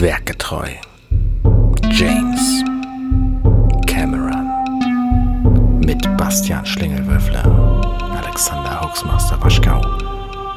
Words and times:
Werkgetreu. 0.00 0.70
James 1.92 2.64
Cameron. 3.86 4.48
Mit 5.78 6.02
Bastian 6.16 6.66
Schlingelwürfler, 6.66 7.44
Alexander 8.16 8.80
Hoaxmaster 8.80 9.40
Waschkau 9.40 9.80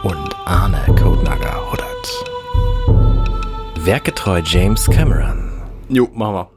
und 0.02 0.36
Arne 0.46 0.84
Codenager 1.00 1.72
Huddert. 1.72 2.26
Werkgetreu 3.86 4.42
James 4.44 4.90
Cameron. 4.90 5.62
Jo, 5.88 6.10
machen 6.14 6.34
wir. 6.34 6.52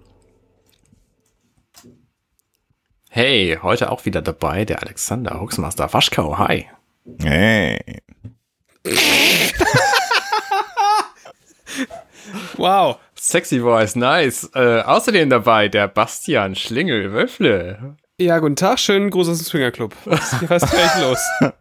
Hey, 3.10 3.58
heute 3.60 3.92
auch 3.92 4.06
wieder 4.06 4.22
dabei 4.22 4.64
der 4.64 4.82
Alexander 4.82 5.38
Hoaxmaster 5.38 5.92
Waschkau. 5.92 6.38
Hi. 6.38 6.66
Hey. 7.18 8.00
wow. 12.56 12.96
Sexy 13.14 13.60
Voice, 13.60 13.96
nice. 13.96 14.50
Äh, 14.54 14.80
außerdem 14.80 15.30
dabei 15.30 15.68
der 15.68 15.88
Bastian 15.88 16.54
Schlingel-Wöffle. 16.54 17.96
Ja, 18.18 18.38
guten 18.38 18.56
Tag, 18.56 18.78
schönen 18.78 19.10
Gruß 19.10 19.28
aus 19.28 19.38
dem 19.38 19.46
Swingerclub. 19.46 19.94
Was 20.04 20.62
ist 20.62 20.70
gleich 20.70 21.00
los? 21.00 21.18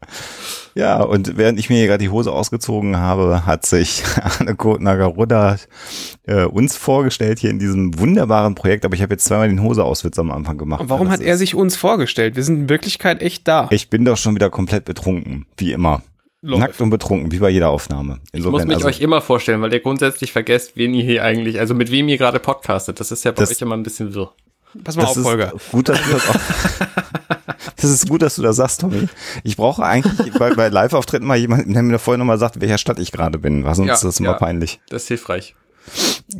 Ja, 0.75 1.01
und 1.01 1.35
während 1.35 1.59
ich 1.59 1.69
mir 1.69 1.77
hier 1.77 1.87
gerade 1.87 2.03
die 2.03 2.09
Hose 2.09 2.31
ausgezogen 2.31 2.97
habe, 2.97 3.45
hat 3.45 3.65
sich 3.65 4.03
Anne 4.39 4.55
Nagaruda 4.79 5.57
äh, 6.25 6.45
uns 6.45 6.77
vorgestellt 6.77 7.39
hier 7.39 7.49
in 7.49 7.59
diesem 7.59 7.99
wunderbaren 7.99 8.55
Projekt. 8.55 8.85
Aber 8.85 8.95
ich 8.95 9.01
habe 9.01 9.13
jetzt 9.13 9.25
zweimal 9.25 9.49
den 9.49 9.61
Hoseauswitz 9.61 10.17
am 10.19 10.31
Anfang 10.31 10.57
gemacht. 10.57 10.81
Und 10.81 10.89
warum 10.89 11.09
hat 11.09 11.21
er 11.21 11.37
sich 11.37 11.55
uns 11.55 11.75
vorgestellt? 11.75 12.35
Wir 12.35 12.43
sind 12.43 12.57
in 12.57 12.69
Wirklichkeit 12.69 13.21
echt 13.21 13.47
da. 13.47 13.67
Ich 13.71 13.89
bin 13.89 14.05
doch 14.05 14.17
schon 14.17 14.35
wieder 14.35 14.49
komplett 14.49 14.85
betrunken, 14.85 15.47
wie 15.57 15.71
immer. 15.71 16.01
Läuft. 16.41 16.61
Nackt 16.61 16.81
und 16.81 16.89
betrunken, 16.89 17.31
wie 17.33 17.39
bei 17.39 17.49
jeder 17.49 17.69
Aufnahme. 17.69 18.19
Insofern, 18.31 18.37
ich 18.37 18.51
muss 18.51 18.65
mich 18.65 18.75
also, 18.77 18.87
euch 18.87 19.01
immer 19.01 19.21
vorstellen, 19.21 19.61
weil 19.61 19.73
ihr 19.73 19.81
grundsätzlich 19.81 20.31
vergesst, 20.31 20.71
wen 20.75 20.93
ihr 20.93 21.03
hier 21.03 21.23
eigentlich, 21.23 21.59
also 21.59 21.73
mit 21.73 21.91
wem 21.91 22.07
ihr 22.07 22.17
gerade 22.17 22.39
podcastet. 22.39 22.99
Das 23.01 23.11
ist 23.11 23.25
ja 23.25 23.31
bei 23.31 23.43
euch 23.43 23.61
immer 23.61 23.75
ein 23.75 23.83
bisschen 23.83 24.13
wirr. 24.13 24.31
Pass 24.83 24.95
mal 24.95 25.05
auf, 25.05 25.17
Folger. 25.17 25.51
Gut, 25.71 25.89
dass 25.89 26.01
du 26.01 26.11
das, 26.11 26.29
auch, 26.29 26.35
das 27.75 27.89
ist 27.89 28.07
gut, 28.07 28.21
dass 28.21 28.35
du 28.35 28.41
das 28.41 28.55
sagst, 28.55 28.79
Tommy. 28.79 29.09
Ich 29.43 29.57
brauche 29.57 29.83
eigentlich 29.83 30.31
bei, 30.33 30.53
bei 30.53 30.69
Live-Auftritten 30.69 31.27
mal 31.27 31.37
jemanden, 31.37 31.73
der 31.73 31.83
mir 31.83 31.99
vorher 31.99 32.19
nochmal 32.19 32.37
sagt, 32.37 32.61
welcher 32.61 32.77
Stadt 32.77 32.99
ich 32.99 33.11
gerade 33.11 33.37
bin, 33.37 33.65
weil 33.65 33.75
sonst 33.75 33.87
ja, 33.87 33.93
ist 33.95 34.03
das 34.03 34.19
immer 34.19 34.31
ja, 34.31 34.37
peinlich. 34.37 34.79
Das 34.89 35.03
ist 35.03 35.07
hilfreich. 35.09 35.55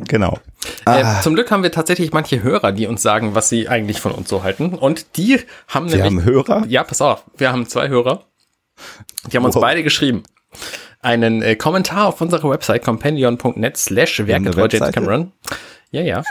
Genau. 0.06 0.38
Äh, 0.86 1.02
ah. 1.02 1.20
Zum 1.22 1.34
Glück 1.34 1.50
haben 1.50 1.62
wir 1.62 1.72
tatsächlich 1.72 2.12
manche 2.12 2.42
Hörer, 2.42 2.72
die 2.72 2.86
uns 2.86 3.02
sagen, 3.02 3.34
was 3.34 3.48
sie 3.48 3.68
eigentlich 3.68 4.00
von 4.00 4.12
uns 4.12 4.28
so 4.28 4.44
halten. 4.44 4.74
Und 4.74 5.16
die 5.16 5.40
haben 5.68 5.90
wir 5.90 5.96
nämlich. 5.96 6.24
haben 6.24 6.24
Hörer? 6.24 6.64
Ja, 6.68 6.84
pass 6.84 7.02
auf. 7.02 7.24
Wir 7.36 7.52
haben 7.52 7.66
zwei 7.66 7.88
Hörer. 7.88 8.24
Die 9.30 9.36
haben 9.36 9.44
uns 9.44 9.56
oh. 9.56 9.60
beide 9.60 9.82
geschrieben. 9.82 10.22
Einen 11.00 11.42
äh, 11.42 11.56
Kommentar 11.56 12.08
auf 12.08 12.20
unserer 12.20 12.50
Website 12.50 12.84
companion.net 12.84 13.76
slash 13.76 14.26
Werke 14.26 14.50
James 14.70 14.92
Cameron. 14.92 15.32
Ja, 15.92 16.02
ja. 16.02 16.22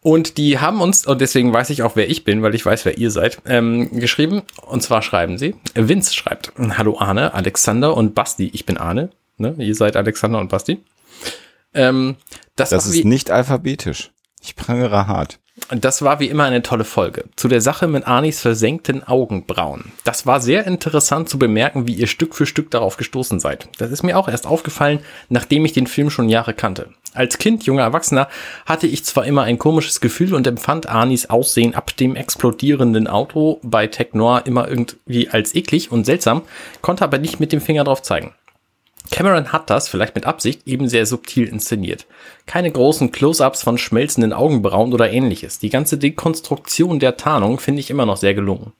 Und 0.00 0.38
die 0.38 0.58
haben 0.58 0.80
uns, 0.80 1.06
und 1.06 1.20
deswegen 1.20 1.52
weiß 1.52 1.68
ich 1.70 1.82
auch, 1.82 1.94
wer 1.94 2.08
ich 2.08 2.24
bin, 2.24 2.42
weil 2.42 2.54
ich 2.54 2.64
weiß, 2.64 2.86
wer 2.86 2.96
ihr 2.96 3.10
seid, 3.10 3.38
ähm, 3.46 3.90
geschrieben. 4.00 4.42
Und 4.62 4.82
zwar 4.82 5.02
schreiben 5.02 5.36
sie, 5.36 5.56
Vince 5.74 6.14
schreibt, 6.14 6.52
Hallo 6.56 6.98
Arne, 6.98 7.34
Alexander 7.34 7.94
und 7.94 8.14
Basti. 8.14 8.50
Ich 8.54 8.64
bin 8.64 8.78
Arne, 8.78 9.10
ne? 9.36 9.54
Ihr 9.58 9.74
seid 9.74 9.96
Alexander 9.96 10.38
und 10.38 10.48
Basti. 10.48 10.82
Ähm, 11.74 12.16
das 12.56 12.70
das 12.70 12.86
ist 12.86 13.04
nicht 13.04 13.30
alphabetisch. 13.30 14.10
Ich 14.40 14.56
prangere 14.56 15.06
hart. 15.06 15.38
Das 15.70 16.00
war 16.00 16.18
wie 16.18 16.28
immer 16.28 16.44
eine 16.44 16.62
tolle 16.62 16.84
Folge. 16.84 17.24
Zu 17.36 17.46
der 17.46 17.60
Sache 17.60 17.88
mit 17.88 18.06
Arnis 18.06 18.40
versenkten 18.40 19.06
Augenbrauen. 19.06 19.92
Das 20.04 20.24
war 20.24 20.40
sehr 20.40 20.66
interessant 20.66 21.28
zu 21.28 21.38
bemerken, 21.38 21.86
wie 21.86 21.92
ihr 21.92 22.06
Stück 22.06 22.34
für 22.34 22.46
Stück 22.46 22.70
darauf 22.70 22.96
gestoßen 22.96 23.38
seid. 23.38 23.68
Das 23.76 23.90
ist 23.90 24.02
mir 24.02 24.16
auch 24.18 24.28
erst 24.28 24.46
aufgefallen, 24.46 25.00
nachdem 25.28 25.66
ich 25.66 25.74
den 25.74 25.86
Film 25.86 26.08
schon 26.08 26.30
Jahre 26.30 26.54
kannte. 26.54 26.88
Als 27.12 27.36
Kind, 27.36 27.64
junger 27.64 27.82
Erwachsener, 27.82 28.28
hatte 28.64 28.86
ich 28.86 29.04
zwar 29.04 29.26
immer 29.26 29.42
ein 29.42 29.58
komisches 29.58 30.00
Gefühl 30.00 30.34
und 30.34 30.46
empfand 30.46 30.88
Arnis 30.88 31.28
Aussehen 31.28 31.74
ab 31.74 31.94
dem 31.96 32.16
explodierenden 32.16 33.06
Auto 33.06 33.60
bei 33.62 33.86
Tech 33.88 34.08
Noir 34.12 34.42
immer 34.46 34.68
irgendwie 34.68 35.28
als 35.28 35.54
eklig 35.54 35.92
und 35.92 36.04
seltsam, 36.04 36.42
konnte 36.80 37.04
aber 37.04 37.18
nicht 37.18 37.40
mit 37.40 37.52
dem 37.52 37.60
Finger 37.60 37.84
drauf 37.84 38.02
zeigen. 38.02 38.32
Cameron 39.10 39.52
hat 39.52 39.70
das, 39.70 39.88
vielleicht 39.88 40.14
mit 40.14 40.26
Absicht, 40.26 40.66
eben 40.66 40.88
sehr 40.88 41.06
subtil 41.06 41.48
inszeniert. 41.48 42.06
Keine 42.46 42.70
großen 42.70 43.10
Close-ups 43.10 43.62
von 43.62 43.78
schmelzenden 43.78 44.32
Augenbrauen 44.32 44.92
oder 44.92 45.10
ähnliches. 45.10 45.58
Die 45.58 45.70
ganze 45.70 45.98
Dekonstruktion 45.98 46.98
der 46.98 47.16
Tarnung 47.16 47.58
finde 47.58 47.80
ich 47.80 47.90
immer 47.90 48.06
noch 48.06 48.16
sehr 48.16 48.34
gelungen. 48.34 48.72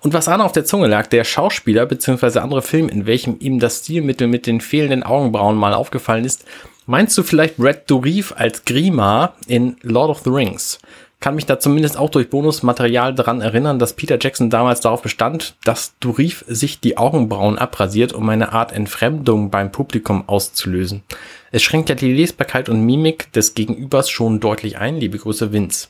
Und 0.00 0.14
was 0.14 0.28
Anna 0.28 0.44
auf 0.44 0.52
der 0.52 0.64
Zunge 0.64 0.86
lag, 0.86 1.06
der 1.08 1.24
Schauspieler 1.24 1.86
bzw. 1.86 2.38
andere 2.38 2.62
Film, 2.62 2.88
in 2.88 3.06
welchem 3.06 3.36
ihm 3.40 3.60
das 3.60 3.80
Stilmittel 3.80 4.26
mit 4.26 4.46
den 4.46 4.60
fehlenden 4.60 5.02
Augenbrauen 5.02 5.56
mal 5.56 5.74
aufgefallen 5.74 6.24
ist, 6.24 6.44
meinst 6.86 7.16
du 7.18 7.22
vielleicht 7.22 7.56
Brad 7.56 7.90
Dourif 7.90 8.32
als 8.36 8.64
Grima 8.64 9.34
in 9.46 9.76
Lord 9.82 10.10
of 10.10 10.20
the 10.24 10.30
Rings? 10.30 10.78
Kann 11.24 11.36
mich 11.36 11.46
da 11.46 11.58
zumindest 11.58 11.96
auch 11.96 12.10
durch 12.10 12.28
Bonusmaterial 12.28 13.14
daran 13.14 13.40
erinnern, 13.40 13.78
dass 13.78 13.94
Peter 13.94 14.18
Jackson 14.20 14.50
damals 14.50 14.82
darauf 14.82 15.00
bestand, 15.00 15.54
dass 15.64 15.94
Durif 15.98 16.44
sich 16.48 16.80
die 16.80 16.98
Augenbrauen 16.98 17.56
abrasiert, 17.56 18.12
um 18.12 18.28
eine 18.28 18.52
Art 18.52 18.72
Entfremdung 18.72 19.48
beim 19.48 19.72
Publikum 19.72 20.28
auszulösen. 20.28 21.02
Es 21.50 21.62
schränkt 21.62 21.88
ja 21.88 21.94
die 21.94 22.12
Lesbarkeit 22.12 22.68
und 22.68 22.84
Mimik 22.84 23.32
des 23.32 23.54
Gegenübers 23.54 24.10
schon 24.10 24.38
deutlich 24.38 24.76
ein. 24.76 24.98
Liebe 24.98 25.16
Grüße, 25.16 25.50
Vince. 25.50 25.88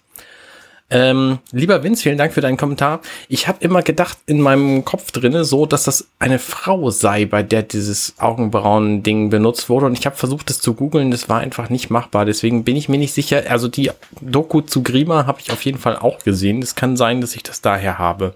Ähm, 0.91 1.39
lieber 1.51 1.83
Vince, 1.83 2.03
vielen 2.03 2.19
Dank 2.19 2.35
für 2.35 2.43
deinen 2.43 2.59
Kommentar. 2.59 3.01
Ich 3.29 3.49
habe 3.49 3.59
immer 3.61 3.83
gedacht 3.83 4.19
in 4.27 4.41
meinem 4.41 4.85
Kopf 4.85 5.13
drinne 5.13 5.45
so, 5.45 5.65
dass 5.65 5.85
das 5.85 6.09
eine 6.19 6.39
Frau 6.39 6.91
sei, 6.91 7.25
bei 7.25 7.43
der 7.43 7.63
dieses 7.63 8.15
Augenbrauen-Ding 8.19 9.31
benutzt 9.31 9.71
wurde. 9.71 9.87
Und 9.87 9.99
ich 9.99 10.05
habe 10.07 10.17
versucht, 10.17 10.51
das 10.51 10.61
zu 10.61 10.75
googeln. 10.75 11.11
Das 11.11 11.29
war 11.29 11.41
einfach 11.41 11.71
nicht 11.71 11.91
machbar. 11.91 12.27
Deswegen 12.27 12.65
bin 12.65 12.77
ich 12.77 12.89
mir 12.89 12.99
nicht 12.99 13.15
sicher. 13.15 13.45
Also 13.49 13.69
die 13.69 13.91
Doku 14.21 14.61
zu 14.61 14.83
Grima 14.83 15.27
habe 15.27 15.41
ich 15.41 15.51
auf 15.51 15.65
jeden 15.65 15.79
Fall 15.79 15.97
auch 15.97 16.19
gesehen. 16.19 16.63
Es 16.63 16.75
kann 16.75 16.97
sein, 16.97 17.21
dass 17.21 17.35
ich 17.35 17.43
das 17.43 17.63
daher 17.63 17.99
habe. 17.99 18.35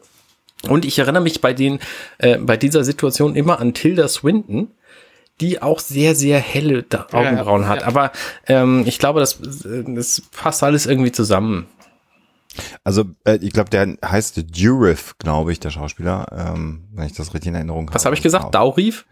Und 0.66 0.84
ich 0.84 0.98
erinnere 0.98 1.22
mich 1.22 1.40
bei 1.40 1.52
den, 1.52 1.78
äh, 2.18 2.38
bei 2.38 2.56
dieser 2.56 2.82
Situation 2.82 3.36
immer 3.36 3.60
an 3.60 3.74
Tilda 3.74 4.08
Swinton, 4.08 4.68
die 5.40 5.62
auch 5.62 5.78
sehr, 5.78 6.14
sehr 6.14 6.40
helle 6.40 6.84
Augenbrauen 7.12 7.62
ja, 7.62 7.68
ja, 7.68 7.72
hat. 7.74 7.84
Aber 7.84 8.10
ähm, 8.48 8.82
ich 8.86 8.98
glaube, 8.98 9.20
das, 9.20 9.38
das 9.40 10.22
passt 10.32 10.64
alles 10.64 10.86
irgendwie 10.86 11.12
zusammen. 11.12 11.66
Also 12.84 13.04
äh, 13.24 13.38
ich 13.40 13.52
glaube, 13.52 13.70
der 13.70 13.96
heißt 14.04 14.44
Durif, 14.56 15.16
glaube 15.18 15.52
ich, 15.52 15.60
der 15.60 15.70
Schauspieler, 15.70 16.26
ähm, 16.32 16.88
wenn 16.92 17.06
ich 17.06 17.12
das 17.12 17.34
richtig 17.34 17.48
in 17.48 17.54
Erinnerung 17.54 17.86
habe. 17.86 17.94
Was 17.94 18.04
habe 18.04 18.14
ich 18.14 18.22
gesagt? 18.22 18.54
Daurif? 18.54 19.06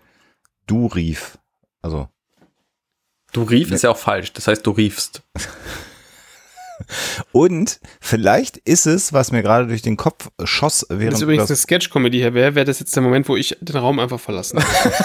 Durif. 0.67 1.39
Also. 1.83 2.09
Durif 3.33 3.71
ist 3.71 3.83
ja 3.83 3.91
auch 3.91 3.99
falsch. 3.99 4.33
Das 4.33 4.47
heißt, 4.49 4.67
du 4.67 4.71
riefst. 4.71 5.23
Und 7.32 7.81
vielleicht 8.00 8.56
ist 8.59 8.87
es, 8.87 9.12
was 9.12 9.32
mir 9.32 9.42
gerade 9.42 9.66
durch 9.66 9.82
den 9.82 9.97
Kopf 9.97 10.28
schoss, 10.44 10.87
während 10.88 11.12
das 11.12 11.20
ist 11.20 11.22
übrigens 11.22 11.50
eine 11.50 11.56
Sketch-Comedy 11.56 12.19
hier 12.19 12.34
wäre, 12.34 12.54
wäre 12.54 12.64
das 12.64 12.81
jetzt 12.81 12.94
der 12.94 13.03
Moment, 13.03 13.28
wo 13.28 13.37
ich 13.37 13.56
den 13.60 13.76
Raum 13.76 13.98
einfach 13.98 14.20
verlassen. 14.20 14.59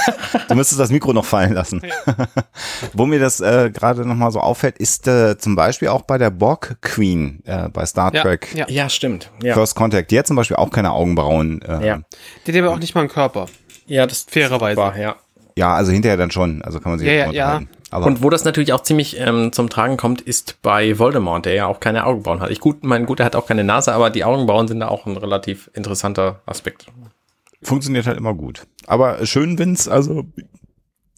du 0.48 0.56
müsstest 0.56 0.80
das 0.80 0.92
Mikro 0.92 1.14
noch 1.14 1.26
fallen 1.26 1.54
lassen. 1.54 1.82
Ja. 1.84 2.16
wo 2.94 3.06
mir 3.06 3.20
das 3.20 3.40
äh, 3.40 3.72
gerade 3.72 4.06
nochmal 4.06 4.32
so 4.32 4.40
auffällt, 4.40 4.78
ist 4.78 5.08
äh, 5.08 5.38
zum 5.38 5.56
Beispiel 5.56 5.88
auch 5.90 6.04
bei 6.04 6.18
der 6.18 6.30
Borg 6.30 6.78
Queen 6.82 7.42
äh, 7.46 7.70
bei 7.70 7.86
Star 7.86 8.12
Trek. 8.12 8.54
Ja, 8.54 8.68
ja 8.70 8.90
stimmt. 8.90 9.32
Ja. 9.42 9.54
First 9.54 9.76
Contact. 9.76 10.12
Die 10.12 10.20
hat 10.20 10.28
zum 10.28 10.36
Beispiel 10.36 10.58
auch 10.58 10.70
keine 10.70 10.92
Augenbrauen. 10.92 11.62
Äh, 11.62 11.86
ja. 11.86 12.02
Die 12.46 12.52
hat 12.52 12.62
aber 12.62 12.74
auch 12.74 12.80
nicht 12.80 12.96
mal 12.96 13.02
einen 13.02 13.10
Körper. 13.10 13.48
Ja, 13.88 14.06
das 14.06 14.26
fairerweise. 14.30 14.78
War, 14.78 14.98
ja. 14.98 15.16
Ja, 15.58 15.76
also 15.76 15.92
hinterher 15.92 16.18
dann 16.18 16.32
schon. 16.32 16.62
Also 16.62 16.80
kann 16.80 16.94
man 16.94 17.00
sich 17.00 17.08
ja, 17.08 17.14
ja, 17.14 17.32
ja. 17.32 17.62
Aber 17.90 18.06
und 18.06 18.24
wo 18.24 18.30
das 18.30 18.46
natürlich 18.46 18.72
auch 18.72 18.84
ziemlich 18.84 19.20
ähm, 19.20 19.52
zum 19.52 19.70
Tragen 19.70 19.98
kommt, 19.98 20.22
ist 20.22 20.62
bei 20.62 20.98
Voldemort, 20.98 21.46
der 21.46 21.54
ja 21.54 21.66
auch 21.68 21.82
keine 21.82 22.06
Augenbrauen 22.06 22.40
hat. 22.40 22.50
Ich 22.50 22.62
gut, 22.62 22.84
mein 22.84 23.06
gut, 23.06 23.20
er 23.20 23.26
hat 23.26 23.36
auch 23.36 23.46
keine 23.46 23.66
Nase, 23.66 23.94
aber 23.94 24.10
die 24.10 24.24
Augenbrauen 24.24 24.68
sind 24.68 24.80
da 24.80 24.88
auch 24.88 25.06
ein 25.06 25.18
relativ 25.18 25.70
interessanter 25.74 26.42
Aspekt. 26.46 26.86
Funktioniert 27.62 28.08
halt 28.08 28.18
immer 28.18 28.34
gut. 28.34 28.66
Aber 28.88 29.26
schön, 29.26 29.60
Vince, 29.60 29.92
also 29.92 30.24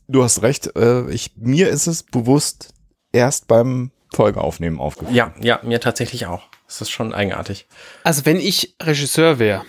du 0.08 0.24
hast 0.24 0.42
recht, 0.42 0.76
äh, 0.76 1.10
ich, 1.12 1.34
mir 1.38 1.70
ist 1.70 1.86
es 1.86 2.04
bewusst 2.04 2.74
erst 3.12 3.48
beim 3.48 3.92
Folgeaufnehmen 4.14 4.80
aufgefallen. 4.80 5.16
Ja, 5.16 5.34
ja, 5.40 5.60
mir 5.64 5.80
tatsächlich 5.80 6.26
auch. 6.26 6.44
Das 6.68 6.82
ist 6.82 6.90
schon 6.90 7.14
eigenartig. 7.14 7.68
Also 8.04 8.26
wenn 8.26 8.38
ich 8.38 8.76
Regisseur 8.82 9.38
wäre 9.38 9.64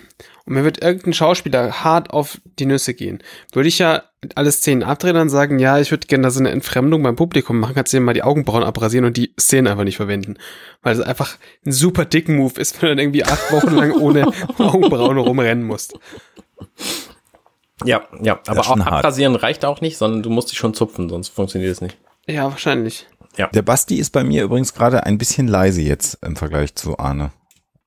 und 0.46 0.54
mir 0.54 0.64
wird 0.64 0.82
irgendein 0.82 1.14
Schauspieler 1.14 1.84
hart 1.84 2.10
auf 2.10 2.40
die 2.58 2.66
Nüsse 2.66 2.94
gehen, 2.94 3.22
würde 3.52 3.68
ich 3.68 3.78
ja 3.78 4.02
alle 4.34 4.52
Szenen 4.52 4.82
abdrehen 4.82 5.16
und 5.16 5.30
sagen, 5.30 5.58
ja, 5.58 5.78
ich 5.78 5.90
würde 5.90 6.06
gerne 6.06 6.24
da 6.24 6.30
so 6.30 6.40
eine 6.40 6.50
Entfremdung 6.50 7.02
beim 7.02 7.16
Publikum 7.16 7.58
machen, 7.58 7.74
kannst 7.74 7.92
du 7.92 7.96
dir 7.96 8.02
mal 8.02 8.14
die 8.14 8.22
Augenbrauen 8.22 8.62
abrasieren 8.62 9.04
und 9.04 9.16
die 9.16 9.34
Szenen 9.38 9.68
einfach 9.68 9.84
nicht 9.84 9.96
verwenden. 9.96 10.36
Weil 10.82 10.94
es 10.94 11.00
einfach 11.00 11.36
ein 11.64 11.72
super 11.72 12.04
dicken 12.04 12.36
Move 12.36 12.60
ist, 12.60 12.80
wenn 12.80 12.88
du 12.88 12.96
dann 12.96 12.98
irgendwie 12.98 13.24
acht 13.24 13.52
Wochen 13.52 13.74
lang 13.74 13.92
ohne 13.92 14.26
Augenbrauen 14.58 15.18
rumrennen 15.18 15.64
musst. 15.64 15.98
Ja, 17.84 18.06
ja, 18.22 18.40
aber 18.46 18.60
auch 18.60 18.78
abrasieren 18.78 19.36
reicht 19.36 19.64
auch 19.64 19.80
nicht, 19.80 19.96
sondern 19.96 20.22
du 20.22 20.30
musst 20.30 20.50
dich 20.50 20.58
schon 20.58 20.74
zupfen, 20.74 21.08
sonst 21.08 21.28
funktioniert 21.28 21.72
es 21.72 21.80
nicht. 21.80 21.98
Ja, 22.26 22.44
wahrscheinlich. 22.44 23.06
Ja. 23.36 23.48
Der 23.48 23.62
Basti 23.62 23.96
ist 23.96 24.10
bei 24.10 24.24
mir 24.24 24.44
übrigens 24.44 24.74
gerade 24.74 25.04
ein 25.04 25.18
bisschen 25.18 25.48
leise 25.48 25.82
jetzt 25.82 26.18
im 26.22 26.36
Vergleich 26.36 26.74
zu 26.74 26.98
Arne. 26.98 27.32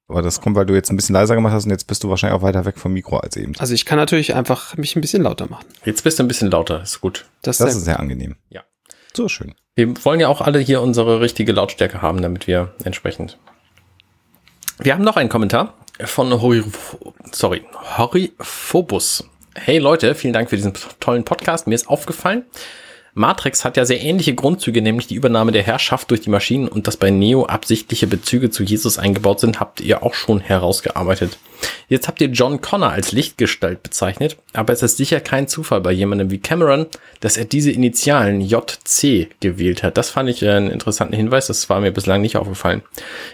Aber 0.09 0.21
das 0.21 0.39
kommt, 0.39 0.56
weil 0.56 0.65
du 0.65 0.74
jetzt 0.74 0.89
ein 0.89 0.95
bisschen 0.95 1.13
leiser 1.13 1.36
gemacht 1.36 1.54
hast 1.54 1.65
und 1.65 1.71
jetzt 1.71 1.86
bist 1.86 2.04
du 2.04 2.09
wahrscheinlich 2.09 2.39
auch 2.39 2.42
weiter 2.42 2.63
weg 2.63 2.77
vom 2.77 2.94
Mikro 2.94 3.18
als 3.18 3.36
eben. 3.36 3.54
Also 3.59 3.74
ich 3.74 3.86
kann 3.86 3.98
natürlich 3.98 4.36
einfach 4.36 4.77
mich 4.77 4.95
ein 4.95 5.01
bisschen 5.01 5.24
lauter 5.24 5.50
machen. 5.50 5.65
Jetzt 5.83 6.04
bist 6.04 6.18
du 6.18 6.24
ein 6.24 6.30
bisschen 6.30 6.50
lauter, 6.50 6.81
ist 6.81 7.01
gut. 7.01 7.25
Das, 7.42 7.56
ist, 7.56 7.62
das 7.62 7.71
sehr, 7.71 7.77
ist 7.77 7.86
sehr 7.86 8.00
angenehm. 8.00 8.38
Ja. 8.50 8.63
So 9.13 9.27
schön. 9.27 9.54
Wir 9.75 9.94
wollen 10.06 10.19
ja 10.19 10.30
auch 10.30 10.42
alle 10.42 10.59
hier 10.59 10.81
unsere 10.81 11.19
richtige 11.19 11.51
Lautstärke 11.51 12.01
haben, 12.01 12.21
damit 12.21 12.48
wir 12.48 12.74
entsprechend. 12.83 13.38
Wir 14.80 14.94
haben 14.94 15.04
noch 15.04 15.18
einen 15.18 15.30
Kommentar 15.30 15.74
von 16.06 16.42
Hori, 16.42 16.63
sorry, 17.31 17.63
Horiphobus. 17.98 19.27
Hey 19.56 19.80
Leute, 19.80 20.15
vielen 20.15 20.33
Dank 20.33 20.50
für 20.50 20.56
diesen 20.56 20.74
tollen 21.00 21.25
Podcast. 21.25 21.68
Mir 21.68 21.75
ist 21.75 21.89
aufgefallen, 21.89 22.45
Matrix 23.17 23.65
hat 23.65 23.77
ja 23.77 23.85
sehr 23.85 23.99
ähnliche 24.01 24.35
Grundzüge, 24.35 24.79
nämlich 24.81 25.07
die 25.07 25.15
Übernahme 25.15 25.51
der 25.51 25.63
Herrschaft 25.63 26.11
durch 26.11 26.21
die 26.21 26.29
Maschinen 26.29 26.67
und 26.67 26.85
dass 26.85 26.97
bei 26.97 27.09
Neo 27.09 27.47
absichtliche 27.47 28.05
Bezüge 28.05 28.51
zu 28.51 28.61
Jesus 28.61 28.99
eingebaut 28.99 29.39
sind, 29.39 29.59
habt 29.59 29.81
ihr 29.81 30.03
auch 30.03 30.13
schon 30.13 30.39
herausgearbeitet. 30.39 31.39
Jetzt 31.89 32.07
habt 32.07 32.21
ihr 32.21 32.27
John 32.27 32.61
Connor 32.61 32.91
als 32.91 33.13
Lichtgestalt 33.13 33.81
bezeichnet, 33.81 34.37
aber 34.53 34.71
es 34.71 34.83
ist 34.83 34.97
sicher 34.97 35.19
kein 35.19 35.47
Zufall 35.47 35.81
bei 35.81 35.91
jemandem 35.93 36.29
wie 36.29 36.37
Cameron, 36.37 36.85
dass 37.19 37.37
er 37.37 37.45
diese 37.45 37.71
Initialen 37.71 38.39
JC 38.39 39.29
gewählt 39.39 39.81
hat. 39.81 39.97
Das 39.97 40.11
fand 40.11 40.29
ich 40.29 40.47
einen 40.47 40.69
interessanten 40.69 41.15
Hinweis, 41.15 41.47
das 41.47 41.67
war 41.71 41.79
mir 41.79 41.91
bislang 41.91 42.21
nicht 42.21 42.37
aufgefallen. 42.37 42.83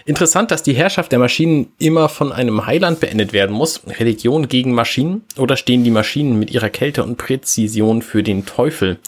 Interessant, 0.06 0.52
dass 0.52 0.64
die 0.64 0.76
Herrschaft 0.76 1.12
der 1.12 1.20
Maschinen 1.20 1.74
immer 1.78 2.08
von 2.08 2.32
einem 2.32 2.66
Heiland 2.66 3.02
beendet 3.02 3.34
werden 3.34 3.54
muss. 3.54 3.82
Religion 4.00 4.48
gegen 4.48 4.74
Maschinen 4.74 5.24
oder 5.36 5.58
stehen 5.58 5.84
die 5.84 5.92
Maschinen 5.92 6.40
mit 6.40 6.52
ihrer 6.52 6.70
Kälte 6.70 7.04
und 7.04 7.18
Präzision 7.18 8.02
für 8.02 8.24
den 8.24 8.46
Teufel? 8.46 9.00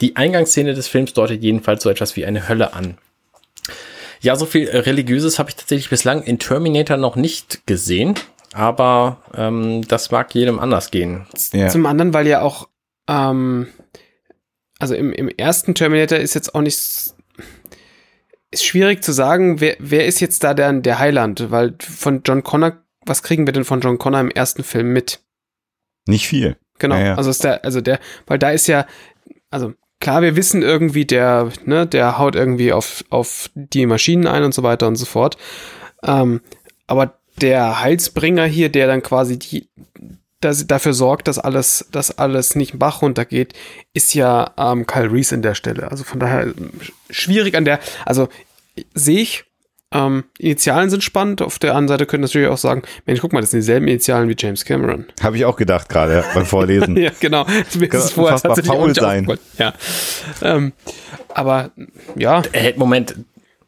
Die 0.00 0.16
Eingangsszene 0.16 0.74
des 0.74 0.88
Films 0.88 1.12
deutet 1.12 1.42
jedenfalls 1.42 1.82
so 1.82 1.90
etwas 1.90 2.16
wie 2.16 2.24
eine 2.24 2.48
Hölle 2.48 2.72
an. 2.72 2.98
Ja, 4.20 4.36
so 4.36 4.46
viel 4.46 4.68
Religiöses 4.68 5.38
habe 5.38 5.50
ich 5.50 5.56
tatsächlich 5.56 5.88
bislang 5.88 6.22
in 6.22 6.38
Terminator 6.38 6.96
noch 6.96 7.16
nicht 7.16 7.66
gesehen, 7.66 8.14
aber 8.52 9.22
ähm, 9.34 9.86
das 9.88 10.10
mag 10.10 10.34
jedem 10.34 10.58
anders 10.58 10.90
gehen. 10.90 11.26
Ja. 11.52 11.68
Zum 11.68 11.86
anderen, 11.86 12.12
weil 12.12 12.26
ja 12.26 12.42
auch, 12.42 12.68
ähm, 13.08 13.68
also 14.78 14.94
im, 14.94 15.12
im 15.12 15.28
ersten 15.28 15.74
Terminator 15.74 16.18
ist 16.18 16.34
jetzt 16.34 16.54
auch 16.54 16.60
nicht, 16.60 16.76
ist 18.50 18.64
schwierig 18.64 19.02
zu 19.02 19.12
sagen, 19.12 19.60
wer, 19.60 19.76
wer 19.78 20.06
ist 20.06 20.20
jetzt 20.20 20.44
da 20.44 20.52
der, 20.52 20.72
der 20.74 20.98
Heiland, 20.98 21.50
weil 21.50 21.74
von 21.78 22.22
John 22.24 22.42
Connor, 22.42 22.76
was 23.06 23.22
kriegen 23.22 23.46
wir 23.46 23.52
denn 23.52 23.64
von 23.64 23.80
John 23.80 23.96
Connor 23.96 24.20
im 24.20 24.30
ersten 24.30 24.64
Film 24.64 24.92
mit? 24.92 25.20
Nicht 26.06 26.26
viel. 26.26 26.56
Genau, 26.78 26.96
ja, 26.96 27.06
ja. 27.06 27.14
also 27.14 27.30
ist 27.30 27.44
der, 27.44 27.64
also 27.64 27.80
der, 27.80 28.00
weil 28.26 28.38
da 28.38 28.50
ist 28.50 28.66
ja, 28.66 28.86
also 29.50 29.74
klar, 30.00 30.22
wir 30.22 30.36
wissen 30.36 30.62
irgendwie, 30.62 31.04
der, 31.04 31.50
ne, 31.64 31.86
der 31.86 32.18
haut 32.18 32.34
irgendwie 32.34 32.72
auf, 32.72 33.04
auf 33.10 33.50
die 33.54 33.86
Maschinen 33.86 34.26
ein 34.26 34.42
und 34.42 34.54
so 34.54 34.62
weiter 34.62 34.88
und 34.88 34.96
so 34.96 35.04
fort. 35.04 35.36
Ähm, 36.02 36.40
aber 36.86 37.18
der 37.40 37.80
Heilsbringer 37.80 38.46
hier, 38.46 38.70
der 38.70 38.86
dann 38.86 39.02
quasi 39.02 39.38
die, 39.38 39.68
dass, 40.40 40.66
dafür 40.66 40.94
sorgt, 40.94 41.28
dass 41.28 41.38
alles, 41.38 41.86
dass 41.92 42.18
alles 42.18 42.56
nicht 42.56 42.78
Bach 42.78 43.02
runtergeht, 43.02 43.52
ist 43.92 44.14
ja 44.14 44.52
ähm, 44.56 44.86
Kyle 44.86 45.12
Reese 45.12 45.34
in 45.34 45.42
der 45.42 45.54
Stelle. 45.54 45.90
Also 45.90 46.04
von 46.04 46.18
daher 46.18 46.52
schwierig 47.10 47.54
an 47.54 47.64
der, 47.64 47.78
also 48.06 48.28
sehe 48.94 49.20
ich 49.20 49.44
ähm, 49.92 50.24
Initialen 50.38 50.88
sind 50.88 51.02
spannend. 51.02 51.42
Auf 51.42 51.58
der 51.58 51.70
anderen 51.70 51.88
Seite 51.88 52.06
können 52.06 52.22
natürlich 52.22 52.48
auch 52.48 52.58
sagen, 52.58 52.82
Mensch, 53.06 53.20
guck 53.20 53.32
mal, 53.32 53.40
das 53.40 53.50
sind 53.50 53.60
dieselben 53.60 53.88
Initialen 53.88 54.28
wie 54.28 54.36
James 54.38 54.64
Cameron. 54.64 55.06
Habe 55.22 55.36
ich 55.36 55.44
auch 55.44 55.56
gedacht 55.56 55.88
gerade 55.88 56.24
beim 56.32 56.46
Vorlesen. 56.46 56.96
ja, 56.96 57.10
genau. 57.18 57.44
Mir 57.74 57.92
ist 57.92 58.12
vorher 58.12 58.38
tatsächlich 58.38 58.72
faul 58.72 58.94
sein. 58.94 59.26
Ja. 59.58 59.74
Ähm, 60.42 60.72
aber 61.28 61.70
ja. 62.14 62.42
Äh, 62.52 62.74
Moment, 62.76 63.16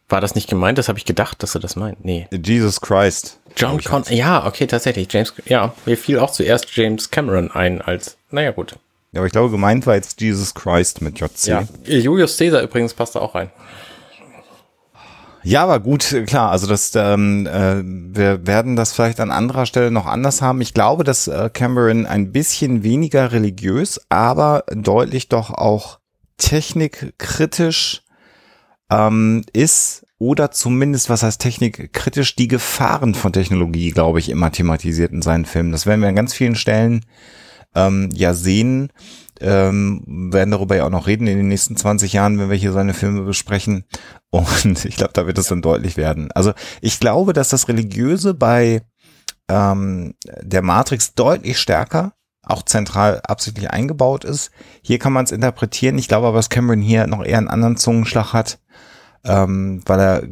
war 0.09 0.21
das 0.21 0.35
nicht 0.35 0.49
gemeint? 0.49 0.79
Das 0.79 0.89
habe 0.89 0.99
ich 0.99 1.05
gedacht, 1.05 1.43
dass 1.43 1.57
er 1.57 1.61
das 1.61 1.75
meint. 1.75 2.05
Nee. 2.05 2.29
Jesus 2.31 2.81
Christ. 2.81 3.41
John 3.57 3.83
Con. 3.83 4.05
Ja, 4.11 4.47
okay, 4.47 4.67
tatsächlich. 4.67 5.13
James. 5.13 5.35
Ja, 5.47 5.75
mir 5.87 5.97
fiel 5.97 6.19
auch 6.19 6.31
zuerst 6.31 6.75
James 6.77 7.11
Cameron 7.11 7.51
ein 7.51 7.83
als. 7.83 8.17
Naja, 8.31 8.53
gut. 8.53 8.77
Ja, 9.13 9.21
aber 9.21 9.27
ich 9.27 9.33
glaube, 9.33 9.51
gemeint 9.51 9.87
war 9.87 9.95
jetzt 9.95 10.21
Jesus 10.21 10.55
Christ 10.55 11.03
mit 11.03 11.19
JC. 11.19 11.47
Ja. 11.47 11.65
Julius 11.85 12.39
Caesar 12.39 12.63
übrigens 12.63 12.95
passt 12.95 13.17
da 13.17 13.21
auch 13.21 13.35
rein. 13.35 13.51
Ja, 15.45 15.63
aber 15.65 15.81
gut, 15.81 16.23
klar. 16.27 16.51
Also 16.51 16.67
das, 16.67 16.93
ähm, 16.95 17.47
äh, 17.47 17.83
wir 17.83 18.47
werden 18.47 18.77
das 18.77 18.93
vielleicht 18.93 19.21
an 19.21 19.31
anderer 19.31 19.67
Stelle 19.67 19.91
noch 19.91 20.07
anders 20.07 20.41
haben. 20.41 20.61
Ich 20.61 20.75
glaube, 20.75 21.05
dass 21.05 21.27
äh, 21.27 21.51
Cameron 21.53 22.07
ein 22.07 22.33
bisschen 22.33 22.83
weniger 22.83 23.33
religiös, 23.33 24.01
aber 24.09 24.65
deutlich 24.73 25.29
doch 25.29 25.51
auch 25.51 25.99
technikkritisch 26.39 28.03
ähm, 28.91 29.43
ist 29.53 30.07
oder 30.19 30.53
zumindest, 30.53 31.11
was 31.11 31.25
heißt 31.25 31.41
technikkritisch, 31.41 32.37
die 32.37 32.49
Gefahren 32.49 33.15
von 33.15 33.33
Technologie, 33.33 33.91
glaube 33.91 34.21
ich, 34.21 34.29
immer 34.29 34.53
thematisiert 34.53 35.11
in 35.13 35.23
seinen 35.23 35.45
Filmen. 35.45 35.73
Das 35.73 35.87
werden 35.87 36.01
wir 36.01 36.09
an 36.09 36.17
ganz 36.17 36.35
vielen 36.35 36.55
Stellen 36.55 37.05
ähm, 37.75 38.11
ja 38.13 38.35
sehen 38.35 38.93
ähm, 39.43 40.03
werden 40.07 40.53
darüber 40.53 40.77
ja 40.77 40.87
auch 40.87 40.91
noch 40.91 41.07
reden 41.07 41.27
in 41.27 41.37
den 41.37 41.49
nächsten 41.49 41.77
20 41.77 42.13
Jahren, 42.13 42.39
wenn 42.39 42.49
wir 42.49 42.57
hier 42.57 42.73
seine 42.73 42.95
Filme 42.95 43.23
besprechen. 43.23 43.85
Und 44.33 44.87
ich 44.87 44.97
glaube, 44.97 45.13
da 45.13 45.27
wird 45.27 45.37
es 45.37 45.49
dann 45.49 45.61
deutlich 45.61 45.99
werden. 45.99 46.33
Also 46.33 46.55
ich 46.81 46.99
glaube, 46.99 47.35
dass 47.35 47.51
das 47.51 47.69
Religiöse 47.69 48.33
bei 48.33 48.81
ähm, 49.49 50.15
der 50.41 50.63
Matrix 50.63 51.15
deutlich 51.15 51.59
stärker, 51.59 52.15
auch 52.43 52.63
zentral 52.63 53.21
absichtlich 53.25 53.71
eingebaut 53.71 54.25
ist. 54.25 54.51
Hier 54.83 54.99
kann 54.99 55.13
man 55.13 55.27
es 55.27 55.33
interpretieren. 55.33 55.99
Ich 55.99 56.09
glaube 56.09 56.27
aber, 56.27 56.39
dass 56.39 56.49
Cameron 56.49 56.81
hier 56.81 57.07
noch 57.07 57.23
eher 57.23 57.37
einen 57.39 57.49
anderen 57.49 57.77
Zungenschlag 57.77 58.33
hat, 58.33 58.59
ähm, 59.23 59.83
weil 59.85 60.01
er 60.01 60.23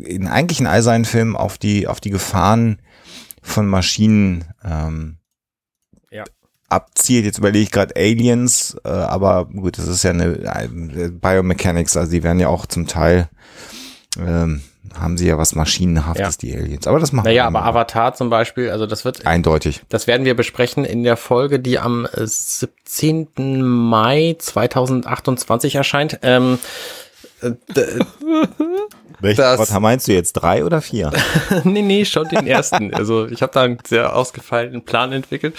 in 0.00 0.26
eigentlich 0.26 0.60
in 0.60 0.66
all 0.66 0.82
seinen 0.82 1.04
Filmen 1.04 1.36
auf 1.36 1.58
die, 1.58 1.86
auf 1.86 2.00
die 2.00 2.10
Gefahren 2.10 2.80
von 3.42 3.68
Maschinen 3.68 4.46
ähm, 4.64 5.18
abzielt. 6.70 7.24
Jetzt 7.24 7.38
überlege 7.38 7.62
ich 7.62 7.70
gerade 7.70 7.94
Aliens, 7.96 8.76
äh, 8.84 8.88
aber 8.88 9.46
gut, 9.46 9.76
das 9.78 9.86
ist 9.86 10.02
ja 10.02 10.10
eine 10.10 10.24
äh, 10.24 11.10
Biomechanics, 11.10 11.96
also 11.96 12.10
die 12.10 12.22
werden 12.22 12.40
ja 12.40 12.48
auch 12.48 12.66
zum 12.66 12.86
Teil 12.86 13.28
ähm, 14.18 14.62
haben 14.98 15.16
sie 15.16 15.28
ja 15.28 15.38
was 15.38 15.54
Maschinenhaftes, 15.54 16.38
ja. 16.42 16.48
die 16.48 16.56
Aliens. 16.56 16.86
Aber 16.86 16.98
das 16.98 17.12
machen 17.12 17.26
Naja, 17.26 17.46
aber 17.46 17.64
Avatar 17.64 18.14
zum 18.14 18.30
Beispiel, 18.30 18.70
also 18.70 18.86
das 18.86 19.04
wird. 19.04 19.26
Eindeutig. 19.26 19.82
Das 19.88 20.06
werden 20.06 20.24
wir 20.24 20.34
besprechen 20.34 20.84
in 20.84 21.04
der 21.04 21.16
Folge, 21.16 21.60
die 21.60 21.78
am 21.78 22.08
17. 22.12 23.28
Äh, 23.36 23.42
Mai 23.42 24.36
2028 24.38 25.76
erscheint. 25.76 26.18
Ähm, 26.22 26.58
äh, 27.40 27.52
Welchen 29.20 29.42
Avatar 29.42 29.80
meinst 29.80 30.08
du 30.08 30.12
jetzt? 30.12 30.32
Drei 30.32 30.64
oder 30.64 30.80
vier? 30.80 31.12
nee, 31.64 31.82
nee, 31.82 32.04
schon 32.04 32.28
den 32.28 32.46
ersten. 32.46 32.94
Also 32.94 33.26
ich 33.26 33.42
habe 33.42 33.52
da 33.52 33.62
einen 33.62 33.78
sehr 33.86 34.16
ausgefallenen 34.16 34.82
Plan 34.82 35.12
entwickelt. 35.12 35.54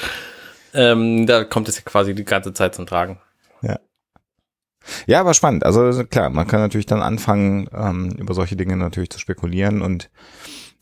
Ähm, 0.73 1.25
da 1.25 1.43
kommt 1.43 1.67
es 1.67 1.77
ja 1.77 1.81
quasi 1.83 2.13
die 2.13 2.25
ganze 2.25 2.53
Zeit 2.53 2.75
zum 2.75 2.85
Tragen. 2.85 3.19
Ja. 3.61 3.79
Ja, 5.05 5.19
aber 5.19 5.33
spannend. 5.33 5.65
Also 5.65 6.03
klar, 6.05 6.29
man 6.29 6.47
kann 6.47 6.59
natürlich 6.59 6.85
dann 6.85 7.01
anfangen, 7.01 7.69
ähm, 7.73 8.11
über 8.17 8.33
solche 8.33 8.55
Dinge 8.55 8.77
natürlich 8.77 9.09
zu 9.09 9.19
spekulieren 9.19 9.81
und 9.81 10.09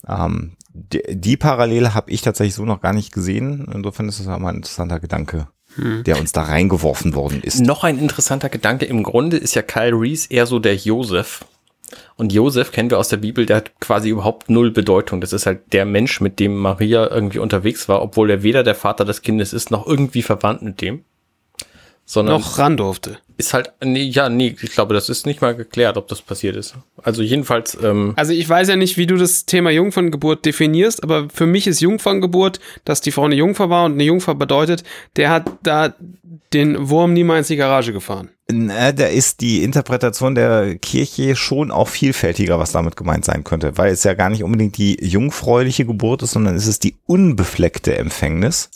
ähm, 0.07 0.55
die, 0.71 1.01
die 1.09 1.37
Parallele 1.37 1.93
habe 1.93 2.11
ich 2.11 2.21
tatsächlich 2.21 2.55
so 2.55 2.65
noch 2.65 2.81
gar 2.81 2.93
nicht 2.93 3.13
gesehen. 3.13 3.67
Insofern 3.73 4.07
ist 4.07 4.19
es 4.19 4.27
auch 4.27 4.39
mal 4.39 4.49
ein 4.49 4.57
interessanter 4.57 4.99
Gedanke, 4.99 5.47
hm. 5.75 6.03
der 6.03 6.19
uns 6.19 6.31
da 6.31 6.43
reingeworfen 6.43 7.15
worden 7.15 7.41
ist. 7.41 7.59
Noch 7.59 7.83
ein 7.83 7.99
interessanter 7.99 8.49
Gedanke. 8.49 8.85
Im 8.85 9.03
Grunde 9.03 9.37
ist 9.37 9.55
ja 9.55 9.61
Kyle 9.61 9.99
Reese 9.99 10.27
eher 10.29 10.45
so 10.45 10.59
der 10.59 10.75
Josef 10.75 11.43
und 12.15 12.33
Josef 12.33 12.71
kennen 12.71 12.89
wir 12.89 12.99
aus 12.99 13.09
der 13.09 13.17
Bibel, 13.17 13.45
der 13.45 13.57
hat 13.57 13.79
quasi 13.79 14.09
überhaupt 14.09 14.49
null 14.49 14.71
Bedeutung. 14.71 15.21
Das 15.21 15.33
ist 15.33 15.45
halt 15.45 15.73
der 15.73 15.85
Mensch, 15.85 16.21
mit 16.21 16.39
dem 16.39 16.55
Maria 16.55 17.09
irgendwie 17.09 17.39
unterwegs 17.39 17.89
war, 17.89 18.01
obwohl 18.01 18.29
er 18.29 18.43
weder 18.43 18.63
der 18.63 18.75
Vater 18.75 19.05
des 19.05 19.21
Kindes 19.21 19.53
ist, 19.53 19.71
noch 19.71 19.87
irgendwie 19.87 20.21
verwandt 20.21 20.61
mit 20.61 20.81
dem. 20.81 21.03
Sondern 22.11 22.41
noch 22.41 22.57
ran 22.57 22.75
durfte. 22.75 23.19
Ist 23.37 23.53
halt, 23.53 23.71
nee, 23.83 24.01
ja, 24.01 24.29
nee, 24.29 24.55
ich 24.59 24.71
glaube, 24.71 24.95
das 24.95 25.09
ist 25.09 25.27
nicht 25.27 25.41
mal 25.41 25.55
geklärt, 25.55 25.95
ob 25.95 26.07
das 26.07 26.23
passiert 26.23 26.55
ist. 26.55 26.73
Also 27.03 27.21
jedenfalls. 27.21 27.77
Ähm, 27.83 28.13
also 28.15 28.33
ich 28.33 28.49
weiß 28.49 28.67
ja 28.67 28.75
nicht, 28.75 28.97
wie 28.97 29.05
du 29.05 29.15
das 29.15 29.45
Thema 29.45 29.69
Jungferngeburt 29.69 30.43
definierst, 30.43 31.03
aber 31.03 31.27
für 31.31 31.45
mich 31.45 31.67
ist 31.67 31.81
Jungferngeburt, 31.81 32.59
dass 32.83 33.01
die 33.01 33.11
Frau 33.11 33.25
eine 33.25 33.35
Jungfer 33.35 33.69
war 33.69 33.85
und 33.85 33.91
eine 33.91 34.03
Jungfer 34.05 34.33
bedeutet, 34.33 34.81
der 35.17 35.29
hat 35.29 35.51
da 35.61 35.93
den 36.51 36.89
Wurm 36.89 37.13
niemals 37.13 37.47
in 37.51 37.57
die 37.57 37.59
Garage 37.59 37.93
gefahren. 37.93 38.29
Na, 38.51 38.91
da 38.91 39.05
ist 39.05 39.41
die 39.41 39.61
Interpretation 39.61 40.33
der 40.33 40.77
Kirche 40.77 41.35
schon 41.35 41.69
auch 41.69 41.89
vielfältiger, 41.89 42.57
was 42.57 42.71
damit 42.71 42.97
gemeint 42.97 43.23
sein 43.23 43.43
könnte, 43.43 43.77
weil 43.77 43.93
es 43.93 44.03
ja 44.03 44.15
gar 44.15 44.31
nicht 44.31 44.43
unbedingt 44.43 44.79
die 44.79 44.97
jungfräuliche 44.99 45.85
Geburt 45.85 46.23
ist, 46.23 46.31
sondern 46.31 46.55
es 46.55 46.65
ist 46.65 46.83
die 46.83 46.95
unbefleckte 47.05 47.95
Empfängnis, 47.95 48.71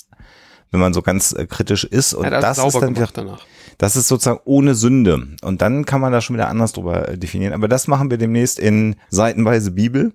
wenn 0.73 0.79
man 0.79 0.91
so 0.91 1.01
ganz 1.03 1.33
äh, 1.33 1.45
kritisch 1.45 1.83
ist. 1.83 2.13
Und 2.13 2.25
ja, 2.25 2.31
das, 2.31 2.57
das 2.57 2.73
ist 2.73 2.81
dann 2.81 2.95
wieder, 2.95 3.07
danach. 3.13 3.45
das 3.77 3.95
ist 3.95 4.07
sozusagen 4.07 4.39
ohne 4.43 4.73
Sünde. 4.73 5.27
Und 5.43 5.61
dann 5.61 5.85
kann 5.85 6.01
man 6.01 6.11
da 6.11 6.19
schon 6.19 6.35
wieder 6.35 6.49
anders 6.49 6.73
drüber 6.73 7.09
äh, 7.09 7.17
definieren. 7.17 7.53
Aber 7.53 7.67
das 7.67 7.87
machen 7.87 8.09
wir 8.09 8.17
demnächst 8.17 8.59
in 8.59 8.95
seitenweise 9.09 9.71
Bibel. 9.71 10.13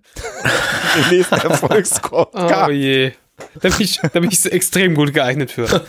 demnächst 0.96 1.30
Erfolgskurs. 1.30 2.26
Oh 2.34 2.70
je. 2.70 3.12
Da 3.62 3.68
bin 3.68 3.74
ich, 3.78 4.00
da 4.00 4.18
bin 4.18 4.30
ich 4.32 4.44
extrem 4.50 4.96
gut 4.96 5.14
geeignet 5.14 5.52
für. 5.52 5.68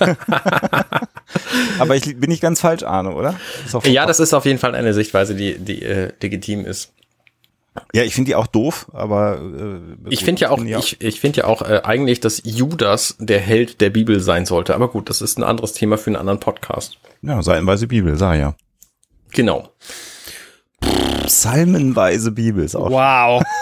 Aber 1.80 1.96
ich 1.96 2.04
bin 2.20 2.30
nicht 2.30 2.42
ganz 2.42 2.62
falsch, 2.62 2.84
Arne, 2.84 3.16
oder? 3.16 3.40
Das 3.72 3.84
ja, 3.88 4.06
das 4.06 4.20
ist 4.20 4.36
auf 4.36 4.46
jeden 4.46 4.60
Fall 4.60 4.76
eine 4.76 4.94
Sichtweise, 4.94 5.34
die, 5.34 5.58
die 5.58 5.82
äh, 5.82 6.12
legitim 6.22 6.64
ist. 6.64 6.92
Ja, 7.94 8.04
ich 8.04 8.14
finde 8.14 8.30
die 8.30 8.36
auch 8.36 8.48
doof, 8.48 8.88
aber 8.94 9.40
äh, 9.40 10.10
ich 10.10 10.24
finde 10.24 10.42
ja 10.42 10.50
auch, 10.50 10.62
ich, 10.64 11.02
ich 11.02 11.20
finde 11.20 11.42
ja 11.42 11.44
auch 11.46 11.62
äh, 11.62 11.82
eigentlich, 11.84 12.20
dass 12.20 12.42
Judas 12.44 13.16
der 13.20 13.40
Held 13.40 13.80
der 13.82 13.90
Bibel 13.90 14.20
sein 14.20 14.46
sollte. 14.46 14.76
Aber 14.76 14.90
gut, 14.90 15.10
das 15.10 15.22
ist 15.22 15.38
ein 15.38 15.44
anderes 15.44 15.74
Thema 15.74 15.98
für 15.98 16.08
einen 16.08 16.16
anderen 16.16 16.40
Podcast. 16.40 16.98
Ja, 17.22 17.42
seitenweise 17.42 17.88
Bibel, 17.88 18.18
sah 18.18 18.34
ja. 18.34 18.56
Genau. 19.32 19.70
psalmenweise 21.26 22.32
Bibel 22.32 22.64
ist 22.64 22.76
auch 22.76 22.90
Wow. 22.90 23.44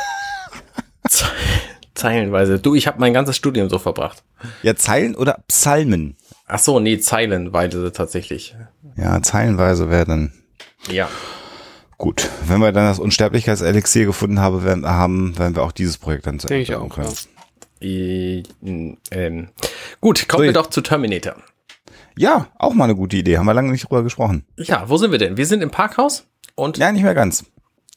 Zeilenweise. 1.94 2.60
Du, 2.60 2.76
ich 2.76 2.88
habe 2.88 3.00
mein 3.00 3.14
ganzes 3.14 3.36
Studium 3.36 3.70
so 3.70 3.80
verbracht. 3.80 4.24
Ja, 4.64 4.76
Zeilen 4.76 5.16
oder 5.16 5.44
Psalmen? 5.48 6.16
Ach 6.48 6.60
so, 6.60 6.80
nee, 6.80 7.00
Zeilenweise 7.00 7.92
tatsächlich. 7.92 8.56
Ja, 8.96 9.22
zeilenweise 9.22 9.90
wäre 9.90 10.06
dann 10.06 10.32
Ja. 10.90 11.10
Gut. 11.98 12.30
Wenn 12.46 12.60
wir 12.60 12.72
dann 12.72 12.86
das 12.86 13.00
Unsterblichkeitselixier 13.00 14.06
gefunden 14.06 14.40
haben, 14.40 14.64
werden, 14.64 14.86
haben, 14.86 15.38
werden 15.38 15.56
wir 15.56 15.64
auch 15.64 15.72
dieses 15.72 15.98
Projekt 15.98 16.28
dann 16.28 16.40
zu 16.40 16.48
ich 16.54 16.70
Ende 16.70 16.82
auch, 16.82 16.90
bringen 16.90 17.14
I, 17.82 18.44
ähm. 19.12 19.50
Gut, 20.02 20.28
kommen 20.28 20.40
So, 20.40 20.44
wir 20.44 20.50
ich- 20.50 20.56
doch 20.56 20.68
zu 20.70 20.82
Terminator. 20.82 21.36
Ja, 22.18 22.48
auch 22.58 22.74
mal 22.74 22.86
eine 22.86 22.96
gute 22.96 23.16
Idee. 23.18 23.38
Haben 23.38 23.46
wir 23.46 23.54
lange 23.54 23.72
nicht 23.72 23.84
drüber 23.88 24.02
gesprochen. 24.02 24.44
Ja, 24.58 24.90
wo 24.90 24.98
sind 24.98 25.12
wir 25.12 25.20
denn? 25.20 25.38
Wir 25.38 25.46
sind 25.46 25.62
im 25.62 25.70
Parkhaus 25.70 26.26
und 26.56 26.80
Ja, 26.80 26.92
nicht 26.92 27.04
mehr 27.04 27.14
ganz. 27.14 27.46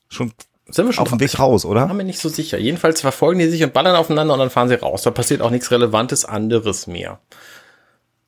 Schon 0.08 0.32
sind 0.68 0.84
wir 0.86 0.92
schon 0.92 1.02
auf 1.02 1.08
dem 1.08 1.20
Weg 1.20 1.38
raus, 1.38 1.64
Ich 1.64 1.70
oder? 1.70 1.86
bin 1.86 1.96
mir 1.96 2.04
nicht 2.04 2.18
so 2.20 2.28
sicher. 2.28 2.58
Jedenfalls 2.58 3.00
verfolgen 3.00 3.38
die 3.40 3.48
sich 3.48 3.62
und 3.64 3.72
ballern 3.72 3.96
aufeinander 3.96 4.34
und 4.34 4.40
dann 4.40 4.50
fahren 4.50 4.68
sie 4.68 4.74
raus. 4.74 5.02
Da 5.02 5.10
passiert 5.10 5.40
auch 5.40 5.50
nichts 5.50 5.70
Relevantes 5.70 6.26
anderes 6.26 6.86
mehr. 6.86 7.18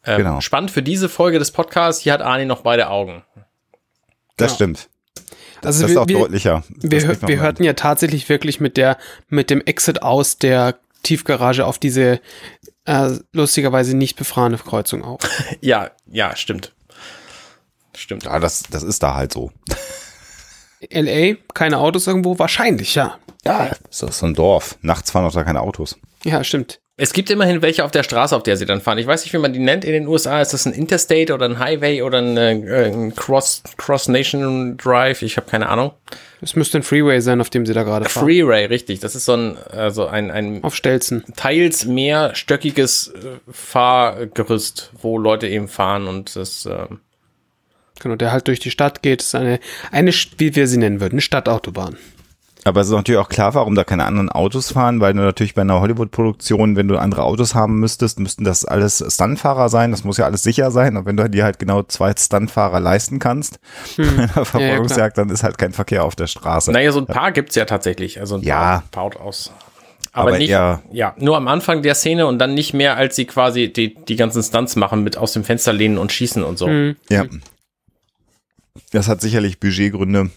Ähm, 0.05 0.17
Genau. 0.17 0.41
Spannend 0.41 0.71
für 0.71 0.83
diese 0.83 1.11
Folge 1.11 1.38
des 1.38 1.50
Podcasts. 1.50 2.00
Hier 2.02 2.14
hat 2.14 2.23
Arnie 2.23 2.47
noch 2.47 2.62
beide 2.62 2.88
Augen. 2.88 3.23
Das 4.38 4.52
Ja. 4.52 4.55
stimmt. 4.57 4.88
Also 5.66 5.83
das 5.83 5.90
ist 5.90 5.97
wir, 5.97 6.02
auch 6.02 6.09
wir, 6.09 6.19
deutlicher. 6.19 6.64
Das 6.83 7.07
wir, 7.07 7.28
wir 7.28 7.40
hörten 7.40 7.64
ja 7.64 7.73
tatsächlich 7.75 8.28
wirklich 8.28 8.61
mit 8.61 8.76
der, 8.76 8.99
mit 9.28 9.50
dem 9.50 9.61
Exit 9.61 10.02
aus 10.02 10.38
der 10.38 10.76
Tiefgarage 11.02 11.66
auf 11.66 11.78
diese 11.78 12.21
äh, 12.85 13.11
lustigerweise 13.33 13.97
nicht 13.97 14.16
befahrene 14.16 14.59
Kreuzung 14.59 15.04
auf. 15.04 15.21
Ja, 15.61 15.90
ja, 16.07 16.35
stimmt. 16.37 16.73
Stimmt. 17.95 18.25
Ja, 18.25 18.38
das, 18.38 18.64
das 18.71 18.83
ist 18.83 19.02
da 19.02 19.14
halt 19.14 19.33
so. 19.33 19.52
LA, 20.90 21.35
keine 21.54 21.78
Autos 21.78 22.07
irgendwo? 22.07 22.38
Wahrscheinlich, 22.38 22.95
ja. 22.95 23.19
Ja, 23.45 23.71
das 23.87 24.02
ist 24.02 24.19
so 24.19 24.26
ein 24.26 24.35
Dorf. 24.35 24.78
Nachts 24.83 25.11
fahren 25.11 25.25
auch 25.25 25.33
da 25.33 25.45
keine 25.45 25.61
Autos. 25.61 25.99
Ja, 26.25 26.42
stimmt. 26.42 26.81
Es 27.02 27.12
gibt 27.12 27.30
immerhin 27.30 27.62
welche 27.62 27.85
auf 27.85 27.90
der 27.90 28.04
Straße, 28.04 28.37
auf 28.37 28.44
der 28.44 28.56
sie 28.56 28.64
dann 28.64 28.80
fahren. 28.80 28.97
Ich 28.97 29.09
weiß 29.09 29.25
nicht, 29.25 29.32
wie 29.32 29.38
man 29.38 29.52
die 29.52 29.59
nennt 29.59 29.85
in 29.85 29.90
den 29.90 30.06
USA. 30.06 30.40
Ist 30.40 30.52
das 30.52 30.66
ein 30.66 30.73
Interstate 30.73 31.35
oder 31.35 31.47
ein 31.47 31.59
Highway 31.59 32.00
oder 32.00 32.18
ein, 32.18 32.37
äh, 32.37 32.92
ein 32.92 33.12
Cross, 33.16 33.64
Cross 33.76 34.06
Nation 34.06 34.76
Drive? 34.76 35.23
Ich 35.23 35.37
habe 35.37 35.50
keine 35.50 35.68
Ahnung. 35.68 35.94
Es 36.40 36.54
müsste 36.54 36.78
ein 36.78 36.85
Freeway 36.85 37.21
sein, 37.21 37.40
auf 37.40 37.50
dem 37.50 37.66
sie 37.66 37.75
da 37.75 37.82
gerade 37.82 38.09
fahren. 38.09 38.25
Freeway, 38.25 38.66
richtig. 38.66 39.00
Das 39.00 39.16
ist 39.16 39.25
so 39.25 39.32
ein, 39.32 39.56
also 39.73 40.06
ein, 40.06 40.30
ein 40.30 40.62
Auf 40.62 40.76
Stelzen. 40.76 41.25
teils 41.35 41.87
mehrstöckiges 41.87 43.09
äh, 43.09 43.40
Fahrgerüst, 43.50 44.92
wo 45.02 45.18
Leute 45.18 45.49
eben 45.49 45.66
fahren 45.66 46.06
und 46.06 46.37
das, 46.37 46.66
äh, 46.66 46.87
Genau, 47.99 48.14
der 48.14 48.30
halt 48.30 48.47
durch 48.47 48.61
die 48.61 48.71
Stadt 48.71 49.02
geht. 49.02 49.21
Das 49.21 49.26
ist 49.26 49.35
eine, 49.35 49.59
eine, 49.90 50.12
wie 50.38 50.54
wir 50.54 50.68
sie 50.68 50.76
nennen 50.76 51.00
würden, 51.00 51.14
eine 51.14 51.21
Stadtautobahn. 51.21 51.97
Aber 52.64 52.81
es 52.81 52.87
ist 52.87 52.92
natürlich 52.92 53.21
auch 53.21 53.28
klar, 53.28 53.54
warum 53.54 53.75
da 53.75 53.83
keine 53.83 54.04
anderen 54.04 54.28
Autos 54.28 54.71
fahren, 54.73 55.00
weil 55.00 55.14
du 55.14 55.21
natürlich 55.21 55.54
bei 55.54 55.62
einer 55.62 55.81
Hollywood-Produktion, 55.81 56.76
wenn 56.76 56.87
du 56.87 56.97
andere 56.97 57.25
Autos 57.25 57.57
haben 57.57 57.81
müsstest, 57.81 58.21
müssten 58.21 58.45
das 58.45 58.64
alles 58.64 59.04
Stuntfahrer 59.09 59.69
sein. 59.69 59.90
Das 59.90 60.04
muss 60.04 60.16
ja 60.19 60.26
alles 60.26 60.45
sicher 60.45 60.71
sein. 60.71 60.97
Und 60.97 61.04
wenn 61.04 61.16
du 61.16 61.28
dir 61.28 61.42
halt 61.42 61.59
genau 61.59 61.83
zwei 61.83 62.12
Stuntfahrer 62.16 62.78
leisten 62.78 63.19
kannst 63.19 63.59
bei 63.97 64.04
einer 64.07 64.28
Verfolgungsjagd, 64.28 65.19
dann 65.19 65.28
ist 65.31 65.42
halt 65.42 65.59
kein 65.59 65.73
Verkehr 65.73 66.04
auf 66.04 66.14
der 66.14 66.28
Straße. 66.28 66.71
naja, 66.71 66.92
so 66.92 67.00
ein 67.00 67.07
paar 67.07 67.33
gibt's 67.33 67.57
ja 67.57 67.64
tatsächlich. 67.64 68.21
Also 68.21 68.37
ein 68.37 68.42
Ja. 68.42 68.85
paar 68.92 69.04
baut 69.11 69.16
aus. 69.21 69.52
Aber, 70.12 70.28
Aber 70.28 70.38
nicht, 70.38 70.50
eher- 70.50 70.83
ja, 70.92 71.14
nur 71.19 71.37
am 71.38 71.49
Anfang 71.49 71.83
der 71.83 71.95
Szene 71.97 72.26
und 72.26 72.38
dann 72.38 72.54
nicht 72.54 72.75
mehr, 72.75 72.97
als 72.97 73.16
sie 73.16 73.25
quasi 73.25 73.73
die, 73.73 73.95
die 73.95 74.14
ganzen 74.16 74.42
Stunts 74.42 74.76
machen 74.76 75.02
mit 75.02 75.16
aus 75.16 75.33
dem 75.33 75.42
Fenster 75.42 75.73
lehnen 75.73 75.97
und 75.99 76.12
schießen 76.12 76.42
und 76.45 76.59
so. 76.59 76.69
Ja. 77.09 77.25
Das 78.92 79.09
hat 79.09 79.21
sicherlich 79.21 79.59
Budgetgründe. 79.59 80.31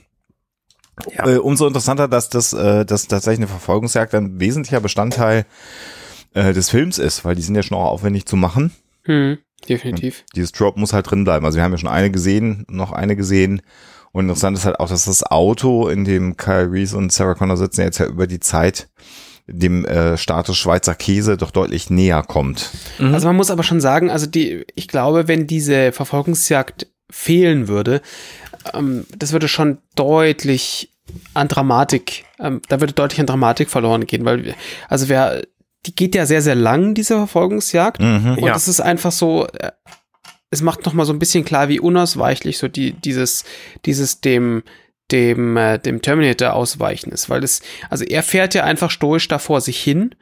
Ja. 1.15 1.27
Äh, 1.27 1.37
umso 1.37 1.67
interessanter, 1.67 2.07
dass 2.07 2.29
das 2.29 2.53
äh, 2.53 2.85
dass 2.85 3.07
tatsächlich 3.07 3.39
eine 3.39 3.47
Verfolgungsjagd 3.47 4.15
ein 4.15 4.39
wesentlicher 4.39 4.79
Bestandteil 4.79 5.45
äh, 6.33 6.53
des 6.53 6.69
Films 6.69 6.97
ist, 6.99 7.25
weil 7.25 7.35
die 7.35 7.41
sind 7.41 7.55
ja 7.55 7.63
schon 7.63 7.77
auch 7.77 7.91
aufwendig 7.91 8.25
zu 8.25 8.35
machen. 8.35 8.71
Hm, 9.03 9.37
definitiv. 9.67 10.23
Dieses 10.35 10.51
Drop 10.51 10.77
muss 10.77 10.93
halt 10.93 11.09
drin 11.09 11.23
bleiben. 11.23 11.45
Also 11.45 11.57
wir 11.57 11.63
haben 11.63 11.71
ja 11.71 11.77
schon 11.77 11.89
eine 11.89 12.11
gesehen, 12.11 12.65
noch 12.69 12.91
eine 12.91 13.15
gesehen. 13.15 13.61
Und 14.11 14.25
interessant 14.25 14.57
ist 14.57 14.65
halt 14.65 14.79
auch, 14.79 14.87
dass 14.87 15.05
das 15.05 15.23
Auto, 15.23 15.89
in 15.89 16.05
dem 16.05 16.37
Kyle 16.37 16.71
Reese 16.71 16.95
und 16.95 17.11
Sarah 17.11 17.33
Connor 17.33 17.57
sitzen, 17.57 17.81
jetzt 17.81 17.97
ja 17.97 18.05
über 18.05 18.27
die 18.27 18.39
Zeit 18.39 18.87
dem 19.47 19.85
äh, 19.85 20.17
Status 20.17 20.57
Schweizer 20.57 20.95
Käse 20.95 21.37
doch 21.37 21.51
deutlich 21.51 21.89
näher 21.89 22.23
kommt. 22.23 22.71
Also 22.99 23.27
man 23.27 23.35
muss 23.35 23.51
aber 23.51 23.63
schon 23.63 23.81
sagen, 23.81 24.09
also 24.09 24.25
die, 24.25 24.65
ich 24.73 24.87
glaube, 24.87 25.27
wenn 25.27 25.47
diese 25.47 25.91
Verfolgungsjagd 25.91 26.87
fehlen 27.11 27.67
würde, 27.67 28.01
ähm, 28.73 29.05
das 29.17 29.31
würde 29.31 29.47
schon 29.47 29.77
deutlich 29.95 30.89
an 31.33 31.47
Dramatik, 31.47 32.25
ähm, 32.39 32.61
da 32.67 32.79
würde 32.79 32.93
deutlich 32.93 33.19
an 33.19 33.27
Dramatik 33.27 33.69
verloren 33.69 34.05
gehen, 34.07 34.25
weil, 34.25 34.43
wir- 34.43 34.55
also 34.89 35.07
wer, 35.09 35.41
die 35.85 35.95
geht 35.95 36.15
ja 36.15 36.25
sehr, 36.25 36.41
sehr 36.41 36.55
lang, 36.55 36.93
diese 36.95 37.15
Verfolgungsjagd. 37.15 37.99
Und 38.01 38.39
Ja. 38.39 38.55
es 38.55 38.67
ist 38.67 38.81
einfach 38.81 39.11
so, 39.11 39.47
äh, 39.59 39.71
es 40.49 40.61
macht 40.61 40.85
noch 40.85 40.93
mal 40.93 41.05
so 41.05 41.13
ein 41.13 41.19
bisschen 41.19 41.45
klar, 41.45 41.69
wie 41.69 41.79
unausweichlich 41.79 42.57
so 42.57 42.67
die, 42.67 42.93
dieses, 42.93 43.43
dieses 43.85 44.21
dem, 44.21 44.63
dem, 45.11 45.55
äh, 45.57 45.77
dem 45.77 46.01
Terminator 46.01 46.53
ausweichen 46.53 47.11
ist, 47.11 47.29
weil 47.29 47.43
es, 47.43 47.61
also 47.91 48.03
er 48.03 48.23
fährt 48.23 48.55
ja 48.55 48.63
einfach 48.63 48.89
stoisch 48.89 49.27
da 49.27 49.37
vor 49.37 49.61
sich 49.61 49.79
hin 49.79 50.15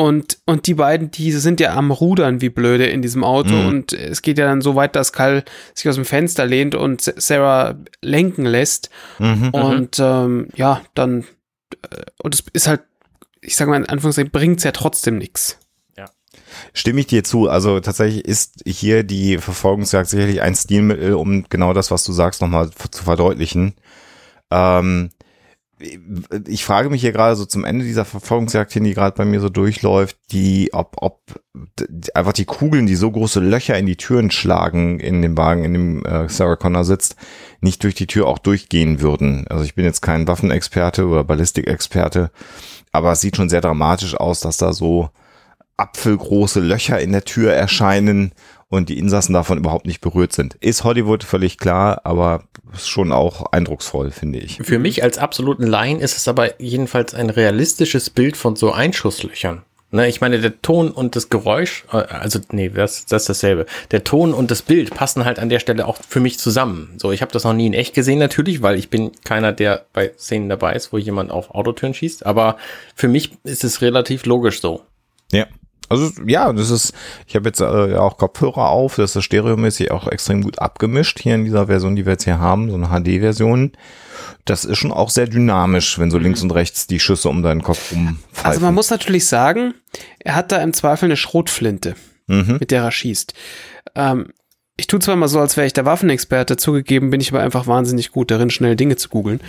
und, 0.00 0.38
und 0.46 0.66
die 0.66 0.74
beiden, 0.74 1.10
die 1.10 1.30
sind 1.32 1.60
ja 1.60 1.74
am 1.74 1.90
Rudern 1.90 2.40
wie 2.40 2.48
blöde 2.48 2.86
in 2.86 3.02
diesem 3.02 3.22
Auto 3.24 3.54
Mhm. 3.54 3.66
und 3.66 3.92
es 3.92 4.22
geht 4.22 4.38
ja 4.38 4.46
dann 4.46 4.62
so 4.62 4.74
weit, 4.74 4.96
dass 4.96 5.12
Kyle 5.12 5.44
sich 5.74 5.88
aus 5.88 5.94
dem 5.96 6.04
Fenster 6.04 6.46
lehnt 6.46 6.74
und 6.74 7.02
Sarah 7.16 7.76
lenken 8.02 8.44
lässt 8.46 8.90
Mhm. 9.18 9.50
und 9.50 9.98
ähm, 9.98 10.48
ja, 10.56 10.80
dann 10.94 11.24
äh, 11.90 12.02
und 12.22 12.34
es 12.34 12.44
ist 12.52 12.66
halt, 12.68 12.80
ich 13.40 13.56
sage 13.56 13.70
mal 13.70 13.76
in 13.76 13.88
Anführungszeichen, 13.88 14.30
bringt's 14.30 14.64
ja 14.64 14.72
trotzdem 14.72 15.18
nichts. 15.18 15.58
Stimme 16.72 17.00
ich 17.00 17.06
dir 17.06 17.24
zu. 17.24 17.48
Also 17.48 17.80
tatsächlich 17.80 18.24
ist 18.24 18.62
hier 18.66 19.02
die 19.02 19.38
Verfolgungsjagd 19.38 20.08
sicherlich 20.08 20.42
ein 20.42 20.54
Stilmittel, 20.54 21.14
um 21.14 21.44
genau 21.48 21.72
das, 21.72 21.90
was 21.90 22.04
du 22.04 22.12
sagst, 22.12 22.40
nochmal 22.40 22.70
zu 22.90 23.02
verdeutlichen. 23.04 23.74
Ähm, 24.50 25.10
ich 26.46 26.64
frage 26.64 26.90
mich 26.90 27.00
hier 27.00 27.12
gerade 27.12 27.36
so 27.36 27.46
zum 27.46 27.64
Ende 27.64 27.84
dieser 27.84 28.04
Verfolgungsjagd 28.04 28.72
hin, 28.72 28.84
die 28.84 28.94
gerade 28.94 29.16
bei 29.16 29.24
mir 29.24 29.40
so 29.40 29.48
durchläuft, 29.48 30.16
die, 30.30 30.70
ob, 30.72 30.96
ob 30.98 31.20
einfach 32.14 32.32
die 32.32 32.44
Kugeln, 32.44 32.86
die 32.86 32.96
so 32.96 33.10
große 33.10 33.40
Löcher 33.40 33.78
in 33.78 33.86
die 33.86 33.96
Türen 33.96 34.30
schlagen 34.30 35.00
in 35.00 35.22
dem 35.22 35.36
Wagen, 35.36 35.64
in 35.64 35.72
dem 35.72 36.04
äh, 36.04 36.28
Sarah 36.28 36.56
Connor 36.56 36.84
sitzt, 36.84 37.16
nicht 37.60 37.82
durch 37.82 37.94
die 37.94 38.06
Tür 38.06 38.26
auch 38.26 38.38
durchgehen 38.38 39.00
würden. 39.00 39.46
Also 39.48 39.64
ich 39.64 39.74
bin 39.74 39.84
jetzt 39.84 40.02
kein 40.02 40.28
Waffenexperte 40.28 41.06
oder 41.06 41.24
Ballistikexperte, 41.24 42.30
aber 42.92 43.12
es 43.12 43.20
sieht 43.20 43.36
schon 43.36 43.48
sehr 43.48 43.62
dramatisch 43.62 44.14
aus, 44.14 44.40
dass 44.40 44.58
da 44.58 44.72
so 44.72 45.10
apfelgroße 45.76 46.60
Löcher 46.60 47.00
in 47.00 47.12
der 47.12 47.24
Tür 47.24 47.54
erscheinen 47.54 48.32
und 48.70 48.88
die 48.88 48.98
Insassen 48.98 49.34
davon 49.34 49.58
überhaupt 49.58 49.86
nicht 49.86 50.00
berührt 50.00 50.32
sind. 50.32 50.54
Ist 50.54 50.84
Hollywood 50.84 51.24
völlig 51.24 51.58
klar, 51.58 52.00
aber 52.04 52.44
ist 52.72 52.88
schon 52.88 53.12
auch 53.12 53.52
eindrucksvoll, 53.52 54.12
finde 54.12 54.38
ich. 54.38 54.58
Für 54.62 54.78
mich 54.78 55.02
als 55.02 55.18
absoluten 55.18 55.66
Laien 55.66 56.00
ist 56.00 56.16
es 56.16 56.28
aber 56.28 56.60
jedenfalls 56.60 57.12
ein 57.12 57.28
realistisches 57.28 58.08
Bild 58.08 58.36
von 58.36 58.56
so 58.56 58.72
Einschusslöchern. 58.72 59.62
Ne, 59.92 60.08
ich 60.08 60.20
meine, 60.20 60.38
der 60.38 60.62
Ton 60.62 60.92
und 60.92 61.16
das 61.16 61.30
Geräusch, 61.30 61.84
äh, 61.92 61.96
also 61.96 62.38
nee, 62.52 62.68
das, 62.68 63.06
das 63.06 63.22
ist 63.22 63.28
dasselbe. 63.28 63.66
Der 63.90 64.04
Ton 64.04 64.32
und 64.32 64.52
das 64.52 64.62
Bild 64.62 64.94
passen 64.94 65.24
halt 65.24 65.40
an 65.40 65.48
der 65.48 65.58
Stelle 65.58 65.88
auch 65.88 65.98
für 66.08 66.20
mich 66.20 66.38
zusammen. 66.38 66.94
So, 66.96 67.10
ich 67.10 67.22
habe 67.22 67.32
das 67.32 67.42
noch 67.42 67.54
nie 67.54 67.66
in 67.66 67.74
echt 67.74 67.92
gesehen 67.92 68.20
natürlich, 68.20 68.62
weil 68.62 68.78
ich 68.78 68.88
bin 68.88 69.10
keiner, 69.24 69.50
der 69.52 69.86
bei 69.92 70.12
Szenen 70.16 70.48
dabei 70.48 70.74
ist, 70.74 70.92
wo 70.92 70.98
jemand 70.98 71.32
auf 71.32 71.50
Autotüren 71.50 71.92
schießt. 71.92 72.24
Aber 72.24 72.56
für 72.94 73.08
mich 73.08 73.32
ist 73.42 73.64
es 73.64 73.82
relativ 73.82 74.26
logisch 74.26 74.60
so. 74.60 74.82
Ja. 75.32 75.46
Also 75.90 76.10
ja, 76.26 76.52
das 76.52 76.70
ist, 76.70 76.94
ich 77.26 77.34
habe 77.36 77.48
jetzt 77.48 77.60
äh, 77.60 77.64
auch 77.96 78.16
Kopfhörer 78.16 78.68
auf, 78.70 78.96
das 78.96 79.14
ist 79.16 79.24
stereomäßig 79.24 79.90
auch 79.90 80.06
extrem 80.08 80.40
gut 80.42 80.58
abgemischt 80.58 81.20
hier 81.20 81.34
in 81.34 81.44
dieser 81.44 81.66
Version, 81.66 81.96
die 81.96 82.06
wir 82.06 82.12
jetzt 82.12 82.24
hier 82.24 82.38
haben, 82.38 82.70
so 82.70 82.76
eine 82.76 82.86
HD-Version. 82.88 83.72
Das 84.44 84.64
ist 84.64 84.78
schon 84.78 84.92
auch 84.92 85.10
sehr 85.10 85.26
dynamisch, 85.26 85.98
wenn 85.98 86.10
so 86.10 86.16
links 86.18 86.42
und 86.42 86.52
rechts 86.52 86.86
die 86.86 87.00
Schüsse 87.00 87.28
um 87.28 87.42
deinen 87.42 87.62
Kopf 87.62 87.92
rumfallen. 87.92 88.18
Also 88.44 88.60
man 88.60 88.74
muss 88.74 88.88
natürlich 88.90 89.26
sagen, 89.26 89.74
er 90.20 90.34
hat 90.36 90.50
da 90.52 90.58
im 90.62 90.72
Zweifel 90.72 91.06
eine 91.06 91.16
Schrotflinte, 91.16 91.94
Mhm. 92.26 92.58
mit 92.60 92.70
der 92.70 92.84
er 92.84 92.92
schießt. 92.92 93.34
Ähm, 93.96 94.28
ich 94.80 94.86
tue 94.86 94.98
zwar 94.98 95.14
mal 95.16 95.28
so, 95.28 95.38
als 95.38 95.56
wäre 95.56 95.66
ich 95.66 95.72
der 95.72 95.84
Waffenexperte, 95.84 96.56
zugegeben 96.56 97.10
bin 97.10 97.20
ich 97.20 97.30
aber 97.32 97.42
einfach 97.42 97.66
wahnsinnig 97.66 98.10
gut 98.10 98.30
darin, 98.30 98.50
schnell 98.50 98.76
Dinge 98.76 98.96
zu 98.96 99.08
googeln. 99.10 99.40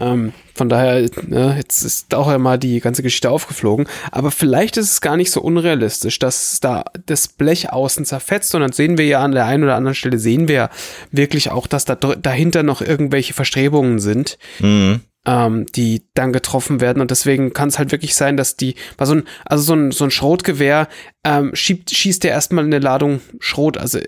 Ähm, 0.00 0.32
von 0.54 0.68
daher, 0.68 1.08
ne, 1.22 1.54
jetzt 1.56 1.82
ist 1.82 2.14
auch 2.14 2.28
einmal 2.28 2.58
die 2.58 2.80
ganze 2.80 3.02
Geschichte 3.02 3.30
aufgeflogen. 3.30 3.86
Aber 4.10 4.30
vielleicht 4.30 4.76
ist 4.76 4.90
es 4.92 5.00
gar 5.00 5.16
nicht 5.16 5.30
so 5.30 5.40
unrealistisch, 5.40 6.18
dass 6.18 6.60
da 6.60 6.84
das 7.06 7.28
Blech 7.28 7.72
außen 7.72 8.04
zerfetzt 8.04 8.54
und 8.54 8.60
dann 8.60 8.72
sehen 8.72 8.98
wir 8.98 9.06
ja 9.06 9.20
an 9.20 9.32
der 9.32 9.46
einen 9.46 9.64
oder 9.64 9.76
anderen 9.76 9.94
Stelle, 9.94 10.18
sehen 10.18 10.48
wir 10.48 10.54
ja 10.54 10.70
wirklich 11.10 11.50
auch, 11.50 11.66
dass 11.66 11.84
da 11.84 11.94
dahinter 11.94 12.62
noch 12.62 12.82
irgendwelche 12.82 13.32
Verstrebungen 13.32 13.98
sind 13.98 14.36
Mhm. 14.58 15.00
Ähm, 15.26 15.66
die 15.66 16.02
dann 16.14 16.32
getroffen 16.32 16.80
werden. 16.80 17.00
Und 17.00 17.10
deswegen 17.10 17.52
kann 17.52 17.68
es 17.68 17.78
halt 17.78 17.92
wirklich 17.92 18.14
sein, 18.14 18.36
dass 18.36 18.56
die, 18.56 18.74
weil 18.96 19.06
so 19.06 19.14
ein, 19.14 19.24
also 19.44 19.62
so 19.62 19.74
ein, 19.74 19.92
so 19.92 20.04
ein 20.04 20.10
Schrotgewehr 20.10 20.88
ähm, 21.24 21.54
schiebt, 21.54 21.90
schießt 21.90 22.24
ja 22.24 22.30
erstmal 22.30 22.64
eine 22.64 22.78
Ladung 22.78 23.20
Schrot, 23.38 23.78
also 23.78 23.98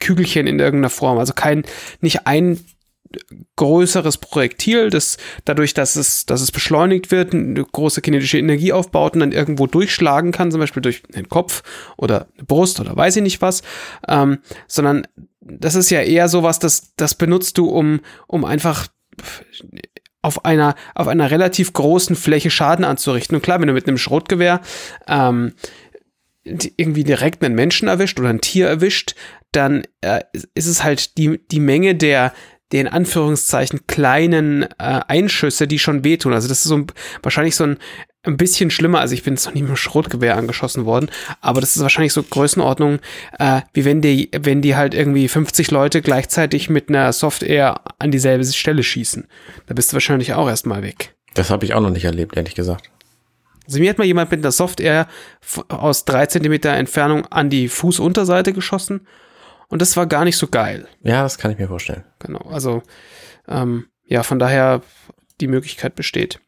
Kügelchen 0.00 0.46
in 0.46 0.58
irgendeiner 0.58 0.90
Form. 0.90 1.18
Also 1.18 1.32
kein, 1.32 1.64
nicht 2.00 2.26
ein 2.26 2.60
größeres 3.56 4.18
Projektil, 4.18 4.90
das 4.90 5.16
dadurch, 5.44 5.74
dass 5.74 5.96
es, 5.96 6.26
dass 6.26 6.40
es 6.40 6.52
beschleunigt 6.52 7.10
wird, 7.10 7.34
eine 7.34 7.64
große 7.64 8.00
kinetische 8.00 8.38
Energie 8.38 8.72
aufbaut 8.72 9.14
und 9.14 9.20
dann 9.20 9.32
irgendwo 9.32 9.66
durchschlagen 9.66 10.32
kann, 10.32 10.50
zum 10.50 10.60
Beispiel 10.60 10.82
durch 10.82 11.02
den 11.02 11.28
Kopf 11.28 11.62
oder 11.96 12.28
eine 12.36 12.44
Brust 12.44 12.80
oder 12.80 12.96
weiß 12.96 13.16
ich 13.16 13.22
nicht 13.22 13.42
was, 13.42 13.62
ähm, 14.08 14.38
sondern 14.66 15.06
das 15.40 15.76
ist 15.76 15.90
ja 15.90 16.00
eher 16.00 16.28
sowas, 16.28 16.58
das, 16.58 16.94
das 16.96 17.14
benutzt 17.14 17.58
du, 17.58 17.68
um, 17.68 18.00
um 18.26 18.44
einfach 18.44 18.88
auf 20.26 20.44
einer, 20.44 20.74
auf 20.96 21.06
einer 21.06 21.30
relativ 21.30 21.72
großen 21.72 22.16
Fläche 22.16 22.50
Schaden 22.50 22.84
anzurichten. 22.84 23.36
Und 23.36 23.42
klar, 23.42 23.60
wenn 23.60 23.68
du 23.68 23.72
mit 23.72 23.86
einem 23.86 23.96
Schrotgewehr 23.96 24.60
ähm, 25.06 25.52
irgendwie 26.44 27.04
direkt 27.04 27.44
einen 27.44 27.54
Menschen 27.54 27.86
erwischt 27.86 28.18
oder 28.18 28.30
ein 28.30 28.40
Tier 28.40 28.66
erwischt, 28.66 29.14
dann 29.52 29.84
äh, 30.00 30.22
ist 30.54 30.66
es 30.66 30.82
halt 30.82 31.16
die, 31.16 31.40
die 31.48 31.60
Menge 31.60 31.94
der, 31.94 32.32
der 32.72 32.80
in 32.80 32.88
Anführungszeichen 32.88 33.86
kleinen 33.86 34.64
äh, 34.64 34.66
Einschüsse, 34.78 35.68
die 35.68 35.78
schon 35.78 36.02
wehtun. 36.02 36.32
Also 36.32 36.48
das 36.48 36.58
ist 36.58 36.64
so 36.64 36.78
ein, 36.78 36.86
wahrscheinlich 37.22 37.54
so 37.54 37.64
ein, 37.64 37.78
ein 38.26 38.36
bisschen 38.36 38.70
schlimmer. 38.70 39.00
Also 39.00 39.14
ich 39.14 39.22
bin 39.22 39.34
jetzt 39.34 39.46
noch 39.46 39.54
nie 39.54 39.62
mit 39.62 39.70
einem 39.70 39.76
Schrotgewehr 39.76 40.36
angeschossen 40.36 40.84
worden, 40.84 41.10
aber 41.40 41.60
das 41.60 41.76
ist 41.76 41.82
wahrscheinlich 41.82 42.12
so 42.12 42.22
Größenordnung, 42.22 42.98
äh, 43.38 43.62
wie 43.72 43.84
wenn 43.84 44.00
die, 44.00 44.30
wenn 44.38 44.62
die 44.62 44.76
halt 44.76 44.94
irgendwie 44.94 45.28
50 45.28 45.70
Leute 45.70 46.02
gleichzeitig 46.02 46.68
mit 46.68 46.88
einer 46.88 47.12
Software 47.12 47.80
an 47.98 48.10
dieselbe 48.10 48.44
Stelle 48.44 48.82
schießen. 48.82 49.26
Da 49.66 49.74
bist 49.74 49.90
du 49.90 49.94
wahrscheinlich 49.94 50.34
auch 50.34 50.48
erstmal 50.48 50.82
weg. 50.82 51.14
Das 51.34 51.50
habe 51.50 51.64
ich 51.64 51.74
auch 51.74 51.80
noch 51.80 51.90
nicht 51.90 52.04
erlebt, 52.04 52.36
ehrlich 52.36 52.54
gesagt. 52.54 52.90
Also 53.66 53.80
mir 53.80 53.90
hat 53.90 53.98
mal 53.98 54.04
jemand 54.04 54.30
mit 54.30 54.40
einer 54.40 54.52
Software 54.52 55.08
aus 55.68 56.04
drei 56.04 56.26
Zentimeter 56.26 56.72
Entfernung 56.72 57.26
an 57.26 57.50
die 57.50 57.68
Fußunterseite 57.68 58.52
geschossen 58.52 59.06
und 59.68 59.82
das 59.82 59.96
war 59.96 60.06
gar 60.06 60.24
nicht 60.24 60.36
so 60.36 60.46
geil. 60.46 60.86
Ja, 61.02 61.22
das 61.22 61.38
kann 61.38 61.50
ich 61.50 61.58
mir 61.58 61.68
vorstellen. 61.68 62.04
Genau, 62.20 62.48
also 62.48 62.82
ähm, 63.48 63.86
ja, 64.06 64.22
von 64.22 64.38
daher 64.38 64.82
die 65.40 65.48
Möglichkeit 65.48 65.96
besteht. 65.96 66.40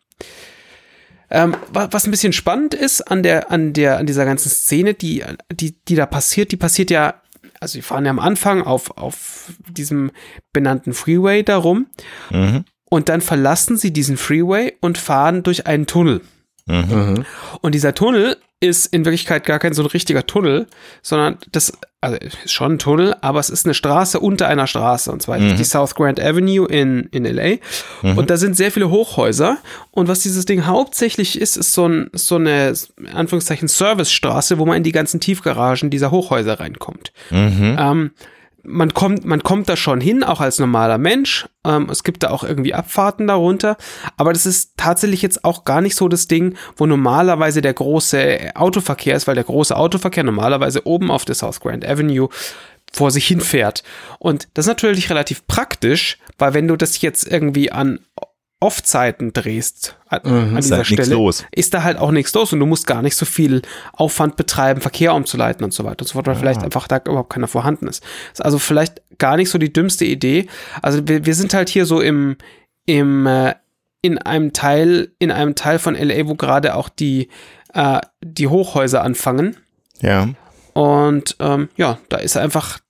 Ähm, 1.31 1.57
was 1.71 2.07
ein 2.07 2.11
bisschen 2.11 2.33
spannend 2.33 2.75
ist 2.75 3.03
an 3.03 3.23
der, 3.23 3.51
an 3.51 3.73
der, 3.73 3.99
an 3.99 4.07
dieser 4.07 4.25
ganzen 4.25 4.49
Szene, 4.49 4.95
die, 4.95 5.25
die, 5.53 5.77
die 5.85 5.95
da 5.95 6.07
passiert, 6.07 6.53
die 6.53 6.57
passiert 6.57 6.91
ja, 6.91 7.21
also 7.61 7.79
die 7.79 7.83
fahren 7.83 8.05
ja 8.05 8.11
am 8.11 8.19
Anfang 8.19 8.63
auf, 8.63 8.97
auf 8.97 9.53
diesem 9.69 10.11
benannten 10.53 10.95
Freeway 10.95 11.43
darum 11.43 11.87
mhm. 12.31 12.65
und 12.89 13.11
dann 13.11 13.21
verlassen 13.21 13.77
sie 13.77 13.93
diesen 13.93 14.17
Freeway 14.17 14.75
und 14.81 14.97
fahren 14.97 15.43
durch 15.43 15.67
einen 15.67 15.87
Tunnel. 15.87 16.23
Mhm. 16.69 17.25
Und 17.61 17.75
dieser 17.75 17.95
Tunnel 17.95 18.37
ist 18.61 18.87
in 18.87 19.05
Wirklichkeit 19.05 19.45
gar 19.45 19.61
kein 19.61 19.73
so 19.73 19.83
ein 19.83 19.87
richtiger 19.87 20.27
Tunnel, 20.27 20.67
sondern 21.01 21.39
das, 21.53 21.73
also 22.01 22.17
ist 22.17 22.51
schon 22.51 22.73
ein 22.73 22.79
Tunnel, 22.79 23.15
aber 23.21 23.39
es 23.39 23.51
ist 23.51 23.67
eine 23.67 23.75
Straße 23.75 24.19
unter 24.19 24.49
einer 24.49 24.67
Straße, 24.67 25.13
und 25.13 25.23
zwar 25.23 25.39
mhm. 25.39 25.57
die 25.57 25.65
South 25.65 25.95
Grand 25.95 26.21
Avenue 26.21 26.67
in, 26.67 27.09
in 27.13 27.25
LA. 27.25 27.57
Mhm. 28.03 28.19
Und 28.19 28.31
da 28.31 28.37
sind 28.37 28.57
sehr 28.57 28.73
viele 28.73 28.91
Hochhäuser. 28.91 29.59
Und 29.93 30.09
was 30.09 30.21
dieses 30.21 30.45
Ding 30.45 30.67
hauptsächlich 30.67 31.41
ist, 31.41 31.57
ist 31.57 31.73
so, 31.73 31.87
ein, 31.87 32.11
so 32.13 32.35
eine, 32.35 32.75
in 32.97 33.09
Anführungszeichen, 33.09 33.69
Servicestraße, 33.69 34.59
wo 34.59 34.67
man 34.67 34.79
in 34.79 34.83
die 34.83 34.93
ganzen 34.93 35.21
Tiefgaragen 35.21 35.91
dieser 35.91 36.11
Hochhäuser 36.11 36.59
reinkommt. 36.59 37.13
Mhm. 37.31 37.77
Ähm, 37.79 38.11
man 38.63 38.93
kommt, 38.93 39.25
man 39.25 39.43
kommt 39.43 39.69
da 39.69 39.77
schon 39.77 40.01
hin, 40.01 40.23
auch 40.25 40.41
als 40.41 40.59
normaler 40.59 40.99
Mensch. 40.99 41.47
Ähm, 41.65 41.89
es 41.91 42.03
gibt 42.03 42.23
da 42.23 42.31
auch 42.31 42.45
irgendwie 42.45 42.75
Abfahrten 42.75 43.27
darunter. 43.27 43.77
Aber 44.17 44.33
das 44.33 44.47
ist 44.47 44.73
tatsächlich 44.77 45.23
jetzt 45.23 45.45
auch 45.45 45.65
gar 45.65 45.81
nicht 45.81 45.97
so 45.97 46.09
das 46.09 46.29
Ding, 46.29 46.57
wo 46.77 46.87
normalerweise 46.87 47.63
der 47.63 47.75
große 47.75 48.53
Autoverkehr 48.55 49.17
ist, 49.17 49.27
weil 49.27 49.37
der 49.37 49.45
große 49.45 49.77
Autoverkehr 49.77 50.25
normalerweise 50.25 50.87
oben 50.87 51.11
auf 51.11 51.25
der 51.25 51.35
South 51.35 51.61
Grand 51.61 51.87
Avenue 51.87 52.29
vor 52.93 53.11
sich 53.11 53.27
hinfährt. 53.27 53.83
Und 54.19 54.49
das 54.55 54.65
ist 54.65 54.71
natürlich 54.71 55.11
relativ 55.11 55.47
praktisch, 55.47 56.19
weil 56.39 56.55
wenn 56.55 56.69
du 56.69 56.77
das 56.77 57.01
jetzt 57.01 57.31
irgendwie 57.31 57.71
an 57.71 58.01
Off-Zeiten 58.61 59.33
drehst 59.33 59.97
an, 60.09 60.21
mhm, 60.25 60.57
an 60.57 60.63
dieser 60.63 60.79
halt 60.79 60.87
Stelle, 60.87 61.31
ist 61.53 61.75
da 61.75 61.85
halt 61.85 61.97
auch 61.97 62.11
nichts 62.11 62.35
los 62.35 62.53
und 62.53 62.59
du 62.59 62.67
musst 62.67 62.89
gar 62.89 63.03
nicht 63.03 63.15
so 63.15 63.25
viel 63.25 63.63
Aufwand 63.93 64.37
betreiben, 64.37 64.81
Verkehr 64.81 65.15
umzuleiten 65.15 65.65
und 65.65 65.73
so 65.73 65.85
weiter 65.85 66.03
und 66.03 66.09
so 66.09 66.15
fort, 66.15 66.27
weil 66.27 66.35
ja. 66.35 66.41
vielleicht 66.41 66.63
einfach 66.65 66.89
da 66.89 66.99
überhaupt 66.99 67.31
keiner 67.31 67.47
vorhanden 67.47 67.87
ist. 67.87 68.03
ist. 68.33 68.45
Also 68.45 68.59
vielleicht 68.59 69.01
gar 69.19 69.37
nicht 69.37 69.51
so 69.51 69.59
die 69.59 69.73
dümmste 69.73 70.05
Idee. 70.05 70.49
Also 70.83 71.07
wir, 71.07 71.25
wir 71.25 71.35
sind 71.35 71.55
halt 71.55 71.69
hier 71.69 71.87
so 71.87 72.01
im, 72.01 72.37
im, 72.85 73.27
äh, 73.27 73.55
in 74.03 74.19
einem 74.19 74.53
Teil, 74.53 75.13
in 75.21 75.31
einem 75.31 75.55
Teil 75.55 75.79
von 75.79 75.95
LA, 75.95 76.27
wo 76.27 76.35
gerade 76.35 76.75
auch 76.75 76.89
die, 76.89 77.29
äh, 77.75 78.01
die 78.23 78.49
Hochhäuser 78.49 79.03
anfangen. 79.03 79.57
Ja. 80.01 80.31
Und 80.73 81.37
ähm, 81.39 81.69
ja, 81.77 81.99
da 82.09 82.17
ist 82.17 82.37
einfach, 82.37 82.81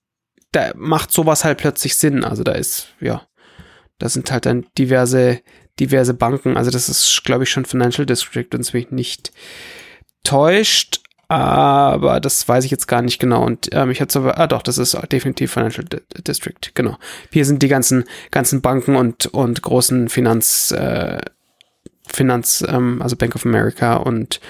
da 0.52 0.72
macht 0.76 1.12
sowas 1.12 1.44
halt 1.44 1.58
plötzlich 1.58 1.96
Sinn. 1.96 2.24
Also 2.24 2.42
da 2.42 2.52
ist, 2.52 2.88
ja, 3.00 3.27
da 3.98 4.08
sind 4.08 4.30
halt 4.30 4.46
dann 4.46 4.66
diverse, 4.76 5.40
diverse 5.80 6.14
Banken. 6.14 6.56
Also 6.56 6.70
das 6.70 6.88
ist, 6.88 7.22
glaube 7.24 7.44
ich, 7.44 7.50
schon 7.50 7.64
Financial 7.64 8.06
District, 8.06 8.46
wenn 8.50 8.60
es 8.60 8.72
mich 8.72 8.90
nicht 8.90 9.32
täuscht. 10.24 11.00
Aber 11.30 12.20
das 12.20 12.48
weiß 12.48 12.64
ich 12.64 12.70
jetzt 12.70 12.88
gar 12.88 13.02
nicht 13.02 13.18
genau. 13.18 13.44
Und 13.44 13.68
ähm, 13.72 13.90
ich 13.90 14.00
hatte 14.00 14.12
so, 14.12 14.22
ah 14.30 14.46
doch, 14.46 14.62
das 14.62 14.78
ist 14.78 14.96
definitiv 15.12 15.52
Financial 15.52 15.84
D 15.84 16.00
District, 16.26 16.72
genau. 16.72 16.96
Hier 17.30 17.44
sind 17.44 17.62
die 17.62 17.68
ganzen, 17.68 18.04
ganzen 18.30 18.62
Banken 18.62 18.96
und, 18.96 19.26
und 19.26 19.60
großen 19.60 20.08
Finanz, 20.08 20.70
äh, 20.70 21.20
Finanz, 22.08 22.64
ähm, 22.66 23.00
also 23.02 23.16
Bank 23.16 23.34
of 23.34 23.44
America 23.46 23.96
und 23.96 24.40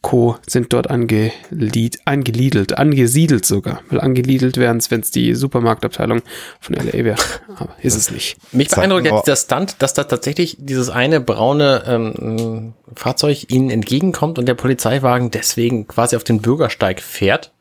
Co. 0.00 0.36
sind 0.46 0.72
dort 0.72 0.88
angelied, 0.88 1.98
angeliedelt, 2.04 2.78
angesiedelt 2.78 3.44
sogar. 3.44 3.80
Weil 3.90 4.00
angeliedelt 4.00 4.56
wären 4.56 4.78
es, 4.78 4.90
wenn 4.90 5.00
es 5.00 5.10
die 5.10 5.34
Supermarktabteilung 5.34 6.22
von 6.60 6.74
LA 6.74 7.04
wäre. 7.04 7.18
Aber 7.56 7.74
ist 7.82 7.96
es 7.96 8.10
nicht. 8.10 8.36
Mich 8.52 8.68
beeindruckt 8.68 9.04
jetzt 9.04 9.26
der 9.26 9.36
Stunt, 9.36 9.76
dass 9.80 9.94
da 9.94 10.04
tatsächlich 10.04 10.56
dieses 10.60 10.88
eine 10.88 11.20
braune 11.20 11.82
ähm, 11.86 12.74
Fahrzeug 12.94 13.50
ihnen 13.50 13.70
entgegenkommt 13.70 14.38
und 14.38 14.46
der 14.46 14.54
Polizeiwagen 14.54 15.30
deswegen 15.30 15.86
quasi 15.88 16.16
auf 16.16 16.24
den 16.24 16.40
Bürgersteig 16.40 17.00
fährt 17.00 17.52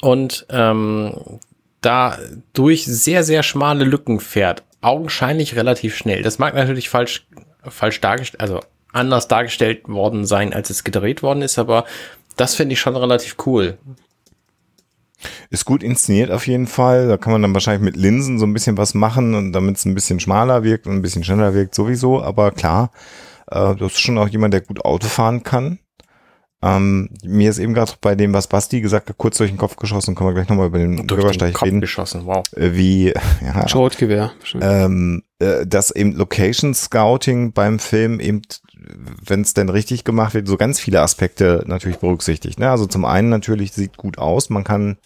und 0.00 0.46
ähm, 0.50 1.40
da 1.80 2.18
durch 2.52 2.86
sehr, 2.86 3.24
sehr 3.24 3.42
schmale 3.42 3.84
Lücken 3.84 4.20
fährt. 4.20 4.64
Augenscheinlich 4.80 5.56
relativ 5.56 5.96
schnell. 5.96 6.22
Das 6.22 6.38
mag 6.38 6.54
natürlich 6.54 6.88
falsch 6.88 7.26
falsch 7.70 8.00
dargestellt, 8.00 8.40
also 8.40 8.60
anders 8.92 9.28
dargestellt 9.28 9.88
worden 9.88 10.26
sein, 10.26 10.52
als 10.52 10.70
es 10.70 10.84
gedreht 10.84 11.22
worden 11.22 11.42
ist, 11.42 11.58
aber 11.58 11.84
das 12.36 12.54
finde 12.54 12.74
ich 12.74 12.80
schon 12.80 12.96
relativ 12.96 13.36
cool. 13.46 13.78
Ist 15.50 15.64
gut 15.64 15.82
inszeniert 15.82 16.30
auf 16.30 16.46
jeden 16.46 16.68
Fall. 16.68 17.08
Da 17.08 17.16
kann 17.16 17.32
man 17.32 17.42
dann 17.42 17.54
wahrscheinlich 17.54 17.82
mit 17.82 17.96
Linsen 17.96 18.38
so 18.38 18.46
ein 18.46 18.52
bisschen 18.52 18.76
was 18.76 18.94
machen 18.94 19.34
und 19.34 19.52
damit 19.52 19.76
es 19.76 19.84
ein 19.84 19.94
bisschen 19.94 20.20
schmaler 20.20 20.62
wirkt 20.62 20.86
und 20.86 20.94
ein 20.94 21.02
bisschen 21.02 21.24
schneller 21.24 21.54
wirkt 21.54 21.74
sowieso. 21.74 22.22
Aber 22.22 22.52
klar, 22.52 22.92
äh, 23.50 23.74
du 23.74 23.86
bist 23.86 24.00
schon 24.00 24.18
auch 24.18 24.28
jemand, 24.28 24.54
der 24.54 24.60
gut 24.60 24.84
Auto 24.84 25.08
fahren 25.08 25.42
kann. 25.42 25.80
Ähm, 26.60 27.10
mir 27.24 27.50
ist 27.50 27.58
eben 27.58 27.74
gerade 27.74 27.92
bei 28.00 28.14
dem, 28.16 28.32
was 28.32 28.48
Basti 28.48 28.80
gesagt 28.80 29.08
hat, 29.08 29.18
kurz 29.18 29.38
durch 29.38 29.50
den 29.50 29.58
Kopf 29.58 29.76
geschossen, 29.76 30.14
können 30.14 30.30
wir 30.30 30.34
gleich 30.34 30.48
nochmal 30.48 30.66
über 30.66 30.78
den 30.78 31.06
durch 31.06 31.20
Bürgersteig 31.20 31.50
den 31.50 31.54
Kopf 31.54 31.66
reden. 31.66 31.80
geschossen, 31.80 32.26
wow. 32.26 32.44
Äh, 32.56 32.72
wie, 32.74 33.14
ja. 33.44 33.68
Schrotgewehr. 33.68 34.32
Ähm, 34.60 35.22
äh, 35.24 35.27
dass 35.38 35.90
eben 35.92 36.12
Location 36.16 36.74
Scouting 36.74 37.52
beim 37.52 37.78
Film 37.78 38.18
eben, 38.18 38.42
wenn 39.24 39.42
es 39.42 39.54
denn 39.54 39.68
richtig 39.68 40.04
gemacht 40.04 40.34
wird, 40.34 40.48
so 40.48 40.56
ganz 40.56 40.80
viele 40.80 41.00
Aspekte 41.00 41.62
natürlich 41.66 41.98
berücksichtigt. 41.98 42.58
Ne? 42.58 42.70
Also 42.70 42.86
zum 42.86 43.04
einen 43.04 43.28
natürlich 43.28 43.72
sieht 43.72 43.96
gut 43.96 44.18
aus, 44.18 44.50
man 44.50 44.64
kann 44.64 44.98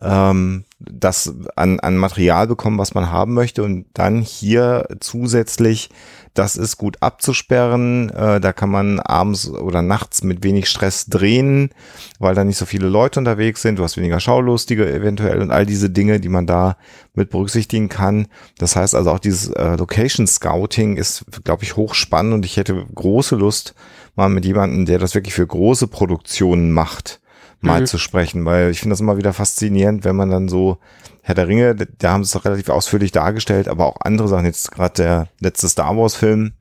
ähm, 0.00 0.64
das 0.78 1.34
an, 1.56 1.80
an 1.80 1.96
Material 1.96 2.46
bekommen, 2.46 2.78
was 2.78 2.94
man 2.94 3.10
haben 3.10 3.34
möchte 3.34 3.62
und 3.62 3.86
dann 3.94 4.22
hier 4.22 4.88
zusätzlich 5.00 5.90
das 6.34 6.56
ist 6.56 6.76
gut 6.76 6.96
abzusperren. 7.00 8.10
Äh, 8.10 8.40
da 8.40 8.52
kann 8.52 8.70
man 8.70 9.00
abends 9.00 9.48
oder 9.48 9.82
nachts 9.82 10.22
mit 10.22 10.44
wenig 10.44 10.68
Stress 10.68 11.06
drehen, 11.06 11.70
weil 12.18 12.34
da 12.34 12.44
nicht 12.44 12.56
so 12.56 12.66
viele 12.66 12.88
Leute 12.88 13.18
unterwegs 13.18 13.62
sind. 13.62 13.78
Du 13.78 13.82
hast 13.82 13.96
weniger 13.96 14.20
Schaulustige 14.20 14.90
eventuell 14.92 15.40
und 15.40 15.50
all 15.50 15.66
diese 15.66 15.90
Dinge, 15.90 16.20
die 16.20 16.28
man 16.28 16.46
da 16.46 16.76
mit 17.14 17.30
berücksichtigen 17.30 17.88
kann. 17.88 18.28
Das 18.58 18.76
heißt 18.76 18.94
also 18.94 19.10
auch 19.10 19.18
dieses 19.18 19.50
äh, 19.50 19.76
Location 19.76 20.26
Scouting 20.26 20.96
ist, 20.96 21.24
glaube 21.44 21.64
ich, 21.64 21.76
hochspannend 21.76 22.34
und 22.34 22.46
ich 22.46 22.56
hätte 22.56 22.86
große 22.94 23.34
Lust, 23.34 23.74
mal 24.14 24.28
mit 24.28 24.44
jemandem, 24.44 24.86
der 24.86 24.98
das 24.98 25.14
wirklich 25.14 25.34
für 25.34 25.46
große 25.46 25.88
Produktionen 25.88 26.72
macht, 26.72 27.19
mal 27.60 27.82
mhm. 27.82 27.86
zu 27.86 27.98
sprechen, 27.98 28.44
weil 28.44 28.70
ich 28.70 28.80
finde 28.80 28.94
das 28.94 29.00
immer 29.00 29.16
wieder 29.16 29.32
faszinierend, 29.32 30.04
wenn 30.04 30.16
man 30.16 30.30
dann 30.30 30.48
so 30.48 30.78
Herr 31.22 31.34
der 31.34 31.48
Ringe, 31.48 31.74
da 31.74 32.12
haben 32.12 32.24
sie 32.24 32.28
es 32.28 32.32
doch 32.32 32.44
relativ 32.44 32.68
ausführlich 32.70 33.12
dargestellt, 33.12 33.68
aber 33.68 33.86
auch 33.86 33.96
andere 34.00 34.28
Sachen, 34.28 34.46
jetzt 34.46 34.72
gerade 34.72 34.94
der 34.94 35.28
letzte 35.40 35.68
Star 35.68 35.96
Wars 35.96 36.14
Film, 36.14 36.52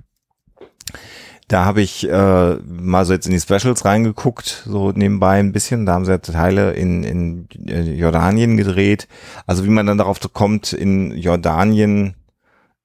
da 1.49 1.65
habe 1.65 1.81
ich 1.81 2.07
äh, 2.07 2.55
mal 2.57 3.05
so 3.05 3.13
jetzt 3.13 3.25
in 3.25 3.33
die 3.33 3.39
Specials 3.39 3.83
reingeguckt, 3.83 4.63
so 4.67 4.91
nebenbei 4.91 5.39
ein 5.39 5.51
bisschen. 5.51 5.87
Da 5.87 5.93
haben 5.93 6.05
sie 6.05 6.11
ja 6.11 6.19
Teile 6.19 6.73
in, 6.73 7.03
in 7.03 7.47
Jordanien 7.65 8.55
gedreht. 8.55 9.07
Also 9.47 9.65
wie 9.65 9.69
man 9.69 9.87
dann 9.87 9.97
darauf 9.97 10.19
kommt, 10.33 10.73
in 10.73 11.11
Jordanien 11.17 12.13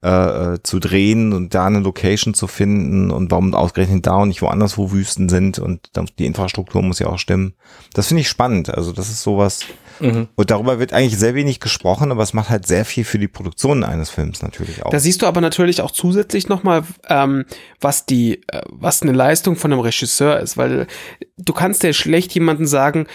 äh, 0.04 0.58
zu 0.62 0.80
drehen 0.80 1.32
und 1.32 1.54
da 1.54 1.64
eine 1.64 1.80
Location 1.80 2.34
zu 2.34 2.46
finden 2.46 3.10
und 3.10 3.30
warum 3.30 3.54
ausgerechnet 3.54 4.06
da 4.06 4.16
und 4.16 4.28
nicht 4.28 4.42
woanders, 4.42 4.76
wo 4.76 4.92
Wüsten 4.92 5.30
sind 5.30 5.58
und 5.58 5.88
die 6.18 6.26
Infrastruktur 6.26 6.82
muss 6.82 6.98
ja 6.98 7.06
auch 7.06 7.18
stimmen. 7.18 7.54
Das 7.94 8.08
finde 8.08 8.20
ich 8.20 8.28
spannend. 8.28 8.68
Also 8.68 8.92
das 8.92 9.08
ist 9.08 9.22
sowas. 9.22 9.60
Mhm. 10.00 10.28
Und 10.34 10.50
darüber 10.50 10.78
wird 10.78 10.92
eigentlich 10.92 11.18
sehr 11.18 11.34
wenig 11.34 11.58
gesprochen, 11.58 12.10
aber 12.10 12.22
es 12.22 12.34
macht 12.34 12.50
halt 12.50 12.66
sehr 12.66 12.84
viel 12.84 13.04
für 13.04 13.18
die 13.18 13.28
Produktion 13.28 13.82
eines 13.82 14.10
Films 14.10 14.42
natürlich 14.42 14.84
auch. 14.84 14.90
Da 14.90 14.98
siehst 14.98 15.22
du 15.22 15.26
aber 15.26 15.40
natürlich 15.40 15.80
auch 15.80 15.90
zusätzlich 15.90 16.48
nochmal, 16.48 16.82
ähm, 17.08 17.46
was 17.80 18.04
die, 18.04 18.42
äh, 18.48 18.60
was 18.68 19.00
eine 19.00 19.12
Leistung 19.12 19.56
von 19.56 19.72
einem 19.72 19.80
Regisseur 19.80 20.38
ist, 20.38 20.58
weil 20.58 20.86
du 21.38 21.52
kannst 21.54 21.82
ja 21.82 21.94
schlecht 21.94 22.34
jemanden 22.34 22.66
sagen, 22.66 23.06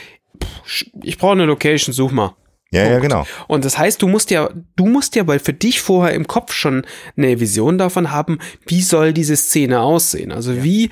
ich 1.04 1.20
brauche 1.20 1.34
eine 1.34 1.46
Location, 1.46 1.94
such 1.94 2.12
mal. 2.12 2.34
Ja, 2.72 2.82
Punkt. 2.84 2.94
ja, 2.94 3.00
genau. 3.00 3.26
Und 3.48 3.66
das 3.66 3.80
heißt, 3.80 4.00
du 4.02 4.08
musst 4.08 4.30
ja, 4.30 4.50
du 4.76 4.86
musst 4.86 5.16
ja 5.16 5.26
weil 5.26 5.40
für 5.40 5.54
dich 5.54 5.82
vorher 5.82 6.14
im 6.14 6.28
Kopf 6.28 6.54
schon 6.54 6.86
eine 7.18 7.40
Vision 7.40 7.80
davon 7.80 8.12
haben, 8.12 8.38
wie 8.68 8.82
soll 8.82 9.12
diese 9.12 9.36
Szene 9.36 9.80
aussehen. 9.80 10.32
Also 10.32 10.52
ja. 10.52 10.64
wie, 10.64 10.90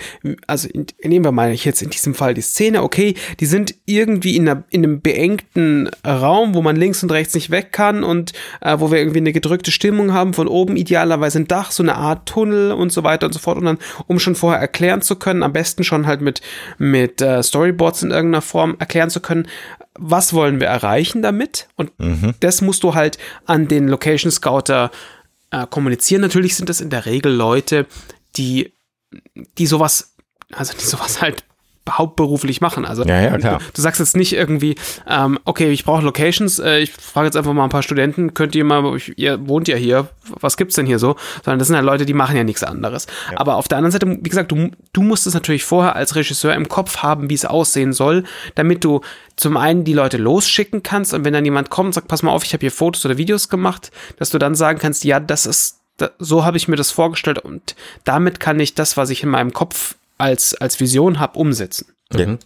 also 0.48 0.68
in, 0.70 0.88
nehmen 1.04 1.24
wir 1.24 1.32
mal 1.32 1.54
jetzt 1.54 1.84
in 1.84 1.92
diesem 1.92 2.16
Fall 2.16 2.34
die 2.34 2.42
Szene, 2.42 2.82
okay, 2.82 3.14
die 3.40 3.46
sind 3.46 3.76
irgendwie 3.86 4.36
in, 4.36 4.50
einer, 4.50 4.64
in 4.72 4.84
einem 4.84 5.02
beengten 5.02 5.90
Raum, 6.06 6.56
wo 6.56 6.64
man 6.64 6.76
links 6.76 7.04
und 7.04 7.12
rechts 7.12 7.36
nicht 7.36 7.52
weg 7.52 7.72
kann 7.72 8.04
und 8.04 8.34
äh, 8.62 8.80
wo 8.80 8.90
wir 8.90 8.98
irgendwie 8.98 9.20
eine 9.20 9.34
gedrückte 9.34 9.72
Stimmung 9.72 10.14
haben, 10.14 10.34
von 10.34 10.48
oben 10.48 10.78
idealerweise 10.78 11.40
ein 11.40 11.48
Dach, 11.48 11.70
so 11.70 11.84
eine 11.84 11.96
Art 11.96 12.28
Tunnel 12.28 12.72
und 12.72 12.92
so 12.92 13.04
weiter 13.04 13.28
und 13.28 13.34
so 13.34 13.40
fort. 13.40 13.58
Und 13.60 13.66
dann, 13.66 13.78
um 14.08 14.18
schon 14.18 14.36
vorher 14.36 14.60
erklären 14.60 15.04
zu 15.04 15.16
können, 15.16 15.44
am 15.44 15.54
besten 15.54 15.84
schon 15.84 16.08
halt 16.08 16.22
mit, 16.22 16.42
mit 16.80 17.22
äh, 17.22 17.44
Storyboards 17.44 18.02
in 18.02 18.10
irgendeiner 18.10 18.42
Form 18.42 18.76
erklären 18.80 19.12
zu 19.12 19.20
können, 19.20 19.48
was 19.98 20.34
wollen 20.34 20.60
wir 20.60 20.68
erreichen 20.68 21.22
damit? 21.22 21.68
Und 21.76 21.98
mhm. 22.00 22.34
das 22.40 22.62
musst 22.62 22.84
du 22.84 22.96
halt 22.96 23.18
an 23.46 23.68
den 23.68 23.88
Location 23.88 24.32
Scouter 24.32 24.92
äh, 25.52 25.66
kommunizieren. 25.68 26.22
Natürlich 26.22 26.56
sind 26.56 26.70
das 26.70 26.82
in 26.82 26.90
der 26.90 27.06
Regel 27.06 27.34
Leute, 27.34 27.86
die, 28.36 28.74
die 29.58 29.68
sowas, 29.68 30.16
also 30.54 30.74
die 30.74 30.86
sowas 30.86 31.22
halt 31.22 31.44
hauptberuflich 31.90 32.62
machen. 32.62 32.86
Also 32.86 33.04
ja, 33.04 33.22
ja, 33.22 33.38
klar. 33.38 33.60
Du, 33.74 33.82
sagst 33.82 34.00
jetzt 34.00 34.16
nicht 34.16 34.34
irgendwie, 34.34 34.76
ähm, 35.08 35.40
okay, 35.46 35.72
ich 35.72 35.86
brauche 35.86 36.04
Locations, 36.04 36.60
äh, 36.60 36.80
ich 36.80 36.92
frage 36.92 37.28
jetzt 37.28 37.38
einfach 37.38 37.54
mal 37.54 37.64
ein 37.64 37.70
paar 37.70 37.84
Studenten, 37.84 38.34
könnt 38.34 38.56
ihr 38.56 38.64
mal, 38.64 38.98
ihr 39.16 39.48
wohnt 39.48 39.68
ja 39.68 39.76
hier, 39.76 40.10
was 40.40 40.58
gibt's 40.58 40.76
denn 40.76 40.86
hier 40.86 41.00
so? 41.00 41.16
Sondern 41.44 41.60
das 41.60 41.68
sind 41.68 41.76
halt 41.76 41.86
Leute, 41.86 42.06
die 42.06 42.14
machen 42.14 42.36
ja 42.36 42.44
nichts 42.44 42.64
anderes. 42.64 43.08
Ja. 43.32 43.40
Aber 43.40 43.56
auf 43.56 43.68
der 43.68 43.78
anderen 43.78 43.92
Seite, 43.92 44.08
wie 44.08 44.30
gesagt, 44.30 44.52
du, 44.52 44.72
du 44.94 45.02
musst 45.02 45.28
es 45.28 45.34
natürlich 45.34 45.64
vorher 45.64 45.96
als 45.96 46.16
Regisseur 46.16 46.54
im 46.54 46.68
Kopf 46.68 46.98
haben, 46.98 47.30
wie 47.30 47.36
es 47.36 47.46
aussehen 47.46 47.94
soll, 47.94 48.24
damit 48.56 48.84
du 48.84 49.02
zum 49.38 49.56
einen 49.56 49.84
die 49.84 49.94
Leute 49.94 50.18
losschicken 50.18 50.84
kannst 50.84 51.14
und 51.14 51.24
wenn 51.24 51.34
dann 51.34 51.46
jemand 51.46 51.70
kommt 51.70 51.88
und 51.88 51.94
sagt, 51.94 52.08
pass 52.08 52.24
mal 52.24 52.32
auf, 52.32 52.44
ich 52.44 52.54
habe 52.54 52.62
hier 52.62 52.72
Fotos 52.72 53.06
oder 53.06 53.18
Videos 53.18 53.50
gemacht, 53.50 53.92
dass 54.18 54.32
du 54.32 54.40
dann 54.40 54.56
sagen 54.56 54.80
kannst, 54.80 55.04
ja, 55.04 55.20
das 55.20 55.46
ist, 55.46 55.80
so 56.20 56.44
habe 56.44 56.58
ich 56.58 56.68
mir 56.68 56.76
das 56.76 56.92
vorgestellt 56.92 57.40
und 57.40 57.76
damit 58.04 58.40
kann 58.40 58.60
ich 58.60 58.76
das, 58.76 58.98
was 58.98 59.10
ich 59.10 59.24
in 59.24 59.30
meinem 59.30 59.54
Kopf 59.54 59.96
als, 60.18 60.56
als 60.56 60.80
Vision 60.80 61.20
habe, 61.20 61.38
umsetzen. 61.40 61.88
Mhm. 62.14 62.40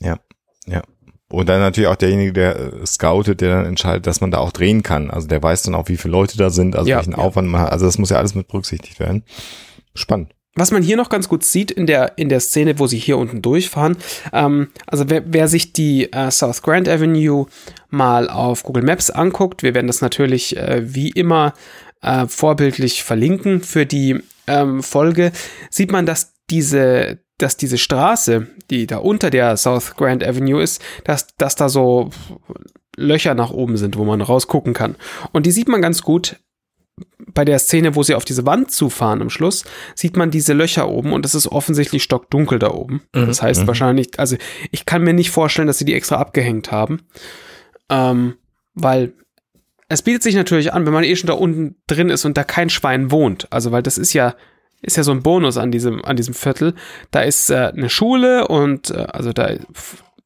Ja, 0.00 0.18
ja. 0.66 0.82
Und 1.30 1.48
dann 1.48 1.60
natürlich 1.60 1.88
auch 1.88 1.96
derjenige, 1.96 2.32
der 2.32 2.56
äh, 2.56 2.86
scoutet, 2.86 3.42
der 3.42 3.56
dann 3.56 3.66
entscheidet, 3.66 4.06
dass 4.06 4.20
man 4.20 4.30
da 4.30 4.38
auch 4.38 4.52
drehen 4.52 4.82
kann. 4.82 5.10
Also 5.10 5.28
der 5.28 5.42
weiß 5.42 5.62
dann 5.62 5.74
auch, 5.74 5.88
wie 5.88 5.98
viele 5.98 6.12
Leute 6.12 6.38
da 6.38 6.48
sind, 6.48 6.74
also 6.74 6.88
ja, 6.88 6.96
welchen 6.96 7.12
ja. 7.12 7.18
Aufwand 7.18 7.48
man 7.48 7.62
hat. 7.62 7.72
Also 7.72 7.84
das 7.84 7.98
muss 7.98 8.10
ja 8.10 8.16
alles 8.16 8.34
mit 8.34 8.48
berücksichtigt 8.48 8.98
werden. 8.98 9.24
Spannend. 9.94 10.34
Was 10.54 10.72
man 10.72 10.82
hier 10.82 10.96
noch 10.96 11.10
ganz 11.10 11.28
gut 11.28 11.44
sieht 11.44 11.70
in 11.70 11.86
der, 11.86 12.16
in 12.16 12.28
der 12.28 12.40
Szene, 12.40 12.78
wo 12.78 12.86
sie 12.86 12.98
hier 12.98 13.18
unten 13.18 13.42
durchfahren, 13.42 13.96
ähm, 14.32 14.68
also 14.86 15.08
wer, 15.08 15.22
wer 15.26 15.46
sich 15.46 15.72
die 15.72 16.12
äh, 16.12 16.30
South 16.30 16.62
Grand 16.62 16.88
Avenue 16.88 17.46
mal 17.90 18.28
auf 18.28 18.64
Google 18.64 18.82
Maps 18.82 19.10
anguckt, 19.10 19.62
wir 19.62 19.74
werden 19.74 19.86
das 19.86 20.00
natürlich 20.00 20.56
äh, 20.56 20.82
wie 20.82 21.10
immer 21.10 21.54
äh, 22.02 22.26
vorbildlich 22.26 23.04
verlinken 23.04 23.62
für 23.62 23.86
die 23.86 24.20
ähm, 24.48 24.82
Folge, 24.82 25.30
sieht 25.70 25.92
man, 25.92 26.06
dass 26.06 26.32
diese, 26.50 27.20
dass 27.38 27.56
diese 27.56 27.78
Straße, 27.78 28.48
die 28.70 28.86
da 28.86 28.98
unter 28.98 29.30
der 29.30 29.56
South 29.56 29.96
Grand 29.96 30.24
Avenue 30.24 30.62
ist, 30.62 30.82
dass, 31.04 31.28
dass 31.36 31.56
da 31.56 31.68
so 31.68 32.10
Löcher 32.96 33.34
nach 33.34 33.50
oben 33.50 33.76
sind, 33.76 33.96
wo 33.96 34.04
man 34.04 34.20
rausgucken 34.20 34.74
kann. 34.74 34.96
Und 35.32 35.46
die 35.46 35.52
sieht 35.52 35.68
man 35.68 35.82
ganz 35.82 36.02
gut 36.02 36.36
bei 37.32 37.44
der 37.44 37.58
Szene, 37.58 37.94
wo 37.94 38.02
sie 38.02 38.14
auf 38.14 38.24
diese 38.24 38.46
Wand 38.46 38.72
zufahren 38.72 39.22
am 39.22 39.30
Schluss, 39.30 39.64
sieht 39.94 40.16
man 40.16 40.30
diese 40.30 40.52
Löcher 40.52 40.88
oben 40.88 41.12
und 41.12 41.24
es 41.24 41.34
ist 41.34 41.46
offensichtlich 41.46 42.02
stockdunkel 42.02 42.58
da 42.58 42.72
oben. 42.72 43.02
Mhm. 43.14 43.26
Das 43.26 43.42
heißt 43.42 43.62
mhm. 43.62 43.66
wahrscheinlich, 43.68 44.18
also 44.18 44.36
ich 44.72 44.84
kann 44.84 45.04
mir 45.04 45.12
nicht 45.12 45.30
vorstellen, 45.30 45.68
dass 45.68 45.78
sie 45.78 45.84
die 45.84 45.94
extra 45.94 46.16
abgehängt 46.16 46.72
haben. 46.72 47.02
Ähm, 47.88 48.34
weil 48.74 49.12
es 49.88 50.02
bietet 50.02 50.22
sich 50.22 50.34
natürlich 50.34 50.72
an, 50.72 50.86
wenn 50.86 50.92
man 50.92 51.04
eh 51.04 51.16
schon 51.16 51.28
da 51.28 51.34
unten 51.34 51.76
drin 51.86 52.10
ist 52.10 52.24
und 52.24 52.36
da 52.36 52.44
kein 52.44 52.70
Schwein 52.70 53.10
wohnt. 53.10 53.50
Also, 53.50 53.72
weil 53.72 53.82
das 53.82 53.96
ist 53.96 54.12
ja 54.12 54.34
ist 54.82 54.96
ja 54.96 55.02
so 55.02 55.10
ein 55.10 55.22
Bonus 55.22 55.56
an 55.56 55.70
diesem, 55.70 56.04
an 56.04 56.16
diesem 56.16 56.34
Viertel. 56.34 56.74
Da 57.10 57.20
ist 57.20 57.50
äh, 57.50 57.72
eine 57.74 57.90
Schule 57.90 58.48
und 58.48 58.90
äh, 58.90 59.06
also 59.12 59.32
da 59.32 59.50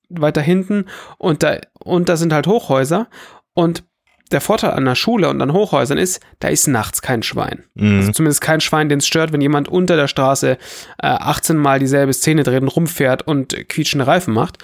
weiter 0.09 0.43
hinten 0.43 0.87
und 1.19 1.43
da, 1.43 1.59
und 1.79 2.09
da 2.09 2.17
sind 2.17 2.33
halt 2.33 2.47
Hochhäuser 2.47 3.09
und 3.55 3.85
der 4.33 4.41
Vorteil 4.41 4.71
an 4.71 4.85
der 4.85 4.95
Schule 4.95 5.29
und 5.29 5.41
an 5.43 5.53
Hochhäusern 5.53 5.99
ist, 5.99 6.21
da 6.38 6.49
ist 6.49 6.67
nachts 6.67 7.03
kein 7.03 7.23
Schwein. 7.23 7.65
Mhm. 7.75 7.99
Also 7.99 8.12
zumindest 8.12 8.41
kein 8.41 8.61
Schwein, 8.61 8.88
den 8.88 8.99
es 8.99 9.07
stört, 9.07 9.33
wenn 9.33 9.41
jemand 9.41 9.69
unter 9.69 9.97
der 9.97 10.09
Straße 10.09 10.53
äh, 10.53 11.07
18 11.07 11.57
Mal 11.57 11.79
dieselbe 11.79 12.12
Szene 12.12 12.43
dreht 12.43 12.62
und 12.62 12.69
rumfährt 12.69 13.27
und 13.27 13.69
quietschende 13.69 14.07
Reifen 14.07 14.33
macht. 14.33 14.59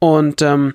Und 0.00 0.42
ähm, 0.42 0.74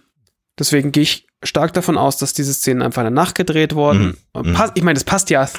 deswegen 0.57 0.91
gehe 0.91 1.03
ich 1.03 1.27
stark 1.43 1.73
davon 1.73 1.97
aus, 1.97 2.17
dass 2.17 2.33
diese 2.33 2.53
Szenen 2.53 2.81
einfach 2.81 3.01
in 3.01 3.05
der 3.05 3.11
Nacht 3.11 3.35
gedreht 3.35 3.75
wurden. 3.75 4.17
Mhm. 4.35 4.57
Ich 4.75 4.83
meine, 4.83 4.95
das 4.95 5.03
passt 5.03 5.29
ja 5.29 5.49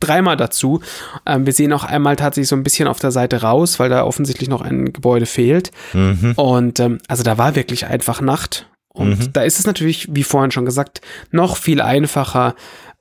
dreimal 0.00 0.36
dazu. 0.36 0.80
Ähm, 1.24 1.46
wir 1.46 1.52
sehen 1.52 1.72
auch 1.72 1.84
einmal 1.84 2.16
tatsächlich 2.16 2.48
so 2.48 2.56
ein 2.56 2.62
bisschen 2.62 2.88
auf 2.88 2.98
der 2.98 3.10
Seite 3.10 3.42
raus, 3.42 3.78
weil 3.78 3.88
da 3.88 4.04
offensichtlich 4.04 4.48
noch 4.48 4.62
ein 4.62 4.92
Gebäude 4.92 5.26
fehlt. 5.26 5.70
Mhm. 5.92 6.34
Und 6.36 6.80
ähm, 6.80 6.98
also 7.08 7.22
da 7.22 7.38
war 7.38 7.56
wirklich 7.56 7.86
einfach 7.86 8.20
Nacht. 8.20 8.68
Und 8.88 9.18
mhm. 9.18 9.32
da 9.32 9.42
ist 9.42 9.58
es 9.58 9.66
natürlich, 9.66 10.14
wie 10.14 10.22
vorhin 10.22 10.50
schon 10.50 10.64
gesagt, 10.64 11.02
noch 11.30 11.56
viel 11.56 11.80
einfacher, 11.80 12.54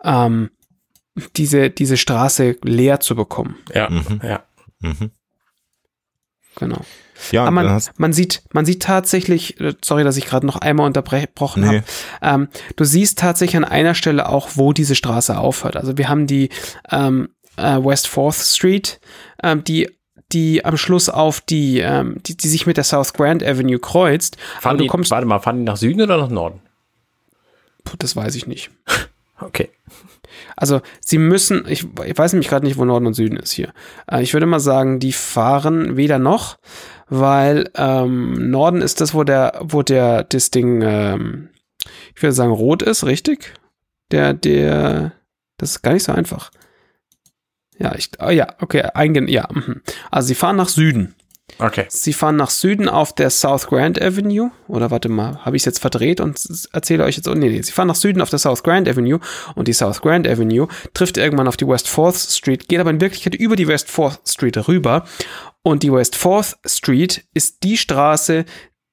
ähm, 0.03 0.49
diese, 1.37 1.69
diese 1.69 1.95
Straße 1.95 2.57
leer 2.63 2.99
zu 2.99 3.15
bekommen. 3.15 3.55
Ja, 3.73 3.89
mhm. 3.89 4.19
ja. 4.23 4.43
Genau. 6.55 6.81
Ja, 7.31 7.43
Aber 7.43 7.51
man, 7.51 7.81
man 7.97 8.13
sieht, 8.13 8.43
man 8.51 8.65
sieht 8.65 8.83
tatsächlich, 8.83 9.59
äh, 9.59 9.73
sorry, 9.83 10.03
dass 10.03 10.17
ich 10.17 10.25
gerade 10.25 10.45
noch 10.45 10.57
einmal 10.57 10.85
unterbrochen 10.85 11.61
nee. 11.61 11.67
habe. 11.67 11.83
Ähm, 12.21 12.47
du 12.75 12.83
siehst 12.83 13.19
tatsächlich 13.19 13.57
an 13.57 13.63
einer 13.63 13.95
Stelle 13.95 14.27
auch, 14.27 14.49
wo 14.55 14.73
diese 14.73 14.95
Straße 14.95 15.37
aufhört. 15.37 15.77
Also 15.77 15.97
wir 15.97 16.09
haben 16.09 16.27
die 16.27 16.49
ähm, 16.91 17.29
äh, 17.57 17.77
West 17.77 18.07
Fourth 18.07 18.35
Street, 18.35 18.99
ähm, 19.41 19.63
die 19.63 19.89
die 20.31 20.65
am 20.65 20.75
Schluss 20.75 21.07
auf 21.07 21.39
die, 21.39 21.79
ähm, 21.79 22.17
die, 22.25 22.35
die 22.35 22.47
sich 22.47 22.65
mit 22.65 22.77
der 22.77 22.83
South 22.83 23.13
Grand 23.13 23.43
Avenue 23.43 23.79
kreuzt. 23.79 24.37
Fahren 24.59 24.77
die, 24.77 24.87
kommst, 24.87 25.11
warte 25.11 25.27
mal, 25.27 25.39
fahren 25.39 25.57
die 25.57 25.63
nach 25.63 25.77
Süden 25.77 26.01
oder 26.01 26.17
nach 26.17 26.29
Norden? 26.29 26.61
Puh, 27.83 27.95
das 27.99 28.15
weiß 28.15 28.35
ich 28.35 28.47
nicht. 28.47 28.71
okay. 29.39 29.69
Also 30.55 30.81
sie 31.01 31.17
müssen, 31.17 31.65
ich, 31.67 31.85
ich 32.05 32.17
weiß 32.17 32.33
nämlich 32.33 32.49
gerade 32.49 32.65
nicht, 32.65 32.77
wo 32.77 32.85
Norden 32.85 33.07
und 33.07 33.13
Süden 33.13 33.37
ist 33.37 33.51
hier. 33.51 33.73
Äh, 34.09 34.23
ich 34.23 34.33
würde 34.33 34.45
mal 34.45 34.59
sagen, 34.59 34.99
die 34.99 35.13
fahren 35.13 35.97
weder 35.97 36.19
noch, 36.19 36.57
weil 37.07 37.69
ähm, 37.75 38.49
Norden 38.49 38.81
ist 38.81 39.01
das, 39.01 39.13
wo 39.13 39.23
der, 39.23 39.59
wo 39.61 39.81
der 39.81 40.23
das 40.23 40.51
Ding, 40.51 40.81
ähm, 40.81 41.49
ich 42.15 42.21
würde 42.21 42.33
sagen, 42.33 42.51
rot 42.51 42.81
ist, 42.81 43.05
richtig? 43.05 43.53
Der, 44.11 44.33
der, 44.33 45.13
das 45.57 45.71
ist 45.71 45.81
gar 45.81 45.93
nicht 45.93 46.03
so 46.03 46.11
einfach. 46.11 46.51
Ja, 47.77 47.93
ich, 47.95 48.11
oh 48.19 48.29
ja, 48.29 48.47
okay, 48.61 48.83
eingehen, 48.93 49.27
ja. 49.27 49.47
Mhm. 49.51 49.81
Also 50.09 50.27
sie 50.27 50.35
fahren 50.35 50.55
nach 50.55 50.69
Süden. 50.69 51.15
Okay. 51.57 51.85
Sie 51.89 52.11
fahren 52.11 52.35
nach 52.35 52.49
Süden 52.49 52.89
auf 52.89 53.13
der 53.13 53.29
South 53.29 53.67
Grand 53.67 54.01
Avenue. 54.01 54.51
Oder 54.67 54.91
warte 54.91 55.09
mal, 55.09 55.45
habe 55.45 55.55
ich 55.55 55.61
es 55.61 55.65
jetzt 55.65 55.79
verdreht 55.79 56.19
und 56.19 56.39
erzähle 56.73 57.03
euch 57.03 57.15
jetzt. 57.15 57.27
Oh, 57.27 57.35
nee, 57.35 57.49
nee, 57.49 57.61
sie 57.61 57.71
fahren 57.71 57.87
nach 57.87 57.95
Süden 57.95 58.21
auf 58.21 58.29
der 58.29 58.39
South 58.39 58.63
Grand 58.63 58.89
Avenue 58.89 59.19
und 59.55 59.67
die 59.67 59.73
South 59.73 60.01
Grand 60.01 60.27
Avenue 60.27 60.67
trifft 60.93 61.17
irgendwann 61.17 61.47
auf 61.47 61.57
die 61.57 61.67
West 61.67 61.87
4th 61.87 62.37
Street, 62.37 62.67
geht 62.67 62.79
aber 62.79 62.89
in 62.89 62.99
Wirklichkeit 62.99 63.35
über 63.35 63.55
die 63.55 63.67
West 63.67 63.89
4th 63.89 64.19
Street 64.27 64.67
rüber. 64.67 65.05
Und 65.61 65.83
die 65.83 65.91
West 65.91 66.15
4th 66.15 66.55
Street 66.65 67.25
ist 67.33 67.63
die 67.63 67.77
Straße, 67.77 68.45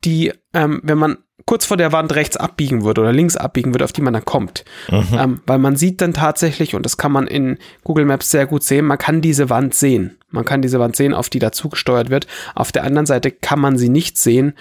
die, 0.05 0.33
ähm, 0.53 0.81
wenn 0.85 0.99
man 0.99 1.19
kurz 1.47 1.65
vor 1.65 1.77
der 1.77 1.93
Wand 1.93 2.15
rechts 2.15 2.37
abbiegen 2.37 2.85
würde 2.85 3.01
oder 3.01 3.13
links 3.13 3.37
abbiegen 3.37 3.75
würde, 3.75 3.85
auf 3.85 3.93
die 3.93 4.03
man 4.03 4.13
dann 4.13 4.25
kommt. 4.25 4.65
Mhm. 4.91 5.19
Ähm, 5.19 5.41
weil 5.47 5.59
man 5.59 5.77
sieht 5.77 6.01
dann 6.01 6.13
tatsächlich, 6.13 6.75
und 6.75 6.85
das 6.85 6.97
kann 6.97 7.13
man 7.13 7.27
in 7.27 7.59
Google 7.85 8.05
Maps 8.05 8.31
sehr 8.31 8.47
gut 8.47 8.63
sehen, 8.63 8.87
man 8.87 8.99
kann 8.99 9.21
diese 9.21 9.51
Wand 9.51 9.75
sehen. 9.75 10.19
Man 10.31 10.45
kann 10.45 10.63
diese 10.63 10.81
Wand 10.81 10.97
sehen, 10.97 11.15
auf 11.15 11.29
die 11.29 11.39
dazu 11.39 11.69
gesteuert 11.69 12.11
wird. 12.11 12.27
Auf 12.55 12.73
der 12.73 12.85
anderen 12.85 13.07
Seite 13.07 13.31
kann 13.31 13.61
man 13.61 13.77
sie 13.77 13.89
nicht 13.89 14.17
sehen, 14.17 14.55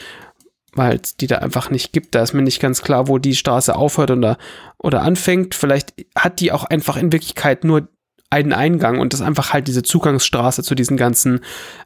weil 0.74 1.00
es 1.02 1.17
die 1.17 1.28
da 1.28 1.38
einfach 1.38 1.70
nicht 1.70 1.94
gibt. 1.94 2.15
Da 2.15 2.22
ist 2.22 2.34
mir 2.34 2.41
nicht 2.41 2.62
ganz 2.62 2.82
klar, 2.82 3.08
wo 3.08 3.17
die 3.17 3.36
Straße 3.36 3.76
aufhört 3.76 4.12
oder, 4.12 4.38
oder 4.78 5.02
anfängt. 5.02 5.56
Vielleicht 5.56 5.94
hat 6.15 6.39
die 6.39 6.52
auch 6.52 6.65
einfach 6.65 6.98
in 6.98 7.12
Wirklichkeit 7.12 7.63
nur 7.63 7.88
einen 8.32 8.54
Eingang 8.54 9.00
und 9.00 9.13
das 9.13 9.22
einfach 9.22 9.54
halt 9.54 9.67
diese 9.67 9.84
Zugangsstraße 9.84 10.63
zu 10.63 10.74
diesen 10.74 10.98
ganzen 10.98 11.41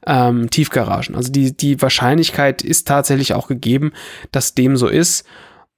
ähm, 0.05 0.49
Tiefgaragen. 0.49 1.15
Also 1.15 1.31
die, 1.31 1.57
die 1.57 1.81
Wahrscheinlichkeit 1.81 2.61
ist 2.61 2.87
tatsächlich 2.87 3.33
auch 3.33 3.47
gegeben, 3.47 3.91
dass 4.31 4.53
dem 4.53 4.77
so 4.77 4.87
ist. 4.87 5.25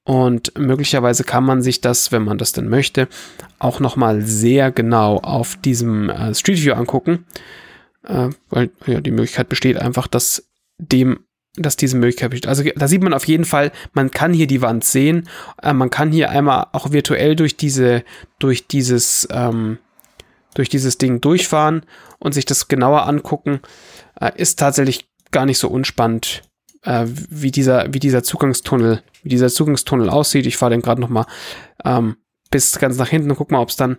Und 0.04 0.58
möglicherweise 0.58 1.24
kann 1.24 1.44
man 1.44 1.62
sich 1.62 1.82
das, 1.82 2.12
wenn 2.12 2.24
man 2.24 2.38
das 2.38 2.52
denn 2.52 2.70
möchte, 2.70 3.08
auch 3.60 3.80
nochmal 3.80 4.22
sehr 4.22 4.72
genau 4.72 5.18
auf 5.18 5.56
diesem 5.56 6.10
äh, 6.10 6.36
Street 6.36 6.64
View 6.64 6.74
angucken. 6.74 7.26
Äh, 8.04 8.30
weil 8.50 8.70
ja, 8.86 9.02
die 9.02 9.12
Möglichkeit 9.12 9.50
besteht 9.50 9.78
einfach, 9.78 10.08
dass 10.08 10.50
dem 10.78 11.20
dass 11.60 11.76
diese 11.76 11.98
Möglichkeit 11.98 12.30
besteht. 12.30 12.48
Also 12.48 12.64
da 12.76 12.88
sieht 12.88 13.02
man 13.02 13.16
auf 13.16 13.26
jeden 13.26 13.44
Fall, 13.44 13.72
man 13.94 14.12
kann 14.12 14.32
hier 14.32 14.46
die 14.46 14.62
Wand 14.62 14.84
sehen. 14.84 15.28
Äh, 15.64 15.74
man 15.74 15.90
kann 15.90 16.12
hier 16.12 16.30
einmal 16.30 16.68
auch 16.72 16.92
virtuell 16.92 17.36
durch 17.36 17.58
diese, 17.58 18.04
durch 18.38 18.68
dieses, 18.68 19.28
ähm, 19.32 19.80
durch 20.58 20.70
dieses 20.70 20.98
Ding 20.98 21.22
durchfahren 21.22 21.84
und 22.18 22.34
sich 22.34 22.46
das 22.46 22.68
genauer 22.68 23.08
angucken. 23.08 23.62
Äh, 24.20 24.32
ist 24.36 24.58
tatsächlich 24.58 25.08
gar 25.32 25.46
nicht 25.46 25.60
so 25.60 25.70
unspannend, 25.70 26.42
äh, 26.84 27.06
wie 27.06 27.52
dieser, 27.52 27.94
wie 27.94 28.00
dieser 28.00 28.24
Zugangstunnel, 28.24 29.04
wie 29.22 29.30
dieser 29.30 29.50
Zugangstunnel 29.50 30.10
aussieht. 30.10 30.48
Ich 30.48 30.58
fahre 30.58 30.72
den 30.72 30.82
gerade 30.82 31.00
noch 31.00 31.10
mal 31.10 31.28
ähm, 31.86 32.18
bis 32.50 32.80
ganz 32.80 32.98
nach 32.98 33.10
hinten 33.10 33.30
und 33.30 33.38
guck 33.38 33.52
mal, 33.52 33.60
ob 33.60 33.70
es 33.70 33.76
dann 33.76 33.98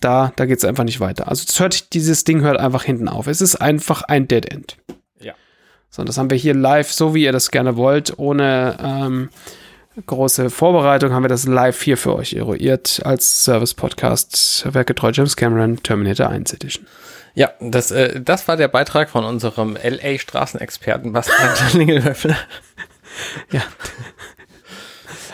da, 0.00 0.32
da 0.36 0.46
geht 0.46 0.58
es 0.58 0.64
einfach 0.64 0.84
nicht 0.84 1.00
weiter. 1.00 1.28
Also 1.28 1.44
hört, 1.60 1.94
dieses 1.94 2.22
Ding 2.22 2.42
hört 2.42 2.58
einfach 2.58 2.84
hinten 2.84 3.08
auf. 3.08 3.26
Es 3.26 3.40
ist 3.40 3.56
einfach 3.56 4.02
ein 4.02 4.28
Dead 4.28 4.46
End. 4.46 4.76
Ja. 5.18 5.34
So, 5.90 6.04
das 6.04 6.18
haben 6.18 6.30
wir 6.30 6.36
hier 6.36 6.54
live, 6.54 6.92
so 6.92 7.14
wie 7.14 7.24
ihr 7.24 7.32
das 7.32 7.50
gerne 7.50 7.76
wollt, 7.76 8.18
ohne 8.18 8.76
ähm, 8.80 9.30
große 10.06 10.50
Vorbereitung, 10.50 11.12
haben 11.12 11.24
wir 11.24 11.28
das 11.28 11.46
live 11.46 11.80
hier 11.82 11.96
für 11.96 12.14
euch 12.14 12.34
eruiert 12.34 13.00
als 13.04 13.44
Service-Podcast. 13.44 14.66
Werketreu 14.72 15.10
James 15.12 15.36
Cameron, 15.36 15.82
Terminator 15.82 16.28
1 16.28 16.52
Edition. 16.52 16.86
Ja, 17.34 17.52
das, 17.60 17.90
äh, 17.90 18.20
das 18.20 18.48
war 18.48 18.56
der 18.56 18.68
Beitrag 18.68 19.10
von 19.10 19.24
unserem 19.24 19.76
LA-Straßenexperten 19.82 21.12
Bastian 21.12 21.56
Schlingelhöffel. 21.70 22.36
Ja. 23.50 23.62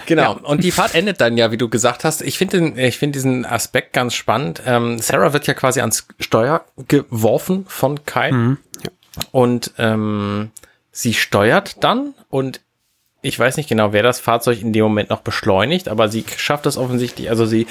Genau. 0.06 0.22
Ja. 0.22 0.30
Und 0.42 0.64
die 0.64 0.70
Fahrt 0.70 0.94
endet 0.94 1.20
dann 1.20 1.36
ja, 1.36 1.50
wie 1.50 1.56
du 1.56 1.68
gesagt 1.68 2.04
hast. 2.04 2.22
Ich 2.22 2.36
finde 2.36 2.74
ich 2.80 2.98
finde 2.98 3.14
diesen 3.14 3.46
Aspekt 3.46 3.92
ganz 3.92 4.14
spannend. 4.14 4.62
Ähm, 4.66 4.98
Sarah 4.98 5.32
wird 5.32 5.46
ja 5.46 5.54
quasi 5.54 5.80
ans 5.80 6.06
Steuer 6.20 6.64
geworfen 6.88 7.64
von 7.68 8.04
Kai. 8.04 8.32
Mhm. 8.32 8.58
Ja. 8.82 8.90
Und 9.32 9.72
ähm, 9.78 10.50
sie 10.92 11.14
steuert 11.14 11.82
dann 11.82 12.14
und 12.28 12.60
ich 13.24 13.38
weiß 13.38 13.56
nicht 13.56 13.70
genau, 13.70 13.94
wer 13.94 14.02
das 14.02 14.20
Fahrzeug 14.20 14.60
in 14.60 14.74
dem 14.74 14.82
Moment 14.82 15.08
noch 15.08 15.22
beschleunigt, 15.22 15.88
aber 15.88 16.10
sie 16.10 16.24
schafft 16.36 16.66
es 16.66 16.76
offensichtlich, 16.76 17.30
also 17.30 17.46
sie, 17.46 17.66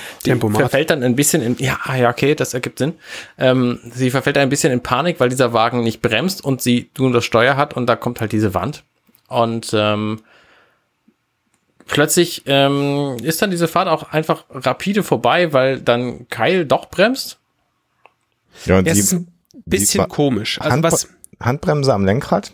verfällt 0.57 0.89
dann 0.89 1.03
ein 1.03 1.15
bisschen 1.15 1.43
in, 1.43 1.55
ja, 1.59 1.77
ah, 1.83 1.95
ja, 1.95 2.09
okay, 2.09 2.33
das 2.33 2.55
ergibt 2.55 2.79
Sinn. 2.79 2.95
Ähm, 3.37 3.79
sie 3.93 4.09
verfällt 4.09 4.39
ein 4.39 4.49
bisschen 4.49 4.73
in 4.73 4.81
Panik, 4.81 5.19
weil 5.19 5.29
dieser 5.29 5.53
Wagen 5.53 5.83
nicht 5.83 6.01
bremst 6.01 6.43
und 6.43 6.63
sie 6.63 6.89
nur 6.97 7.13
das 7.13 7.23
Steuer 7.23 7.55
hat 7.55 7.75
und 7.75 7.85
da 7.85 7.95
kommt 7.95 8.19
halt 8.19 8.31
diese 8.31 8.55
Wand. 8.55 8.83
Und 9.27 9.69
ähm, 9.73 10.21
plötzlich 11.85 12.41
ähm, 12.47 13.17
ist 13.21 13.39
dann 13.43 13.51
diese 13.51 13.67
Fahrt 13.67 13.87
auch 13.87 14.11
einfach 14.11 14.45
rapide 14.49 15.03
vorbei, 15.03 15.53
weil 15.53 15.79
dann 15.79 16.27
Kyle 16.29 16.65
doch 16.65 16.89
bremst. 16.89 17.37
Ja, 18.65 18.79
und 18.79 18.87
Ja, 18.87 18.93
es 18.93 18.97
die 18.97 19.03
ist 19.03 19.13
ein 19.13 19.33
bisschen 19.65 20.07
komisch. 20.07 20.59
Also 20.59 20.71
Hand, 20.71 20.83
was, 20.83 21.07
Handbremse 21.39 21.93
am 21.93 22.05
Lenkrad. 22.05 22.53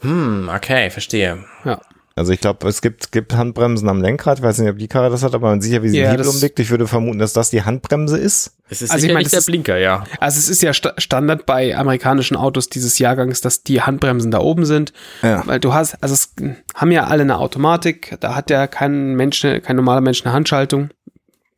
Hm, 0.00 0.50
okay, 0.54 0.90
verstehe. 0.90 1.44
ja. 1.64 1.80
Also 2.18 2.32
ich 2.32 2.40
glaube, 2.40 2.66
es 2.66 2.80
gibt, 2.80 3.12
gibt 3.12 3.34
Handbremsen 3.34 3.90
am 3.90 4.00
Lenkrad. 4.00 4.38
Ich 4.38 4.42
weiß 4.42 4.56
nicht, 4.60 4.70
ob 4.70 4.78
die 4.78 4.88
Karre 4.88 5.10
das 5.10 5.22
hat, 5.22 5.34
aber 5.34 5.50
man 5.50 5.60
sieht 5.60 5.74
ja, 5.74 5.82
wie 5.82 5.90
sie 5.90 5.98
Ja, 5.98 6.04
den 6.12 6.12
Hebel 6.12 6.26
umlegt. 6.28 6.58
Ich 6.58 6.70
würde 6.70 6.86
vermuten, 6.86 7.18
dass 7.18 7.34
das 7.34 7.50
die 7.50 7.62
Handbremse 7.62 8.16
ist. 8.16 8.56
Es 8.70 8.80
ist 8.80 8.90
Also 8.90 9.06
ich 9.06 9.12
das 9.12 9.30
der 9.32 9.38
ist- 9.40 9.44
Blinker, 9.46 9.76
ja. 9.76 10.04
Also 10.18 10.38
es 10.38 10.48
ist 10.48 10.62
ja 10.62 10.72
Sta 10.72 10.94
Standard 10.96 11.44
bei 11.44 11.76
amerikanischen 11.76 12.38
Autos 12.38 12.70
dieses 12.70 12.98
Jahrgangs, 12.98 13.42
dass 13.42 13.64
die 13.64 13.82
Handbremsen 13.82 14.30
da 14.30 14.38
oben 14.38 14.64
sind. 14.64 14.94
Ja. 15.20 15.42
Weil 15.46 15.60
du 15.60 15.74
hast, 15.74 16.02
also 16.02 16.14
es 16.14 16.32
haben 16.74 16.90
ja 16.90 17.04
alle 17.04 17.20
eine 17.20 17.36
Automatik, 17.36 18.16
da 18.20 18.34
hat 18.34 18.48
ja 18.48 18.66
kein 18.66 19.14
Mensch, 19.14 19.42
kein 19.42 19.76
normaler 19.76 20.00
Mensch 20.00 20.24
eine 20.24 20.32
Handschaltung. 20.32 20.88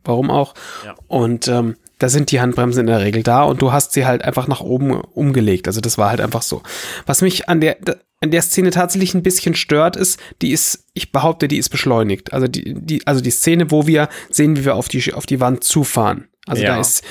Warum 0.05 0.29
auch? 0.29 0.55
Ja. 0.85 0.96
Und 1.07 1.46
ähm, 1.46 1.77
da 1.98 2.08
sind 2.08 2.30
die 2.30 2.40
Handbremsen 2.40 2.80
in 2.80 2.87
der 2.87 3.00
Regel 3.00 3.22
da 3.22 3.42
und 3.42 3.61
du 3.61 3.72
hast 3.72 3.92
sie 3.92 4.06
halt 4.06 4.22
einfach 4.22 4.46
nach 4.48 4.61
oben 4.61 4.92
umgelegt. 5.00 5.66
Also 5.66 5.80
das 5.80 5.98
war 5.98 6.11
halt 6.11 6.20
einfach 6.20 6.42
so. 6.42 6.62
Was 7.06 7.22
mich 7.22 7.48
an 7.48 7.61
der, 7.61 7.76
an 8.20 8.30
der 8.30 8.42
Szene 8.42 8.70
tatsächlich 8.70 9.14
ein 9.14 9.22
bisschen 9.22 9.54
stört, 9.54 9.96
ist, 9.96 10.18
die 10.42 10.52
ist, 10.52 10.84
ich 10.94 11.12
behaupte, 11.12 11.48
die 11.48 11.58
ist 11.58 11.68
beschleunigt. 11.70 12.32
Also 12.32 12.46
die, 12.48 12.74
die, 12.74 13.06
also 13.06 13.20
die 13.20 13.30
Szene, 13.30 13.70
wo 13.70 13.87
wir 13.87 14.08
sehen, 14.30 14.56
wie 14.56 14.64
wir 14.64 14.76
auf 14.76 14.88
die, 14.88 15.12
auf 15.12 15.26
die 15.26 15.40
Wand 15.40 15.64
zufahren. 15.64 16.28
Also 16.46 16.62
Ja. 16.62 16.74
da 16.74 16.80
ist 16.80 17.02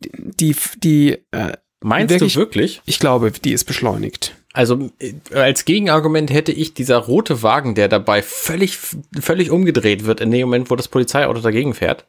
die, 0.00 0.54
die, 0.78 1.18
äh, 1.32 1.52
Meinst 1.82 2.10
Wirklich? 2.10 2.32
du 2.34 2.40
wirklich? 2.40 2.82
ich 2.86 2.98
glaube, 2.98 3.30
die 3.30 3.52
ist 3.52 3.64
beschleunigt. 3.64 4.34
Also 4.54 4.90
äh, 4.98 5.12
als 5.34 5.66
Gegenargument 5.66 6.32
hätte 6.32 6.50
ich 6.50 6.72
dieser 6.72 6.96
rote 6.96 7.42
Wagen, 7.42 7.74
der 7.74 7.88
dabei 7.88 8.22
völlig, 8.22 8.78
völlig 9.20 9.50
umgedreht 9.50 10.06
wird 10.06 10.20
in 10.22 10.30
dem 10.30 10.42
Moment, 10.48 10.70
wo 10.70 10.76
das 10.76 10.88
Polizeiauto 10.88 11.40
dagegen 11.40 11.74
fährt, 11.74 12.06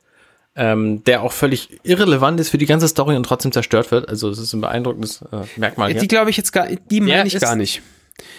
ähm, 0.58 1.04
der 1.06 1.22
auch 1.22 1.32
völlig 1.32 1.80
irrelevant 1.84 2.40
ist 2.40 2.50
für 2.50 2.58
die 2.58 2.66
ganze 2.66 2.88
Story 2.88 3.16
und 3.16 3.24
trotzdem 3.24 3.52
zerstört 3.52 3.92
wird. 3.92 4.10
Also 4.10 4.30
es 4.30 4.40
ist 4.40 4.54
ein 4.54 4.62
beeindruckendes 4.62 5.22
äh, 5.32 5.44
Merkmal 5.56 5.92
hier. 5.92 6.02
Die 6.02 6.08
glaube 6.08 6.30
ich 6.32 6.38
jetzt 6.38 6.52
gar, 6.52 6.68
die 6.68 7.00
meine 7.02 7.28
ich 7.28 7.36
ist- 7.36 7.42
gar 7.42 7.56
nicht. 7.56 7.82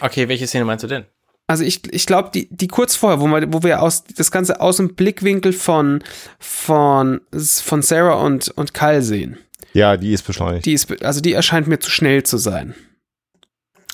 Okay, 0.01 0.29
welche 0.29 0.47
Szene 0.47 0.65
meinst 0.65 0.83
du 0.83 0.89
denn? 0.89 1.05
Also 1.47 1.65
ich, 1.65 1.91
ich 1.95 2.05
glaube, 2.05 2.31
die, 2.35 2.47
die 2.51 2.69
kurz 2.69 2.95
vorher, 2.97 3.21
wo 3.21 3.27
wir, 3.29 3.51
wo 3.53 3.63
wir 3.63 3.81
aus, 3.81 4.05
das 4.05 4.31
Ganze 4.31 4.61
aus 4.61 4.77
dem 4.77 4.95
Blickwinkel 4.95 5.55
von, 5.55 6.03
von, 6.39 7.21
von 7.33 7.81
Sarah 7.83 8.15
und, 8.23 8.49
und 8.49 8.75
Kyle 8.75 9.01
sehen. 9.03 9.39
Ja, 9.73 9.97
die 9.97 10.13
ist 10.13 10.27
beschleunigt. 10.27 10.67
Die 10.67 10.75
ist, 10.75 11.03
also 11.03 11.21
die 11.23 11.33
erscheint 11.33 11.67
mir 11.67 11.79
zu 11.79 11.91
schnell 11.91 12.23
zu 12.25 12.37
sein. 12.37 12.75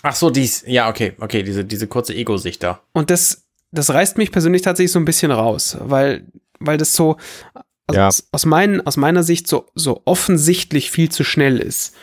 Ach 0.03 0.17
so, 0.17 0.31
dies. 0.31 0.65
Ja, 0.67 0.89
okay, 0.89 1.13
okay, 1.21 1.43
diese, 1.43 1.65
diese 1.65 1.87
kurze 1.87 2.15
Ego-Sicht 2.15 2.63
da. 2.63 2.81
Und 2.93 3.11
das, 3.11 3.45
das 3.71 3.91
reißt 3.91 4.19
mich 4.19 4.33
persönlich 4.33 4.63
tatsächlich 4.63 4.93
so 4.93 4.99
ein 4.99 5.05
bisschen 5.05 5.31
raus, 5.31 5.77
weil, 5.81 6.25
weil 6.59 6.77
das 6.77 6.95
so, 6.95 7.19
also 7.87 8.01
Ja. 8.01 8.09
aus, 8.09 8.29
aus, 8.33 8.47
meinen, 8.47 8.87
aus 8.87 8.97
meiner 8.97 9.23
Sicht 9.23 9.47
so, 9.47 9.67
so 9.75 10.03
offensichtlich 10.07 10.91
viel 10.91 11.11
zu 11.11 11.23
schnell 11.25 11.59
ist. 11.59 11.95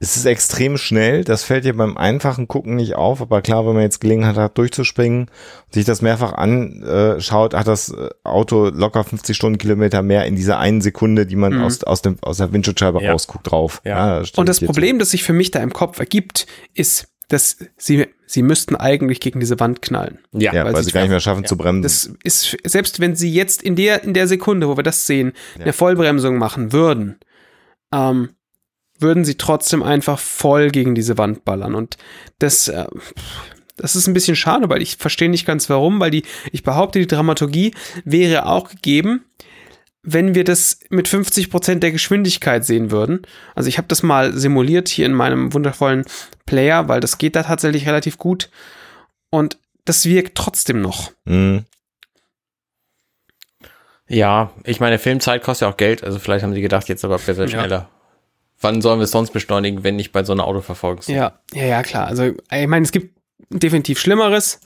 Es 0.00 0.16
ist 0.16 0.24
extrem 0.24 0.76
schnell. 0.76 1.22
Das 1.24 1.44
fällt 1.44 1.64
dir 1.64 1.76
beim 1.76 1.96
einfachen 1.96 2.48
Gucken 2.48 2.74
nicht 2.76 2.96
auf. 2.96 3.20
Aber 3.22 3.40
klar, 3.42 3.66
wenn 3.66 3.74
man 3.74 3.82
jetzt 3.82 4.00
Gelegenheit 4.00 4.36
hat, 4.36 4.58
durchzuspringen 4.58 5.22
und 5.66 5.74
sich 5.74 5.84
das 5.84 6.02
mehrfach 6.02 6.32
anschaut, 6.32 7.54
hat 7.54 7.66
das 7.68 7.90
äh, 7.90 8.08
Auto 8.24 8.68
locker 8.68 9.04
50 9.04 9.36
Stundenkilometer 9.36 10.02
mehr 10.02 10.26
in 10.26 10.36
dieser 10.36 10.58
einen 10.58 10.80
Sekunde, 10.80 11.26
die 11.26 11.36
man 11.36 11.54
Mhm. 11.54 11.62
aus, 11.64 11.84
aus, 11.84 12.02
dem, 12.02 12.16
aus 12.22 12.38
der 12.38 12.52
Windschutzscheibe 12.52 13.02
Ja. 13.02 13.12
rausguckt, 13.12 13.50
drauf. 13.50 13.80
Ja. 13.84 14.24
stimmt 14.24 14.38
Und 14.38 14.48
das 14.48 14.58
dir 14.58 14.66
zu. 14.66 14.72
Problem, 14.72 14.98
das 14.98 15.10
sich 15.10 15.22
für 15.22 15.32
mich 15.32 15.50
da 15.50 15.60
im 15.60 15.72
Kopf 15.72 15.98
ergibt, 15.98 16.46
ist, 16.74 17.06
dass 17.28 17.58
sie, 17.76 18.08
sie 18.26 18.42
müssten 18.42 18.74
eigentlich 18.74 19.20
gegen 19.20 19.38
diese 19.38 19.60
Wand 19.60 19.82
knallen. 19.82 20.18
Ja, 20.32 20.52
Ja, 20.52 20.64
weil, 20.64 20.72
weil 20.72 20.82
sie 20.82 20.86
sie 20.86 20.92
gar 20.92 21.02
nicht 21.02 21.10
mehr 21.10 21.20
schaffen 21.20 21.44
zu 21.44 21.56
bremsen. 21.56 21.82
Das 21.82 22.10
ist, 22.24 22.56
selbst 22.64 23.00
wenn 23.00 23.14
sie 23.14 23.32
jetzt 23.32 23.62
in 23.62 23.76
der, 23.76 24.02
in 24.02 24.14
der 24.14 24.26
Sekunde, 24.26 24.68
wo 24.68 24.76
wir 24.76 24.82
das 24.82 25.06
sehen, 25.06 25.32
eine 25.58 25.74
Vollbremsung 25.74 26.38
machen 26.38 26.72
würden, 26.72 27.18
ähm, 27.92 28.30
würden 28.98 29.24
sie 29.24 29.36
trotzdem 29.36 29.82
einfach 29.82 30.18
voll 30.18 30.70
gegen 30.70 30.94
diese 30.94 31.18
Wand 31.18 31.44
ballern. 31.44 31.74
Und 31.74 31.98
das, 32.38 32.68
äh, 32.68 32.86
das 33.76 33.94
ist 33.94 34.06
ein 34.08 34.14
bisschen 34.14 34.36
schade, 34.36 34.68
weil 34.68 34.82
ich 34.82 34.96
verstehe 34.96 35.28
nicht 35.28 35.46
ganz 35.46 35.70
warum, 35.70 36.00
weil 36.00 36.10
die, 36.10 36.24
ich 36.50 36.62
behaupte, 36.62 36.98
die 36.98 37.06
Dramaturgie 37.06 37.74
wäre 38.04 38.46
auch 38.46 38.70
gegeben, 38.70 39.24
wenn 40.12 40.34
wir 40.34 40.44
das 40.44 40.80
mit 40.90 41.06
50% 41.08 41.76
der 41.80 41.92
Geschwindigkeit 41.92 42.64
sehen 42.64 42.90
würden. 42.90 43.22
Also 43.54 43.68
ich 43.68 43.76
habe 43.78 43.88
das 43.88 44.02
mal 44.02 44.32
simuliert 44.32 44.88
hier 44.88 45.06
in 45.06 45.12
meinem 45.12 45.52
wundervollen 45.52 46.04
Player, 46.46 46.88
weil 46.88 47.00
das 47.00 47.18
geht 47.18 47.36
da 47.36 47.42
tatsächlich 47.42 47.86
relativ 47.86 48.16
gut. 48.18 48.50
Und 49.30 49.58
das 49.84 50.06
wirkt 50.06 50.36
trotzdem 50.36 50.80
noch. 50.80 51.12
Mhm. 51.24 51.64
Ja, 54.08 54.50
ich 54.64 54.80
meine, 54.80 54.98
Filmzeit 54.98 55.42
kostet 55.42 55.66
ja 55.66 55.72
auch 55.72 55.76
Geld, 55.76 56.02
also 56.02 56.18
vielleicht 56.18 56.42
haben 56.42 56.54
sie 56.54 56.62
gedacht, 56.62 56.88
jetzt 56.88 57.04
aber 57.04 57.18
besser 57.18 57.42
Ja. 57.42 57.48
schneller. 57.48 57.88
Wann 58.60 58.80
sollen 58.80 58.98
wir 58.98 59.04
es 59.04 59.10
sonst 59.10 59.32
beschleunigen, 59.32 59.84
wenn 59.84 59.96
nicht 59.96 60.10
bei 60.12 60.24
so 60.24 60.32
einer 60.32 60.46
Autoverfolgung? 60.46 61.02
Ja, 61.14 61.38
ja, 61.52 61.64
ja, 61.64 61.82
klar. 61.82 62.06
Also 62.06 62.24
ich 62.50 62.66
meine, 62.66 62.84
es 62.84 62.90
gibt 62.92 63.16
definitiv 63.50 64.00
Schlimmeres. 64.00 64.60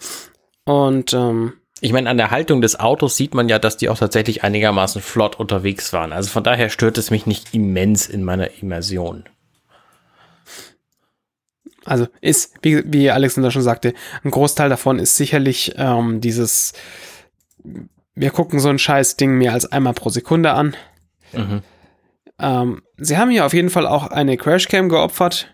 Und 0.65 1.13
ähm, 1.13 1.55
Ich 1.85 1.93
meine, 1.93 2.09
an 2.09 2.17
der 2.17 2.31
Haltung 2.31 2.61
des 2.61 2.79
Autos 2.79 3.17
sieht 3.17 3.35
man 3.35 3.49
ja, 3.49 3.59
dass 3.59 3.77
die 3.77 3.89
auch 3.89 3.99
tatsächlich 3.99 4.45
einigermaßen 4.45 5.03
flott 5.03 5.41
unterwegs 5.41 5.93
waren. 5.93 6.13
Also 6.13 6.31
von 6.31 6.45
daher 6.45 6.71
stört 6.71 6.97
es 6.97 7.11
mich 7.11 7.27
nicht 7.27 7.53
immens 7.55 8.09
in 8.09 8.23
meiner 8.23 8.63
Immersion. 8.63 9.25
also 11.85 12.07
ist, 12.21 12.55
wie, 12.63 12.85
wie 12.87 13.11
Alexander 13.11 13.51
schon 13.51 13.63
sagte, 13.63 13.95
ein 14.23 14.31
Großteil 14.31 14.69
davon 14.69 15.01
ist 15.01 15.17
sicherlich 15.17 15.75
ähm, 15.77 16.21
dieses, 16.21 16.73
wir 18.15 18.31
gucken 18.31 18.61
so 18.61 18.69
ein 18.69 18.79
scheiß 18.79 19.17
Ding 19.17 19.37
mehr 19.37 19.53
als 19.53 19.67
einmal 19.67 19.95
pro 19.95 20.09
Sekunde 20.09 20.53
an. 20.53 20.77
Mhm. 21.33 21.63
Ähm, 22.39 22.83
sie 22.97 23.19
haben 23.19 23.31
hier 23.31 23.45
auf 23.45 23.55
jeden 23.55 23.71
Fall 23.71 23.89
auch 23.89 24.07
eine 24.07 24.37
Crashcam 24.37 24.89
geopfert, 24.89 25.53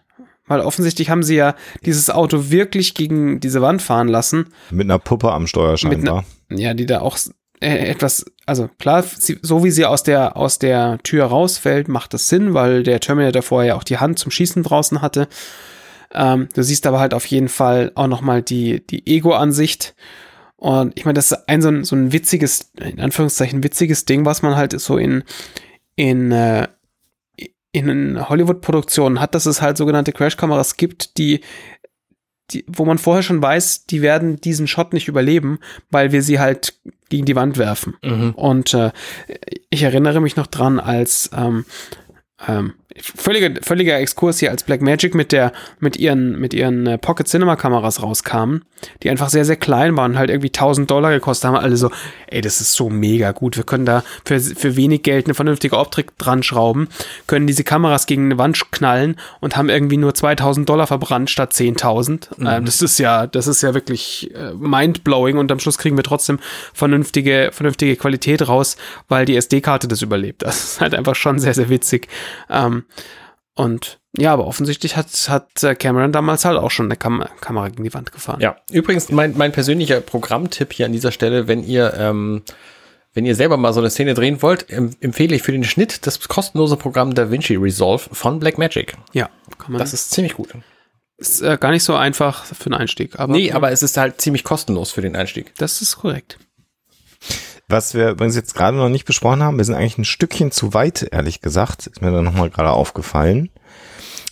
weil 0.49 0.61
offensichtlich 0.61 1.11
haben 1.11 1.23
sie 1.23 1.37
ja 1.37 1.55
dieses 1.85 2.11
Auto 2.11 2.51
wirklich 2.51 2.95
gegen 2.95 3.41
diese 3.41 3.63
Wand 3.63 3.83
fahren 3.83 4.09
lassen. 4.09 4.47
Mit 4.71 4.87
einer 4.87 4.99
Puppe 4.99 5.33
am 5.33 5.47
Steuer 5.47 5.77
scheinbar. 5.77 6.25
Ja, 6.51 6.75
die 6.75 6.87
da 6.87 7.01
auch 7.01 7.19
äh, 7.61 7.91
etwas, 7.91 8.25
also 8.47 8.69
klar, 8.79 9.03
sie, 9.03 9.39
so 9.43 9.65
wie 9.65 9.71
sie 9.71 9.85
aus 9.85 10.03
der, 10.03 10.37
aus 10.37 10.59
der 10.59 10.99
Tür 11.03 11.27
rausfällt, 11.27 11.89
macht 11.89 12.15
das 12.15 12.29
Sinn, 12.29 12.55
weil 12.55 12.83
der 12.83 13.01
Terminator 13.01 13.43
vorher 13.43 13.77
auch 13.77 13.85
die 13.85 13.99
Hand 13.99 14.19
zum 14.19 14.31
Schießen 14.31 14.63
draußen 14.63 15.03
hatte. 15.03 15.29
Ähm, 16.15 16.49
du 16.55 16.63
siehst 16.63 16.87
aber 16.87 17.01
halt 17.01 17.15
auf 17.15 17.27
jeden 17.27 17.49
Fall 17.49 17.93
auch 17.95 18.07
nochmal 18.07 18.43
die, 18.43 18.87
die 18.87 19.07
Ego-Ansicht. 19.07 19.95
Und 20.57 20.99
ich 20.99 21.05
meine, 21.05 21.15
das 21.15 21.33
ist 21.33 21.49
ein 21.49 21.63
so 21.63 21.69
ein, 21.69 21.85
so 21.85 21.97
ein 21.97 22.13
witziges, 22.13 22.73
in 22.81 23.01
Anführungszeichen 23.01 23.63
witziges 23.63 24.05
Ding, 24.05 24.25
was 24.25 24.43
man 24.43 24.57
halt 24.57 24.79
so 24.81 24.97
in, 24.97 25.25
in, 25.97 26.33
äh, 26.33 26.69
in 27.73 28.29
Hollywood-Produktionen 28.29 29.21
hat, 29.21 29.35
dass 29.35 29.47
es 29.47 29.61
halt 29.61 29.77
sogenannte 29.77 30.13
Crash-Kameras 30.13 30.77
gibt, 30.77 31.19
die, 31.19 31.41
die, 32.51 32.65
wo 32.67 32.85
man 32.85 32.99
vorher 32.99 33.23
schon 33.23 33.43
weiß, 33.43 33.87
die 33.87 34.03
werden 34.03 34.41
diesen 34.41 34.67
Shot 34.67 34.93
nicht 34.93 35.09
überleben, 35.09 35.59
weil 35.91 36.13
wir 36.13 36.23
sie 36.23 36.39
halt 36.39 36.75
gegen 37.09 37.27
die 37.27 37.37
Wand 37.37 37.59
werfen. 37.59 37.97
Mhm. 38.03 38.33
Und 38.33 38.75
äh, 38.75 38.91
ich 39.71 39.83
erinnere 39.83 40.21
mich 40.21 40.37
noch 40.37 40.47
dran, 40.47 40.81
als 40.81 41.31
ähm, 41.37 41.65
ähm, 42.47 42.75
völliger, 42.97 43.51
völliger 43.63 43.99
Exkurs 43.99 44.39
hier 44.39 44.51
als 44.51 44.63
Blackmagic 44.63 45.15
mit 45.15 45.33
der, 45.33 45.53
mit 45.79 45.97
ihren, 45.97 46.39
mit 46.39 46.55
ihren 46.55 46.87
äh, 46.87 46.99
Pocket 46.99 47.29
Cinema 47.29 47.57
Kameras 47.57 48.03
rauskamen, 48.03 48.65
die 49.03 49.11
einfach 49.11 49.29
sehr, 49.29 49.45
sehr 49.45 49.57
klein 49.57 49.97
waren, 49.97 50.19
halt 50.19 50.31
irgendwie 50.31 50.49
1000 50.49 50.91
Dollar 50.91 51.11
gekostet 51.11 51.49
haben, 51.49 51.57
alle 51.57 51.77
so, 51.77 51.91
ey, 52.29 52.41
das 52.41 52.61
ist 52.61 52.73
so 52.75 52.89
mega 52.89 53.33
gut, 53.33 53.57
wir 53.57 53.65
können 53.65 53.85
da 53.85 54.03
für, 54.25 54.41
für 54.41 54.77
wenig 54.77 55.03
Geld 55.03 55.27
eine 55.27 55.35
vernünftige 55.35 55.77
Optik 55.77 56.17
dran 56.17 56.43
schrauben, 56.43 56.89
können 57.27 57.47
diese 57.47 57.63
Kameras 57.63 58.07
gegen 58.07 58.27
eine 58.27 58.39
Wand 58.39 58.59
knallen 58.73 59.17
und 59.41 59.57
haben 59.57 59.69
irgendwie 59.69 59.99
nur 59.99 60.15
2000 60.15 60.67
Dollar 60.69 60.87
verbrannt 60.87 61.29
statt 61.29 61.53
10.000. 61.53 62.29
Mhm. 62.39 62.47
Ähm, 62.47 62.65
das 62.65 62.81
ist 62.81 62.99
ja, 62.99 63.27
das 63.27 63.47
ist 63.47 63.63
ja 63.63 63.75
wirklich 63.75 64.35
äh, 64.35 64.53
mindblowing 64.55 65.37
und 65.37 65.53
am 65.53 65.61
Schluss 65.61 65.77
kriegen 65.77 65.97
wir 65.97 66.05
trotzdem 66.05 66.39
vernünftige, 66.73 67.51
vernünftige 67.53 67.97
Qualität 67.97 68.49
raus, 68.49 68.77
weil 69.09 69.27
die 69.27 69.37
SD-Karte 69.37 69.89
das 69.89 70.01
überlebt. 70.01 70.43
Das 70.43 70.65
ist 70.65 70.81
halt 70.81 70.95
einfach 70.95 71.15
schon 71.15 71.39
sehr, 71.39 71.53
sehr 71.53 71.69
witzig. 71.69 72.09
Ähm, 72.49 72.78
und 73.55 73.99
ja, 74.17 74.33
aber 74.33 74.47
offensichtlich 74.47 74.97
hat, 74.97 75.09
hat 75.29 75.79
Cameron 75.81 76.13
damals 76.13 76.45
halt 76.45 76.57
auch 76.59 76.71
schon 76.71 76.87
eine 76.87 76.97
Kam 76.97 77.25
Kamera 77.41 77.69
gegen 77.69 77.85
die 77.85 77.93
Wand 77.93 78.13
gefahren. 78.13 78.41
Ja, 78.41 78.57
übrigens 78.71 79.11
mein, 79.11 79.37
mein 79.37 79.51
persönlicher 79.53 80.01
Programmtipp 80.01 80.73
hier 80.73 80.87
an 80.87 80.93
dieser 80.93 81.11
Stelle, 81.13 81.49
wenn 81.49 81.65
ihr, 81.65 81.93
ähm, 81.95 82.43
wenn 83.15 83.27
ihr 83.27 83.35
selber 83.35 83.57
mal 83.57 83.73
so 83.73 83.81
eine 83.81 83.91
Szene 83.91 84.15
drehen 84.15 84.43
wollt, 84.43 84.71
em 84.71 84.91
empfehle 85.01 85.35
ich 85.35 85.43
für 85.43 85.53
den 85.53 85.65
Schnitt 85.65 86.07
das 86.07 86.29
kostenlose 86.29 86.77
Programm 86.77 87.15
DaVinci 87.15 87.57
Resolve 87.57 88.09
von 88.13 88.39
Blackmagic. 88.39 88.97
Ja, 89.13 89.29
kann 89.59 89.73
man. 89.73 89.81
Das 89.81 89.93
ist 89.93 90.13
ziemlich 90.13 90.35
gut. 90.35 90.51
ist 91.17 91.43
äh, 91.43 91.59
gar 91.61 91.73
nicht 91.73 91.83
so 91.85 91.97
einfach 91.97 92.45
für 92.45 92.71
den 92.71 92.75
Einstieg. 92.75 93.19
Aber 93.19 93.33
Nee, 93.33 93.51
aber 93.51 93.73
es 93.73 93.83
ist 93.83 93.97
halt 93.97 94.21
ziemlich 94.21 94.45
kostenlos 94.45 94.93
für 94.93 95.03
den 95.03 95.17
Einstieg. 95.17 95.53
das 95.59 95.83
ist 95.83 95.97
korrekt. 95.97 96.39
Was 97.69 97.93
wir 97.95 98.11
übrigens 98.11 98.35
jetzt 98.35 98.55
gerade 98.55 98.77
noch 98.77 98.89
nicht 98.89 99.05
besprochen 99.05 99.43
haben, 99.43 99.59
wir 99.59 99.65
sind 99.65 99.75
eigentlich 99.75 99.99
ein 99.99 100.05
Stückchen 100.05 100.51
zu 100.51 100.73
weit, 100.73 101.09
ehrlich 101.13 101.43
gesagt, 101.43 101.87
ist 101.87 102.01
mir 102.01 102.11
dann 102.11 102.25
nochmal 102.25 102.49
gerade 102.49 102.71
aufgefallen, 102.71 103.51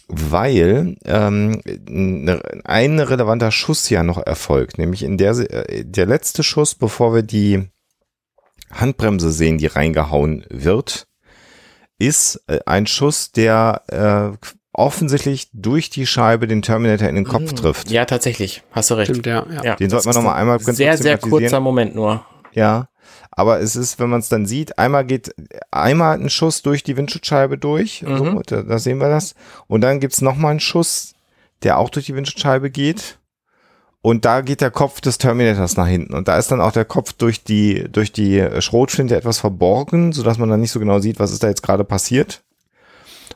weil 0.09 0.97
ähm, 1.05 1.61
ein 2.65 2.99
relevanter 2.99 3.51
Schuss 3.51 3.91
ja 3.91 4.03
noch 4.03 4.25
erfolgt, 4.25 4.79
nämlich 4.79 5.03
in 5.03 5.19
der, 5.19 5.33
äh, 5.33 5.85
der 5.85 6.07
letzte 6.07 6.43
Schuss, 6.43 6.75
bevor 6.75 7.15
wir 7.15 7.23
die 7.23 7.69
Handbremse 8.71 9.31
sehen, 9.31 9.59
die 9.59 9.67
reingehauen 9.67 10.45
wird, 10.49 11.07
ist 11.99 12.43
äh, 12.47 12.61
ein 12.65 12.87
Schuss, 12.87 13.33
der 13.33 13.83
äh, 14.41 14.47
offensichtlich 14.73 15.49
durch 15.53 15.91
die 15.91 16.07
Scheibe 16.07 16.47
den 16.47 16.63
Terminator 16.63 17.09
in 17.09 17.15
den 17.15 17.25
Kopf 17.25 17.53
trifft. 17.55 17.91
Ja, 17.91 18.05
tatsächlich. 18.05 18.63
Hast 18.73 18.91
du 18.91 18.95
recht. 18.95 19.11
Stimmt, 19.11 19.27
ja. 19.27 19.47
ja. 19.63 19.77
Den 19.77 19.89
das 19.89 20.05
sollten 20.05 20.07
wir 20.07 20.11
ist 20.11 20.17
noch 20.17 20.23
mal 20.23 20.33
ein 20.35 20.41
einmal 20.41 20.59
kurz 20.59 20.77
Sehr, 20.77 20.97
sehr 20.99 21.19
kurzer 21.19 21.61
Moment 21.61 21.95
nur. 21.95 22.25
Ja, 22.53 22.89
aber 23.37 23.61
es 23.61 23.77
ist, 23.77 24.01
wenn 24.01 24.11
man 24.11 24.21
es 24.21 24.29
dann 24.29 24.47
sieht, 24.47 24.79
einmal 24.79 25.05
geht 25.05 25.33
einmal 25.71 26.19
ein 26.19 26.31
Schuss 26.31 26.63
durch 26.63 26.83
die 26.83 26.97
Windschutzscheibe 26.97 27.59
durch, 27.59 28.03
so, 28.05 28.25
Mhm. 28.25 28.43
da, 28.47 28.63
da 28.63 28.79
sehen 28.79 28.99
wir 28.99 29.09
das. 29.09 29.35
Und 29.69 29.83
dann 29.83 30.01
gibt's 30.01 30.21
noch 30.23 30.37
mal 30.37 30.51
einen 30.51 30.61
Schuss, 30.61 31.15
der 31.63 31.79
auch 31.79 31.91
durch 31.91 32.07
die 32.07 32.15
Windschutzscheibe 32.17 32.71
geht. 32.71 33.19
Und 34.03 34.25
da 34.25 34.41
geht 34.41 34.61
der 34.61 34.71
Kopf 34.71 35.01
des 35.01 35.19
Terminators 35.19 35.77
nach 35.77 35.87
hinten. 35.89 36.15
Und 36.15 36.29
da 36.29 36.39
ist 36.39 36.51
dann 36.53 36.61
auch 36.61 36.71
der 36.73 36.85
Kopf 36.85 37.13
durch 37.13 37.43
die, 37.43 37.87
durch 37.91 38.13
die 38.13 38.47
Schrotflinte 38.61 39.17
etwas 39.17 39.39
verborgen, 39.41 40.13
sodass 40.13 40.39
man 40.39 40.49
dann 40.49 40.61
nicht 40.61 40.71
so 40.71 40.79
genau 40.79 41.01
sieht, 41.01 41.19
was 41.19 41.33
ist 41.33 41.43
da 41.43 41.49
jetzt 41.49 41.63
gerade 41.65 41.83
passiert. 41.85 42.43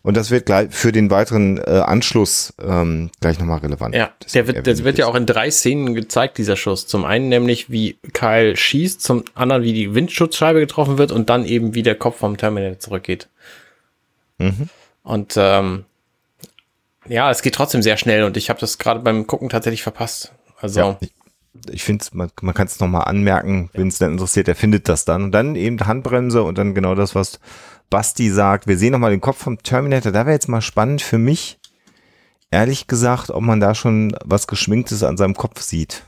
Und 0.03 0.17
das 0.17 0.31
wird 0.31 0.47
gleich 0.47 0.69
für 0.71 0.93
den 0.93 1.11
weiteren 1.11 1.59
äh, 1.59 1.83
Anschluss 1.85 2.55
ähm, 2.63 3.11
gleich 3.21 3.39
nochmal 3.39 3.59
relevant. 3.59 3.95
Ja, 3.95 4.11
Das 4.21 4.33
der 4.33 4.47
wird, 4.47 4.67
der 4.67 4.79
wird 4.85 4.97
ja 4.99 5.07
auch 5.07 5.15
in 5.15 5.27
drei 5.27 5.51
Szenen 5.51 5.95
gezeigt, 5.95 6.39
dieser 6.39 6.57
Schuss. 6.57 6.87
Zum 6.87 7.05
einen 7.05 7.29
nämlich, 7.29 7.71
wie 7.71 7.99
Kyle 8.15 8.57
schießt, 8.57 9.03
zum 9.03 9.25
anderen, 9.35 9.63
wie 9.63 9.75
die 9.75 9.95
Windschutzscheibe 9.95 10.61
getroffen 10.61 10.97
wird 10.97 11.13
und 11.13 11.29
dann 11.29 11.45
eben, 11.45 11.75
wie 11.75 11.83
der 11.83 11.97
Kopf 11.97 12.19
vom 12.19 12.39
Terminator 12.39 12.79
zurückgeht. 12.79 13.29
Mhm. 14.39 14.71
Und 15.03 15.35
ähm, 15.37 15.85
ja, 17.07 17.31
es 17.31 17.43
geht 17.43 17.55
trotzdem 17.55 17.83
sehr 17.83 17.97
schnell 17.97 18.25
und 18.25 18.37
ich 18.37 18.49
habe 18.49 18.61
das 18.61 18.79
gerade 18.79 19.01
beim 19.01 19.27
Gucken 19.27 19.49
tatsächlich 19.51 19.83
verpasst. 19.83 20.33
Also, 20.61 20.81
Ja, 20.81 20.97
ich, 21.01 21.13
ich 21.71 21.83
finde, 21.85 22.05
man, 22.13 22.31
man 22.43 22.55
kann 22.55 22.67
es 22.67 22.81
nochmal 22.81 23.05
anmerken, 23.05 23.71
wenn 23.73 23.89
es 23.89 23.99
dann 23.99 24.13
interessiert, 24.13 24.47
der 24.47 24.57
findet 24.57 24.89
das 24.89 25.05
dann. 25.05 25.25
Und 25.25 25.33
dann 25.33 25.57
eben 25.57 25.85
Handbremse 25.85 26.43
und 26.43 26.59
dann 26.59 26.75
genau 26.75 26.95
das, 26.95 27.15
was 27.15 27.41
Basti 27.91 28.31
sagt. 28.31 28.67
Wir 28.67 28.79
sehen 28.79 28.93
nochmal 28.93 29.11
den 29.11 29.21
Kopf 29.21 29.39
vom 29.39 29.63
Terminator. 29.63 30.13
Da 30.13 30.27
wäre 30.27 30.35
jetzt 30.35 30.49
mal 30.49 30.63
spannend 30.63 31.03
für 31.03 31.19
mich, 31.19 31.59
ehrlich 32.51 32.87
gesagt, 32.87 33.31
ob 33.31 33.43
man 33.43 33.61
da 33.61 33.75
schon 33.75 34.17
was 34.25 34.47
Geschminktes 34.47 35.03
an 35.03 35.17
seinem 35.17 35.35
Kopf 35.35 35.61
sieht. 35.61 36.05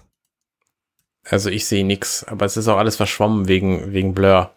also 1.29 1.51
ich 1.51 1.67
sehe 1.67 1.85
nix, 1.85 2.25
aber 2.25 2.47
es 2.47 2.57
ist 2.57 2.69
auch 2.69 2.79
alles 2.79 2.97
verschwommen 2.97 3.49
wegen, 3.49 3.93
wegen 3.93 4.15
Blur. 4.15 4.51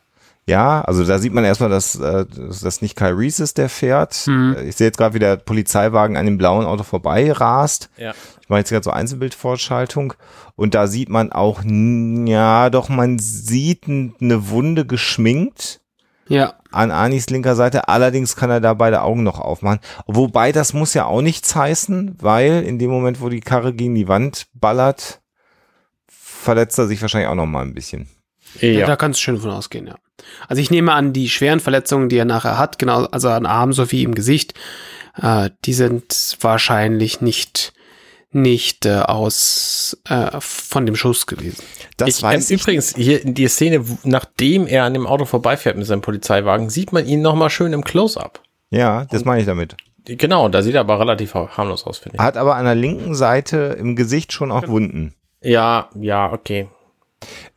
Ja, 0.48 0.82
also 0.82 1.04
da 1.04 1.17
sieht 1.17 1.34
man 1.34 1.43
erstmal, 1.43 1.71
dass 1.71 1.95
äh, 1.95 2.26
dass 2.28 2.60
das 2.60 2.84
nicht 2.84 2.95
Kyle 2.95 3.17
Reese 3.17 3.43
ist, 3.43 3.58
der 3.58 3.67
fährt. 3.67 4.28
Mhm. 4.28 4.56
Ich 4.67 4.76
sehe 4.76 4.86
jetzt 4.86 4.98
gerade, 4.98 5.15
wie 5.15 5.19
der 5.19 5.38
Polizeiwagen 5.38 6.17
an 6.17 6.26
dem 6.26 6.38
blauen 6.38 6.67
Auto 6.67 6.84
vorbei 6.84 7.32
rast. 7.32 7.89
Ja. 7.98 8.13
Ich 8.45 8.49
mache 8.49 8.60
jetzt 8.60 8.69
gerade 8.69 8.84
so 8.84 8.91
Einzelbildvorschaltung 8.91 10.13
und 10.55 10.75
da 10.75 10.86
sieht 10.86 11.10
man 11.10 11.31
auch, 11.31 11.63
ja, 11.65 12.69
doch, 12.69 12.89
man 12.89 13.17
sieht 13.17 13.86
eine 13.88 14.49
Wunde 14.49 14.86
geschminkt 14.86 15.81
Ja. 16.27 16.53
an 16.71 16.91
Anis 16.91 17.27
linker 17.31 17.55
Seite. 17.55 17.88
Allerdings 17.88 18.36
kann 18.36 18.51
er 18.51 18.62
da 18.62 18.75
beide 18.75 19.01
Augen 19.01 19.23
noch 19.23 19.39
aufmachen. 19.39 19.79
Wobei 20.05 20.51
das 20.51 20.73
muss 20.73 20.93
ja 20.93 21.05
auch 21.05 21.23
nichts 21.23 21.55
heißen, 21.55 22.17
weil 22.21 22.62
in 22.63 22.77
dem 22.77 22.91
Moment, 22.91 23.19
wo 23.19 23.29
die 23.29 23.39
Karre 23.39 23.73
gegen 23.73 23.95
die 23.95 24.08
Wand 24.08 24.45
ballert, 24.53 25.21
verletzt 26.08 26.77
er 26.77 26.86
sich 26.86 27.01
wahrscheinlich 27.01 27.29
auch 27.29 27.36
noch 27.36 27.47
mal 27.47 27.63
ein 27.63 27.73
bisschen. 27.73 28.08
Ja. 28.62 28.69
Ja. 28.69 28.86
Da 28.86 28.95
kannst 28.95 29.19
du 29.19 29.23
schön 29.23 29.39
von 29.39 29.49
ausgehen, 29.51 29.88
ja. 29.88 29.95
Also 30.47 30.62
ich 30.62 30.69
nehme 30.69 30.93
an, 30.93 31.13
die 31.13 31.29
schweren 31.29 31.60
Verletzungen, 31.60 32.10
die 32.10 32.17
er 32.17 32.25
nachher 32.25 32.58
hat, 32.60 32.77
genau, 32.79 33.05
also 33.05 33.29
an 33.29 33.45
Arm 33.47 33.73
sowie 33.73 34.03
im 34.03 34.13
Gesicht, 34.15 34.53
äh, 35.19 35.49
die 35.65 35.73
sind 35.73 36.38
wahrscheinlich 36.41 37.21
nicht 37.21 37.73
nicht 38.36 38.86
äh, 38.86 39.00
aus 39.00 39.98
äh, 40.08 40.30
von 40.39 40.86
dem 40.86 40.95
Schuss 40.95 41.26
gewesen. 41.26 41.63
Das 41.98 42.10
ich, 42.10 42.21
weiß 42.21 42.52
ähm, 42.52 42.56
ich. 42.56 42.62
Übrigens, 42.62 42.95
hier 42.95 43.24
in 43.24 43.34
die 43.34 43.48
Szene, 43.48 43.84
nachdem 44.04 44.67
er 44.67 44.84
an 44.84 44.93
dem 44.93 45.08
Auto 45.08 45.26
vorbeifährt 45.26 45.78
mit 45.78 45.88
seinem 45.88 46.02
Polizeiwagen, 46.02 46.69
sieht 46.69 46.93
man 46.93 47.06
ihn 47.06 47.21
nochmal 47.21 47.50
schön 47.50 47.74
im 47.74 47.84
Close-Up. 47.84 48.41
Ja, 48.69 49.06
das 49.06 49.26
meine 49.26 49.39
ich 49.39 49.48
damit. 49.48 49.76
Genau, 50.06 50.50
da 50.50 50.62
sieht 50.62 50.76
er 50.76 50.82
aber 50.82 51.00
relativ 51.00 51.34
harmlos 51.34 51.86
aus, 51.86 51.98
finde 51.98 52.17
ich. 52.17 52.21
Hat 52.21 52.38
aber 52.38 52.56
an 52.56 52.65
der 52.65 52.76
linken 52.76 53.15
Seite 53.15 53.76
im 53.80 53.95
Gesicht 53.95 54.34
schon 54.34 54.52
auch 54.52 54.67
Wunden. 54.67 55.15
Ja, 55.41 55.89
ja, 55.95 56.32
okay. 56.32 56.67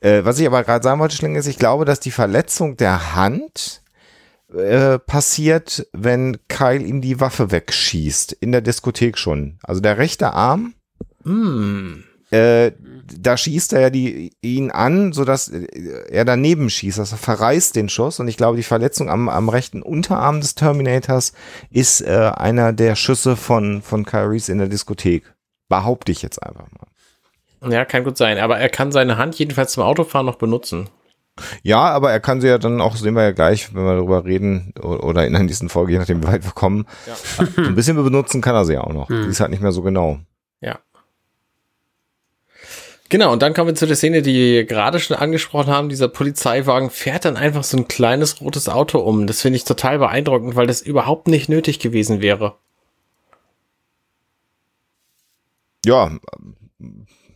Äh, 0.01 0.25
was 0.25 0.39
ich 0.39 0.47
aber 0.47 0.63
gerade 0.63 0.83
sagen 0.83 1.01
wollte, 1.01 1.17
Schling, 1.17 1.35
ist, 1.35 1.47
ich 1.47 1.59
glaube, 1.59 1.85
dass 1.85 2.01
die 2.01 2.11
Verletzung 2.11 2.77
der 2.77 3.15
Hand 3.15 3.83
äh, 4.55 4.99
passiert, 4.99 5.87
wenn 5.93 6.39
Kyle 6.49 6.83
ihm 6.83 7.01
die 7.01 7.21
Waffe 7.21 7.51
wegschießt. 7.51 8.33
In 8.33 8.53
der 8.53 8.61
Diskothek 8.61 9.19
schon. 9.19 9.59
Also 9.63 9.81
der 9.81 9.99
rechte 9.99 10.33
Arm, 10.33 10.75
Hm. 11.25 12.05
äh, 12.31 12.73
da 13.19 13.37
schießt 13.37 13.73
er 13.73 13.81
ja 13.81 13.91
die, 13.91 14.33
ihn 14.41 14.71
an, 14.71 15.13
sodass 15.13 15.49
äh, 15.49 15.67
er 16.11 16.25
daneben 16.25 16.71
schießt. 16.71 16.99
Also 16.99 17.17
verreißt 17.17 17.77
den 17.77 17.89
Schuss. 17.89 18.21
Und 18.21 18.29
ich 18.29 18.37
glaube, 18.37 18.57
die 18.57 18.63
Verletzung 18.63 19.11
am, 19.11 19.29
am 19.29 19.49
rechten 19.49 19.83
Unterarm 19.83 20.41
des 20.41 20.55
Terminators 20.55 21.33
ist 21.71 22.01
äh, 22.01 22.31
einer 22.35 22.73
der 22.73 22.97
Schüsse 22.97 23.37
von, 23.37 23.83
von 23.83 24.05
Kyle 24.05 24.31
Reese 24.31 24.53
in 24.53 24.59
der 24.59 24.69
Diskothek. 24.69 25.25
Behaupte 25.69 26.13
ich 26.13 26.23
jetzt 26.23 26.43
einfach 26.43 26.67
mal. 26.71 27.71
Ja, 27.71 27.85
kann 27.85 28.05
gut 28.05 28.17
sein. 28.17 28.39
Aber 28.39 28.59
er 28.59 28.69
kann 28.69 28.93
seine 28.93 29.19
Hand 29.19 29.35
jedenfalls 29.39 29.73
zum 29.73 29.83
Autofahren 29.83 30.25
noch 30.27 30.37
benutzen. 30.37 30.89
Ja, 31.63 31.81
aber 31.81 32.11
er 32.11 32.21
kann 32.21 32.41
sie 32.41 32.49
ja 32.49 32.59
dann 32.59 32.81
auch, 32.81 32.97
sehen 32.97 33.15
wir 33.15 33.23
ja 33.23 33.33
gleich, 33.33 33.75
wenn 33.75 33.85
wir 33.85 33.95
darüber 33.97 34.25
reden 34.25 34.73
oder 34.81 35.27
in 35.27 35.33
der 35.33 35.43
nächsten 35.43 35.69
Folge, 35.69 35.93
je 35.93 35.99
nachdem, 35.99 36.23
wie 36.23 36.27
weit 36.27 36.45
wir 36.45 36.53
kommen. 36.53 36.87
So 37.57 37.63
ein 37.63 37.75
bisschen 37.75 37.97
benutzen 37.97 38.41
kann 38.41 38.55
er 38.55 38.65
sie 38.65 38.75
ja 38.75 38.83
auch 38.83 38.93
noch. 38.93 39.09
Die 39.09 39.15
ist 39.15 39.41
halt 39.41 39.51
nicht 39.51 39.63
mehr 39.63 39.73
so 39.73 39.83
genau. 39.83 40.19
Ja. 40.61 40.79
Genau, 43.11 43.33
und 43.33 43.41
dann 43.41 43.55
kommen 43.55 43.69
wir 43.69 43.75
zu 43.75 43.87
der 43.87 43.97
Szene, 43.97 44.21
die 44.21 44.35
wir 44.35 44.65
gerade 44.65 45.01
schon 45.01 45.17
angesprochen 45.17 45.73
haben. 45.73 45.89
Dieser 45.89 46.09
Polizeiwagen 46.09 46.91
fährt 46.91 47.25
dann 47.25 47.39
einfach 47.39 47.65
so 47.65 47.79
ein 47.79 47.89
kleines 47.89 48.43
rotes 48.43 48.69
Auto 48.69 48.99
um. 48.99 49.27
Das 49.27 49.41
finde 49.41 49.57
ich 49.57 49.65
total 49.65 49.99
beeindruckend, 49.99 50.57
weil 50.57 50.67
das 50.67 50.83
überhaupt 50.83 51.27
nicht 51.27 51.49
nötig 51.49 51.79
gewesen 51.79 52.21
wäre. 52.21 52.57
Ja, 55.87 56.11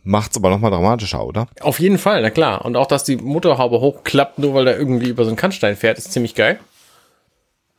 macht's 0.03 0.37
aber 0.37 0.49
nochmal 0.49 0.71
dramatischer, 0.71 1.25
oder? 1.25 1.47
Auf 1.61 1.79
jeden 1.79 1.97
Fall, 1.97 2.21
na 2.21 2.29
klar. 2.29 2.63
Und 2.65 2.75
auch, 2.75 2.87
dass 2.87 3.03
die 3.03 3.15
Motorhaube 3.17 3.79
hochklappt, 3.79 4.39
nur 4.39 4.53
weil 4.53 4.67
er 4.67 4.77
irgendwie 4.77 5.09
über 5.09 5.23
so 5.23 5.29
einen 5.29 5.37
Kannstein 5.37 5.75
fährt, 5.75 5.97
ist 5.97 6.11
ziemlich 6.13 6.35
geil. 6.35 6.59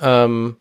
Ähm, 0.00 0.56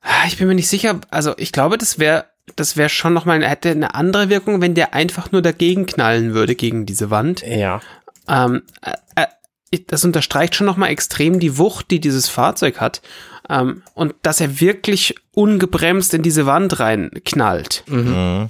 Ah, 0.00 0.26
Ich 0.26 0.38
bin 0.38 0.46
mir 0.48 0.54
nicht 0.54 0.68
sicher, 0.68 1.00
also 1.10 1.34
ich 1.36 1.52
glaube, 1.52 1.76
das 1.76 1.98
wäre 1.98 2.26
das 2.56 2.78
wäre 2.78 2.88
schon 2.88 3.12
nochmal, 3.12 3.46
hätte 3.46 3.70
eine 3.70 3.94
andere 3.94 4.30
Wirkung, 4.30 4.62
wenn 4.62 4.74
der 4.74 4.94
einfach 4.94 5.32
nur 5.32 5.42
dagegen 5.42 5.84
knallen 5.84 6.32
würde, 6.32 6.54
gegen 6.54 6.86
diese 6.86 7.10
Wand. 7.10 7.42
Ja. 7.46 7.80
Ähm, 8.26 8.62
äh, 8.80 8.92
äh, 9.70 9.78
das 9.88 10.02
unterstreicht 10.04 10.54
schon 10.54 10.66
nochmal 10.66 10.88
extrem 10.88 11.40
die 11.40 11.58
Wucht, 11.58 11.90
die 11.90 12.00
dieses 12.00 12.28
Fahrzeug 12.28 12.80
hat. 12.80 13.02
Ähm, 13.50 13.82
und 13.92 14.14
dass 14.22 14.40
er 14.40 14.60
wirklich 14.60 15.14
ungebremst 15.32 16.14
in 16.14 16.22
diese 16.22 16.46
Wand 16.46 16.80
rein 16.80 17.10
knallt. 17.26 17.84
Mhm. 17.86 18.48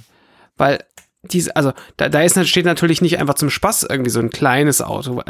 Weil 0.55 0.79
diese, 1.23 1.55
also 1.55 1.73
da, 1.97 2.09
da 2.09 2.21
ist 2.21 2.47
steht 2.47 2.65
natürlich 2.65 3.01
nicht 3.01 3.19
einfach 3.19 3.35
zum 3.35 3.49
Spaß 3.49 3.83
irgendwie 3.89 4.09
so 4.09 4.19
ein 4.19 4.29
kleines 4.29 4.81
Auto. 4.81 5.21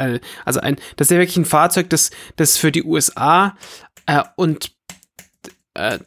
Also 0.44 0.60
ein, 0.60 0.76
das 0.96 1.06
ist 1.08 1.10
ja 1.10 1.18
wirklich 1.18 1.36
ein 1.36 1.44
Fahrzeug, 1.44 1.90
das, 1.90 2.10
das 2.36 2.56
für 2.56 2.70
die 2.70 2.84
USA 2.84 3.56
äh, 4.06 4.22
und 4.36 4.72
äh, 5.74 5.98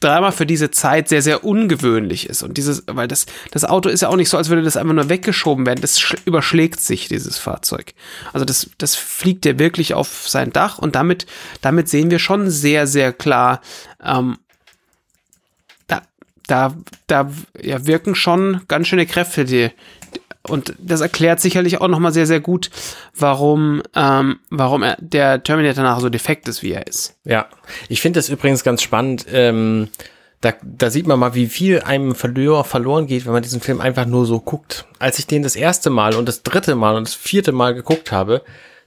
dreimal 0.00 0.32
für 0.32 0.46
diese 0.46 0.70
Zeit 0.70 1.08
sehr, 1.08 1.22
sehr 1.22 1.44
ungewöhnlich 1.44 2.28
ist. 2.28 2.42
Und 2.42 2.56
dieses, 2.56 2.84
weil 2.86 3.06
das, 3.08 3.26
das 3.50 3.64
Auto 3.64 3.88
ist 3.88 4.00
ja 4.00 4.08
auch 4.08 4.16
nicht 4.16 4.30
so, 4.30 4.36
als 4.36 4.48
würde 4.48 4.62
das 4.62 4.76
einfach 4.76 4.94
nur 4.94 5.08
weggeschoben 5.10 5.66
werden. 5.66 5.80
Das 5.82 5.98
sch- 6.00 6.18
überschlägt 6.24 6.80
sich, 6.80 7.08
dieses 7.08 7.38
Fahrzeug. 7.38 7.92
Also 8.32 8.44
das, 8.46 8.70
das 8.78 8.94
fliegt 8.94 9.44
ja 9.44 9.58
wirklich 9.58 9.94
auf 9.94 10.26
sein 10.28 10.52
Dach 10.52 10.78
und 10.78 10.94
damit, 10.94 11.26
damit 11.60 11.88
sehen 11.88 12.10
wir 12.10 12.18
schon 12.18 12.50
sehr, 12.50 12.86
sehr 12.86 13.12
klar, 13.12 13.60
ähm, 14.02 14.38
da, 16.50 16.74
da, 17.06 17.30
ja, 17.60 17.86
wirken 17.86 18.14
schon 18.14 18.62
ganz 18.68 18.88
schöne 18.88 19.06
Kräfte, 19.06 19.44
die, 19.44 19.70
und 20.42 20.74
das 20.78 21.00
erklärt 21.00 21.40
sicherlich 21.40 21.80
auch 21.80 21.88
nochmal 21.88 22.12
sehr, 22.12 22.26
sehr 22.26 22.40
gut, 22.40 22.70
warum, 23.14 23.82
ähm, 23.94 24.40
warum 24.50 24.82
er, 24.82 24.96
der 25.00 25.42
Terminator 25.42 25.84
nachher 25.84 26.00
so 26.00 26.08
defekt 26.08 26.48
ist, 26.48 26.62
wie 26.62 26.72
er 26.72 26.86
ist. 26.86 27.16
Ja, 27.24 27.46
ich 27.88 28.00
finde 28.00 28.18
das 28.18 28.28
übrigens 28.28 28.64
ganz 28.64 28.82
spannend. 28.82 29.26
Ähm, 29.30 29.88
da, 30.40 30.54
da 30.62 30.90
sieht 30.90 31.06
man 31.06 31.18
mal, 31.18 31.34
wie 31.34 31.46
viel 31.46 31.80
einem 31.80 32.14
verlor, 32.14 32.64
verloren 32.64 33.06
geht, 33.06 33.26
wenn 33.26 33.32
man 33.32 33.42
diesen 33.42 33.60
Film 33.60 33.80
einfach 33.80 34.06
nur 34.06 34.24
so 34.24 34.40
guckt. 34.40 34.86
Als 34.98 35.18
ich 35.18 35.26
den 35.26 35.42
das 35.42 35.54
erste 35.54 35.90
Mal 35.90 36.14
und 36.14 36.26
das 36.26 36.42
dritte 36.42 36.74
Mal 36.74 36.96
und 36.96 37.06
das 37.06 37.14
vierte 37.14 37.52
Mal 37.52 37.74
geguckt 37.74 38.10
habe, 38.10 38.42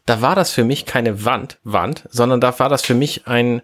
da 0.05 0.22
war 0.22 0.36
das 0.36 0.51
für 0.51 0.64
mich 0.64 0.86
keine 0.86 1.24
Wand, 1.24 1.59
Wand, 1.64 2.07
sondern 2.09 2.41
da 2.41 2.57
war 2.59 2.70
das 2.70 2.82
für 2.82 2.95
mich 2.95 3.28
ein, 3.28 3.61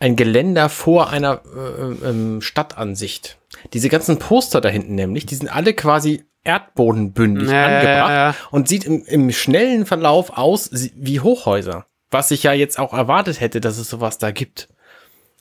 ein 0.00 0.16
Geländer 0.16 0.68
vor 0.68 1.10
einer 1.10 1.42
äh, 1.54 2.08
ähm, 2.08 2.40
Stadtansicht. 2.40 3.38
Diese 3.74 3.88
ganzen 3.88 4.18
Poster 4.18 4.60
da 4.60 4.68
hinten 4.68 4.94
nämlich, 4.94 5.26
die 5.26 5.34
sind 5.34 5.54
alle 5.54 5.74
quasi 5.74 6.24
erdbodenbündig 6.42 7.50
ja, 7.50 7.66
angebracht 7.66 8.48
und 8.50 8.66
sieht 8.66 8.84
im, 8.84 9.04
im 9.04 9.30
schnellen 9.30 9.84
Verlauf 9.84 10.36
aus 10.36 10.70
wie 10.72 11.20
Hochhäuser. 11.20 11.86
Was 12.10 12.30
ich 12.30 12.42
ja 12.42 12.52
jetzt 12.52 12.78
auch 12.78 12.92
erwartet 12.92 13.40
hätte, 13.40 13.60
dass 13.60 13.78
es 13.78 13.88
sowas 13.88 14.18
da 14.18 14.30
gibt. 14.32 14.68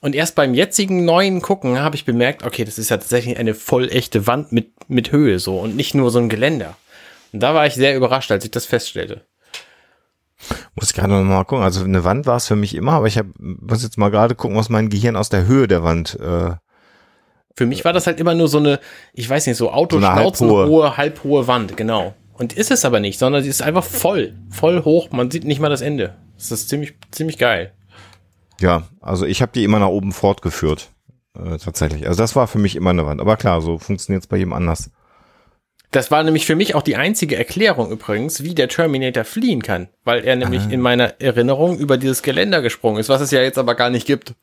Und 0.02 0.14
erst 0.14 0.36
beim 0.36 0.54
jetzigen 0.54 1.04
neuen 1.04 1.42
Gucken 1.42 1.80
habe 1.80 1.96
ich 1.96 2.06
bemerkt, 2.06 2.44
okay, 2.44 2.64
das 2.64 2.78
ist 2.78 2.90
ja 2.90 2.98
tatsächlich 2.98 3.38
eine 3.38 3.54
voll 3.54 3.90
echte 3.90 4.28
Wand 4.28 4.52
mit, 4.52 4.72
mit 4.90 5.12
Höhe 5.12 5.40
so 5.40 5.58
und 5.58 5.76
nicht 5.76 5.96
nur 5.96 6.12
so 6.12 6.20
ein 6.20 6.30
Geländer. 6.30 6.78
Und 7.32 7.42
da 7.42 7.54
war 7.54 7.66
ich 7.66 7.76
sehr 7.76 7.96
überrascht, 7.96 8.32
als 8.32 8.46
ich 8.46 8.52
das 8.52 8.66
feststellte. 8.66 9.26
Muss 10.76 10.90
ich 10.90 10.94
gerade 10.96 11.10
noch 11.14 11.24
mal 11.24 11.44
gucken. 11.44 11.64
Also 11.64 11.84
eine 11.84 12.04
Wand 12.04 12.26
war 12.26 12.38
es 12.38 12.48
für 12.48 12.56
mich 12.56 12.76
immer, 12.76 12.94
aber 12.94 13.08
ich 13.08 13.18
hab, 13.18 13.26
muss 13.38 13.84
jetzt 13.84 13.98
mal 13.98 14.10
gerade 14.10 14.36
gucken, 14.36 14.58
was 14.58 14.70
mein 14.70 14.90
Gehirn 14.90 15.16
aus 15.16 15.30
der 15.30 15.46
Höhe 15.46 15.68
der 15.68 15.84
Wand. 15.84 16.18
Äh, 16.20 16.52
Für 17.56 17.66
mich 17.66 17.84
war 17.84 17.92
das 17.94 18.08
halt 18.08 18.20
immer 18.20 18.34
nur 18.36 18.48
so 18.48 18.58
eine, 18.58 18.80
ich 19.14 19.30
weiß 19.30 19.48
nicht, 19.48 19.58
so 19.58 19.66
So 19.66 19.72
eine 19.72 19.78
Autoschnauzenhohe, 19.78 20.98
halbhohe 20.98 21.48
Wand, 21.48 21.76
genau. 21.76 22.14
Und 22.34 22.54
ist 22.54 22.72
es 22.72 22.86
aber 22.86 23.02
nicht, 23.02 23.20
sondern 23.20 23.44
sie 23.44 23.50
ist 23.50 23.62
einfach 23.62 23.84
voll, 23.84 24.34
voll 24.50 24.86
hoch. 24.86 25.10
Man 25.12 25.30
sieht 25.30 25.44
nicht 25.44 25.60
mal 25.60 25.70
das 25.70 25.82
Ende. 25.82 26.16
Das 26.38 26.52
ist 26.52 26.70
ziemlich, 26.70 26.94
ziemlich 27.12 27.38
geil. 27.38 27.74
ja, 28.62 28.84
also 29.02 29.26
ich 29.26 29.42
habe 29.42 29.52
die 29.54 29.66
immer 29.66 29.80
nach 29.80 29.88
oben 29.90 30.14
fortgeführt. 30.14 30.90
Äh, 31.38 31.58
tatsächlich. 31.58 32.08
Also 32.08 32.18
das 32.22 32.36
war 32.38 32.48
für 32.48 32.60
mich 32.60 32.76
immer 32.78 32.90
eine 32.92 33.06
Wand. 33.06 33.20
Aber 33.20 33.36
klar, 33.36 33.62
so 33.62 33.78
funktioniert 33.78 34.24
es 34.24 34.28
bei 34.28 34.38
jedem 34.38 34.54
anders. 34.54 34.90
Das 35.92 36.12
war 36.12 36.22
nämlich 36.24 36.46
für 36.46 36.56
mich 36.56 36.76
auch 36.76 36.84
die 36.84 36.96
einzige 36.98 37.36
Erklärung 37.36 37.90
übrigens, 37.92 38.44
wie 38.44 38.54
der 38.54 38.68
Terminator 38.68 39.24
fliehen 39.24 39.64
kann, 39.64 39.90
weil 40.04 40.24
er 40.24 40.36
nämlich 40.36 40.70
in 40.72 40.82
meiner 40.82 41.20
Erinnerung 41.20 41.80
über 41.80 41.98
dieses 41.98 42.22
Geländer 42.22 42.62
gesprungen 42.62 43.00
ist, 43.00 43.10
was 43.10 43.22
es 43.22 43.32
ja 43.32 43.42
jetzt 43.42 43.58
aber 43.58 43.74
gar 43.76 43.90
nicht 43.90 44.06
gibt. 44.06 44.36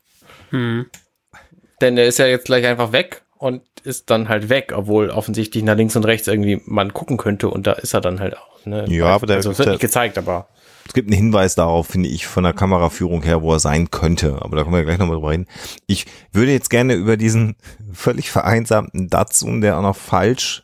Denn 1.81 1.97
er 1.97 2.05
ist 2.07 2.19
ja 2.19 2.25
jetzt 2.27 2.45
gleich 2.45 2.65
einfach 2.65 2.91
weg 2.91 3.23
und 3.37 3.61
ist 3.83 4.09
dann 4.09 4.27
halt 4.29 4.49
weg, 4.49 4.73
obwohl 4.75 5.09
offensichtlich 5.09 5.63
nach 5.63 5.75
links 5.77 5.95
und 5.95 6.05
rechts 6.05 6.27
irgendwie 6.27 6.61
man 6.65 6.93
gucken 6.93 7.17
könnte 7.17 7.49
und 7.49 7.67
da 7.67 7.73
ist 7.73 7.93
er 7.93 8.01
dann 8.01 8.19
halt 8.19 8.35
auch. 8.37 8.65
Ne? 8.65 8.85
Ja, 8.89 9.05
aber 9.07 9.27
der- 9.27 9.37
also, 9.37 9.51
es 9.51 9.59
wird 9.59 9.69
nicht 9.69 9.79
gezeigt, 9.81 10.17
aber 10.17 10.49
Es 10.87 10.93
gibt 10.93 11.09
einen 11.09 11.17
Hinweis 11.17 11.55
darauf, 11.55 11.87
finde 11.87 12.07
ich, 12.09 12.27
von 12.27 12.43
der 12.45 12.53
Kameraführung 12.53 13.21
her, 13.21 13.41
wo 13.41 13.51
er 13.53 13.59
sein 13.59 13.91
könnte. 13.91 14.37
Aber 14.41 14.55
da 14.55 14.63
können 14.63 14.75
wir 14.75 14.83
gleich 14.85 14.97
nochmal 14.97 15.17
drüber 15.17 15.31
reden. 15.31 15.45
Ich 15.85 16.05
würde 16.31 16.51
jetzt 16.53 16.69
gerne 16.69 16.93
über 16.93 17.17
diesen 17.17 17.55
völlig 17.93 18.31
vereinsamten 18.31 19.09
Datsun, 19.09 19.59
der 19.61 19.77
auch 19.77 19.81
noch 19.81 19.97
falsch, 19.97 20.63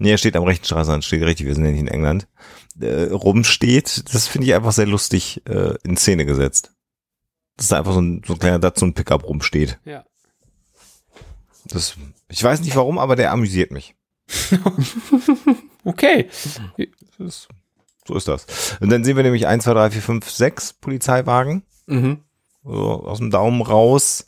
nee, 0.00 0.10
er 0.10 0.18
steht 0.18 0.36
am 0.36 0.44
rechten 0.44 0.64
Straßenrand, 0.64 1.04
steht 1.04 1.22
richtig, 1.22 1.46
wir 1.46 1.54
sind 1.54 1.64
ja 1.64 1.70
nicht 1.70 1.80
in 1.80 1.88
England, 1.88 2.26
äh, 2.80 3.04
rumsteht. 3.10 4.12
Das 4.12 4.26
finde 4.26 4.48
ich 4.48 4.54
einfach 4.54 4.72
sehr 4.72 4.86
lustig 4.86 5.42
äh, 5.48 5.74
in 5.84 5.96
Szene 5.96 6.26
gesetzt. 6.26 6.72
Dass 7.56 7.68
da 7.68 7.78
einfach 7.78 7.92
so 7.92 8.00
ein, 8.00 8.22
so 8.26 8.34
ein 8.34 8.38
kleiner 8.38 8.58
Datsun-Pickup 8.58 9.24
rumsteht. 9.24 9.78
Ja. 9.84 10.04
Das, 11.66 11.96
ich 12.28 12.42
weiß 12.42 12.62
nicht 12.62 12.74
warum, 12.74 12.98
aber 12.98 13.16
der 13.16 13.32
amüsiert 13.32 13.70
mich. 13.70 13.94
Okay. 15.84 16.28
Das, 17.18 17.48
so 18.06 18.14
ist 18.14 18.28
das. 18.28 18.76
Und 18.80 18.90
dann 18.90 19.04
sehen 19.04 19.16
wir 19.16 19.22
nämlich 19.22 19.46
1, 19.46 19.64
2, 19.64 19.72
3, 19.72 19.90
4, 19.92 20.02
5, 20.02 20.30
6 20.30 20.72
Polizeiwagen. 20.74 21.62
mhm. 21.86 22.18
so 22.62 23.06
aus 23.06 23.18
dem 23.18 23.30
Daumen 23.30 23.62
raus, 23.62 24.26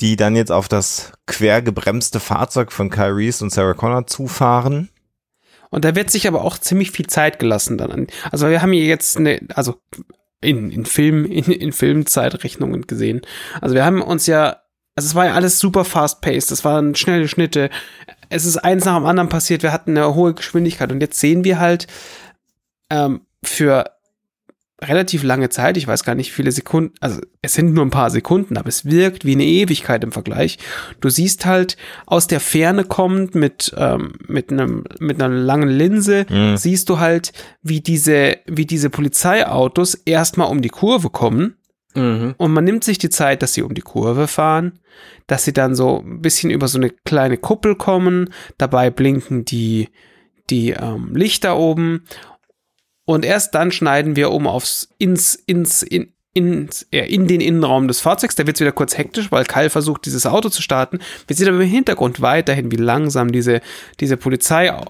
die 0.00 0.16
dann 0.16 0.34
jetzt 0.34 0.50
auf 0.50 0.68
das 0.68 1.12
quer 1.26 1.62
gebremste 1.62 2.18
Fahrzeug 2.18 2.72
von 2.72 2.90
Kyle 2.90 3.14
Reese 3.14 3.44
und 3.44 3.50
Sarah 3.50 3.74
Connor 3.74 4.06
zufahren. 4.06 4.88
Und 5.70 5.84
da 5.84 5.94
wird 5.94 6.10
sich 6.10 6.26
aber 6.28 6.44
auch 6.44 6.58
ziemlich 6.58 6.90
viel 6.90 7.06
Zeit 7.06 7.38
gelassen 7.38 7.78
dann. 7.78 7.92
an- 7.92 8.06
Also 8.30 8.48
wir 8.48 8.60
haben 8.62 8.72
hier 8.72 8.84
jetzt 8.86 9.16
eine, 9.16 9.40
also 9.54 9.76
in, 10.40 10.70
in 10.70 10.84
Film, 10.86 11.24
in, 11.26 11.44
in 11.44 11.72
Filmzeitrechnungen 11.72 12.86
gesehen. 12.86 13.20
Also 13.60 13.74
wir 13.74 13.84
haben 13.84 14.02
uns 14.02 14.26
ja, 14.26 14.56
also 14.96 15.06
es 15.06 15.14
war 15.14 15.26
ja 15.26 15.34
alles 15.34 15.58
super 15.58 15.84
fast-paced, 15.84 16.50
es 16.50 16.64
waren 16.64 16.94
schnelle 16.94 17.28
Schnitte. 17.28 17.70
Es 18.30 18.44
ist 18.44 18.56
eins 18.58 18.84
nach 18.84 18.96
dem 18.96 19.06
anderen 19.06 19.28
passiert, 19.28 19.62
wir 19.62 19.72
hatten 19.72 19.96
eine 19.96 20.14
hohe 20.14 20.34
Geschwindigkeit 20.34 20.90
und 20.92 21.00
jetzt 21.00 21.20
sehen 21.20 21.44
wir 21.44 21.58
halt 21.58 21.86
ähm, 22.90 23.22
für 23.44 23.90
relativ 24.82 25.22
lange 25.22 25.48
Zeit, 25.50 25.76
ich 25.76 25.86
weiß 25.86 26.04
gar 26.04 26.14
nicht 26.14 26.32
viele 26.32 26.52
Sekunden, 26.52 26.94
also 27.00 27.20
es 27.42 27.54
sind 27.54 27.74
nur 27.74 27.84
ein 27.84 27.90
paar 27.90 28.10
Sekunden, 28.10 28.56
aber 28.56 28.68
es 28.68 28.84
wirkt 28.84 29.24
wie 29.24 29.32
eine 29.34 29.44
Ewigkeit 29.44 30.02
im 30.04 30.12
Vergleich. 30.12 30.58
Du 31.00 31.08
siehst 31.10 31.44
halt 31.46 31.76
aus 32.06 32.26
der 32.26 32.40
Ferne 32.40 32.84
kommend 32.84 33.34
mit 33.34 33.72
ähm, 33.76 34.12
mit 34.26 34.50
einem 34.50 34.84
mit 34.98 35.22
einer 35.22 35.34
langen 35.34 35.68
Linse 35.68 36.26
Mhm. 36.30 36.56
siehst 36.56 36.88
du 36.88 36.98
halt, 36.98 37.32
wie 37.62 37.80
diese 37.80 38.36
wie 38.46 38.66
diese 38.66 38.90
Polizeiautos 38.90 39.94
erstmal 39.94 40.48
um 40.50 40.62
die 40.62 40.68
Kurve 40.70 41.10
kommen 41.10 41.56
Mhm. 41.94 42.34
und 42.38 42.52
man 42.52 42.64
nimmt 42.64 42.84
sich 42.84 42.98
die 42.98 43.10
Zeit, 43.10 43.42
dass 43.42 43.54
sie 43.54 43.62
um 43.62 43.74
die 43.74 43.80
Kurve 43.80 44.28
fahren, 44.28 44.78
dass 45.26 45.44
sie 45.44 45.52
dann 45.52 45.74
so 45.74 46.00
ein 46.06 46.20
bisschen 46.22 46.50
über 46.50 46.68
so 46.68 46.78
eine 46.78 46.90
kleine 46.90 47.36
Kuppel 47.36 47.74
kommen, 47.74 48.30
dabei 48.58 48.90
blinken 48.90 49.44
die 49.44 49.88
die 50.50 50.70
ähm, 50.70 51.10
Lichter 51.14 51.56
oben 51.58 52.04
und 53.10 53.24
erst 53.24 53.54
dann 53.54 53.72
schneiden 53.72 54.16
wir 54.16 54.30
um 54.30 54.46
aufs 54.46 54.88
ins 54.98 55.34
ins 55.34 55.82
in 55.82 56.12
ins, 56.32 56.86
ja, 56.92 57.02
in 57.02 57.26
den 57.26 57.40
Innenraum 57.40 57.88
des 57.88 58.00
Fahrzeugs. 58.00 58.36
Da 58.36 58.46
wird 58.46 58.56
es 58.56 58.60
wieder 58.60 58.70
kurz 58.70 58.96
hektisch, 58.96 59.32
weil 59.32 59.44
Kyle 59.44 59.68
versucht, 59.68 60.06
dieses 60.06 60.26
Auto 60.26 60.48
zu 60.48 60.62
starten. 60.62 61.00
Wir 61.26 61.34
sehen 61.34 61.48
aber 61.48 61.60
im 61.60 61.68
Hintergrund 61.68 62.20
weiterhin, 62.20 62.70
wie 62.70 62.76
langsam 62.76 63.32
diese, 63.32 63.60
diese 63.98 64.16
Polizei 64.16 64.72
au- 64.72 64.84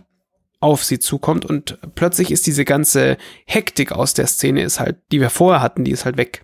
auf 0.61 0.85
sie 0.85 0.99
zukommt 0.99 1.47
und 1.47 1.79
plötzlich 1.95 2.31
ist 2.31 2.47
diese 2.47 2.67
ganze 2.67 3.17
Hektik 3.47 3.93
aus 3.93 4.13
der 4.13 4.27
Szene 4.27 4.63
ist 4.63 4.81
halt, 4.81 4.99
die 5.13 5.21
wir 5.23 5.31
vorher 5.31 5.63
hatten, 5.63 5.85
die 5.85 5.93
ist 5.93 6.05
halt 6.05 6.19
weg. 6.19 6.43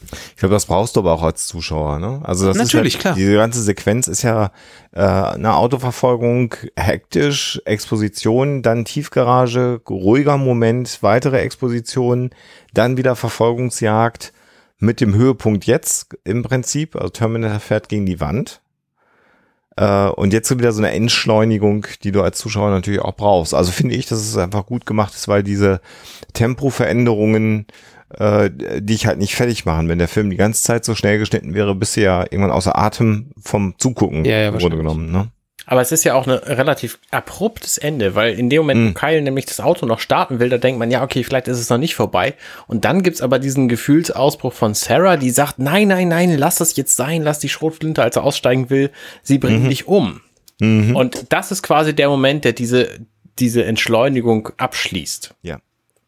Ja. 0.00 0.18
Ich 0.30 0.36
glaube, 0.36 0.54
das 0.54 0.66
brauchst 0.66 0.96
du 0.96 1.00
aber 1.00 1.12
auch 1.12 1.22
als 1.22 1.46
Zuschauer. 1.46 1.98
Ne? 1.98 2.20
Also 2.24 2.46
das 2.46 2.56
Natürlich, 2.56 2.94
ist 2.94 3.00
klar. 3.00 3.14
halt, 3.14 3.20
Diese 3.20 3.34
ganze 3.34 3.62
Sequenz 3.62 4.08
ist 4.08 4.22
ja 4.22 4.50
äh, 4.92 5.00
eine 5.00 5.54
Autoverfolgung, 5.54 6.54
hektisch, 6.76 7.60
Exposition, 7.64 8.62
dann 8.62 8.84
Tiefgarage, 8.84 9.80
ruhiger 9.88 10.36
Moment, 10.36 10.98
weitere 11.02 11.40
Exposition, 11.40 12.30
dann 12.74 12.96
wieder 12.96 13.16
Verfolgungsjagd 13.16 14.32
mit 14.78 15.00
dem 15.00 15.14
Höhepunkt 15.14 15.66
jetzt 15.66 16.16
im 16.24 16.42
Prinzip. 16.42 16.96
Also 16.96 17.10
Terminator 17.10 17.60
fährt 17.60 17.88
gegen 17.88 18.06
die 18.06 18.20
Wand. 18.20 18.60
Äh, 19.76 20.08
und 20.08 20.32
jetzt 20.32 20.50
wieder 20.56 20.72
so 20.72 20.82
eine 20.82 20.92
Entschleunigung, 20.92 21.86
die 22.02 22.12
du 22.12 22.22
als 22.22 22.38
Zuschauer 22.38 22.70
natürlich 22.70 23.00
auch 23.00 23.16
brauchst. 23.16 23.54
Also 23.54 23.70
finde 23.72 23.94
ich, 23.94 24.06
dass 24.06 24.18
es 24.18 24.36
einfach 24.36 24.66
gut 24.66 24.86
gemacht 24.86 25.14
ist, 25.14 25.28
weil 25.28 25.42
diese 25.42 25.80
Tempoveränderungen, 26.32 27.66
äh, 28.18 28.50
die 28.80 28.94
ich 28.94 29.06
halt 29.06 29.18
nicht 29.18 29.34
fertig 29.34 29.64
machen. 29.64 29.88
Wenn 29.88 29.98
der 29.98 30.08
Film 30.08 30.30
die 30.30 30.36
ganze 30.36 30.62
Zeit 30.62 30.84
so 30.84 30.94
schnell 30.94 31.18
geschnitten 31.18 31.54
wäre, 31.54 31.74
bist 31.74 31.96
du 31.96 32.02
ja 32.02 32.22
irgendwann 32.22 32.50
außer 32.50 32.76
Atem 32.78 33.30
vom 33.40 33.74
Zugucken 33.78 34.24
Ja, 34.24 34.38
ja, 34.38 34.48
im 34.48 34.58
Grunde 34.58 34.76
genommen. 34.76 35.12
Ne? 35.12 35.28
Aber 35.66 35.80
es 35.80 35.92
ist 35.92 36.02
ja 36.02 36.14
auch 36.14 36.26
ein 36.26 36.32
relativ 36.32 36.98
abruptes 37.12 37.78
Ende, 37.78 38.16
weil 38.16 38.36
in 38.36 38.50
dem 38.50 38.62
Moment, 38.62 38.90
wo 38.90 38.98
Kyle 38.98 39.22
nämlich 39.22 39.46
das 39.46 39.60
Auto 39.60 39.86
noch 39.86 40.00
starten 40.00 40.40
will, 40.40 40.48
da 40.48 40.58
denkt 40.58 40.80
man, 40.80 40.90
ja, 40.90 41.04
okay, 41.04 41.22
vielleicht 41.22 41.46
ist 41.46 41.60
es 41.60 41.70
noch 41.70 41.78
nicht 41.78 41.94
vorbei. 41.94 42.34
Und 42.66 42.84
dann 42.84 43.04
gibt's 43.04 43.22
aber 43.22 43.38
diesen 43.38 43.68
Gefühlsausbruch 43.68 44.52
von 44.52 44.74
Sarah, 44.74 45.16
die 45.16 45.30
sagt, 45.30 45.60
nein, 45.60 45.86
nein, 45.86 46.08
nein, 46.08 46.36
lass 46.36 46.56
das 46.56 46.74
jetzt 46.76 46.96
sein, 46.96 47.22
lass 47.22 47.38
die 47.38 47.48
Schrotflinte, 47.48 48.02
als 48.02 48.16
er 48.16 48.24
aussteigen 48.24 48.70
will, 48.70 48.90
sie 49.22 49.38
bringt 49.38 49.70
dich 49.70 49.86
um. 49.86 50.20
Und 50.60 51.26
das 51.32 51.52
ist 51.52 51.62
quasi 51.62 51.94
der 51.94 52.08
Moment, 52.08 52.44
der 52.44 52.52
diese, 52.52 52.88
diese 53.38 53.64
Entschleunigung 53.64 54.50
abschließt. 54.56 55.34
Ja. 55.42 55.60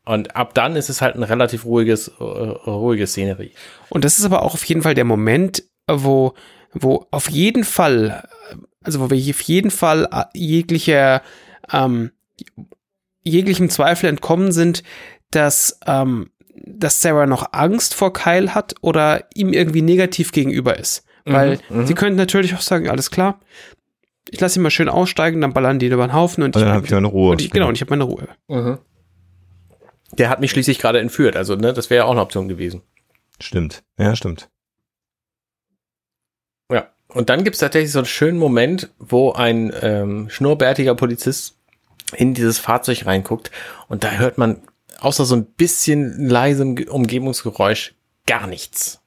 Und 0.04 0.34
ab 0.34 0.54
dann 0.54 0.74
ist 0.76 0.88
es 0.90 1.00
halt 1.00 1.14
ein 1.14 1.22
relativ 1.22 1.64
ruhiges, 1.64 2.08
äh, 2.08 2.22
ruhige 2.22 3.06
Szenerie. 3.06 3.52
Und 3.88 4.04
das 4.04 4.18
ist 4.18 4.24
aber 4.24 4.42
auch 4.42 4.54
auf 4.54 4.64
jeden 4.64 4.82
Fall 4.82 4.94
der 4.94 5.04
Moment, 5.04 5.62
wo, 5.86 6.34
wo 6.72 7.06
auf 7.10 7.30
jeden 7.30 7.64
Fall, 7.64 8.28
also 8.82 9.00
wo 9.00 9.10
wir 9.10 9.30
auf 9.30 9.40
jeden 9.42 9.70
Fall 9.70 10.08
äh, 10.10 10.24
jeglicher, 10.34 11.22
ähm, 11.72 12.10
jeglichem 13.22 13.68
Zweifel 13.68 14.08
entkommen 14.08 14.50
sind, 14.50 14.82
dass, 15.30 15.78
ähm, 15.86 16.30
dass 16.54 17.00
Sarah 17.00 17.26
noch 17.26 17.52
Angst 17.52 17.94
vor 17.94 18.12
Kyle 18.12 18.54
hat 18.54 18.74
oder 18.80 19.26
ihm 19.34 19.52
irgendwie 19.52 19.82
negativ 19.82 20.32
gegenüber 20.32 20.78
ist. 20.78 21.04
Weil 21.24 21.60
sie 21.86 21.94
könnten 21.94 22.16
natürlich 22.16 22.54
auch 22.56 22.60
sagen, 22.60 22.88
alles 22.90 23.12
klar, 23.12 23.38
ich 24.28 24.40
lasse 24.40 24.58
ihn 24.58 24.62
mal 24.62 24.70
schön 24.70 24.88
aussteigen, 24.88 25.40
dann 25.40 25.52
ballern 25.52 25.78
die 25.78 25.86
über 25.86 26.04
den 26.06 26.12
Haufen 26.12 26.42
und, 26.42 26.56
Und 26.56 26.62
dann 26.62 26.72
hab 26.74 26.84
ich 26.84 26.90
meine 26.90 27.06
Ruhe. 27.06 27.30
Und 27.32 27.42
ich, 27.42 27.50
genau, 27.50 27.68
und 27.68 27.74
ich 27.76 27.80
habe 27.80 27.90
meine 27.90 28.04
Ruhe. 28.04 28.26
Der 30.12 30.28
hat 30.28 30.40
mich 30.40 30.50
schließlich 30.50 30.78
gerade 30.78 31.00
entführt, 31.00 31.36
also 31.36 31.56
ne, 31.56 31.72
das 31.72 31.88
wäre 31.90 31.98
ja 31.98 32.04
auch 32.04 32.12
eine 32.12 32.20
Option 32.20 32.48
gewesen. 32.48 32.82
Stimmt. 33.40 33.82
Ja, 33.98 34.14
stimmt. 34.14 34.48
Ja. 36.70 36.88
Und 37.08 37.28
dann 37.30 37.44
gibt's 37.44 37.60
tatsächlich 37.60 37.92
so 37.92 38.00
einen 38.00 38.06
schönen 38.06 38.38
Moment, 38.38 38.90
wo 38.98 39.32
ein 39.32 39.72
ähm, 39.80 40.28
schnurrbärtiger 40.30 40.94
Polizist 40.94 41.58
in 42.14 42.34
dieses 42.34 42.58
Fahrzeug 42.58 43.06
reinguckt 43.06 43.50
und 43.88 44.04
da 44.04 44.12
hört 44.12 44.36
man 44.38 44.62
außer 45.00 45.24
so 45.24 45.34
ein 45.34 45.46
bisschen 45.46 46.28
leisem 46.28 46.76
Ge- 46.76 46.88
Umgebungsgeräusch 46.88 47.94
gar 48.26 48.46
nichts. 48.46 49.00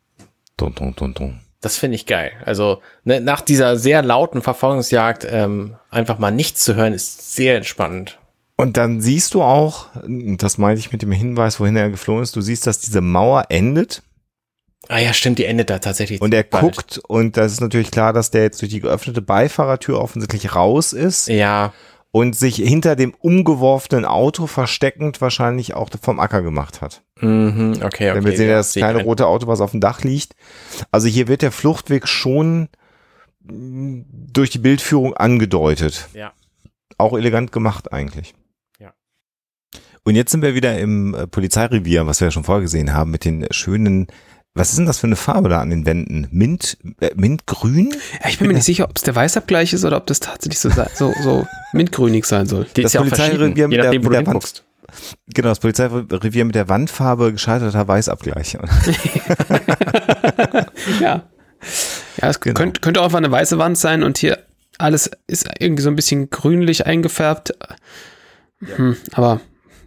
Dun, 0.57 0.73
dun, 0.73 0.95
dun, 0.95 1.13
dun. 1.13 1.41
Das 1.61 1.77
finde 1.77 1.95
ich 1.95 2.05
geil. 2.05 2.31
Also 2.45 2.81
ne, 3.03 3.21
nach 3.21 3.41
dieser 3.41 3.77
sehr 3.77 4.01
lauten 4.01 4.41
Verfolgungsjagd 4.41 5.25
ähm, 5.29 5.75
einfach 5.89 6.17
mal 6.19 6.31
nichts 6.31 6.63
zu 6.63 6.75
hören, 6.75 6.93
ist 6.93 7.33
sehr 7.35 7.55
entspannend. 7.57 8.19
Und 8.57 8.77
dann 8.77 9.01
siehst 9.01 9.33
du 9.33 9.41
auch, 9.41 9.87
das 10.07 10.57
meinte 10.57 10.79
ich 10.79 10.91
mit 10.91 11.01
dem 11.01 11.11
Hinweis, 11.11 11.59
wohin 11.59 11.75
er 11.75 11.89
geflohen 11.89 12.23
ist, 12.23 12.35
du 12.35 12.41
siehst, 12.41 12.65
dass 12.67 12.79
diese 12.79 13.01
Mauer 13.01 13.45
endet 13.49 14.01
Ah 14.87 14.99
ja, 14.99 15.13
stimmt, 15.13 15.39
die 15.39 15.45
endet 15.45 15.69
da 15.71 15.79
tatsächlich. 15.79 16.21
und 16.21 16.33
er 16.33 16.43
bald. 16.43 16.61
guckt 16.63 16.97
und 17.07 17.37
das 17.37 17.51
ist 17.53 17.59
natürlich 17.61 17.89
klar, 17.89 18.13
dass 18.13 18.29
der 18.29 18.43
jetzt 18.43 18.61
durch 18.61 18.71
die 18.71 18.81
geöffnete 18.81 19.21
Beifahrertür 19.21 19.99
offensichtlich 19.99 20.53
raus 20.55 20.93
ist 20.93 21.27
Ja, 21.27 21.73
und 22.11 22.35
sich 22.35 22.57
hinter 22.57 22.95
dem 22.95 23.13
umgeworfenen 23.19 24.05
Auto 24.05 24.47
versteckend 24.47 25.19
wahrscheinlich 25.21 25.73
auch 25.73 25.89
vom 26.01 26.19
Acker 26.19 26.41
gemacht 26.43 26.81
hat. 26.81 27.01
mhm, 27.19 27.73
okay, 27.83 28.11
okay. 28.11 28.13
Denn 28.13 28.25
wir 28.25 28.37
sehen 28.37 28.47
ja 28.49 28.57
das 28.57 28.73
kleine 28.73 28.99
ein. 28.99 29.05
rote 29.05 29.27
Auto, 29.27 29.47
was 29.47 29.59
auf 29.59 29.71
dem 29.71 29.81
Dach 29.81 30.01
liegt. 30.03 30.33
Also 30.91 31.07
hier 31.07 31.27
wird 31.27 31.41
der 31.41 31.51
Fluchtweg 31.51 32.07
schon 32.07 32.69
mh, 33.43 34.05
durch 34.31 34.49
die 34.51 34.59
Bildführung 34.59 35.13
angedeutet. 35.15 36.07
Ja. 36.13 36.31
Auch 36.97 37.17
elegant 37.17 37.51
gemacht 37.51 37.91
eigentlich. 37.91 38.33
Ja. 40.05 40.09
Und 40.09 40.15
jetzt 40.15 40.31
sind 40.31 40.41
wir 40.41 40.53
wieder 40.55 40.77
im 40.77 41.13
äh, 41.15 41.27
Polizeirevier, 41.27 42.05
was 42.07 42.19
wir 42.21 42.27
ja 42.27 42.31
schon 42.31 42.43
vorher 42.43 42.61
gesehen 42.61 42.93
haben, 42.93 43.11
mit 43.11 43.25
den 43.25 43.47
schönen, 43.51 44.07
was 44.53 44.69
ist 44.69 44.77
denn 44.77 44.85
das 44.85 44.99
für 44.99 45.07
eine 45.07 45.15
Farbe 45.15 45.49
da 45.49 45.59
an 45.59 45.69
den 45.71 45.85
Wänden? 45.85 46.27
Mint, 46.31 46.77
äh, 47.01 47.09
Mintgrün? 47.15 47.91
Ja, 48.23 48.29
ich 48.29 48.37
bin 48.39 48.47
mir 48.47 48.53
nicht 48.53 48.63
sicher, 48.65 48.85
ob 48.89 48.95
es 48.95 49.01
der 49.03 49.15
Weißabgleich 49.15 49.73
ist 49.73 49.83
oder 49.83 49.97
ob 49.97 50.05
das 50.07 50.19
tatsächlich 50.19 50.59
so, 50.59 50.69
sei- 50.69 50.89
so, 50.93 51.13
so 51.23 51.45
mintgrünig 51.73 52.25
sein 52.25 52.45
soll. 52.47 52.65
Die 52.75 52.83
Das 52.83 52.89
ist 52.89 52.93
ja 52.93 53.01
Polizeirevier 53.01 53.67
mit 53.67 53.77
der- 53.77 53.91
mit 53.93 54.03
der 54.13 54.27
Wand-. 54.27 54.63
Genau, 55.33 55.49
das 55.49 55.59
Polizeirevier 55.59 56.45
mit 56.45 56.55
der 56.55 56.69
Wandfarbe 56.69 57.33
gescheiterter 57.33 57.87
Weißabgleich. 57.87 58.57
Ja. 61.01 61.23
Ja, 62.21 62.29
es 62.29 62.39
Genau. 62.39 62.53
könnte, 62.55 62.79
könnte 62.81 63.01
auch 63.01 63.05
einfach 63.05 63.17
eine 63.17 63.31
weiße 63.31 63.57
Wand 63.57 63.77
sein 63.77 64.03
und 64.03 64.17
hier 64.19 64.37
alles 64.77 65.09
ist 65.27 65.47
irgendwie 65.59 65.81
so 65.81 65.89
ein 65.89 65.95
bisschen 65.95 66.29
grünlich 66.29 66.85
eingefärbt. 66.85 67.55
Hm, 68.75 68.95
aber 69.13 69.41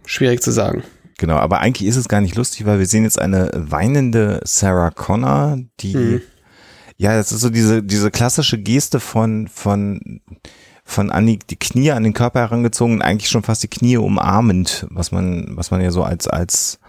schwierig 0.09 0.41
zu 0.41 0.51
sagen. 0.51 0.83
Genau, 1.17 1.35
aber 1.35 1.59
eigentlich 1.59 1.87
ist 1.87 1.97
es 1.97 2.07
gar 2.07 2.21
nicht 2.21 2.35
lustig, 2.35 2.65
weil 2.65 2.79
wir 2.79 2.85
sehen 2.85 3.03
jetzt 3.03 3.19
eine 3.19 3.51
weinende 3.53 4.39
Sarah 4.45 4.89
Connor, 4.91 5.57
die, 5.81 5.95
Mhm. 5.95 6.21
ja, 6.97 7.15
das 7.15 7.31
ist 7.31 7.41
so 7.41 7.49
diese, 7.49 7.83
diese 7.83 8.09
klassische 8.09 8.57
Geste 8.57 8.99
von, 8.99 9.47
von, 9.47 10.21
von 10.85 11.11
an 11.11 11.25
die, 11.27 11.37
Knie 11.39 11.91
an 11.91 12.03
den 12.03 12.13
Körper 12.13 12.39
herangezogen, 12.39 13.01
eigentlich 13.01 13.29
schon 13.29 13.43
fast 13.43 13.63
die 13.63 13.67
Knie 13.67 13.97
umarmend, 13.97 14.87
was 14.89 15.11
man, 15.11 15.57
was 15.57 15.71
man 15.71 15.81
ja 15.81 15.91
so 15.91 16.03
als, 16.03 16.27
als, 16.27 16.79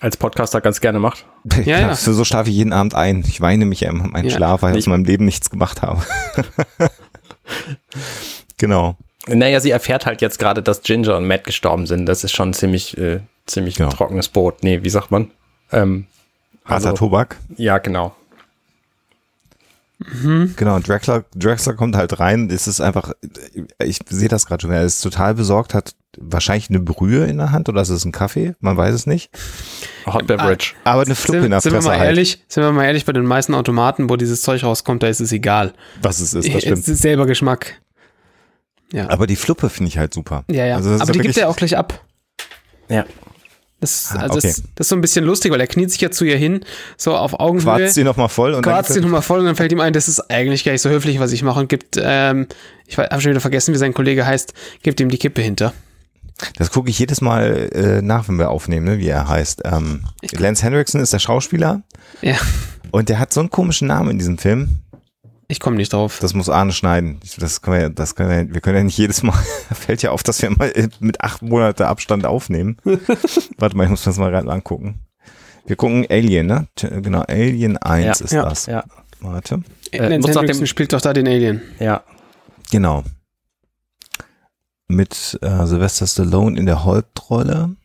Als 0.00 0.16
Podcaster 0.16 0.60
ganz 0.60 0.80
gerne 0.80 0.98
macht. 1.00 1.26
Ja, 1.64 1.80
ja. 1.80 1.94
Für 1.96 2.12
so 2.14 2.24
schlafe 2.24 2.50
ich 2.50 2.56
jeden 2.56 2.72
Abend 2.72 2.94
ein. 2.94 3.24
Ich 3.26 3.40
weine 3.40 3.66
mich 3.66 3.80
ja 3.80 3.90
immer 3.90 4.04
in 4.04 4.12
meinen 4.12 4.28
Ja. 4.28 4.36
Schlaf, 4.36 4.62
weil 4.62 4.72
ich 4.74 4.78
Ich- 4.78 4.84
aus 4.84 4.90
meinem 4.90 5.04
Leben 5.04 5.24
nichts 5.24 5.50
gemacht 5.50 5.82
habe. 5.82 6.02
genau. 8.58 8.96
Naja, 9.28 9.60
sie 9.60 9.70
erfährt 9.70 10.04
halt 10.06 10.20
jetzt 10.20 10.38
gerade, 10.38 10.62
dass 10.62 10.82
Ginger 10.82 11.16
und 11.16 11.26
Matt 11.28 11.44
gestorben 11.44 11.86
sind. 11.86 12.06
Das 12.06 12.24
ist 12.24 12.32
schon 12.32 12.50
ein 12.50 12.54
ziemlich, 12.54 12.96
äh, 12.98 13.20
ziemlich 13.46 13.76
Genau. 13.76 13.90
trockenes 13.90 14.28
Boot. 14.28 14.62
Nee, 14.64 14.82
wie 14.82 14.90
sagt 14.90 15.10
man? 15.10 15.30
Ähm, 15.70 16.06
Harter 16.64 16.86
Also- 16.90 16.96
Tobak. 16.96 17.36
ja, 17.56 17.78
genau. 17.78 18.14
Genau, 20.56 20.74
und 20.74 20.88
Drexler, 20.88 21.24
Drexler 21.36 21.74
kommt 21.74 21.94
halt 21.94 22.18
rein. 22.18 22.50
Es 22.50 22.66
ist 22.66 22.80
einfach, 22.80 23.12
ich 23.78 24.00
sehe 24.08 24.26
das 24.28 24.46
gerade 24.46 24.62
schon, 24.62 24.72
er 24.72 24.82
ist 24.82 25.00
total 25.00 25.34
besorgt, 25.34 25.74
hat 25.74 25.94
wahrscheinlich 26.18 26.70
eine 26.70 26.80
Brühe 26.80 27.24
in 27.26 27.38
der 27.38 27.52
Hand 27.52 27.68
oder 27.68 27.82
ist 27.82 27.88
es 27.88 28.04
ein 28.04 28.10
Kaffee? 28.10 28.56
Man 28.58 28.76
weiß 28.76 28.92
es 28.94 29.06
nicht. 29.06 29.30
Hot 30.06 30.26
Beverage. 30.26 30.74
Aber 30.82 31.02
eine 31.02 31.14
Fluppe 31.14 31.36
in 31.38 31.42
Sind, 31.44 31.50
der 31.52 31.60
sind 31.60 31.72
wir 31.72 31.76
Fresse 31.78 31.88
mal 31.88 31.98
halt. 32.00 32.08
ehrlich, 32.08 32.42
sind 32.48 32.64
wir 32.64 32.72
mal 32.72 32.84
ehrlich, 32.84 33.04
bei 33.04 33.12
den 33.12 33.24
meisten 33.26 33.54
Automaten, 33.54 34.10
wo 34.10 34.16
dieses 34.16 34.42
Zeug 34.42 34.64
rauskommt, 34.64 35.04
da 35.04 35.06
ist 35.06 35.20
es 35.20 35.30
egal. 35.30 35.72
Was 36.00 36.16
es 36.18 36.34
ist, 36.34 36.48
das 36.48 36.54
Es 36.56 36.62
stimmt. 36.62 36.78
ist 36.88 36.98
selber 37.00 37.26
Geschmack. 37.26 37.80
Ja. 38.92 39.08
Aber 39.10 39.26
die 39.26 39.36
Fluppe 39.36 39.68
finde 39.70 39.88
ich 39.88 39.98
halt 39.98 40.12
super. 40.14 40.44
ja, 40.50 40.66
ja. 40.66 40.76
Also 40.76 40.90
aber 40.94 41.12
die 41.12 41.20
gibt 41.20 41.36
er 41.36 41.48
auch 41.48 41.56
gleich 41.56 41.76
ab. 41.76 42.04
Ja. 42.88 43.04
Das, 43.80 44.12
Ah, 44.14 44.20
also 44.20 44.38
okay. 44.38 44.46
das, 44.48 44.62
das 44.76 44.84
ist 44.86 44.88
so 44.90 44.94
ein 44.96 45.00
bisschen 45.00 45.24
lustig, 45.24 45.50
weil 45.50 45.60
er 45.60 45.66
kniet 45.66 45.90
sich 45.90 46.00
ja 46.00 46.10
zu 46.12 46.24
ihr 46.24 46.36
hin, 46.36 46.64
so 46.96 47.16
auf 47.16 47.40
Augenhöhe. 47.40 47.64
Quarzt 47.64 47.94
sie 47.94 48.04
nochmal 48.04 48.28
voll 48.28 48.54
und 48.54 48.62
Quarzt 48.62 48.90
ihn 48.90 48.96
dann 48.96 49.02
nochmal 49.04 49.22
voll 49.22 49.40
und 49.40 49.46
dann 49.46 49.56
fällt 49.56 49.72
ihm 49.72 49.80
ein, 49.80 49.92
das 49.92 50.06
ist 50.06 50.30
eigentlich 50.30 50.62
gar 50.62 50.70
nicht 50.70 50.82
so 50.82 50.88
höflich, 50.88 51.18
was 51.18 51.32
ich 51.32 51.42
mache 51.42 51.58
und 51.58 51.68
gibt, 51.68 51.98
ähm, 52.00 52.46
ich 52.86 52.96
habe 52.96 53.20
schon 53.20 53.32
wieder 53.32 53.40
vergessen, 53.40 53.74
wie 53.74 53.78
sein 53.78 53.92
Kollege 53.92 54.24
heißt, 54.24 54.54
gibt 54.84 55.00
ihm 55.00 55.08
die 55.08 55.18
Kippe 55.18 55.42
hinter. 55.42 55.72
Das 56.58 56.70
gucke 56.70 56.90
ich 56.90 56.98
jedes 57.00 57.20
Mal 57.20 57.70
äh, 57.72 58.02
nach, 58.02 58.28
wenn 58.28 58.38
wir 58.38 58.50
aufnehmen, 58.50 58.86
ne, 58.86 58.98
wie 58.98 59.08
er 59.08 59.28
heißt. 59.28 59.62
Ähm, 59.64 60.04
Lance 60.38 60.62
Henriksen 60.62 61.00
ist 61.00 61.12
der 61.12 61.18
Schauspieler 61.18 61.82
Ja, 62.20 62.36
und 62.92 63.08
der 63.08 63.18
hat 63.18 63.32
so 63.32 63.40
einen 63.40 63.50
komischen 63.50 63.88
Namen 63.88 64.10
in 64.10 64.18
diesem 64.18 64.38
Film. 64.38 64.78
Ich 65.52 65.60
komme 65.60 65.76
nicht 65.76 65.92
drauf. 65.92 66.18
Das 66.20 66.34
muss 66.34 66.48
Arne 66.48 66.72
schneiden. 66.72 67.20
Das 67.38 67.62
können 67.62 67.80
wir, 67.80 67.88
das 67.90 68.14
können 68.14 68.30
wir, 68.48 68.54
wir 68.54 68.60
können 68.60 68.78
ja 68.78 68.82
nicht 68.84 68.98
jedes 68.98 69.22
Mal, 69.22 69.32
fällt 69.72 70.02
ja 70.02 70.10
auf, 70.10 70.22
dass 70.22 70.42
wir 70.42 70.50
mal 70.50 70.72
mit 71.00 71.20
acht 71.20 71.42
Monate 71.42 71.86
Abstand 71.86 72.26
aufnehmen. 72.26 72.78
Warte 73.58 73.76
mal, 73.76 73.84
ich 73.84 73.90
muss 73.90 74.04
mir 74.04 74.10
das 74.10 74.18
mal 74.18 74.30
gerade 74.30 74.50
angucken. 74.50 75.00
Wir 75.66 75.76
gucken 75.76 76.06
Alien, 76.10 76.46
ne? 76.46 76.66
Genau, 76.76 77.20
Alien 77.28 77.76
1 77.76 78.04
Ja, 78.18 78.24
ist 78.24 78.32
ja, 78.32 78.42
das. 78.48 78.66
Ja, 78.66 78.84
Warte. 79.20 79.62
Äh, 79.92 80.00
Henriksen 80.10 80.46
dem- 80.46 80.66
spielt 80.66 80.92
doch 80.92 81.00
da 81.00 81.12
den 81.12 81.28
Alien. 81.28 81.62
ja. 81.78 82.02
Genau. 82.70 83.04
Mit 84.88 85.38
äh, 85.42 85.66
Sylvester 85.66 86.06
Stallone 86.06 86.58
in 86.58 86.66
der 86.66 86.84
Hauptrolle. 86.84 87.76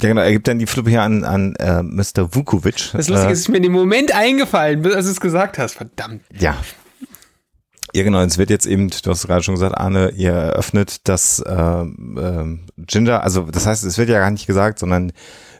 Ja, 0.00 0.08
genau, 0.08 0.22
er 0.22 0.32
gibt 0.32 0.48
dann 0.48 0.58
die 0.58 0.66
Fluppe 0.66 0.90
hier 0.90 1.02
an, 1.02 1.24
an 1.24 1.54
äh, 1.56 1.82
Mr. 1.82 2.34
Vukovic. 2.34 2.90
Das 2.92 3.08
Lustige 3.08 3.28
äh, 3.28 3.32
ist, 3.32 3.40
ist 3.40 3.48
mir 3.48 3.58
in 3.58 3.62
dem 3.62 3.72
Moment 3.72 4.14
eingefallen, 4.14 4.84
als 4.86 5.06
du 5.06 5.12
es 5.12 5.20
gesagt 5.20 5.58
hast. 5.58 5.74
Verdammt. 5.74 6.22
Ja. 6.32 6.56
Ja, 7.94 8.02
genau. 8.02 8.20
Es 8.22 8.38
wird 8.38 8.50
jetzt 8.50 8.66
eben, 8.66 8.90
du 8.90 9.10
hast 9.10 9.24
gerade 9.24 9.44
schon 9.44 9.54
gesagt, 9.54 9.78
Arne, 9.78 10.10
ihr 10.16 10.32
eröffnet, 10.32 11.06
dass 11.06 11.38
äh, 11.38 11.52
äh, 11.52 12.58
Ginger, 12.76 13.22
also 13.22 13.42
das 13.42 13.66
heißt, 13.66 13.84
es 13.84 13.96
wird 13.96 14.08
ja 14.08 14.18
gar 14.18 14.32
nicht 14.32 14.48
gesagt, 14.48 14.80
sondern 14.80 15.12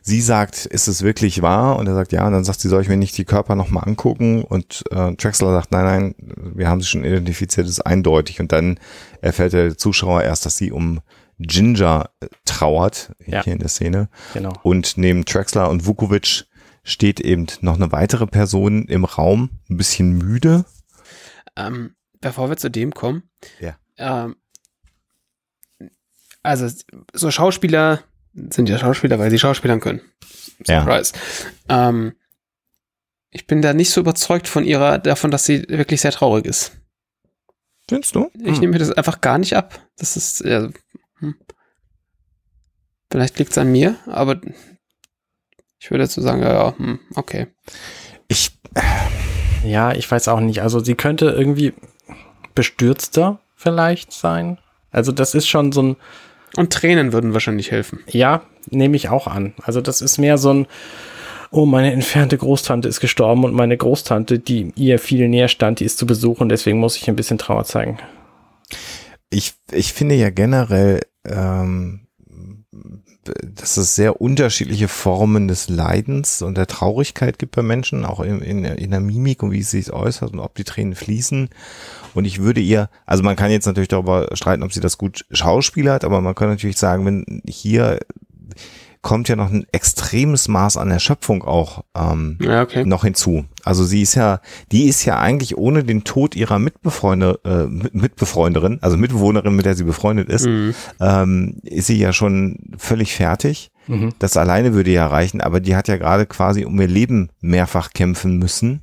sie 0.03 0.21
sagt, 0.21 0.67
ist 0.67 0.89
es 0.89 1.03
wirklich 1.03 1.43
wahr? 1.43 1.77
Und 1.77 1.87
er 1.87 1.95
sagt, 1.95 2.11
ja. 2.11 2.27
Und 2.27 2.33
dann 2.33 2.43
sagt 2.43 2.59
sie, 2.59 2.69
soll 2.69 2.83
ich 2.83 2.89
mir 2.89 2.97
nicht 2.97 3.17
die 3.17 3.25
Körper 3.25 3.55
nochmal 3.55 3.85
angucken? 3.87 4.43
Und 4.43 4.83
äh, 4.91 5.13
Drexler 5.13 5.53
sagt, 5.53 5.71
nein, 5.71 5.85
nein, 5.85 6.15
wir 6.57 6.69
haben 6.69 6.81
sie 6.81 6.89
schon 6.89 7.05
identifiziert, 7.05 7.69
ist 7.69 7.87
eindeutig. 7.87 8.41
Und 8.41 8.51
dann 8.51 8.81
erfährt 9.21 9.53
der 9.53 9.79
Zuschauer 9.79 10.25
erst, 10.25 10.45
dass 10.45 10.57
sie 10.57 10.73
um 10.73 11.03
Ginger 11.39 12.11
äh, 12.21 12.27
trauert, 12.45 13.13
Ja. 13.27 13.43
hier 13.43 13.53
in 13.53 13.59
der 13.59 13.69
Szene. 13.69 14.09
Genau. 14.33 14.53
Und 14.63 14.97
neben 14.97 15.25
Drexler 15.25 15.69
und 15.71 15.87
Vukovic 15.87 16.45
steht 16.83 17.21
eben 17.21 17.47
noch 17.61 17.75
eine 17.75 17.93
weitere 17.93 18.27
Person 18.27 18.87
im 18.87 19.05
Raum, 19.05 19.51
ein 19.71 19.77
bisschen 19.77 20.13
müde. 20.19 20.65
Ähm, 21.57 21.95
bevor 22.21 22.49
wir 22.51 22.57
zu 22.57 22.71
dem 22.71 22.93
kommen. 22.93 23.25
Ja. 23.61 23.77
Ähm, 23.97 24.37
also, 26.43 26.69
so 27.15 27.31
Schauspieler 27.31 28.03
sind 28.35 28.69
ja 28.69 28.79
Schauspieler, 28.79 29.19
weil 29.19 29.31
sie 29.31 29.39
Schauspielern 29.39 29.81
können. 29.81 30.01
Ja. 30.67 30.81
Surprise. 30.81 31.13
Ähm, 31.69 32.15
ich 33.31 33.47
bin 33.47 33.63
da 33.63 33.73
nicht 33.73 33.91
so 33.91 34.01
überzeugt 34.01 34.47
von 34.47 34.65
ihrer, 34.65 34.99
davon, 34.99 35.31
dass 35.31 35.45
sie 35.45 35.65
wirklich 35.69 36.01
sehr 36.01 36.13
traurig 36.13 36.45
ist. 36.45 36.73
Findest 37.89 38.15
du? 38.15 38.31
Ich 38.45 38.61
nehme 38.61 38.73
mir 38.73 38.79
das 38.79 38.93
einfach 38.93 39.21
gar 39.21 39.39
nicht 39.39 39.57
ab. 39.57 39.79
Das 39.99 40.17
ist, 40.17 40.41
ja, 40.45 40.61
hm. 40.61 40.75
Vielleicht 43.15 43.39
liegt 43.39 43.53
es 43.53 43.59
an 43.59 43.71
mir, 43.71 43.95
aber 44.07 44.41
ich 45.79 45.89
würde 45.89 46.03
dazu 46.03 46.21
sagen, 46.21 46.43
ja, 46.43 46.75
hm, 46.77 46.99
okay. 47.15 47.47
Ich, 48.27 48.59
Ja, 49.65 49.93
ich 49.93 50.11
weiß 50.11 50.27
auch 50.27 50.41
nicht. 50.41 50.63
Also 50.63 50.81
sie 50.81 50.97
könnte 50.97 51.27
irgendwie 51.27 51.75
bestürzter 52.57 53.39
vielleicht 53.55 54.13
sein. 54.13 54.59
Also 54.91 55.13
das 55.13 55.37
ist 55.37 55.47
schon 55.47 55.71
so 55.71 55.81
ein, 55.81 55.97
Und 56.57 56.73
Tränen 56.73 57.13
würden 57.13 57.35
wahrscheinlich 57.35 57.71
helfen. 57.71 58.01
ja, 58.09 58.43
nehme 58.69 58.97
ich 58.97 59.11
auch 59.11 59.29
an. 59.29 59.55
Also 59.63 59.81
das 59.81 60.01
ist 60.01 60.19
mehr 60.19 60.37
so 60.37 60.53
ein, 60.53 60.67
oh, 61.53 61.67
meine 61.67 61.93
entfernte 61.93 62.37
Großtante 62.37 62.89
ist 62.89 62.99
gestorben 62.99 63.45
und 63.45 63.55
meine 63.55 63.77
Großtante, 63.77 64.41
die 64.41 64.73
ihr 64.75 64.99
viel 64.99 65.29
näher 65.29 65.47
stand, 65.47 65.79
die 65.79 65.85
ist 65.85 65.99
zu 65.99 66.07
besuchen, 66.07 66.49
deswegen 66.49 66.81
muss 66.81 66.97
ich 66.97 67.09
ein 67.09 67.15
bisschen 67.15 67.39
Trauer 67.39 67.63
zeigen. 67.63 67.99
ich, 69.31 69.55
ich 69.71 69.93
finde 69.93 70.17
ja 70.17 70.31
generell, 70.31 71.03
ähm, 71.25 72.01
dass 73.43 73.77
es 73.77 73.95
sehr 73.95 74.21
unterschiedliche 74.21 74.89
Formen 74.89 75.49
des 75.49 75.69
Leidens 75.69 76.43
und 76.43 76.57
der 76.57 76.67
Traurigkeit 76.67 77.39
gibt 77.39 77.57
bei 77.57 77.63
Menschen, 77.63 78.05
auch 78.05 78.21
in, 78.21 78.41
in, 78.41 78.65
in 78.65 78.91
der 78.91 79.01
Mimik 79.01 79.43
und 79.43 79.53
wie 79.53 79.61
es 79.61 79.71
sich 79.71 79.93
äußert 79.93 80.33
und 80.33 80.41
ob 80.41 80.55
die 80.55 80.65
Tränen 80.65 80.95
fließen. 80.95 81.49
Und 82.15 82.25
ich 82.25 82.41
würde 82.41 82.61
ihr, 82.61 82.91
also 83.07 83.23
man 83.23 83.37
kann 83.37 83.51
jetzt 83.51 83.67
natürlich 83.67 83.89
darüber 83.89 84.29
streiten, 84.35 84.63
ob 84.63 84.73
sie 84.73 84.81
das 84.81 84.99
gut 84.99 85.25
schauspielert, 85.31 86.05
aber 86.05 86.21
man 86.21 86.35
kann 86.35 86.49
natürlich 86.49 86.79
sagen, 86.79 87.05
wenn 87.07 87.43
hier 87.47 88.01
kommt 89.05 89.29
ja 89.29 89.37
noch 89.37 89.53
ein 89.53 89.67
extremes 89.71 90.49
Maß 90.49 90.77
an 90.77 90.91
Erschöpfung 90.91 91.45
auch 91.45 91.85
ähm, 91.95 92.39
Ja, 92.41 92.63
okay. 92.63 92.85
noch 92.85 93.05
hinzu. 93.05 93.45
Also 93.63 93.85
sie 93.85 94.03
ist 94.03 94.17
ja, 94.17 94.41
die 94.73 94.85
ist 94.89 95.05
ja 95.05 95.21
eigentlich 95.21 95.57
ohne 95.57 95.85
den 95.85 96.03
Tod 96.03 96.35
ihrer 96.35 96.59
Mitbefreunde, 96.59 97.39
äh, 97.45 97.67
Mit- 97.67 97.95
Mitbefreunderin, 97.95 98.79
also 98.81 98.97
Mitbewohnerin, 98.97 99.55
mit 99.55 99.67
der 99.67 99.75
sie 99.77 99.85
befreundet 99.85 100.29
ist, 100.29 100.47
Mhm. 100.47 100.75
ähm, 101.01 101.57
ist 101.63 101.87
sie 101.87 101.99
ja 101.99 102.13
schon 102.13 102.59
völlig 102.79 103.15
fertig. 103.15 103.71
Das 104.19 104.39
alleine 104.39 104.73
würde 104.73 104.91
ja 104.91 105.07
reichen, 105.07 105.43
aber 105.43 105.61
die 105.61 105.77
hat 105.77 105.89
ja 105.89 105.99
gerade 105.99 106.25
quasi 106.25 106.65
um 106.65 106.81
ihr 106.81 106.89
Leben 106.89 107.29
mehrfach 107.43 107.91
kämpfen 107.93 108.39
müssen. 108.39 108.81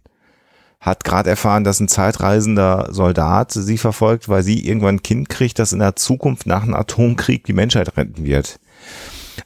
Hat 0.80 1.04
gerade 1.04 1.30
erfahren, 1.30 1.64
dass 1.64 1.80
ein 1.80 1.88
zeitreisender 1.88 2.88
Soldat 2.92 3.52
sie 3.52 3.78
verfolgt, 3.80 4.30
weil 4.30 4.44
sie 4.44 4.66
irgendwann 4.66 4.96
ein 4.96 5.04
Kind 5.04 5.28
kriegt, 5.30 5.58
das 5.58 5.74
in 5.74 5.80
der 5.80 5.96
Zukunft 5.96 6.46
nach 6.46 6.62
einem 6.64 6.76
Atomkrieg 6.76 7.44
die 7.46 7.54
Menschheit 7.54 7.98
retten 7.98 8.24
wird. 8.26 8.60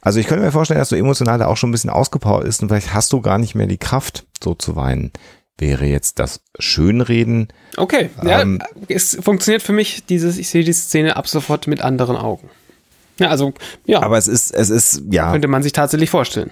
Also 0.00 0.20
ich 0.20 0.26
könnte 0.26 0.44
mir 0.44 0.52
vorstellen, 0.52 0.78
dass 0.78 0.88
du 0.88 0.96
emotional 0.96 1.38
da 1.38 1.46
auch 1.46 1.56
schon 1.56 1.70
ein 1.70 1.72
bisschen 1.72 1.90
ausgepowert 1.90 2.46
ist 2.46 2.62
und 2.62 2.68
vielleicht 2.68 2.94
hast 2.94 3.12
du 3.12 3.20
gar 3.20 3.38
nicht 3.38 3.54
mehr 3.54 3.66
die 3.66 3.78
Kraft, 3.78 4.26
so 4.42 4.54
zu 4.54 4.76
weinen. 4.76 5.12
Wäre 5.58 5.86
jetzt 5.86 6.18
das 6.18 6.42
Schönreden. 6.58 7.48
Okay, 7.76 8.10
ja, 8.22 8.40
Ähm, 8.42 8.60
es 8.88 9.16
funktioniert 9.20 9.62
für 9.62 9.72
mich, 9.72 10.04
dieses, 10.04 10.36
ich 10.36 10.50
sehe 10.50 10.64
die 10.64 10.72
Szene 10.72 11.16
ab 11.16 11.28
sofort 11.28 11.66
mit 11.66 11.80
anderen 11.80 12.16
Augen. 12.16 12.50
Ja, 13.18 13.28
also, 13.28 13.54
ja, 13.86 14.02
Aber 14.02 14.18
es 14.18 14.28
ist, 14.28 14.52
es 14.52 14.68
ist, 14.68 15.02
ja. 15.10 15.32
könnte 15.32 15.48
man 15.48 15.62
sich 15.62 15.72
tatsächlich 15.72 16.10
vorstellen. 16.10 16.50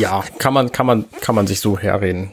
Ja, 0.00 0.24
kann 0.38 0.52
man, 0.52 0.72
kann 0.72 0.86
man, 0.86 1.04
kann 1.20 1.34
man 1.34 1.46
sich 1.46 1.60
so 1.60 1.78
herreden. 1.78 2.32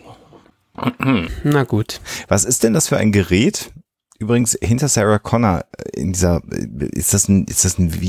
Na 1.44 1.64
gut. 1.64 2.02
Was 2.28 2.46
ist 2.46 2.64
denn 2.64 2.74
das 2.74 2.88
für 2.88 2.98
ein 2.98 3.12
Gerät? 3.12 3.72
Übrigens, 4.18 4.58
hinter 4.62 4.88
Sarah 4.88 5.20
Connor 5.20 5.66
in 5.94 6.14
dieser, 6.14 6.42
ist 6.94 7.14
das 7.14 7.28
ein, 7.28 7.46
ist 7.46 7.66
das 7.66 7.78
ein 7.78 8.02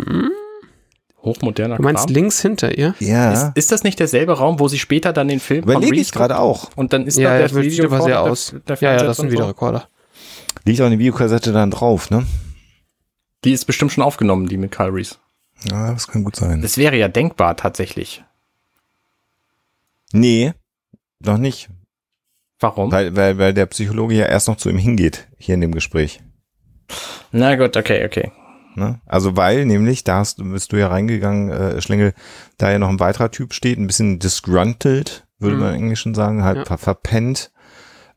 Videorekorder? 0.00 0.30
Hochmoderner 1.22 1.76
Du 1.76 1.82
meinst 1.84 2.06
Kram. 2.06 2.14
links 2.14 2.40
hinter 2.42 2.76
ihr? 2.76 2.96
Ja. 2.98 3.32
Ist, 3.32 3.56
ist 3.56 3.72
das 3.72 3.84
nicht 3.84 4.00
derselbe 4.00 4.32
Raum, 4.38 4.58
wo 4.58 4.66
sie 4.66 4.78
später 4.80 5.12
dann 5.12 5.28
den 5.28 5.38
Film 5.38 5.62
Überlege 5.62 6.00
ich 6.00 6.10
gerade 6.10 6.36
auch. 6.38 6.70
Und 6.74 6.92
dann 6.92 7.06
ist 7.06 7.16
Ja, 7.16 7.34
da 7.34 7.42
das 7.42 7.52
das 7.52 7.62
sieht 7.62 7.72
Video 7.72 7.84
aber 7.86 7.98
vorne, 7.98 8.12
sehr 8.14 8.22
der- 8.24 8.32
aus. 8.32 8.54
der 8.66 8.76
Ja, 8.78 8.92
ja, 8.94 9.02
das 9.04 9.18
ist 9.18 9.20
ein 9.20 9.26
und 9.26 9.30
so. 9.30 9.32
Videorekorder. 9.36 9.88
Liegt 10.64 10.80
auch 10.80 10.86
eine 10.86 10.98
Videokassette 10.98 11.52
dann 11.52 11.70
drauf, 11.70 12.10
ne? 12.10 12.26
Die 13.44 13.52
ist 13.52 13.64
bestimmt 13.66 13.92
schon 13.92 14.02
aufgenommen, 14.02 14.48
die 14.48 14.56
mit 14.56 14.72
Kyle 14.72 14.92
Reese. 14.92 15.16
Ja, 15.70 15.92
das 15.92 16.08
kann 16.08 16.24
gut 16.24 16.34
sein. 16.34 16.60
Das 16.60 16.76
wäre 16.76 16.96
ja 16.96 17.06
denkbar 17.08 17.56
tatsächlich. 17.56 18.24
Nee, 20.12 20.52
noch 21.20 21.38
nicht. 21.38 21.68
Warum? 22.60 22.90
Weil, 22.92 23.14
weil, 23.16 23.38
weil 23.38 23.54
der 23.54 23.66
Psychologe 23.66 24.14
ja 24.14 24.26
erst 24.26 24.48
noch 24.48 24.56
zu 24.56 24.68
ihm 24.70 24.78
hingeht, 24.78 25.26
hier 25.38 25.54
in 25.54 25.60
dem 25.60 25.72
Gespräch. 25.72 26.20
Na 27.32 27.54
gut, 27.56 27.76
okay, 27.76 28.04
okay. 28.04 28.30
Ne? 28.74 29.00
Also 29.06 29.36
weil 29.36 29.66
nämlich, 29.66 30.04
da 30.04 30.18
hast, 30.18 30.38
bist 30.42 30.72
du 30.72 30.76
ja 30.76 30.88
reingegangen, 30.88 31.50
äh, 31.50 31.80
Schlingel, 31.82 32.14
da 32.58 32.70
ja 32.70 32.78
noch 32.78 32.88
ein 32.88 33.00
weiterer 33.00 33.30
Typ 33.30 33.52
steht, 33.54 33.78
ein 33.78 33.86
bisschen 33.86 34.18
disgruntled, 34.18 35.26
würde 35.38 35.56
man 35.56 35.74
im 35.74 35.82
Englischen 35.82 36.14
sagen, 36.14 36.42
halt 36.44 36.58
Ja. 36.58 36.64
ver 36.64 36.78
verpennt. 36.78 37.50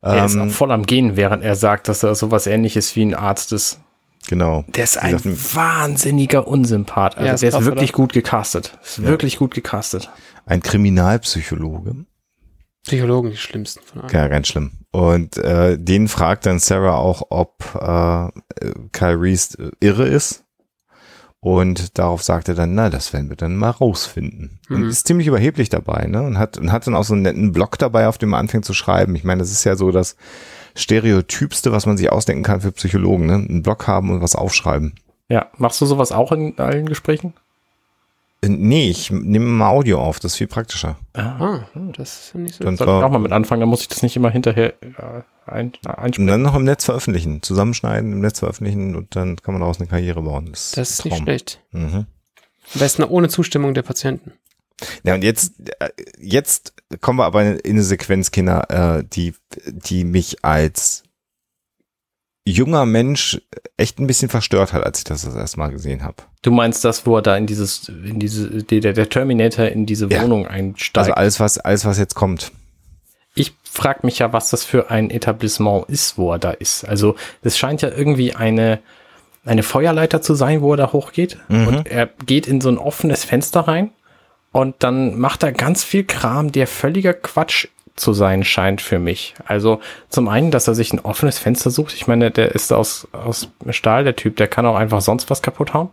Er 0.02 0.26
ist 0.26 0.38
auch 0.38 0.42
Ähm, 0.44 0.50
voll 0.52 0.72
am 0.72 0.86
Gehen, 0.86 1.16
während 1.18 1.44
er 1.44 1.56
sagt, 1.56 1.88
dass 1.88 2.04
er 2.04 2.14
sowas 2.16 2.46
ähnliches 2.48 2.96
wie 2.96 3.04
ein 3.04 3.16
Arzt 3.16 3.52
ist. 3.54 3.80
genau. 4.28 4.64
Der 4.68 4.84
ist 4.84 4.98
ein 4.98 5.18
gesagt, 5.18 5.56
wahnsinniger 5.56 6.48
Unsympath. 6.48 7.18
Also 7.18 7.28
Ja, 7.28 7.34
ist 7.34 7.42
der 7.42 7.50
ist 7.50 7.56
krass, 7.56 7.66
wirklich 7.66 7.90
oder? 7.92 7.98
gut 8.04 8.14
gecastet. 8.14 8.78
Ist 8.84 9.04
wirklich 9.04 9.38
gut 9.38 9.54
gecastet. 9.54 10.10
Ein 10.46 10.62
Kriminalpsychologe. 10.62 12.06
Psychologen, 12.84 13.32
die 13.32 13.38
schlimmsten 13.38 13.82
von 13.84 14.02
allen. 14.02 14.14
Ja, 14.14 14.28
ganz 14.28 14.48
schlimm. 14.48 14.72
Und 14.92 15.38
äh, 15.38 15.78
den 15.80 16.08
fragt 16.08 16.46
dann 16.46 16.60
Sarah 16.60 16.96
auch, 16.98 17.24
ob 17.32 17.64
äh, 17.74 18.30
Kyle 18.92 19.20
Reese 19.20 19.72
irre 19.80 20.06
ist. 20.08 20.45
Und 21.46 22.00
darauf 22.00 22.24
sagt 22.24 22.50
er 22.50 22.56
dann, 22.56 22.74
na, 22.74 22.90
das 22.90 23.14
werden 23.14 23.30
wir 23.30 23.36
dann 23.36 23.56
mal 23.56 23.70
rausfinden. 23.70 24.58
Und 24.68 24.80
Mhm. 24.82 24.90
ist 24.90 25.06
ziemlich 25.06 25.28
überheblich 25.28 25.70
dabei, 25.70 26.08
ne? 26.08 26.24
Und 26.24 26.40
hat, 26.40 26.58
und 26.58 26.72
hat 26.72 26.88
dann 26.88 26.96
auch 26.96 27.04
so 27.04 27.14
einen 27.14 27.22
netten 27.22 27.52
Blog 27.52 27.78
dabei, 27.78 28.08
auf 28.08 28.18
dem 28.18 28.34
er 28.34 28.40
anfängt 28.40 28.66
zu 28.66 28.74
schreiben. 28.74 29.16
Ich 29.16 29.24
meine, 29.24 29.42
das 29.44 29.52
ist 29.52 29.64
ja 29.64 29.76
so 29.76 29.92
das 29.92 30.16
Stereotypste, 30.76 31.72
was 31.72 31.86
man 31.86 31.98
sich 31.98 32.12
ausdenken 32.12 32.42
kann 32.44 32.62
für 32.62 32.72
Psychologen, 32.72 33.28
ne? 33.28 33.36
Einen 33.36 33.62
Blog 33.62 33.86
haben 33.86 34.10
und 34.10 34.24
was 34.24 34.36
aufschreiben. 34.36 34.96
Ja, 35.30 35.46
machst 35.58 35.80
du 35.82 35.86
sowas 35.86 36.12
auch 36.12 36.32
in 36.32 36.58
allen 36.58 36.88
Gesprächen? 36.88 37.34
Äh, 38.46 38.50
nee, 38.50 38.90
ich 38.90 39.12
nehme 39.12 39.46
mal 39.46 39.70
Audio 39.70 40.00
auf, 40.02 40.20
das 40.20 40.34
ist 40.34 40.38
viel 40.38 40.48
praktischer. 40.48 40.98
Ah, 41.14 41.62
das 41.98 42.20
ist 42.28 42.34
ja 42.34 42.40
nicht 42.40 42.56
so. 42.56 42.64
Dann 42.64 42.78
Soll 42.78 42.88
ich 42.88 43.04
auch 43.04 43.10
mal 43.12 43.20
mit 43.20 43.32
anfangen, 43.32 43.60
dann 43.62 43.70
muss 43.70 43.82
ich 43.82 43.88
das 43.88 44.02
nicht 44.04 44.16
immer 44.16 44.30
hinterher 44.30 44.74
äh, 44.82 45.22
ein, 45.46 45.68
Und 45.68 45.88
einsprechen. 45.88 46.28
dann 46.28 46.42
noch 46.42 46.56
im 46.56 46.64
Netz 46.64 46.86
veröffentlichen, 46.86 47.42
zusammenschneiden, 47.42 48.12
im 48.14 48.20
Netz 48.22 48.40
veröffentlichen 48.40 48.96
und 48.96 49.16
dann 49.16 49.36
kann 49.38 49.54
man 49.54 49.62
daraus 49.62 49.80
eine 49.80 49.88
Karriere 49.88 50.22
bauen. 50.22 50.50
Das, 50.52 50.72
Das 50.72 50.90
ist 50.92 51.00
ein 51.06 51.10
nicht 51.10 51.18
Traum. 51.18 51.26
schlecht. 51.26 51.62
Mhm. 51.72 52.06
Am 52.74 52.80
besten 52.80 53.04
ohne 53.04 53.30
Zustimmung 53.30 53.74
der 53.74 53.84
Patienten. 53.84 54.34
Ja, 55.04 55.14
und 55.14 55.24
jetzt, 55.24 55.54
äh, 55.80 55.90
jetzt 56.20 56.74
kommen 57.00 57.20
wir 57.20 57.26
aber 57.26 57.44
in 57.44 57.56
in 57.60 57.72
eine 57.76 57.84
Sequenz, 57.84 58.32
Kinder, 58.32 58.98
äh, 59.00 59.04
die, 59.06 59.34
die 59.68 60.04
mich 60.04 60.44
als 60.44 61.04
junger 62.46 62.86
Mensch 62.86 63.42
echt 63.78 64.00
ein 64.00 64.08
bisschen 64.08 64.30
verstört 64.30 64.72
hat, 64.72 64.84
als 64.86 65.00
ich 65.00 65.04
das 65.04 65.24
das 65.24 65.36
erste 65.36 65.58
Mal 65.60 65.72
gesehen 65.72 66.04
habe. 66.04 66.18
Du 66.44 66.52
meinst 66.52 66.86
das, 66.86 67.06
wo 67.06 67.18
er 67.18 67.22
da 67.22 67.36
in 67.36 67.48
dieses, 67.48 67.90
in 67.90 68.20
diese, 68.20 68.64
der, 68.64 68.94
der 68.94 69.10
Terminator 69.10 69.66
in 69.66 69.86
diese 69.86 70.08
Ja. 70.08 70.22
Wohnung 70.24 70.48
einsteigt? 70.48 70.98
Also 70.98 71.14
alles, 71.14 71.40
was, 71.40 71.58
alles, 71.58 71.86
was 71.86 71.98
jetzt 71.98 72.14
kommt. 72.16 72.52
ich 73.34 73.54
frage 73.64 74.02
mich 74.04 74.20
ja, 74.20 74.32
was 74.32 74.50
das 74.52 74.64
für 74.64 74.90
ein 74.92 75.10
Etablissement 75.10 75.90
ist, 75.90 76.18
wo 76.18 76.32
er 76.32 76.40
da 76.40 76.52
ist. 76.52 76.86
Also 76.86 77.16
das 77.42 77.58
scheint 77.58 77.82
ja 77.82 77.90
irgendwie 77.90 78.36
eine, 78.36 78.80
eine 79.44 79.64
Feuerleiter 79.64 80.22
zu 80.22 80.36
sein, 80.36 80.62
wo 80.62 80.72
er 80.74 80.78
da 80.78 80.94
hochgeht. 80.94 81.38
Mhm. 81.50 81.68
Und 81.68 81.88
er 81.88 82.08
geht 82.26 82.48
in 82.48 82.62
so 82.62 82.70
ein 82.70 82.78
offenes 82.78 83.26
Fenster 83.26 83.62
rein 83.62 83.92
und 84.52 84.76
dann 84.84 85.18
macht 85.20 85.44
er 85.44 85.52
ganz 85.52 85.84
viel 85.84 86.06
Kram, 86.06 86.52
der 86.52 86.68
völliger 86.68 87.14
Quatsch 87.14 87.68
zu 87.96 88.14
sein 88.14 88.44
scheint 88.44 88.82
für 88.82 89.00
mich. 89.00 89.36
Also 89.46 89.80
zum 90.10 90.28
einen, 90.28 90.52
dass 90.52 90.68
er 90.68 90.76
sich 90.76 90.92
ein 90.94 91.00
offenes 91.00 91.40
Fenster 91.40 91.72
sucht. 91.72 91.94
Ich 91.94 92.08
meine, 92.08 92.30
der 92.32 92.54
ist 92.54 92.74
aus, 92.74 93.08
aus 93.14 93.50
Stahl, 93.70 94.04
der 94.04 94.16
Typ, 94.16 94.36
der 94.36 94.48
kann 94.48 94.66
auch 94.66 94.76
einfach 94.76 95.02
sonst 95.02 95.30
was 95.30 95.42
kaputt 95.42 95.74
hauen. 95.74 95.90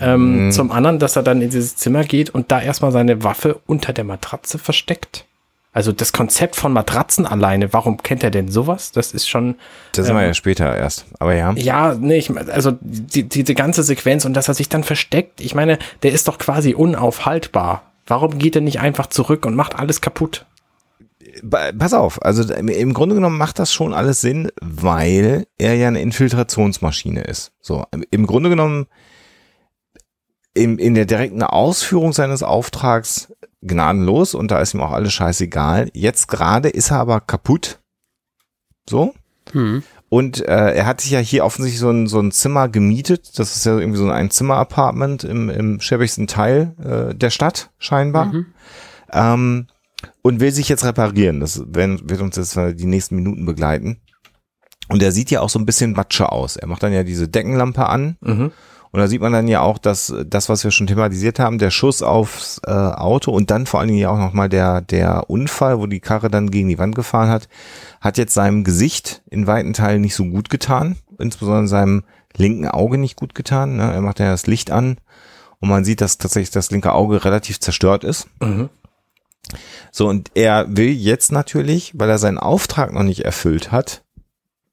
Ähm, 0.00 0.52
Zum 0.52 0.70
anderen, 0.70 0.98
dass 0.98 1.16
er 1.16 1.22
dann 1.22 1.42
in 1.42 1.50
dieses 1.50 1.76
Zimmer 1.76 2.04
geht 2.04 2.30
und 2.30 2.52
da 2.52 2.60
erstmal 2.60 2.92
seine 2.92 3.24
Waffe 3.24 3.60
unter 3.66 3.92
der 3.92 4.04
Matratze 4.04 4.58
versteckt. 4.58 5.24
Also 5.72 5.92
das 5.92 6.12
Konzept 6.12 6.56
von 6.56 6.72
Matratzen 6.72 7.26
alleine, 7.26 7.72
warum 7.72 8.02
kennt 8.02 8.24
er 8.24 8.30
denn 8.30 8.48
sowas? 8.48 8.90
Das 8.90 9.12
ist 9.12 9.28
schon, 9.28 9.56
Das 9.92 10.06
sind 10.06 10.16
wir 10.16 10.26
ja 10.26 10.34
später 10.34 10.74
erst. 10.74 11.04
Aber 11.18 11.34
ja. 11.34 11.52
ja, 11.52 11.94
nee, 11.94 12.16
ich, 12.16 12.36
also 12.36 12.72
die, 12.80 13.28
diese 13.28 13.54
ganze 13.54 13.82
Sequenz 13.82 14.24
und 14.24 14.34
dass 14.34 14.48
er 14.48 14.54
sich 14.54 14.68
dann 14.68 14.82
versteckt, 14.82 15.40
ich 15.40 15.54
meine, 15.54 15.78
der 16.02 16.12
ist 16.12 16.26
doch 16.26 16.38
quasi 16.38 16.74
unaufhaltbar. 16.74 17.82
Warum 18.06 18.38
geht 18.38 18.56
er 18.56 18.62
nicht 18.62 18.80
einfach 18.80 19.08
zurück 19.08 19.44
und 19.44 19.54
macht 19.54 19.78
alles 19.78 20.00
kaputt? 20.00 20.46
Pass 21.42 21.94
auf, 21.94 22.22
also 22.22 22.52
im- 22.52 22.94
Grunde 22.94 23.14
genommen 23.14 23.38
macht 23.38 23.58
das 23.58 23.72
schon 23.72 23.94
alles 23.94 24.20
Sinn, 24.20 24.50
weil 24.60 25.46
er 25.58 25.74
ja 25.74 25.88
eine 25.88 26.00
Infiltrationsmaschine 26.00 27.22
ist. 27.22 27.52
So, 27.60 27.84
im- 28.10 28.26
Grunde 28.26 28.48
genommen 28.50 28.86
in, 30.54 30.78
in 30.78 30.94
der 30.94 31.04
direkten 31.06 31.42
Ausführung 31.42 32.12
seines 32.12 32.42
Auftrags 32.42 33.32
gnadenlos 33.62 34.34
und 34.34 34.50
da 34.50 34.60
ist 34.60 34.74
ihm 34.74 34.80
auch 34.80 34.92
alles 34.92 35.12
scheißegal. 35.12 35.90
Jetzt 35.92 36.28
gerade 36.28 36.68
ist 36.68 36.90
er 36.90 36.98
aber 37.00 37.20
kaputt. 37.20 37.80
So. 38.88 39.14
Hm. 39.52 39.82
Und 40.10 40.40
äh, 40.40 40.72
er 40.74 40.86
hat 40.86 41.00
sich 41.02 41.10
ja 41.10 41.18
hier 41.18 41.44
offensichtlich 41.44 41.80
so 41.80 41.90
ein, 41.90 42.06
so 42.06 42.18
ein 42.18 42.32
Zimmer 42.32 42.68
gemietet. 42.68 43.38
Das 43.38 43.54
ist 43.56 43.66
ja 43.66 43.78
irgendwie 43.78 43.98
so 43.98 44.08
ein 44.08 44.30
Zimmer-Apartment 44.30 45.24
im, 45.24 45.50
im 45.50 45.80
schäbigsten 45.80 46.26
Teil 46.26 46.74
äh, 46.82 47.14
der 47.14 47.30
Stadt, 47.30 47.70
scheinbar. 47.78 48.26
Mhm. 48.26 48.46
Ähm, 49.12 49.66
und 50.22 50.40
will 50.40 50.52
sich 50.52 50.68
jetzt 50.68 50.84
reparieren. 50.84 51.40
Das 51.40 51.62
werden, 51.66 52.08
wird 52.08 52.20
uns 52.20 52.36
jetzt 52.36 52.56
die 52.56 52.86
nächsten 52.86 53.16
Minuten 53.16 53.44
begleiten. 53.46 54.00
Und 54.88 55.02
er 55.02 55.12
sieht 55.12 55.30
ja 55.30 55.40
auch 55.40 55.50
so 55.50 55.58
ein 55.58 55.66
bisschen 55.66 55.92
Matsche 55.92 56.32
aus. 56.32 56.56
Er 56.56 56.66
macht 56.66 56.82
dann 56.82 56.92
ja 56.92 57.02
diese 57.02 57.28
Deckenlampe 57.28 57.86
an. 57.86 58.16
Mhm. 58.20 58.52
Und 58.90 59.00
da 59.00 59.06
sieht 59.06 59.20
man 59.20 59.32
dann 59.32 59.48
ja 59.48 59.60
auch, 59.60 59.76
dass 59.76 60.14
das, 60.26 60.48
was 60.48 60.64
wir 60.64 60.70
schon 60.70 60.86
thematisiert 60.86 61.38
haben, 61.38 61.58
der 61.58 61.70
Schuss 61.70 62.02
aufs 62.02 62.58
äh, 62.66 62.70
Auto 62.70 63.32
und 63.32 63.50
dann 63.50 63.66
vor 63.66 63.80
allen 63.80 63.88
Dingen 63.88 64.00
ja 64.00 64.08
auch 64.08 64.18
nochmal 64.18 64.48
der, 64.48 64.80
der 64.80 65.28
Unfall, 65.28 65.78
wo 65.78 65.86
die 65.86 66.00
Karre 66.00 66.30
dann 66.30 66.50
gegen 66.50 66.68
die 66.68 66.78
Wand 66.78 66.94
gefahren 66.94 67.28
hat, 67.28 67.48
hat 68.00 68.16
jetzt 68.16 68.32
seinem 68.32 68.64
Gesicht 68.64 69.22
in 69.28 69.46
weiten 69.46 69.74
Teilen 69.74 70.00
nicht 70.00 70.14
so 70.14 70.24
gut 70.24 70.48
getan. 70.48 70.96
Insbesondere 71.18 71.68
seinem 71.68 72.04
linken 72.34 72.66
Auge 72.66 72.96
nicht 72.96 73.16
gut 73.16 73.34
getan. 73.34 73.76
Ne? 73.76 73.92
Er 73.92 74.00
macht 74.00 74.20
ja 74.20 74.30
das 74.30 74.46
Licht 74.46 74.70
an 74.70 74.96
und 75.60 75.68
man 75.68 75.84
sieht, 75.84 76.00
dass 76.00 76.16
tatsächlich 76.16 76.50
das 76.50 76.70
linke 76.70 76.92
Auge 76.92 77.24
relativ 77.24 77.60
zerstört 77.60 78.04
ist. 78.04 78.28
Mhm. 78.40 78.70
So, 79.90 80.08
und 80.08 80.30
er 80.34 80.66
will 80.68 80.90
jetzt 80.90 81.32
natürlich, 81.32 81.92
weil 81.94 82.10
er 82.10 82.18
seinen 82.18 82.38
Auftrag 82.38 82.92
noch 82.92 83.02
nicht 83.02 83.24
erfüllt 83.24 83.72
hat, 83.72 84.02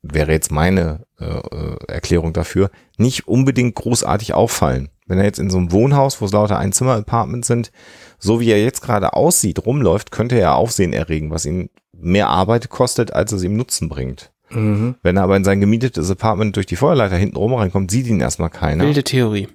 wäre 0.01 0.31
jetzt 0.31 0.51
meine 0.51 1.05
äh, 1.19 1.25
äh, 1.25 1.77
Erklärung 1.87 2.33
dafür, 2.33 2.69
nicht 2.97 3.27
unbedingt 3.27 3.75
großartig 3.75 4.33
auffallen. 4.33 4.89
Wenn 5.07 5.19
er 5.19 5.25
jetzt 5.25 5.39
in 5.39 5.49
so 5.49 5.57
einem 5.57 5.71
Wohnhaus, 5.71 6.19
wo 6.19 6.25
es 6.25 6.31
lauter 6.31 6.57
Einzimmer-Apartments 6.57 7.47
sind, 7.47 7.71
so 8.17 8.39
wie 8.39 8.49
er 8.49 8.61
jetzt 8.61 8.81
gerade 8.81 9.13
aussieht, 9.13 9.65
rumläuft, 9.65 10.11
könnte 10.11 10.39
er 10.39 10.55
Aufsehen 10.55 10.93
erregen, 10.93 11.31
was 11.31 11.45
ihn 11.45 11.69
mehr 11.93 12.27
Arbeit 12.27 12.69
kostet, 12.69 13.13
als 13.13 13.31
es 13.31 13.43
ihm 13.43 13.55
Nutzen 13.55 13.89
bringt. 13.89 14.31
Mhm. 14.49 14.95
Wenn 15.01 15.17
er 15.17 15.23
aber 15.23 15.37
in 15.37 15.43
sein 15.43 15.59
gemietetes 15.59 16.09
Apartment 16.09 16.55
durch 16.55 16.65
die 16.65 16.75
Feuerleiter 16.75 17.17
hinten 17.17 17.37
rum 17.37 17.53
reinkommt, 17.53 17.91
sieht 17.91 18.07
ihn 18.07 18.19
erstmal 18.19 18.49
keiner. 18.49 18.83
Wilde 18.83 19.03
Theorie. 19.03 19.47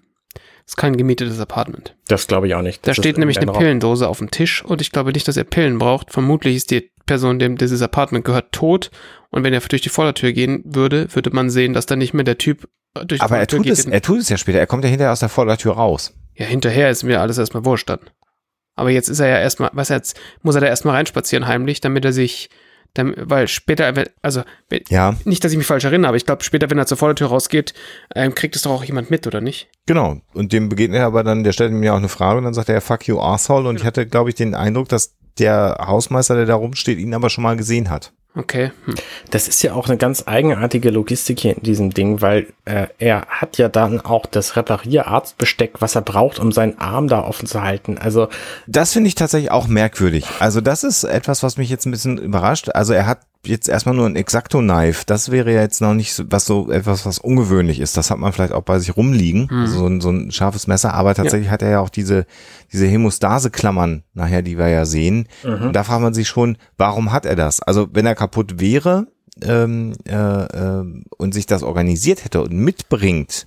Ist 0.71 0.77
kein 0.77 0.97
gemietetes 0.97 1.41
Apartment. 1.41 1.97
Das 2.09 2.27
glaube 2.27 2.47
ich 2.47 2.55
auch 2.55 2.63
nicht. 2.63 2.87
Da 2.87 2.91
Das 2.91 2.97
steht 2.97 3.17
ist 3.17 3.19
nämlich 3.19 3.39
eine 3.39 3.51
Raum. 3.51 3.59
Pillendose 3.59 4.09
auf 4.09 4.19
dem 4.19 4.31
Tisch 4.31 4.65
und 4.65 4.81
ich 4.81 4.93
glaube 4.93 5.13
nicht, 5.13 5.27
dass 5.27 5.37
er 5.37 5.45
Pillen 5.45 5.79
braucht. 5.79 6.13
Vermutlich 6.13 6.55
ist 6.57 6.71
die 6.71 6.91
Person, 7.07 7.39
dem 7.41 7.57
dieses 7.59 7.83
Apartment 7.83 8.25
gehört, 8.25 8.53
tot. 8.53 8.91
Und 9.31 9.43
wenn 9.43 9.53
er 9.53 9.61
durch 9.61 9.83
die 9.83 9.89
Vordertür 9.89 10.33
gehen 10.33 10.63
würde, 10.65 11.09
würde 11.15 11.31
man 11.31 11.51
sehen, 11.51 11.73
dass 11.73 11.87
da 11.87 11.97
nicht 11.97 12.15
mehr 12.15 12.25
der 12.25 12.39
Typ 12.39 12.69
durch 12.95 13.19
die 13.19 13.21
aber 13.21 13.39
er 13.39 13.49
Vordertür 13.49 13.59
tut, 13.59 13.65
geht. 13.67 13.73
es, 13.73 13.85
er 13.87 14.03
tut 14.03 14.19
es 14.21 14.29
ja 14.29 14.37
später. 14.39 14.59
Er 14.59 14.67
kommt 14.69 14.85
ja 14.85 14.91
hinterher 14.91 15.13
aus 15.13 15.21
der 15.21 15.29
Vordertür 15.29 15.73
raus. 15.75 16.15
ja, 16.35 16.47
hinterher 16.47 16.89
ist 16.89 17.03
mir 17.03 17.21
alles 17.21 17.37
erstmal 17.39 17.65
wurscht 17.65 17.89
dann. 17.91 18.01
Aber 18.77 18.91
jetzt 18.91 19.09
ist 19.09 19.19
er 19.21 19.27
ja 19.29 19.39
erstmal, 19.41 19.71
was 19.73 19.89
jetzt, 19.89 20.19
muss 20.43 20.55
er 20.55 20.61
da 20.61 20.69
erstmal 20.69 20.95
reinspazieren 20.95 21.47
heimlich, 21.49 21.81
damit 21.81 22.05
er 22.05 22.13
sich, 22.13 22.49
damit, 22.95 23.19
weil 23.23 23.49
später, 23.49 23.93
also, 24.23 24.43
Ja, 24.89 25.17
nicht, 25.25 25.45
dass 25.45 25.53
ich 25.53 25.59
mich 25.59 25.67
falsch 25.67 25.85
erinnere, 25.85 26.09
aber 26.09 26.17
ich 26.17 26.27
glaube, 26.27 26.45
später, 26.45 26.71
wenn 26.71 26.79
er 26.79 26.87
zur 26.87 26.97
Vordertür 26.97 27.29
rausgeht, 27.29 27.75
ähm, 28.15 28.35
kriegt 28.35 28.57
es 28.57 28.63
doch 28.63 28.71
auch 28.73 28.85
jemand 28.85 29.11
mit, 29.11 29.27
oder 29.27 29.41
nicht? 29.41 29.69
genau. 29.87 30.21
Und 30.35 30.53
dem 30.53 30.69
begegnet 30.69 31.01
er 31.01 31.07
aber 31.07 31.25
dann, 31.25 31.45
der 31.45 31.53
stellt 31.53 31.73
mir 31.73 31.93
auch 31.93 31.99
eine 31.99 32.09
Frage 32.09 32.39
und 32.39 32.45
dann 32.45 32.55
sagt 32.55 32.69
er, 32.69 32.81
fuck 32.81 33.07
you, 33.09 33.21
asshole. 33.21 33.69
Und 33.69 33.77
ich 33.77 33.85
hatte, 33.85 34.07
glaube 34.07 34.31
ich, 34.31 34.37
den 34.37 34.55
Eindruck, 34.55 34.89
dass 34.89 35.17
der 35.39 35.77
Hausmeister, 35.81 36.37
der 36.37 36.47
da 36.47 36.55
rumsteht, 36.55 36.99
ihn 36.99 37.15
aber 37.15 37.31
schon 37.31 37.43
mal 37.43 37.57
gesehen 37.57 37.91
hat. 37.91 38.13
Okay. 38.37 38.71
Hm. 38.85 38.95
Das 39.31 39.49
ist 39.49 39.61
ja 39.63 39.75
auch 39.75 39.89
eine 39.89 39.97
ganz 39.97 40.25
eigenartige 40.27 40.91
Logistik 40.91 41.41
hier 41.41 41.57
in 41.57 41.63
diesem 41.65 41.91
Ding, 41.91 42.21
weil 42.21 42.47
äh, 42.65 42.87
er 42.99 43.27
hat 43.27 43.59
ja 43.59 43.69
dann 43.69 44.01
auch 44.01 44.27
das 44.27 44.55
Reparierararztbesteck, 44.55 45.81
was 45.81 45.97
er 45.97 46.03
braucht, 46.03 46.39
um 46.39 46.53
seinen 46.53 46.79
Arm 46.79 47.09
da 47.09 47.25
offen 47.25 47.47
zu 47.47 47.63
halten. 47.63 47.99
Also 47.99 48.29
Das 48.69 48.93
finde 48.93 49.09
ich 49.09 49.17
tatsächlich 49.17 49.51
auch 49.51 49.67
merkwürdig. 49.67 50.27
Also 50.39 50.61
das 50.61 50.85
ist 50.85 51.03
etwas, 51.03 51.43
was 51.43 51.57
mich 51.57 51.71
jetzt 51.71 51.87
ein 51.87 51.91
bisschen 51.91 52.19
überrascht. 52.19 52.69
Also 52.69 52.93
er 52.93 53.07
hat 53.07 53.21
jetzt 53.47 53.69
erstmal 53.69 53.95
nur 53.95 54.07
ein 54.07 54.17
Exacto-Knife. 54.17 55.05
Das 55.07 55.31
wäre 55.31 55.53
ja 55.53 55.63
jetzt 55.63 55.81
noch 55.81 55.95
nicht 55.95 56.13
so, 56.13 56.25
was 56.29 56.45
so 56.45 56.71
etwas, 56.71 57.07
was 57.07 57.19
ungewöhnlich 57.19 57.81
ist. 57.81 57.97
Das 57.97 58.11
hat 58.11 58.19
man 58.19 58.33
vielleicht 58.33 58.53
auch 58.53 58.63
bei 58.63 58.79
sich 58.79 58.97
rumliegen, 58.97 59.49
also 59.63 59.79
so, 59.79 59.87
ein, 59.87 60.01
so 60.01 60.11
ein 60.11 60.31
scharfes 60.31 60.67
Messer. 60.67 60.95
Aber 60.95 61.15
tatsächlich 61.15 61.51
hat 61.51 61.63
er 61.63 61.71
ja 61.71 61.81
auch 61.81 61.89
diese, 61.89 62.27
diese 62.73 62.87
Hämostase-Klammern 62.87 64.03
nachher, 64.15 64.43
die 64.43 64.59
wir 64.59 64.69
ja 64.69 64.85
sehen. 64.85 65.27
Und 65.67 65.73
da 65.75 65.85
fragt 65.85 66.03
man 66.03 66.15
sich 66.15 66.29
schon, 66.29 66.59
warum 66.77 67.13
hat 67.13 67.25
er 67.27 67.37
das? 67.37 67.61
Also 67.61 67.89
wenn 67.93 68.07
er 68.07 68.15
kaputt 68.15 68.61
wäre 68.61 69.07
ähm, 69.43 69.95
äh, 70.07 70.15
äh, 70.15 70.85
und 71.17 71.33
sich 71.35 71.47
das 71.47 71.63
organisiert 71.63 72.25
hätte 72.25 72.43
und 72.43 72.53
mitbringt, 72.53 73.47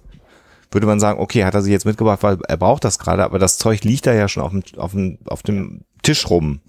würde 0.71 0.87
man 0.87 0.99
sagen, 0.99 1.19
okay, 1.19 1.45
hat 1.45 1.53
er 1.53 1.61
sich 1.61 1.71
jetzt 1.71 1.85
mitgebracht, 1.85 2.23
weil 2.23 2.39
er 2.47 2.57
braucht 2.57 2.83
das 2.83 2.97
gerade, 2.97 3.23
aber 3.23 3.37
das 3.37 3.57
Zeug 3.59 3.83
liegt 3.83 4.07
da 4.07 4.13
ja 4.13 4.27
schon 4.27 4.43
auf 4.43 4.51
dem, 4.51 4.63
auf 4.77 4.91
dem, 4.91 5.19
auf 5.25 5.43
dem 5.43 5.81
Tisch 6.01 6.29
rum. 6.29 6.61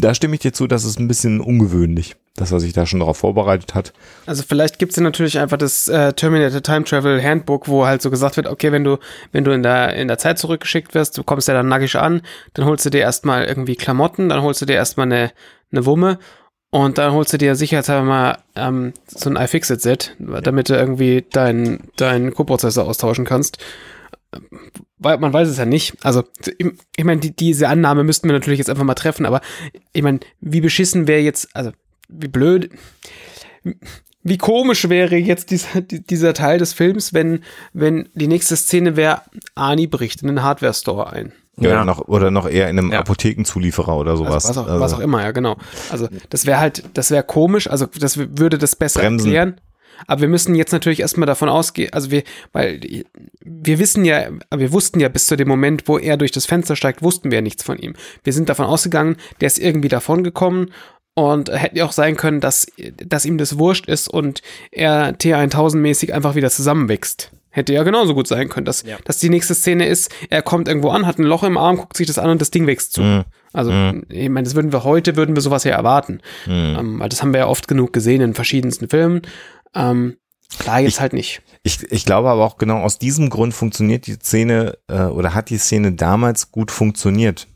Da 0.00 0.14
stimme 0.14 0.34
ich 0.34 0.40
dir 0.40 0.52
zu, 0.52 0.66
das 0.66 0.84
ist 0.84 0.98
ein 0.98 1.08
bisschen 1.08 1.40
ungewöhnlich, 1.40 2.16
dass 2.36 2.52
er 2.52 2.60
sich 2.60 2.72
da 2.72 2.86
schon 2.86 3.00
darauf 3.00 3.18
vorbereitet 3.18 3.74
hat. 3.74 3.92
Also 4.26 4.44
vielleicht 4.46 4.78
gibt's 4.78 4.96
ja 4.96 5.02
natürlich 5.02 5.38
einfach 5.38 5.56
das 5.56 5.88
äh, 5.88 6.12
Terminator 6.12 6.62
Time 6.62 6.84
Travel 6.84 7.22
Handbook, 7.22 7.68
wo 7.68 7.86
halt 7.86 8.00
so 8.00 8.10
gesagt 8.10 8.36
wird, 8.36 8.46
okay, 8.46 8.70
wenn 8.70 8.84
du, 8.84 8.98
wenn 9.32 9.44
du 9.44 9.50
in 9.50 9.62
der, 9.62 9.94
in 9.94 10.08
der 10.08 10.18
Zeit 10.18 10.38
zurückgeschickt 10.38 10.94
wirst, 10.94 11.18
du 11.18 11.24
kommst 11.24 11.48
ja 11.48 11.54
dann 11.54 11.68
nackig 11.68 11.96
an, 11.96 12.22
dann 12.54 12.66
holst 12.66 12.86
du 12.86 12.90
dir 12.90 13.00
erstmal 13.00 13.44
irgendwie 13.44 13.76
Klamotten, 13.76 14.28
dann 14.28 14.42
holst 14.42 14.62
du 14.62 14.66
dir 14.66 14.74
erstmal 14.74 15.06
eine, 15.06 15.32
eine 15.72 15.84
Wumme 15.84 16.18
und 16.70 16.98
dann 16.98 17.12
holst 17.12 17.32
du 17.32 17.38
dir 17.38 17.56
sicherheitshalber 17.56 18.04
mal 18.04 18.38
ähm, 18.54 18.92
so 19.06 19.30
ein 19.30 19.36
iFixit-Set, 19.36 20.16
damit 20.18 20.68
du 20.68 20.74
irgendwie 20.74 21.24
deinen 21.32 21.88
deinen 21.96 22.34
Co-Prozessor 22.34 22.86
austauschen 22.86 23.24
kannst. 23.24 23.58
Weil 24.98 25.18
man 25.18 25.32
weiß 25.32 25.48
es 25.48 25.56
ja 25.58 25.64
nicht. 25.64 25.94
Also, 26.04 26.22
ich, 26.58 26.66
ich 26.96 27.04
meine, 27.04 27.20
die, 27.20 27.34
diese 27.34 27.68
Annahme 27.68 28.04
müssten 28.04 28.28
wir 28.28 28.34
natürlich 28.34 28.58
jetzt 28.58 28.68
einfach 28.70 28.84
mal 28.84 28.94
treffen, 28.94 29.24
aber 29.26 29.40
ich 29.92 30.02
meine, 30.02 30.20
wie 30.40 30.60
beschissen 30.60 31.06
wäre 31.06 31.20
jetzt, 31.20 31.48
also 31.54 31.70
wie 32.08 32.28
blöd, 32.28 32.70
wie 34.22 34.38
komisch 34.38 34.88
wäre 34.88 35.16
jetzt 35.16 35.50
dieser, 35.50 35.80
die- 35.80 36.02
dieser 36.04 36.34
Teil 36.34 36.58
des 36.58 36.72
Films, 36.72 37.14
wenn, 37.14 37.40
wenn 37.72 38.08
die 38.14 38.26
nächste 38.26 38.56
Szene 38.56 38.96
wäre, 38.96 39.22
Ani 39.54 39.86
bricht 39.86 40.22
in 40.22 40.28
den 40.28 40.42
Hardware-Store 40.42 41.10
ein. 41.10 41.32
Ja. 41.56 41.70
Ja. 41.70 41.84
Noch, 41.84 42.00
oder 42.06 42.30
noch 42.30 42.48
eher 42.48 42.68
in 42.68 42.78
einem 42.78 42.92
Ja. 42.92 43.00
Apothekenzulieferer 43.00 43.96
oder 43.96 44.16
sowas. 44.16 44.46
Also 44.46 44.48
was, 44.48 44.58
auch, 44.58 44.66
Also, 44.70 44.80
was 44.80 44.92
auch 44.94 45.00
immer, 45.00 45.22
ja, 45.22 45.32
genau. 45.32 45.56
Also 45.90 46.08
das 46.30 46.46
wäre 46.46 46.60
halt, 46.60 46.84
das 46.94 47.10
wäre 47.10 47.24
komisch, 47.24 47.68
also 47.68 47.86
das 47.86 48.16
würde 48.18 48.58
das 48.58 48.76
besser 48.76 49.00
Bremsen. 49.00 49.26
erklären. 49.32 49.60
Aber 50.06 50.22
wir 50.22 50.28
müssen 50.28 50.54
jetzt 50.54 50.72
natürlich 50.72 51.00
erstmal 51.00 51.26
davon 51.26 51.48
ausgehen, 51.48 51.92
also 51.92 52.10
wir, 52.10 52.22
weil 52.52 52.80
wir 53.44 53.78
wissen 53.78 54.04
ja, 54.04 54.28
wir 54.54 54.72
wussten 54.72 55.00
ja 55.00 55.08
bis 55.08 55.26
zu 55.26 55.36
dem 55.36 55.48
Moment, 55.48 55.88
wo 55.88 55.98
er 55.98 56.16
durch 56.16 56.32
das 56.32 56.46
Fenster 56.46 56.76
steigt, 56.76 57.02
wussten 57.02 57.30
wir 57.30 57.38
ja 57.38 57.42
nichts 57.42 57.62
von 57.62 57.78
ihm. 57.78 57.94
Wir 58.24 58.32
sind 58.32 58.48
davon 58.48 58.66
ausgegangen, 58.66 59.16
der 59.40 59.48
ist 59.48 59.58
irgendwie 59.58 59.88
davon 59.88 60.24
gekommen 60.24 60.70
und 61.14 61.50
hätte 61.50 61.76
ja 61.76 61.84
auch 61.84 61.92
sein 61.92 62.16
können, 62.16 62.40
dass, 62.40 62.66
dass 63.04 63.24
ihm 63.24 63.38
das 63.38 63.58
wurscht 63.58 63.88
ist 63.88 64.08
und 64.08 64.40
er 64.70 65.18
T1000-mäßig 65.18 66.12
einfach 66.12 66.36
wieder 66.36 66.50
zusammenwächst. 66.50 67.32
Hätte 67.50 67.72
ja 67.72 67.82
genauso 67.82 68.14
gut 68.14 68.28
sein 68.28 68.48
können, 68.48 68.66
dass, 68.66 68.84
dass 69.04 69.18
die 69.18 69.30
nächste 69.30 69.54
Szene 69.54 69.88
ist, 69.88 70.12
er 70.30 70.42
kommt 70.42 70.68
irgendwo 70.68 70.90
an, 70.90 71.06
hat 71.06 71.18
ein 71.18 71.24
Loch 71.24 71.42
im 71.42 71.56
Arm, 71.56 71.78
guckt 71.78 71.96
sich 71.96 72.06
das 72.06 72.18
an 72.18 72.30
und 72.30 72.40
das 72.40 72.52
Ding 72.52 72.68
wächst 72.68 72.92
zu. 72.92 73.00
Mhm. 73.00 73.24
Also, 73.52 73.72
ich 74.10 74.28
meine, 74.28 74.44
das 74.44 74.54
würden 74.54 74.72
wir 74.72 74.84
heute, 74.84 75.16
würden 75.16 75.34
wir 75.34 75.40
sowas 75.40 75.64
ja 75.64 75.74
erwarten. 75.74 76.20
Mhm. 76.46 76.76
Ähm, 76.78 77.00
weil 77.00 77.08
das 77.08 77.22
haben 77.22 77.32
wir 77.32 77.40
ja 77.40 77.46
oft 77.48 77.66
genug 77.66 77.92
gesehen 77.92 78.20
in 78.20 78.34
verschiedensten 78.34 78.88
Filmen. 78.88 79.22
Ähm, 79.74 80.16
klar, 80.58 80.80
jetzt 80.80 80.94
Ich- 80.94 81.00
halt 81.00 81.12
nicht. 81.12 81.42
Ich, 81.62 81.82
ich 81.90 82.04
glaube 82.04 82.28
aber 82.30 82.44
auch 82.44 82.56
genau 82.56 82.78
aus 82.80 82.98
diesem 82.98 83.28
Grund 83.30 83.52
funktioniert 83.52 84.06
die 84.06 84.14
Szene 84.14 84.78
äh, 84.88 85.02
oder 85.02 85.34
hat 85.34 85.50
die 85.50 85.58
Szene 85.58 85.92
damals 85.92 86.50
gut 86.52 86.70
funktioniert. 86.70 87.46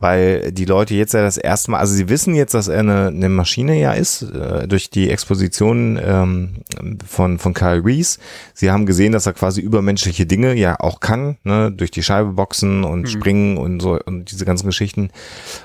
Weil 0.00 0.52
die 0.52 0.64
Leute 0.64 0.94
jetzt 0.94 1.12
ja 1.12 1.22
das 1.22 1.36
erste 1.38 1.72
Mal, 1.72 1.78
also 1.80 1.92
sie 1.92 2.08
wissen 2.08 2.36
jetzt, 2.36 2.54
dass 2.54 2.68
er 2.68 2.78
eine, 2.80 3.08
eine 3.08 3.28
Maschine 3.28 3.80
ja 3.80 3.92
ist, 3.94 4.22
äh, 4.22 4.68
durch 4.68 4.90
die 4.90 5.10
Exposition 5.10 5.98
ähm, 6.00 6.62
von, 7.04 7.40
von 7.40 7.52
Kyle 7.52 7.84
Reese. 7.84 8.20
Sie 8.54 8.70
haben 8.70 8.86
gesehen, 8.86 9.10
dass 9.10 9.26
er 9.26 9.32
quasi 9.32 9.60
übermenschliche 9.60 10.24
Dinge 10.24 10.54
ja 10.54 10.78
auch 10.78 11.00
kann, 11.00 11.36
ne, 11.42 11.72
durch 11.72 11.90
die 11.90 12.04
Scheibe 12.04 12.34
boxen 12.34 12.84
und 12.84 13.08
springen 13.08 13.56
und 13.58 13.80
so 13.80 13.98
und 14.06 14.30
diese 14.30 14.44
ganzen 14.44 14.66
Geschichten. 14.66 15.10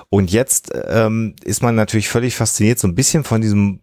Und 0.10 0.32
jetzt 0.32 0.72
ähm, 0.88 1.36
ist 1.44 1.62
man 1.62 1.76
natürlich 1.76 2.10
völlig 2.10 2.36
fasziniert, 2.36 2.80
so 2.80 2.88
ein 2.88 2.96
bisschen 2.96 3.24
von 3.24 3.40
diesem 3.40 3.82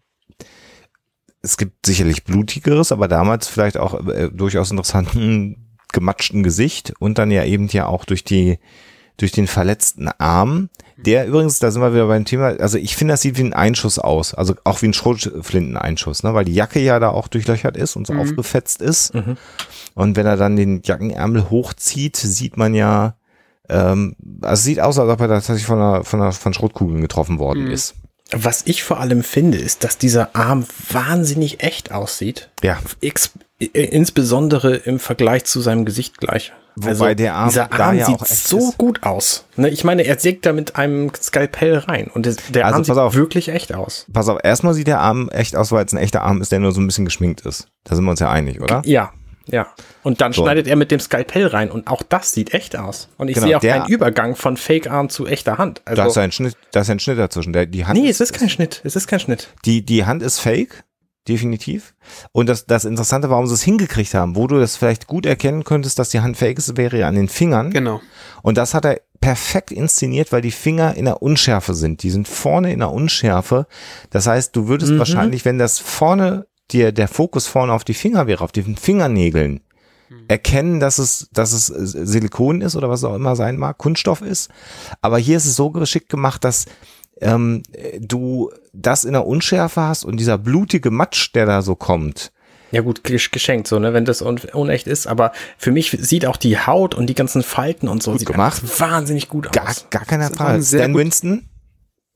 es 1.43 1.57
gibt 1.57 1.87
sicherlich 1.87 2.25
blutigeres, 2.25 2.93
aber 2.93 3.09
damals 3.09 3.49
vielleicht 3.49 3.79
auch 3.79 4.07
äh, 4.07 4.31
durchaus 4.31 4.71
interessanten 4.71 5.77
gematschten 5.93 6.43
Gesicht 6.43 6.93
und 6.99 7.19
dann 7.19 7.31
ja 7.31 7.45
eben 7.45 7.67
ja 7.69 7.87
auch 7.87 8.05
durch 8.05 8.25
die 8.25 8.59
durch 9.17 9.33
den 9.33 9.47
verletzten 9.47 10.09
Arm, 10.09 10.71
der 10.97 11.27
übrigens, 11.27 11.59
da 11.59 11.71
sind 11.71 11.83
wir 11.83 11.93
wieder 11.93 12.07
beim 12.07 12.25
Thema, 12.25 12.59
also 12.59 12.79
ich 12.79 12.97
finde, 12.97 13.13
das 13.13 13.21
sieht 13.21 13.37
wie 13.37 13.43
ein 13.43 13.53
Einschuss 13.53 13.99
aus, 13.99 14.33
also 14.33 14.55
auch 14.65 14.81
wie 14.81 14.87
ein 14.87 14.95
Schrotflinteneinschuss, 14.95 16.23
ne, 16.23 16.33
weil 16.33 16.47
die 16.47 16.55
Jacke 16.55 16.81
ja 16.81 16.99
da 16.99 17.11
auch 17.11 17.29
durchlöchert 17.29 17.77
ist 17.77 17.97
und 17.97 18.07
so 18.07 18.15
aufgefetzt 18.15 18.81
ist. 18.81 19.13
Und 19.95 20.17
wenn 20.17 20.25
er 20.25 20.39
dann 20.39 20.57
den 20.57 20.81
Jackenärmel 20.83 21.51
hochzieht, 21.51 22.17
sieht 22.17 22.57
man 22.57 22.75
ja, 22.75 23.17
ähm, 23.69 24.17
also 24.41 24.55
es 24.55 24.65
sieht 24.65 24.81
aus, 24.81 24.99
als 24.99 25.11
ob 25.11 25.21
er 25.21 25.29
tatsächlich 25.29 25.67
von, 25.67 25.79
einer, 25.79 26.05
von, 26.05 26.23
einer, 26.23 26.33
von 26.33 26.55
Schrotkugeln 26.55 27.03
getroffen 27.03 27.39
worden 27.39 27.67
ist. 27.73 27.95
Was 28.33 28.63
ich 28.67 28.83
vor 28.83 29.01
allem 29.01 29.23
finde, 29.23 29.59
ist, 29.59 29.83
dass 29.85 29.99
dieser 29.99 30.35
Arm 30.37 30.65
wahnsinnig 30.91 31.63
echt 31.63 31.93
aussieht. 31.93 32.51
Ja. 32.63 32.79
Ex 33.01 33.31
äh, 33.61 33.67
insbesondere 33.67 34.77
im 34.77 34.99
Vergleich 34.99 35.45
zu 35.45 35.61
seinem 35.61 35.85
Gesicht 35.85 36.19
gleich. 36.19 36.53
Also 36.81 37.01
Wobei 37.01 37.15
der 37.17 37.35
Arm 37.35 37.49
dieser 37.49 37.67
da 37.67 37.87
Arm 37.87 37.99
ja 37.99 38.07
sieht 38.07 38.27
so 38.27 38.59
ist. 38.71 38.79
gut 38.79 39.03
aus. 39.03 39.45
Ne, 39.57 39.69
ich 39.69 39.83
meine, 39.85 40.05
er 40.05 40.19
sägt 40.19 40.47
da 40.47 40.53
mit 40.53 40.77
einem 40.77 41.11
Skalpell 41.15 41.79
rein 41.79 42.09
und 42.15 42.27
das, 42.27 42.37
der 42.49 42.65
Also 42.67 42.77
Arm 42.77 42.85
sieht 42.85 42.97
auf. 42.97 43.15
wirklich 43.15 43.49
echt 43.49 43.75
aus. 43.75 44.07
Pass 44.13 44.29
auf, 44.29 44.39
erstmal 44.43 44.73
sieht 44.75 44.87
der 44.87 45.01
Arm 45.01 45.29
echt 45.31 45.57
aus, 45.57 45.73
weil 45.73 45.85
es 45.85 45.93
ein 45.93 45.99
echter 45.99 46.23
Arm 46.23 46.41
ist, 46.41 46.53
der 46.53 46.61
nur 46.61 46.73
so 46.73 46.81
ein 46.81 46.87
bisschen 46.87 47.05
geschminkt 47.05 47.41
ist. 47.43 47.67
Da 47.85 47.97
sind 47.97 48.05
wir 48.05 48.13
uns 48.13 48.21
ja 48.21 48.31
einig, 48.31 48.61
oder? 48.63 48.83
Ja, 48.87 49.13
Ja. 49.51 49.69
Und 50.03 50.21
dann 50.21 50.33
So. 50.33 50.43
schneidet 50.43 50.67
er 50.67 50.77
mit 50.77 50.91
dem 50.91 51.01
Skalpell 51.01 51.47
rein 51.47 51.71
und 51.71 51.87
auch 51.89 52.03
das 52.03 52.33
sieht 52.33 52.55
echt 52.55 52.77
aus. 52.77 53.09
Und 53.19 53.29
ich 53.29 53.35
Genau, 53.35 53.47
sehe 53.47 53.57
auch 53.57 53.61
der- 53.61 53.79
keinen 53.81 53.89
Übergang 53.89 54.37
von 54.37 54.57
Fake-Arm 54.57 55.09
zu 55.09 55.27
echter 55.27 55.59
Hand. 55.59 55.83
Also, 55.85 56.03
da 56.03 56.09
ist 56.09 56.19
ein 56.19 56.33
Schnitt, 56.33 56.57
da 56.73 56.81
ist 56.81 56.91
ein 56.91 57.01
Schnitt 57.01 57.19
dazwischen. 57.19 57.53
Der, 57.53 57.67
die 57.67 57.85
Hand 57.87 57.99
nee, 58.01 58.09
es 58.09 58.21
ist 58.21 58.33
kein 58.33 58.49
Schnitt. 58.49 58.81
Es 58.85 58.97
ist 58.97 59.07
kein 59.07 59.21
Schnitt. 59.21 59.49
Die, 59.65 59.85
die 59.85 60.05
Hand 60.07 60.23
ist 60.23 60.39
fake, 60.39 60.85
definitiv. 61.29 61.95
Und 62.33 62.49
das, 62.49 62.67
das 62.67 62.85
Interessante, 62.85 63.31
warum 63.31 63.47
sie 63.47 63.55
es 63.55 63.63
hingekriegt 63.63 64.15
haben, 64.15 64.37
wo 64.37 64.47
du 64.47 64.59
das 64.59 64.77
vielleicht 64.77 65.07
gut 65.07 65.27
erkennen 65.27 65.65
könntest, 65.65 65.99
dass 65.99 66.09
die 66.09 66.21
Hand 66.21 66.37
fake 66.37 66.59
ist, 66.59 66.77
wäre 66.77 66.99
ja 66.99 67.09
an 67.09 67.15
den 67.15 67.29
Fingern. 67.29 67.71
Genau. 67.71 68.01
Und 68.43 68.57
das 68.57 68.75
hat 68.75 68.85
er 68.85 69.01
perfekt 69.21 69.71
inszeniert, 69.71 70.33
weil 70.33 70.41
die 70.41 70.51
Finger 70.51 70.95
in 70.97 71.05
der 71.05 71.21
Unschärfe 71.23 71.75
sind. 71.75 72.03
Die 72.03 72.11
sind 72.11 72.27
vorne 72.27 72.73
in 72.73 72.79
der 72.79 72.91
Unschärfe. 72.91 73.67
Das 74.09 74.27
heißt, 74.27 74.57
du 74.57 74.67
würdest 74.67 74.99
wahrscheinlich, 74.99 75.45
wenn 75.45 75.59
das 75.59 75.79
vorne, 75.79 76.47
dir 76.73 76.93
der 76.93 77.09
Fokus 77.09 77.47
vorne 77.47 77.73
auf 77.73 77.85
die 77.85 77.95
Finger 77.95 78.27
wäre, 78.27 78.43
auf 78.45 78.53
den 78.53 78.77
Fingernägeln, 78.77 79.61
erkennen, 80.27 80.81
dass 80.81 80.99
es, 80.99 81.29
dass 81.33 81.53
es 81.53 81.71
äh, 81.71 82.07
Silikon 82.07 82.63
ist 82.63 82.75
oder 82.75 82.89
was 82.91 83.05
auch 83.05 83.15
immer 83.15 83.37
sein 83.37 83.57
mag, 83.57 83.79
Kunststoff 83.79 84.23
ist. 84.23 84.51
Aber 85.03 85.19
hier 85.19 85.37
ist 85.37 85.47
es 85.47 85.55
so 85.55 85.71
geschickt 85.71 86.09
gemacht, 86.09 86.43
dass 86.43 86.67
ähm, 87.21 87.63
äh, 87.73 88.01
du 88.01 88.51
das 88.73 89.05
in 89.05 89.13
der 89.13 89.27
Unschärfe 89.27 89.81
hast 89.83 90.05
und 90.05 90.17
dieser 90.19 90.37
blutige 90.39 90.91
Matsch, 90.91 91.33
der 91.35 91.47
da 91.47 91.63
so 91.63 91.77
kommt, 91.77 92.33
Ja 92.73 92.81
gut, 92.83 93.03
gesch- 93.05 93.31
geschenkt 93.31 93.69
so, 93.69 93.79
ne, 93.79 93.93
wenn 93.93 94.05
das 94.05 94.21
un 94.21 94.39
unecht 94.53 94.89
ist. 94.89 95.07
Aber 95.07 95.31
für 95.59 95.71
mich 95.71 95.91
sieht 96.01 96.27
auch 96.27 96.37
die 96.37 96.59
Haut 96.59 96.95
und 96.97 97.07
die 97.07 97.15
ganzen 97.15 97.43
Falten 97.45 97.87
und 97.87 98.03
so 98.03 98.11
Gut 98.13 98.21
sieht 98.21 98.29
gemacht. 98.31 98.63
wahnsinnig 98.81 99.29
gut 99.29 99.53
gar, 99.53 99.69
aus. 99.69 99.87
gar 99.91 100.05
keine 100.05 100.29
Das 100.29 100.39
war 100.41 100.47
Frage. 100.49 100.63
Stan 100.65 100.93
gut- 100.93 101.01
Winston, 101.03 101.49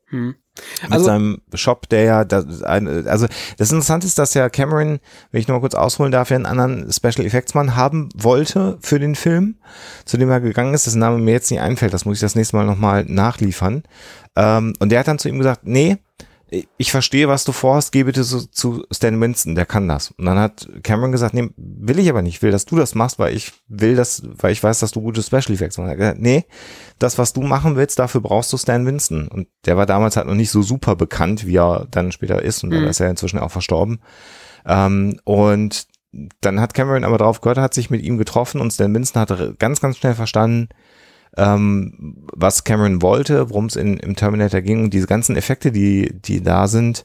Hm. 0.09 0.35
Mit 0.83 0.93
Also- 0.93 1.07
seinem 1.07 1.39
Shop, 1.55 1.89
der 1.89 2.03
ja, 2.05 2.25
das, 2.25 2.63
also 2.63 3.27
das 3.59 3.71
Interessante 3.71 4.07
ist, 4.07 4.19
dass 4.19 4.35
ja 4.35 4.49
Cameron, 4.49 5.01
wenn 5.31 5.41
ich 5.41 5.49
noch 5.49 5.55
mal 5.57 5.61
kurz 5.61 5.75
ausholen 5.75 6.13
darf, 6.13 6.31
ja 6.31 6.37
einen 6.37 6.47
anderen 6.47 6.93
Special 6.93 7.27
Effects 7.27 7.55
Mann 7.55 7.77
haben 7.77 8.09
wollte 8.15 8.79
für 8.81 8.99
den 8.99 9.15
Film, 9.15 9.57
zu 10.05 10.17
dem 10.17 10.31
er 10.31 10.41
gegangen 10.41 10.75
ist, 10.75 10.87
dessen 10.87 11.01
Name 11.01 11.19
mir 11.19 11.33
jetzt 11.33 11.51
nicht 11.51 11.61
einfällt, 11.61 11.93
das 11.93 12.05
muss 12.05 12.17
ich 12.17 12.21
das 12.21 12.35
nächste 12.35 12.57
Mal 12.57 12.67
nochmal 12.67 13.05
nachliefern. 13.07 13.83
Ähm, 14.37 14.75
und 14.79 14.91
der 14.91 15.01
hat 15.01 15.09
dann 15.09 15.19
zu 15.19 15.29
ihm 15.29 15.39
gesagt, 15.39 15.61
nee, 15.65 15.99
ich 16.77 16.91
verstehe, 16.91 17.29
was 17.29 17.45
du 17.45 17.53
vorhast, 17.53 17.93
geh 17.93 18.05
bitte 18.05 18.25
so, 18.25 18.41
zu 18.41 18.85
Stan 18.91 19.21
Winston, 19.21 19.55
der 19.55 19.67
kann 19.67 19.89
das. 19.89 20.13
Und 20.13 20.25
dann 20.27 20.39
hat 20.39 20.69
Cameron 20.83 21.13
gesagt, 21.13 21.35
nee, 21.35 21.51
will 21.57 21.99
ich 21.99 22.09
aber 22.09 22.23
nicht, 22.23 22.37
ich 22.37 22.43
will, 22.43 22.51
dass 22.51 22.65
du 22.65 22.77
das 22.77 22.95
machst, 22.95 23.19
weil 23.19 23.35
ich 23.35 23.53
will 23.69 23.97
das, 23.97 24.23
weil 24.25 24.53
ich 24.53 24.63
weiß, 24.63 24.81
dass 24.81 24.93
du 24.93 25.01
gute 25.01 25.23
Special 25.23 25.53
Effects 25.53 25.79
machst. 25.79 25.89
Er 25.89 25.91
hat 25.93 25.99
gesagt, 25.99 26.21
nee, 26.21 26.45
das, 26.99 27.19
was 27.19 27.33
du 27.33 27.43
machen 27.43 27.77
willst, 27.77 27.99
dafür 27.99 28.21
brauchst 28.21 28.53
du 28.53 28.57
Stan 28.57 28.87
Winston. 28.87 29.29
Und 29.29 29.49
der 29.67 29.77
war 29.77 29.87
damals 29.87 30.17
halt 30.17 30.27
noch 30.27 30.35
nicht 30.35 30.51
so 30.51 30.63
super 30.63 30.97
bekannt, 30.97 31.47
wie 31.47 31.57
er 31.57 31.87
dann 31.91 32.13
später 32.13 32.43
ist. 32.43 32.63
Und 32.63 32.71
Mhm. 32.71 32.75
dann 32.75 32.85
ist 32.85 33.01
er 33.01 33.11
inzwischen 33.11 33.39
auch 33.39 33.51
verstorben. 33.51 34.01
Ähm, 34.67 35.19
und 35.25 35.87
dann 36.41 36.61
hat 36.61 36.75
Cameron 36.75 37.05
aber 37.05 37.19
drauf 37.19 37.41
gehört, 37.41 37.59
hat 37.59 37.75
sich 37.75 37.91
mit 37.91 38.03
ihm 38.03 38.19
getroffen 38.19 38.61
und 38.61 38.73
Stan 38.73 38.95
Winston 38.95 39.21
hat 39.21 39.59
ganz, 39.59 39.81
ganz 39.81 39.97
schnell 39.97 40.15
verstanden, 40.15 40.69
ähm, 41.37 42.17
was 42.33 42.65
Cameron 42.65 43.03
wollte, 43.03 43.51
worum 43.51 43.67
es 43.67 43.77
im 43.77 44.17
Terminator 44.17 44.61
ging. 44.61 44.85
Und 44.85 44.95
diese 44.95 45.07
ganzen 45.07 45.37
Effekte, 45.37 45.73
die, 45.73 46.13
die 46.15 46.43
da 46.43 46.69
sind, 46.69 47.05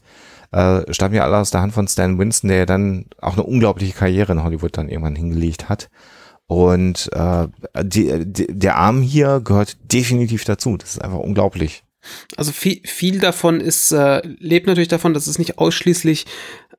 äh, 0.52 0.92
stammen 0.92 1.14
ja 1.14 1.24
alle 1.24 1.38
aus 1.38 1.50
der 1.50 1.62
Hand 1.62 1.74
von 1.74 1.88
Stan 1.88 2.18
Winston, 2.18 2.48
der 2.48 2.58
ja 2.58 2.66
dann 2.66 3.06
auch 3.20 3.34
eine 3.34 3.44
unglaubliche 3.44 3.92
Karriere 3.92 4.32
in 4.32 4.42
Hollywood 4.42 4.76
dann 4.76 4.88
irgendwann 4.88 5.16
hingelegt 5.16 5.68
hat. 5.68 5.90
Und 6.46 7.08
äh, 7.12 7.46
die, 7.82 8.26
die, 8.26 8.48
der 8.48 8.76
Arm 8.76 9.02
hier 9.02 9.40
gehört 9.40 9.76
definitiv 9.92 10.44
dazu. 10.44 10.76
Das 10.76 10.90
ist 10.90 11.02
einfach 11.02 11.18
unglaublich. 11.18 11.84
Also 12.36 12.50
viel, 12.50 12.80
viel 12.84 13.20
davon 13.20 13.60
ist, 13.60 13.92
äh, 13.92 14.22
lebt 14.24 14.66
natürlich 14.66 14.88
davon, 14.88 15.14
dass 15.14 15.26
es 15.26 15.38
nicht 15.38 15.58
ausschließlich 15.58 16.26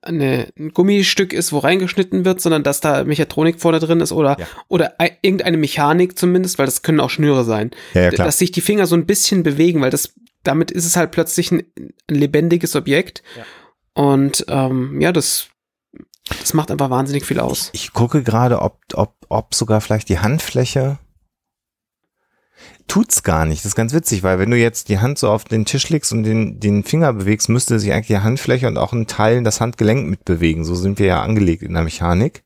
eine, 0.02 0.47
ein 0.58 0.70
Gummistück 0.74 1.32
ist, 1.34 1.52
wo 1.54 1.60
reingeschnitten 1.60 2.26
wird, 2.26 2.41
sondern 2.41 2.64
dass 2.64 2.80
da 2.82 3.04
Mechatronik 3.04 3.60
vorne 3.62 3.80
drin 3.80 3.99
ist 4.02 4.12
oder, 4.12 4.38
Ja. 4.39 4.47
oder 4.68 4.95
ei- 4.99 5.18
irgendeine 5.22 5.58
Mechanik 5.58 6.18
zumindest, 6.18 6.58
weil 6.58 6.66
das 6.66 6.82
können 6.82 6.99
auch 6.99 7.10
Schnüre 7.10 7.43
sein. 7.43 7.72
Ja, 7.93 8.02
ja, 8.04 8.10
klar. 8.10 8.26
Dass 8.26 8.38
sich 8.39 8.52
die 8.52 8.62
Finger 8.62 8.88
so 8.88 8.95
ein 8.95 9.06
bisschen 9.06 9.43
bewegen, 9.43 9.82
weil 9.82 9.91
das, 9.91 10.14
damit 10.43 10.72
ist 10.72 10.86
es 10.86 10.95
halt 10.95 11.12
plötzlich 11.12 11.52
ein, 11.52 11.64
ein 11.78 12.16
lebendiges 12.16 12.76
Objekt. 12.76 13.22
Und 13.93 14.45
ähm, 14.47 14.99
ja, 15.02 15.12
das, 15.12 15.47
das 16.39 16.54
macht 16.54 16.72
einfach 16.72 16.89
wahnsinnig 16.89 17.26
viel 17.26 17.39
aus. 17.39 17.70
Ich 17.74 17.93
gucke 17.93 18.24
gerade, 18.24 18.62
ob, 18.62 18.80
ob, 18.93 19.14
ob 19.30 19.54
sogar 19.54 19.82
vielleicht 19.82 20.10
die 20.10 20.20
Handfläche 20.20 20.97
tut's 22.92 23.24
gar 23.24 23.46
nicht. 23.46 23.62
Das 23.62 23.68
ist 23.68 23.76
ganz 23.76 23.94
witzig, 23.94 24.22
weil 24.22 24.38
wenn 24.38 24.52
du 24.52 24.58
jetzt 24.58 24.89
die 24.89 25.00
Hand 25.00 25.18
so 25.18 25.30
auf 25.30 25.46
den 25.46 25.64
Tisch 25.64 25.88
legst 25.88 26.12
und 26.12 26.24
den, 26.24 26.60
den 26.60 26.84
Finger 26.84 27.14
bewegst, 27.14 27.48
müsste 27.48 27.80
sich 27.80 27.94
eigentlich 27.94 28.08
die 28.08 28.18
Handfläche 28.18 28.68
und 28.68 28.78
auch 28.78 28.92
ein 28.92 29.08
Teil 29.08 29.42
das 29.44 29.62
Handgelenk 29.62 30.10
mitbewegen. 30.10 30.66
So 30.66 30.76
sind 30.76 31.00
wir 31.00 31.06
ja 31.06 31.22
angelegt 31.22 31.64
in 31.64 31.74
der 31.74 31.84
Mechanik. 31.84 32.44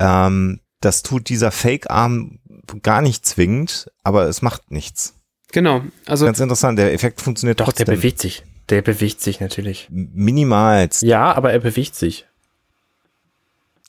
Ähm, 0.00 0.58
das 0.80 1.04
tut 1.04 1.28
dieser 1.28 1.52
Fake-Arm 1.52 2.40
gar 2.82 3.02
nicht 3.02 3.24
zwingend, 3.24 3.88
aber 4.02 4.24
es 4.24 4.42
macht 4.42 4.72
nichts. 4.72 5.14
Genau. 5.52 5.82
Also 6.06 6.26
Ganz 6.26 6.40
interessant, 6.40 6.76
der 6.76 6.92
Effekt 6.92 7.20
funktioniert 7.20 7.60
Doch, 7.60 7.66
der 7.66 7.86
trotzdem. 7.86 7.94
bewegt 7.94 8.20
sich. 8.20 8.42
Der 8.68 8.82
bewegt 8.82 9.20
sich 9.20 9.38
natürlich. 9.38 9.86
Minimal. 9.90 10.88
Ja, 11.02 11.32
aber 11.32 11.52
er 11.52 11.60
bewegt 11.60 11.94
sich. 11.94 12.26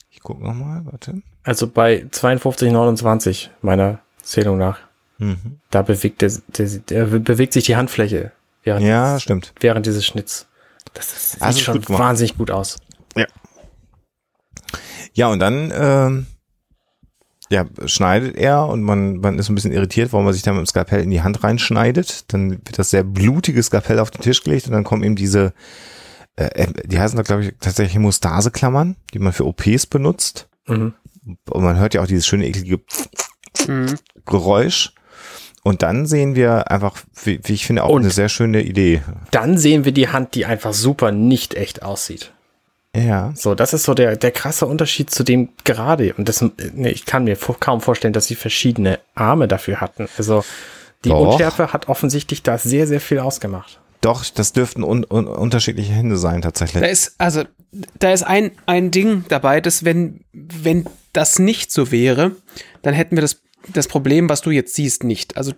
Ich 0.08 0.20
guck 0.20 0.40
noch 0.40 0.54
mal, 0.54 0.86
warte. 0.86 1.20
Also 1.42 1.66
bei 1.66 2.04
52,29 2.12 3.48
meiner 3.60 3.98
Zählung 4.22 4.56
nach. 4.56 4.87
Mhm. 5.18 5.60
Da 5.70 5.82
bewegt 5.82 6.22
der, 6.22 6.32
der, 6.56 6.66
der 6.66 7.04
bewegt 7.06 7.52
sich 7.52 7.64
die 7.64 7.76
Handfläche 7.76 8.32
während, 8.62 8.86
Ja, 8.86 9.10
dieses, 9.10 9.22
stimmt. 9.22 9.52
während 9.60 9.84
dieses 9.86 10.06
Schnitts. 10.06 10.46
Das, 10.94 11.12
ist, 11.12 11.32
sieht 11.32 11.42
Also 11.42 11.60
schon 11.60 11.78
gut 11.82 11.90
wahnsinnig 11.90 12.36
gut 12.38 12.50
aus. 12.50 12.78
Ja, 15.14 15.26
und 15.28 15.40
dann 15.40 15.72
ähm, 15.74 16.26
ja, 17.50 17.64
schneidet 17.86 18.36
er 18.36 18.66
und 18.66 18.82
man, 18.82 19.16
man 19.18 19.38
ist 19.38 19.48
ein 19.48 19.54
bisschen 19.56 19.72
irritiert, 19.72 20.12
warum 20.12 20.24
man 20.24 20.34
sich 20.34 20.42
da 20.42 20.52
mit 20.52 20.60
dem 20.60 20.66
Skalpell 20.66 21.02
in 21.02 21.10
die 21.10 21.22
Hand 21.22 21.42
reinschneidet. 21.42 22.32
Dann 22.32 22.50
wird 22.52 22.78
das 22.78 22.90
sehr 22.90 23.02
blutige 23.02 23.62
Skalpell 23.62 23.98
auf 23.98 24.10
den 24.12 24.20
Tisch 24.22 24.42
gelegt 24.44 24.66
und 24.66 24.72
dann 24.72 24.84
kommen 24.84 25.02
eben 25.02 25.16
diese, 25.16 25.54
äh, 26.36 26.68
die 26.84 27.00
heißen 27.00 27.16
da, 27.16 27.22
glaube 27.22 27.44
ich, 27.44 27.54
tatsächlich 27.58 27.94
Hämostaseklammern, 27.94 28.96
die 29.12 29.18
man 29.18 29.32
für 29.32 29.46
OPs 29.46 29.86
benutzt. 29.86 30.48
Mhm. 30.66 30.94
Und 31.50 31.64
man 31.64 31.78
hört 31.78 31.94
ja 31.94 32.02
auch 32.02 32.06
dieses 32.06 32.26
schöne, 32.26 32.46
eklige 32.46 32.80
mh. 33.66 33.94
Geräusch. 34.24 34.92
Und 35.68 35.82
dann 35.82 36.06
sehen 36.06 36.34
wir 36.34 36.70
einfach, 36.70 36.96
wie, 37.24 37.40
wie 37.44 37.52
ich 37.52 37.66
finde, 37.66 37.84
auch 37.84 37.90
Und- 37.90 38.00
eine 38.00 38.10
sehr 38.10 38.30
schöne 38.30 38.62
Idee. 38.62 39.02
Dann 39.32 39.58
sehen 39.58 39.84
wir 39.84 39.92
die 39.92 40.08
Hand, 40.08 40.34
die 40.34 40.46
einfach 40.46 40.72
super 40.72 41.12
nicht 41.12 41.52
echt 41.52 41.82
aussieht. 41.82 42.32
Ja. 42.96 43.32
So, 43.36 43.54
das 43.54 43.74
ist 43.74 43.82
so 43.82 43.92
der, 43.92 44.16
der 44.16 44.30
krasse 44.30 44.64
Unterschied 44.64 45.10
zu 45.10 45.24
dem 45.24 45.50
gerade. 45.64 46.14
Und 46.14 46.26
das, 46.26 46.42
nee, 46.72 46.88
ich 46.88 47.04
kann 47.04 47.24
mir 47.24 47.36
vor, 47.36 47.60
kaum 47.60 47.82
vorstellen, 47.82 48.14
dass 48.14 48.26
sie 48.26 48.34
verschiedene 48.34 48.98
Arme 49.14 49.46
dafür 49.46 49.82
hatten. 49.82 50.08
Also, 50.16 50.42
die 51.04 51.10
Doch. 51.10 51.32
Unschärfe 51.32 51.74
hat 51.74 51.86
offensichtlich 51.90 52.42
da 52.42 52.56
sehr, 52.56 52.86
sehr 52.86 53.02
viel 53.02 53.18
ausgemacht. 53.18 53.78
Doch, 54.00 54.24
das 54.24 54.54
dürften 54.54 54.82
un, 54.82 55.04
un, 55.04 55.26
unterschiedliche 55.26 55.92
Hände 55.92 56.16
sein, 56.16 56.40
tatsächlich. 56.40 56.82
Da 56.82 56.88
ist, 56.88 57.14
also, 57.18 57.42
da 57.98 58.10
ist 58.14 58.22
ein, 58.22 58.52
ein 58.64 58.90
Ding 58.90 59.26
dabei, 59.28 59.60
dass 59.60 59.84
wenn, 59.84 60.24
wenn 60.32 60.86
das 61.12 61.38
nicht 61.38 61.70
so 61.72 61.92
wäre, 61.92 62.32
dann 62.80 62.94
hätten 62.94 63.16
wir 63.18 63.20
das, 63.20 63.42
das 63.72 63.88
Problem, 63.88 64.28
was 64.28 64.40
du 64.40 64.50
jetzt 64.50 64.74
siehst, 64.74 65.04
nicht. 65.04 65.36
Also 65.36 65.52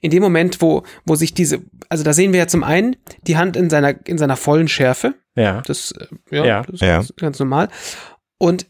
in 0.00 0.10
dem 0.10 0.22
Moment, 0.22 0.62
wo, 0.62 0.82
wo 1.04 1.14
sich 1.14 1.34
diese, 1.34 1.62
also 1.88 2.04
da 2.04 2.12
sehen 2.12 2.32
wir 2.32 2.38
ja 2.40 2.46
zum 2.46 2.62
einen 2.64 2.96
die 3.26 3.36
Hand 3.36 3.56
in 3.56 3.68
seiner, 3.70 3.94
in 4.06 4.18
seiner 4.18 4.36
vollen 4.36 4.68
Schärfe. 4.68 5.14
Ja. 5.34 5.60
Das, 5.62 5.92
äh, 5.92 6.06
ja, 6.36 6.44
Ja. 6.44 6.62
das 6.62 6.80
Ja. 6.80 7.00
ist 7.00 7.16
ganz 7.16 7.38
normal. 7.38 7.68
Und 8.38 8.66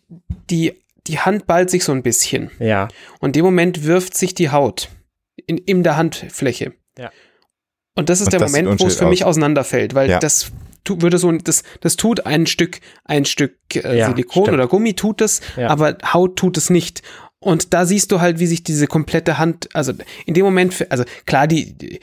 die, 0.50 0.74
die 1.06 1.18
Hand 1.20 1.46
ballt 1.46 1.70
sich 1.70 1.84
so 1.84 1.92
ein 1.92 2.02
bisschen. 2.02 2.50
Ja. 2.58 2.88
Und 3.20 3.28
in 3.30 3.32
dem 3.34 3.44
Moment 3.44 3.84
wirft 3.84 4.16
sich 4.16 4.34
die 4.34 4.50
Haut 4.50 4.88
in, 5.46 5.58
in 5.58 5.82
der 5.82 5.96
Handfläche. 5.96 6.72
Ja. 6.98 7.10
Und 7.96 8.08
das 8.08 8.20
ist 8.20 8.28
Und 8.28 8.32
der 8.34 8.40
das 8.40 8.52
Moment, 8.52 8.80
wo 8.80 8.86
es 8.86 8.96
für 8.96 9.06
mich 9.06 9.24
aus. 9.24 9.30
auseinanderfällt, 9.30 9.94
weil 9.94 10.10
Ja. 10.10 10.18
das 10.18 10.50
tu, 10.84 11.02
würde 11.02 11.18
so, 11.18 11.30
das, 11.32 11.62
das 11.80 11.96
tut 11.96 12.24
ein 12.26 12.46
Stück, 12.46 12.80
ein 13.04 13.24
Stück 13.24 13.54
äh, 13.74 13.98
Ja, 13.98 14.06
Silikon 14.08 14.44
stimmt. 14.44 14.54
oder 14.54 14.66
Gummi 14.68 14.94
tut 14.94 15.20
es, 15.20 15.40
Ja. 15.56 15.68
aber 15.68 15.96
Haut 16.12 16.36
tut 16.36 16.56
es 16.56 16.70
nicht. 16.70 17.02
Und 17.40 17.72
da 17.72 17.86
siehst 17.86 18.12
du 18.12 18.20
halt, 18.20 18.38
wie 18.38 18.46
sich 18.46 18.62
diese 18.62 18.86
komplette 18.86 19.38
Hand, 19.38 19.68
also 19.74 19.92
in 20.26 20.34
dem 20.34 20.44
Moment, 20.44 20.86
also 20.90 21.04
klar, 21.24 21.46
die, 21.46 21.98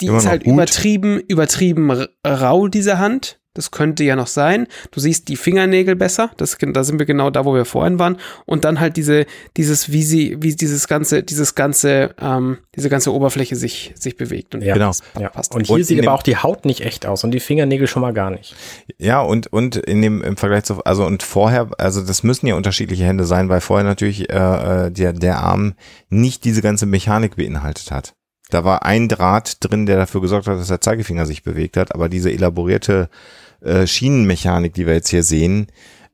die 0.00 0.06
Immer 0.06 0.18
ist 0.18 0.26
halt 0.26 0.44
gut. 0.44 0.54
übertrieben, 0.54 1.20
übertrieben 1.28 1.90
rau, 2.26 2.68
diese 2.68 2.98
Hand. 2.98 3.38
Das 3.52 3.72
könnte 3.72 4.04
ja 4.04 4.14
noch 4.14 4.28
sein. 4.28 4.68
Du 4.92 5.00
siehst 5.00 5.26
die 5.26 5.34
Fingernägel 5.34 5.96
besser. 5.96 6.30
Das, 6.36 6.56
da 6.60 6.84
sind 6.84 7.00
wir 7.00 7.06
genau 7.06 7.30
da, 7.30 7.44
wo 7.44 7.52
wir 7.52 7.64
vorhin 7.64 7.98
waren. 7.98 8.16
Und 8.46 8.64
dann 8.64 8.78
halt 8.78 8.96
diese, 8.96 9.26
dieses, 9.56 9.90
wie 9.90 10.04
sie, 10.04 10.36
wie 10.40 10.54
dieses 10.54 10.86
ganze, 10.86 11.24
dieses 11.24 11.56
ganze, 11.56 12.14
ähm, 12.22 12.58
diese 12.76 12.88
ganze 12.88 13.12
Oberfläche 13.12 13.56
sich, 13.56 13.92
sich 13.96 14.16
bewegt. 14.16 14.54
Und 14.54 14.62
Ja. 14.62 14.74
Genau. 14.74 14.92
ja. 15.18 15.30
passt. 15.30 15.52
Und 15.52 15.66
hier 15.66 15.74
Und 15.74 15.82
sieht 15.82 15.98
aber 15.98 16.14
auch 16.14 16.22
die 16.22 16.36
Haut 16.36 16.64
nicht 16.64 16.82
echt 16.82 17.06
aus 17.06 17.24
und 17.24 17.32
die 17.32 17.40
Fingernägel 17.40 17.88
schon 17.88 18.02
mal 18.02 18.12
gar 18.12 18.30
nicht. 18.30 18.54
Ja, 18.98 19.20
und, 19.20 19.48
und 19.48 19.74
in 19.74 20.00
dem, 20.00 20.22
im 20.22 20.36
Vergleich 20.36 20.62
zu, 20.62 20.84
also 20.84 21.04
und 21.04 21.24
vorher, 21.24 21.70
also 21.76 22.02
das 22.02 22.22
müssen 22.22 22.46
ja 22.46 22.54
unterschiedliche 22.54 23.02
Hände 23.02 23.24
sein, 23.24 23.48
weil 23.48 23.60
vorher 23.60 23.84
natürlich 23.84 24.30
äh, 24.30 24.86
äh, 24.86 24.90
der, 24.92 25.12
der 25.12 25.38
Arm 25.40 25.74
nicht 26.08 26.44
diese 26.44 26.62
ganze 26.62 26.86
Mechanik 26.86 27.34
beinhaltet 27.34 27.90
hat. 27.90 28.14
Da 28.50 28.64
war 28.64 28.84
ein 28.84 29.08
Draht 29.08 29.58
drin, 29.60 29.86
der 29.86 29.96
dafür 29.96 30.20
gesorgt 30.20 30.46
hat, 30.46 30.58
dass 30.58 30.68
der 30.68 30.80
Zeigefinger 30.80 31.26
sich 31.26 31.42
bewegt 31.42 31.76
hat, 31.76 31.94
aber 31.94 32.08
diese 32.08 32.32
elaborierte 32.32 33.08
äh, 33.60 33.86
Schienenmechanik, 33.86 34.74
die 34.74 34.86
wir 34.86 34.94
jetzt 34.94 35.08
hier 35.08 35.22
sehen, 35.22 35.68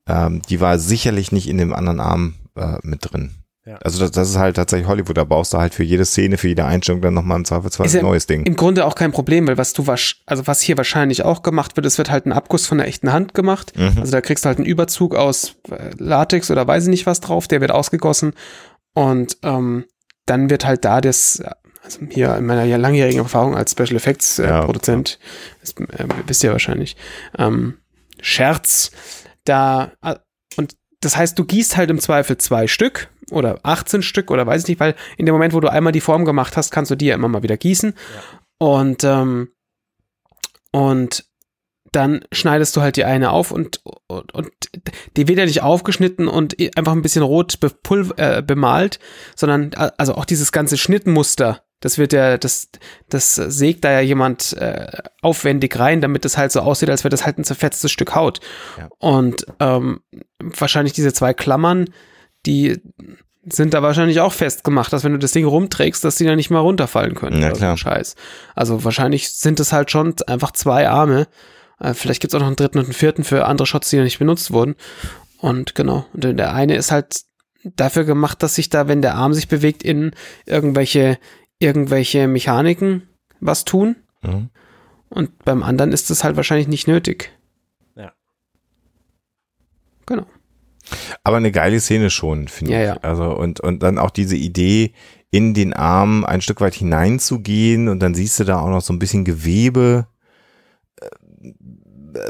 ähm, 0.08 0.42
die 0.48 0.60
war 0.60 0.78
sicherlich 0.78 1.32
nicht 1.32 1.48
in 1.48 1.58
dem 1.58 1.72
anderen 1.72 2.00
Arm 2.00 2.34
äh, 2.56 2.78
mit 2.82 3.10
drin. 3.10 3.34
Ja. 3.66 3.78
Also 3.82 3.98
das, 3.98 4.12
das 4.12 4.30
ist 4.30 4.38
halt 4.38 4.54
tatsächlich 4.54 4.86
Hollywood, 4.86 5.16
da 5.16 5.24
baust 5.24 5.52
du 5.52 5.58
halt 5.58 5.74
für 5.74 5.82
jede 5.82 6.04
Szene, 6.04 6.38
für 6.38 6.46
jede 6.46 6.64
Einstellung 6.64 7.02
dann 7.02 7.14
nochmal 7.14 7.38
im 7.38 7.44
Zweifelsfall 7.44 7.88
ein 7.88 8.02
neues 8.02 8.26
Ding. 8.26 8.44
Im 8.44 8.54
Grunde 8.54 8.84
auch 8.84 8.94
kein 8.94 9.10
Problem, 9.10 9.48
weil 9.48 9.58
was 9.58 9.72
du 9.72 9.88
wasch, 9.88 10.22
also 10.24 10.46
was 10.46 10.60
hier 10.60 10.76
wahrscheinlich 10.76 11.24
auch 11.24 11.42
gemacht 11.42 11.76
wird, 11.76 11.84
es 11.84 11.98
wird 11.98 12.08
halt 12.08 12.26
ein 12.26 12.32
Abguss 12.32 12.66
von 12.66 12.78
der 12.78 12.86
echten 12.86 13.12
Hand 13.12 13.34
gemacht. 13.34 13.72
Mhm. 13.76 13.98
Also 13.98 14.12
da 14.12 14.20
kriegst 14.20 14.44
du 14.44 14.48
halt 14.48 14.58
einen 14.58 14.66
Überzug 14.66 15.16
aus 15.16 15.56
äh, 15.68 15.90
Latex 15.98 16.48
oder 16.52 16.64
weiß 16.64 16.84
ich 16.84 16.90
nicht 16.90 17.06
was 17.06 17.18
drauf, 17.18 17.48
der 17.48 17.60
wird 17.60 17.72
ausgegossen 17.72 18.34
und 18.94 19.36
ähm, 19.42 19.84
dann 20.26 20.48
wird 20.48 20.64
halt 20.64 20.84
da 20.84 21.00
das, 21.00 21.42
also 21.86 22.00
hier 22.10 22.36
in 22.36 22.46
meiner 22.46 22.64
ja 22.64 22.76
langjährigen 22.76 23.20
Erfahrung 23.20 23.56
als 23.56 23.72
Special 23.72 23.96
Effects 23.96 24.38
äh, 24.38 24.48
Ja, 24.48 24.64
Produzent, 24.64 25.18
das, 25.60 25.72
äh, 25.72 26.06
wisst 26.26 26.44
ihr 26.44 26.52
wahrscheinlich, 26.52 26.96
ähm, 27.38 27.78
Scherz, 28.20 28.90
da 29.44 29.92
äh, 30.02 30.16
und 30.56 30.76
das 31.00 31.16
heißt, 31.16 31.38
du 31.38 31.44
gießt 31.44 31.76
halt 31.76 31.90
im 31.90 32.00
Zweifel 32.00 32.36
zwei 32.38 32.66
Stück 32.66 33.08
oder 33.30 33.60
18 33.62 34.02
Stück 34.02 34.30
oder 34.30 34.46
weiß 34.46 34.62
ich 34.62 34.68
nicht, 34.68 34.80
weil 34.80 34.96
in 35.16 35.26
dem 35.26 35.34
Moment, 35.34 35.54
wo 35.54 35.60
du 35.60 35.70
einmal 35.70 35.92
die 35.92 36.00
Form 36.00 36.24
gemacht 36.24 36.56
hast, 36.56 36.70
kannst 36.70 36.90
du 36.90 36.96
die 36.96 37.06
ja 37.06 37.14
immer 37.14 37.28
mal 37.28 37.42
wieder 37.42 37.56
gießen. 37.56 37.94
Und, 38.58 39.04
ähm, 39.04 39.50
und 40.72 41.24
dann 41.92 42.24
schneidest 42.32 42.76
du 42.76 42.80
halt 42.80 42.96
die 42.96 43.04
eine 43.04 43.30
auf 43.30 43.52
und, 43.52 43.80
und, 44.08 44.34
und 44.34 44.50
die 45.16 45.28
wird 45.28 45.38
ja 45.38 45.46
nicht 45.46 45.62
aufgeschnitten 45.62 46.28
und 46.28 46.56
einfach 46.76 46.92
ein 46.92 47.02
bisschen 47.02 47.22
rot 47.22 47.60
bepulver, 47.60 48.14
äh, 48.18 48.42
bemalt, 48.42 48.98
sondern 49.34 49.72
also 49.74 50.14
auch 50.14 50.24
dieses 50.24 50.52
ganze 50.52 50.76
Schnittmuster, 50.76 51.62
das 51.80 51.98
wird 51.98 52.12
ja, 52.12 52.38
das, 52.38 52.68
das 53.08 53.34
sägt 53.34 53.84
da 53.84 53.92
ja 53.92 54.00
jemand 54.00 54.54
äh, 54.54 54.86
aufwendig 55.22 55.78
rein, 55.78 56.00
damit 56.00 56.24
es 56.24 56.38
halt 56.38 56.52
so 56.52 56.60
aussieht, 56.60 56.90
als 56.90 57.04
wäre 57.04 57.10
das 57.10 57.26
halt 57.26 57.38
ein 57.38 57.44
zerfetztes 57.44 57.92
Stück 57.92 58.14
Haut. 58.14 58.40
Ja. 58.78 58.88
Und 58.98 59.46
ähm, 59.60 60.00
wahrscheinlich 60.40 60.94
diese 60.94 61.12
zwei 61.12 61.34
Klammern, 61.34 61.90
die 62.46 62.80
sind 63.48 63.74
da 63.74 63.82
wahrscheinlich 63.82 64.20
auch 64.20 64.32
festgemacht, 64.32 64.92
dass 64.92 65.04
wenn 65.04 65.12
du 65.12 65.18
das 65.18 65.32
Ding 65.32 65.44
rumträgst, 65.44 66.02
dass 66.04 66.16
die 66.16 66.24
dann 66.24 66.36
nicht 66.36 66.50
mal 66.50 66.60
runterfallen 66.60 67.14
können. 67.14 67.40
Ja, 67.40 67.48
oder 67.48 67.54
so 67.54 67.60
klar. 67.60 67.76
Scheiß. 67.76 68.16
Also 68.54 68.82
wahrscheinlich 68.84 69.32
sind 69.32 69.60
es 69.60 69.72
halt 69.72 69.90
schon 69.90 70.14
einfach 70.26 70.52
zwei 70.52 70.88
Arme. 70.88 71.28
Äh, 71.78 71.94
vielleicht 71.94 72.20
gibt 72.20 72.32
es 72.32 72.34
auch 72.34 72.40
noch 72.40 72.48
einen 72.48 72.56
dritten 72.56 72.78
und 72.78 72.84
einen 72.84 72.94
vierten 72.94 73.22
für 73.22 73.46
andere 73.46 73.66
Shots, 73.66 73.90
die 73.90 73.96
noch 73.96 74.04
nicht 74.04 74.18
benutzt 74.18 74.50
wurden. 74.50 74.74
Und 75.38 75.74
genau. 75.74 76.06
Und 76.12 76.22
der 76.24 76.54
eine 76.54 76.76
ist 76.76 76.90
halt 76.90 77.22
dafür 77.62 78.04
gemacht, 78.04 78.42
dass 78.42 78.54
sich 78.54 78.68
da, 78.68 78.88
wenn 78.88 79.02
der 79.02 79.14
Arm 79.14 79.32
sich 79.32 79.48
bewegt, 79.48 79.82
in 79.82 80.12
irgendwelche, 80.44 81.18
irgendwelche 81.58 82.28
Mechaniken 82.28 83.08
was 83.40 83.64
tun. 83.64 83.96
Mhm. 84.22 84.50
Und 85.08 85.44
beim 85.44 85.62
anderen 85.62 85.92
ist 85.92 86.10
es 86.10 86.24
halt 86.24 86.36
wahrscheinlich 86.36 86.68
nicht 86.68 86.88
nötig. 86.88 87.32
Ja. 87.94 88.12
Genau. 90.06 90.26
Aber 91.24 91.36
eine 91.36 91.52
geile 91.52 91.80
Szene 91.80 92.10
schon, 92.10 92.48
finde 92.48 92.72
Ja, 92.72 92.80
ich. 92.80 92.86
ja. 92.86 92.96
Also 93.02 93.36
und, 93.36 93.60
und 93.60 93.82
dann 93.82 93.98
auch 93.98 94.10
diese 94.10 94.36
Idee, 94.36 94.92
in 95.30 95.54
den 95.54 95.72
Arm 95.74 96.24
ein 96.24 96.40
Stück 96.40 96.60
weit 96.60 96.74
hineinzugehen 96.74 97.88
und 97.88 98.00
dann 98.00 98.14
siehst 98.14 98.38
du 98.40 98.44
da 98.44 98.60
auch 98.60 98.68
noch 98.70 98.80
so 98.80 98.92
ein 98.92 98.98
bisschen 98.98 99.24
Gewebe, 99.24 100.06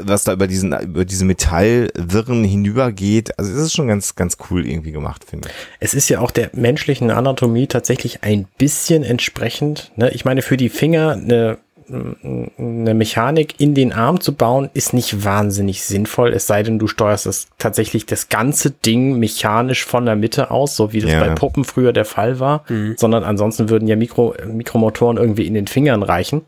was 0.01 0.23
da 0.23 0.33
über 0.33 0.47
diesen, 0.47 0.73
über 0.79 1.05
diese 1.05 1.25
Metallwirren 1.25 2.43
hinübergeht. 2.43 3.37
Also 3.39 3.51
es 3.51 3.57
ist 3.57 3.73
schon 3.73 3.87
ganz, 3.87 4.15
ganz 4.15 4.37
cool 4.49 4.65
irgendwie 4.65 4.91
gemacht, 4.91 5.23
finde 5.27 5.49
ich. 5.49 5.55
Es 5.79 5.93
ist 5.93 6.09
ja 6.09 6.19
auch 6.19 6.31
der 6.31 6.49
menschlichen 6.53 7.11
Anatomie 7.11 7.67
tatsächlich 7.67 8.23
ein 8.23 8.47
bisschen 8.57 9.03
entsprechend. 9.03 9.91
Ne? 9.95 10.09
Ich 10.11 10.25
meine, 10.25 10.41
für 10.41 10.57
die 10.57 10.69
Finger 10.69 11.11
eine, 11.13 11.57
eine 11.89 12.93
Mechanik 12.93 13.59
in 13.59 13.73
den 13.73 13.93
Arm 13.93 14.19
zu 14.19 14.33
bauen, 14.33 14.69
ist 14.73 14.93
nicht 14.93 15.23
wahnsinnig 15.23 15.83
sinnvoll, 15.83 16.33
es 16.33 16.45
sei 16.45 16.61
denn, 16.63 16.79
du 16.79 16.87
steuerst 16.87 17.25
das 17.25 17.47
tatsächlich 17.57 18.05
das 18.05 18.27
ganze 18.27 18.71
Ding 18.71 19.17
mechanisch 19.19 19.85
von 19.85 20.05
der 20.05 20.17
Mitte 20.17 20.51
aus, 20.51 20.75
so 20.75 20.91
wie 20.91 20.99
das 20.99 21.11
Ja. 21.11 21.21
bei 21.23 21.29
Puppen 21.33 21.63
früher 21.63 21.93
der 21.93 22.03
Fall 22.05 22.41
war, 22.41 22.65
sondern 22.97 23.23
ansonsten 23.23 23.69
würden 23.69 23.87
ja 23.87 23.95
Mikro, 23.95 24.35
Mikromotoren 24.45 25.15
irgendwie 25.17 25.47
in 25.47 25.53
den 25.53 25.67
Fingern 25.67 26.03
reichen. 26.03 26.41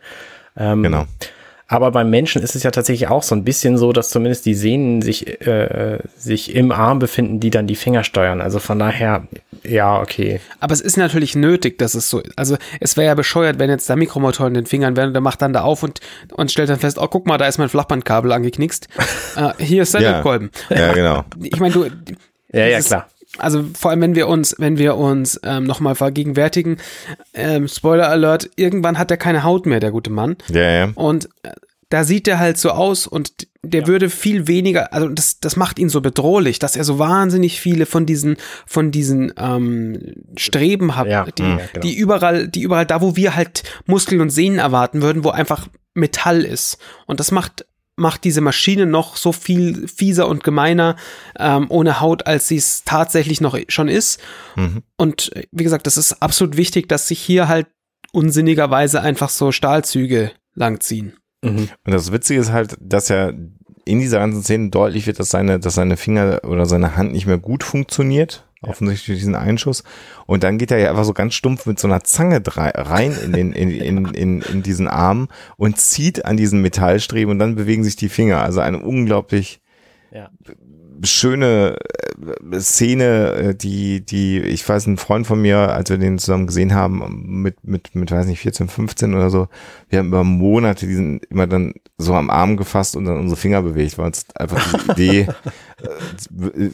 Ähm, 0.57 0.83
Genau. 0.83 1.05
Aber 1.71 1.91
beim 1.91 2.09
Menschen 2.09 2.41
ist 2.41 2.55
es 2.55 2.63
ja 2.63 2.71
tatsächlich 2.71 3.09
auch 3.09 3.21
so 3.21 3.35
ein 3.35 3.43
bisschen 3.43 3.77
so, 3.77 3.93
dass 3.93 4.09
zumindest 4.09 4.47
die 4.47 4.55
Sehnen 4.55 5.03
sich, 5.03 5.39
äh, 5.45 5.99
sich 6.17 6.55
im 6.55 6.71
Arm 6.71 6.97
befinden, 6.97 7.39
die 7.39 7.51
dann 7.51 7.67
die 7.67 7.75
Finger 7.75 8.03
steuern. 8.03 8.41
Also 8.41 8.57
von 8.57 8.79
daher, 8.79 9.27
ja, 9.63 10.01
okay. 10.01 10.41
Aber 10.59 10.73
es 10.73 10.81
ist 10.81 10.97
natürlich 10.97 11.35
nötig, 11.35 11.77
dass 11.77 11.93
es 11.93 12.09
so 12.09 12.23
Also 12.35 12.57
es 12.79 12.97
wäre 12.97 13.05
ja 13.05 13.13
bescheuert, 13.13 13.59
wenn 13.59 13.69
jetzt 13.69 13.87
da 13.87 13.95
Mikromotor 13.95 14.47
in 14.47 14.55
den 14.55 14.65
Fingern 14.65 14.97
wäre 14.97 15.05
und 15.07 15.13
der 15.13 15.21
macht 15.21 15.43
dann 15.43 15.53
da 15.53 15.61
auf 15.61 15.83
und, 15.83 15.99
und 16.33 16.51
stellt 16.51 16.69
dann 16.69 16.79
fest, 16.79 16.97
oh, 16.99 17.07
guck 17.07 17.27
mal, 17.27 17.37
da 17.37 17.45
ist 17.45 17.59
mein 17.59 17.69
Flachbandkabel 17.69 18.31
angeknickst. 18.31 18.87
äh, 19.35 19.63
hier 19.63 19.83
ist 19.83 19.93
der 19.93 20.01
Ja. 20.01 20.11
Lötkolben. 20.17 20.49
Ja, 20.71 20.91
genau. 20.93 21.23
Ich 21.43 21.59
meine, 21.59 21.73
du. 21.73 21.85
Ja, 22.51 22.65
ja, 22.65 22.81
klar. 22.81 23.07
Also 23.37 23.63
vor 23.77 23.91
allem, 23.91 24.01
wenn 24.01 24.15
wir 24.15 24.27
uns, 24.27 24.55
wenn 24.57 24.77
wir 24.77 24.95
uns 24.95 25.39
ähm, 25.43 25.63
nochmal 25.65 25.95
vergegenwärtigen, 25.95 26.77
ähm, 27.33 27.67
Spoiler 27.67 28.09
Alert, 28.09 28.49
irgendwann 28.55 28.97
hat 28.97 29.11
er 29.11 29.17
keine 29.17 29.43
Haut 29.43 29.65
mehr, 29.65 29.79
der 29.79 29.91
gute 29.91 30.09
Mann. 30.09 30.35
Ja, 30.49 30.61
ja. 30.71 30.91
Und 30.95 31.29
äh, 31.43 31.51
da 31.89 32.03
sieht 32.03 32.27
er 32.27 32.39
halt 32.39 32.57
so 32.57 32.71
aus 32.71 33.07
und 33.07 33.47
der 33.61 33.87
würde 33.87 34.09
viel 34.09 34.47
weniger, 34.47 34.93
also 34.93 35.09
das, 35.09 35.39
das 35.39 35.55
macht 35.55 35.79
ihn 35.79 35.89
so 35.89 36.01
bedrohlich, 36.01 36.59
dass 36.59 36.75
er 36.75 36.83
so 36.83 36.97
wahnsinnig 36.97 37.59
viele 37.59 37.85
von 37.85 38.05
diesen, 38.05 38.37
von 38.65 38.91
diesen 38.91 39.33
ähm, 39.37 40.13
Streben 40.37 40.95
hat, 40.95 41.07
Ja, 41.07 41.25
die, 41.25 41.43
ja, 41.43 41.59
genau. 41.73 41.81
die 41.81 41.97
überall, 41.97 42.47
die 42.47 42.61
überall 42.61 42.85
da, 42.85 43.01
wo 43.01 43.15
wir 43.15 43.35
halt 43.35 43.63
Muskeln 43.85 44.21
und 44.21 44.29
Sehnen 44.29 44.59
erwarten 44.59 45.01
würden, 45.01 45.23
wo 45.23 45.29
einfach 45.29 45.67
Metall 45.93 46.41
ist. 46.45 46.77
Und 47.05 47.19
das 47.19 47.31
macht 47.31 47.65
macht 47.99 48.23
diese 48.23 48.41
Maschine 48.41 48.85
noch 48.85 49.15
so 49.15 49.31
viel 49.31 49.87
fieser 49.87 50.27
und 50.27 50.43
gemeiner 50.43 50.95
ähm, 51.37 51.67
ohne 51.69 51.99
Haut, 51.99 52.27
als 52.27 52.47
sie 52.47 52.57
es 52.57 52.83
tatsächlich 52.83 53.41
noch 53.41 53.57
schon 53.67 53.87
ist. 53.87 54.19
Mhm. 54.55 54.83
Und 54.97 55.35
äh, 55.35 55.47
wie 55.51 55.63
gesagt, 55.63 55.87
das 55.87 55.97
ist 55.97 56.21
absolut 56.21 56.57
wichtig, 56.57 56.89
dass 56.89 57.07
sich 57.07 57.19
hier 57.19 57.47
halt 57.47 57.67
unsinnigerweise 58.11 59.01
einfach 59.01 59.29
so 59.29 59.51
Stahlzüge 59.51 60.31
langziehen. 60.55 61.13
Mhm. 61.43 61.69
Und 61.85 61.93
das 61.93 62.11
Witzige 62.11 62.39
ist 62.39 62.51
halt, 62.51 62.75
dass 62.79 63.09
ja 63.09 63.31
in 63.85 63.99
dieser 63.99 64.19
ganzen 64.19 64.43
Szene 64.43 64.69
deutlich 64.69 65.07
wird, 65.07 65.19
dass 65.19 65.29
seine, 65.29 65.59
dass 65.59 65.75
seine 65.75 65.97
Finger 65.97 66.41
oder 66.43 66.65
seine 66.65 66.95
Hand 66.95 67.11
nicht 67.11 67.25
mehr 67.25 67.37
gut 67.37 67.63
funktioniert. 67.63 68.45
Offensichtlich 68.61 69.05
durch 69.05 69.19
diesen 69.19 69.35
Einschuss. 69.35 69.83
Und 70.25 70.43
dann 70.43 70.57
geht 70.57 70.71
er 70.71 70.79
ja 70.79 70.89
einfach 70.89 71.05
so 71.05 71.13
ganz 71.13 71.33
stumpf 71.33 71.65
mit 71.65 71.79
so 71.79 71.87
einer 71.87 72.03
Zange 72.03 72.41
rein 72.45 73.15
in 73.23 73.31
den, 73.31 73.53
in, 73.53 73.71
in, 73.71 74.05
in, 74.13 74.41
in 74.41 74.63
diesen 74.63 74.87
Arm 74.87 75.29
und 75.55 75.77
zieht 75.77 76.25
an 76.25 76.35
diesen 76.35 76.61
Metallstreben 76.61 77.31
und 77.31 77.39
dann 77.39 77.55
bewegen 77.55 77.83
sich 77.83 77.95
die 77.95 78.09
Finger. 78.09 78.41
Also 78.41 78.59
eine 78.59 78.79
unglaublich 78.79 79.61
Ja. 80.11 80.29
Schöne 81.03 81.77
äh, 82.51 82.59
Szene, 82.59 83.33
äh, 83.33 83.55
die, 83.55 84.01
die, 84.05 84.39
ich 84.39 84.67
weiß, 84.67 84.87
ein 84.87 84.97
Freund 84.97 85.25
von 85.27 85.41
mir, 85.41 85.57
als 85.57 85.89
wir 85.89 85.97
den 85.97 86.19
zusammen 86.19 86.47
gesehen 86.47 86.73
haben, 86.73 87.41
mit, 87.41 87.63
mit, 87.63 87.95
mit, 87.95 88.11
weiß 88.11 88.25
nicht, 88.25 88.39
14, 88.39 88.67
15 88.67 89.13
oder 89.13 89.29
so, 89.29 89.47
wir 89.89 89.99
haben 89.99 90.07
über 90.09 90.23
Monate 90.23 90.87
diesen 90.87 91.19
immer 91.29 91.47
dann 91.47 91.73
so 91.97 92.13
am 92.13 92.29
Arm 92.29 92.57
gefasst 92.57 92.95
und 92.95 93.05
dann 93.05 93.17
unsere 93.19 93.39
Finger 93.39 93.61
bewegt, 93.61 93.97
weil 93.97 94.07
uns 94.07 94.25
einfach 94.35 94.95
die 94.95 95.01
Idee 95.01 95.27
äh, 96.47 96.69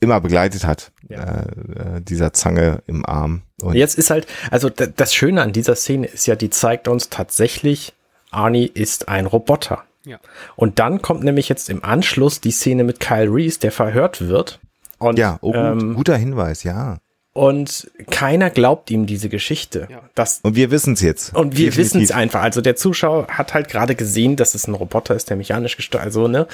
immer 0.00 0.20
begleitet 0.20 0.64
hat, 0.66 0.92
Ja. 1.08 1.42
äh, 1.42 2.00
dieser 2.00 2.32
Zange 2.32 2.82
im 2.86 3.04
Arm. 3.06 3.42
Und 3.62 3.74
Jetzt 3.74 3.98
ist 3.98 4.10
halt, 4.10 4.26
also 4.50 4.68
das 4.70 5.14
Schöne 5.14 5.42
an 5.42 5.52
dieser 5.52 5.74
Szene 5.76 6.06
ist 6.06 6.26
ja, 6.26 6.36
die 6.36 6.50
zeigt 6.50 6.88
uns 6.88 7.08
tatsächlich, 7.08 7.92
Arnie 8.30 8.66
ist 8.66 9.08
ein 9.08 9.26
Roboter. 9.26 9.84
Ja. 10.08 10.18
Und 10.56 10.78
dann 10.78 11.02
kommt 11.02 11.22
nämlich 11.22 11.48
jetzt 11.48 11.70
im 11.70 11.84
Anschluss 11.84 12.40
die 12.40 12.50
Szene 12.50 12.84
mit 12.84 12.98
Kyle 12.98 13.32
Reese, 13.32 13.60
der 13.60 13.72
verhört 13.72 14.28
wird. 14.28 14.58
Und, 14.98 15.18
ja, 15.18 15.38
oh, 15.42 15.52
gut, 15.52 15.60
ähm, 15.60 15.94
guter 15.94 16.16
Hinweis, 16.16 16.64
ja. 16.64 16.98
und 17.32 17.88
keiner 18.10 18.50
glaubt 18.50 18.90
ihm 18.90 19.06
diese 19.06 19.28
Geschichte. 19.28 19.86
Ja. 19.90 20.00
Das, 20.16 20.40
Und 20.42 20.56
wir 20.56 20.72
wissen 20.72 20.94
es 20.94 21.02
jetzt. 21.02 21.36
und 21.36 21.56
wir 21.56 21.76
wissen 21.76 22.02
es 22.02 22.10
einfach. 22.10 22.42
Also 22.42 22.60
der 22.60 22.74
Zuschauer 22.74 23.28
hat 23.28 23.54
halt 23.54 23.68
gerade 23.68 23.94
gesehen, 23.94 24.34
dass 24.34 24.54
es 24.56 24.66
ein 24.66 24.74
Roboter 24.74 25.14
ist, 25.14 25.30
der 25.30 25.36
mechanisch 25.36 25.76
gesteuert, 25.76 26.04
also, 26.04 26.26
ne? 26.26 26.48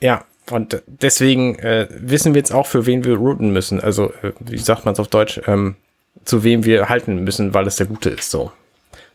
Ja, 0.00 0.24
und 0.50 0.82
deswegen 0.86 1.58
äh, 1.60 1.88
wissen 1.90 2.34
wir 2.34 2.40
jetzt 2.40 2.52
auch, 2.52 2.66
für 2.66 2.84
wen 2.84 3.04
wir 3.04 3.16
routen 3.16 3.52
müssen. 3.52 3.80
Also, 3.80 4.12
äh, 4.22 4.32
wie 4.40 4.58
sagt 4.58 4.84
man 4.84 4.94
es 4.94 5.00
auf 5.00 5.08
Deutsch, 5.08 5.40
ähm, 5.46 5.76
zu 6.24 6.42
wem 6.44 6.64
wir 6.64 6.88
halten 6.88 7.22
müssen, 7.24 7.54
weil 7.54 7.66
es 7.66 7.76
der 7.76 7.86
Gute 7.86 8.10
ist, 8.10 8.30
so. 8.30 8.52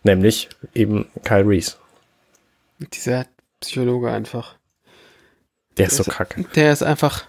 Nämlich 0.04 0.50
eben 0.74 1.08
Kyle 1.24 1.46
Reese. 1.48 1.76
Dieser 2.94 3.26
Psychologe 3.60 4.12
einfach. 4.12 4.58
Der 5.78 5.88
ist 5.88 5.98
so 5.98 6.04
kacke. 6.04 6.44
Der 6.56 6.72
ist 6.72 6.84
einfach. 6.84 7.26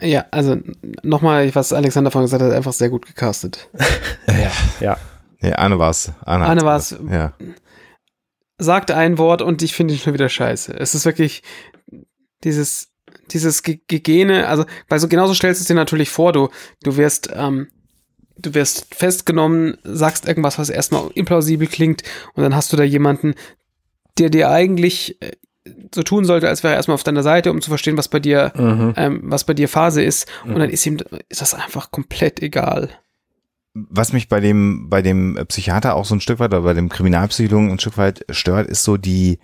Ja, 0.00 0.26
also 0.30 0.58
nochmal, 1.02 1.54
was 1.54 1.72
Alexander 1.72 2.10
vorhin 2.10 2.26
gesagt 2.26 2.42
hat, 2.42 2.52
einfach 2.52 2.72
sehr 2.72 2.90
gut 2.90 3.06
gecastet. 3.06 3.68
Ja. 4.80 4.98
Nee, 5.40 5.52
Arne 5.52 5.78
war's. 5.78 6.12
Arne 6.24 6.46
hat's 6.46 6.64
war's. 6.64 6.96
Ja. 7.10 7.32
Sagt 8.58 8.90
ein 8.90 9.16
Wort 9.18 9.40
und 9.42 9.62
ich 9.62 9.74
finde 9.74 9.94
ihn 9.94 10.00
schon 10.00 10.14
wieder 10.14 10.28
scheiße. 10.28 10.74
Es 10.78 10.94
ist 10.94 11.04
wirklich 11.04 11.42
dieses, 12.44 12.88
dieses 13.30 13.62
Ge- 13.62 13.80
Gegene, 13.86 14.46
also, 14.48 14.64
weil 14.88 14.98
so 14.98 15.08
genauso 15.08 15.34
stellst 15.34 15.60
du 15.60 15.62
es 15.62 15.68
dir 15.68 15.74
natürlich 15.74 16.10
vor, 16.10 16.32
du, 16.32 16.48
du 16.82 16.96
wirst, 16.96 17.30
ähm, 17.34 17.68
du 18.38 18.54
wirst 18.54 18.94
festgenommen, 18.94 19.78
sagst 19.84 20.26
irgendwas, 20.26 20.58
was 20.58 20.68
erstmal 20.70 21.10
implausibel 21.14 21.66
klingt 21.66 22.02
und 22.34 22.42
dann 22.42 22.54
hast 22.54 22.72
du 22.72 22.76
da 22.76 22.82
jemanden, 22.82 23.34
der 24.18 24.30
dir 24.30 24.50
eigentlich 24.50 25.20
äh, 25.22 25.32
so 25.94 26.02
tun 26.02 26.24
sollte, 26.24 26.48
als 26.48 26.62
wäre 26.62 26.74
er 26.74 26.76
erstmal 26.76 26.94
auf 26.94 27.02
deiner 27.02 27.22
Seite, 27.22 27.50
um 27.50 27.60
zu 27.60 27.70
verstehen, 27.70 27.96
was 27.96 28.08
bei 28.08 28.20
dir, 28.20 28.52
Mhm. 28.56 28.94
ähm, 28.96 29.20
was 29.24 29.44
bei 29.44 29.54
dir 29.54 29.68
Phase 29.68 30.02
ist. 30.02 30.26
Und 30.44 30.58
dann 30.58 30.70
ist 30.70 30.86
ihm 30.86 30.98
ist 31.28 31.40
das 31.40 31.54
einfach 31.54 31.90
komplett 31.90 32.40
egal. 32.42 32.90
was 33.74 34.14
mich 34.14 34.28
bei 34.30 34.40
dem, 34.40 34.88
bei 34.88 35.02
dem 35.02 35.38
Psychiater 35.48 35.96
auch 35.96 36.06
so 36.06 36.14
ein 36.14 36.20
Stück 36.22 36.38
weit, 36.38 36.52
oder 36.54 36.62
bei 36.62 36.72
dem 36.72 36.88
Kriminalpsychologen 36.88 37.70
ein 37.70 37.78
Stück 37.78 37.98
weit 37.98 38.24
stört, 38.30 38.68
ist 38.68 38.84
so 38.84 38.96
die, 38.96 39.38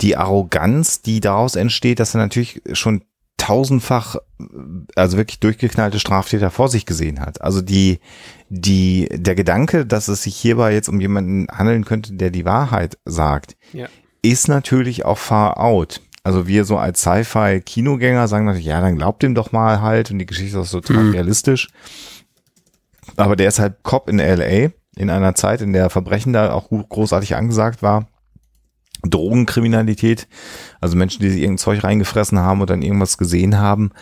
die 0.00 0.16
Arroganz, 0.16 1.00
die 1.02 1.20
daraus 1.20 1.54
entsteht, 1.54 2.00
dass 2.00 2.12
er 2.14 2.18
natürlich 2.20 2.60
schon 2.72 3.02
tausendfach, 3.36 4.16
also 4.96 5.16
wirklich 5.16 5.38
durchgeknallte 5.38 6.00
Straftäter 6.00 6.50
vor 6.50 6.68
sich 6.68 6.86
gesehen 6.86 7.20
hat. 7.20 7.40
Also 7.40 7.62
die, 7.62 8.00
die, 8.48 9.08
der 9.12 9.36
Gedanke, 9.36 9.86
dass 9.86 10.08
es 10.08 10.24
sich 10.24 10.34
hierbei 10.34 10.74
jetzt 10.74 10.88
um 10.88 11.00
jemanden 11.00 11.46
handeln 11.56 11.84
könnte, 11.84 12.14
der 12.14 12.30
die 12.30 12.44
Wahrheit 12.44 12.98
sagt, 13.04 13.56
Ja. 13.72 13.86
Ist 14.22 14.48
natürlich 14.48 15.04
auch 15.04 15.18
far 15.18 15.58
out. 15.58 16.00
Also 16.24 16.46
wir 16.46 16.64
so 16.64 16.76
als 16.76 17.00
Sci-Fi-Kinogänger 17.00 18.28
sagen 18.28 18.44
natürlich, 18.44 18.66
ja, 18.66 18.80
dann 18.80 18.96
glaubt 18.96 19.22
ihm 19.22 19.34
doch 19.34 19.52
mal 19.52 19.80
halt 19.80 20.10
und 20.10 20.18
die 20.18 20.26
Geschichte 20.26 20.58
ist 20.58 20.70
total 20.70 21.10
realistisch. 21.10 21.68
Aber 23.16 23.34
der 23.34 23.48
ist 23.48 23.58
halt 23.58 23.82
Cop 23.82 24.08
in 24.08 24.18
LA 24.18 24.70
in 24.96 25.10
einer 25.10 25.34
Zeit, 25.34 25.62
in 25.62 25.72
der 25.72 25.90
Verbrechen 25.90 26.32
da 26.32 26.52
auch 26.52 26.68
großartig 26.70 27.36
angesagt 27.36 27.82
war. 27.82 28.08
Drogenkriminalität, 29.04 30.26
also 30.80 30.96
Menschen, 30.96 31.22
die 31.22 31.30
sich 31.30 31.40
irgendein 31.40 31.58
Zeug 31.58 31.84
reingefressen 31.84 32.40
haben 32.40 32.60
oder 32.60 32.74
dann 32.74 32.82
irgendwas 32.82 33.16
gesehen 33.16 33.58
haben. 33.58 33.92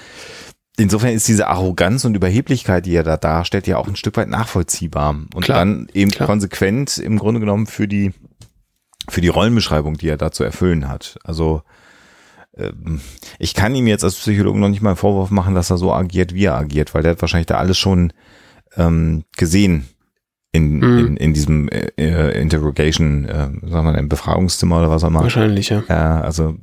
Insofern 0.78 1.10
ist 1.10 1.28
diese 1.28 1.48
Arroganz 1.48 2.04
und 2.04 2.14
Überheblichkeit, 2.14 2.86
die 2.86 2.94
er 2.94 3.02
da 3.02 3.16
darstellt, 3.16 3.66
ja 3.66 3.78
auch 3.78 3.88
ein 3.88 3.96
Stück 3.96 4.16
weit 4.16 4.28
nachvollziehbar. 4.28 5.10
Und 5.34 5.44
Klar, 5.44 5.58
dann 5.58 5.88
eben 5.92 6.10
klar. 6.10 6.26
konsequent 6.26 6.98
im 6.98 7.18
Grunde 7.18 7.40
genommen 7.40 7.66
für 7.66 7.88
die, 7.88 8.12
für 9.08 9.20
die 9.20 9.28
Rollenbeschreibung, 9.28 9.96
die 9.98 10.08
er 10.08 10.16
da 10.16 10.30
zu 10.32 10.44
erfüllen 10.44 10.88
hat. 10.88 11.18
Also 11.24 11.62
ähm, 12.56 13.00
ich 13.38 13.54
kann 13.54 13.74
ihm 13.74 13.86
jetzt 13.86 14.04
als 14.04 14.16
Psychologe 14.16 14.58
noch 14.58 14.68
nicht 14.68 14.82
mal 14.82 14.90
einen 14.90 14.96
Vorwurf 14.96 15.30
machen, 15.30 15.54
dass 15.54 15.70
er 15.70 15.78
so 15.78 15.92
agiert, 15.92 16.34
wie 16.34 16.44
er 16.44 16.56
agiert, 16.56 16.94
weil 16.94 17.02
der 17.02 17.12
hat 17.12 17.20
wahrscheinlich 17.20 17.46
da 17.46 17.56
alles 17.58 17.78
schon 17.78 18.12
ähm, 18.76 19.24
gesehen 19.36 19.86
in, 20.52 20.78
Mhm. 20.78 20.98
in, 20.98 21.16
in 21.18 21.34
diesem 21.34 21.68
äh, 21.68 21.88
äh, 21.98 22.40
Interrogation, 22.40 23.26
äh, 23.26 23.34
sagen 23.34 23.70
wir 23.70 23.82
mal, 23.82 23.94
im 23.96 24.08
Befragungszimmer 24.08 24.78
oder 24.78 24.90
was 24.90 25.04
auch 25.04 25.08
immer. 25.08 25.22
Wahrscheinlich, 25.22 25.68
ja. 25.68 25.82
Ja, 25.88 26.20
also 26.22 26.54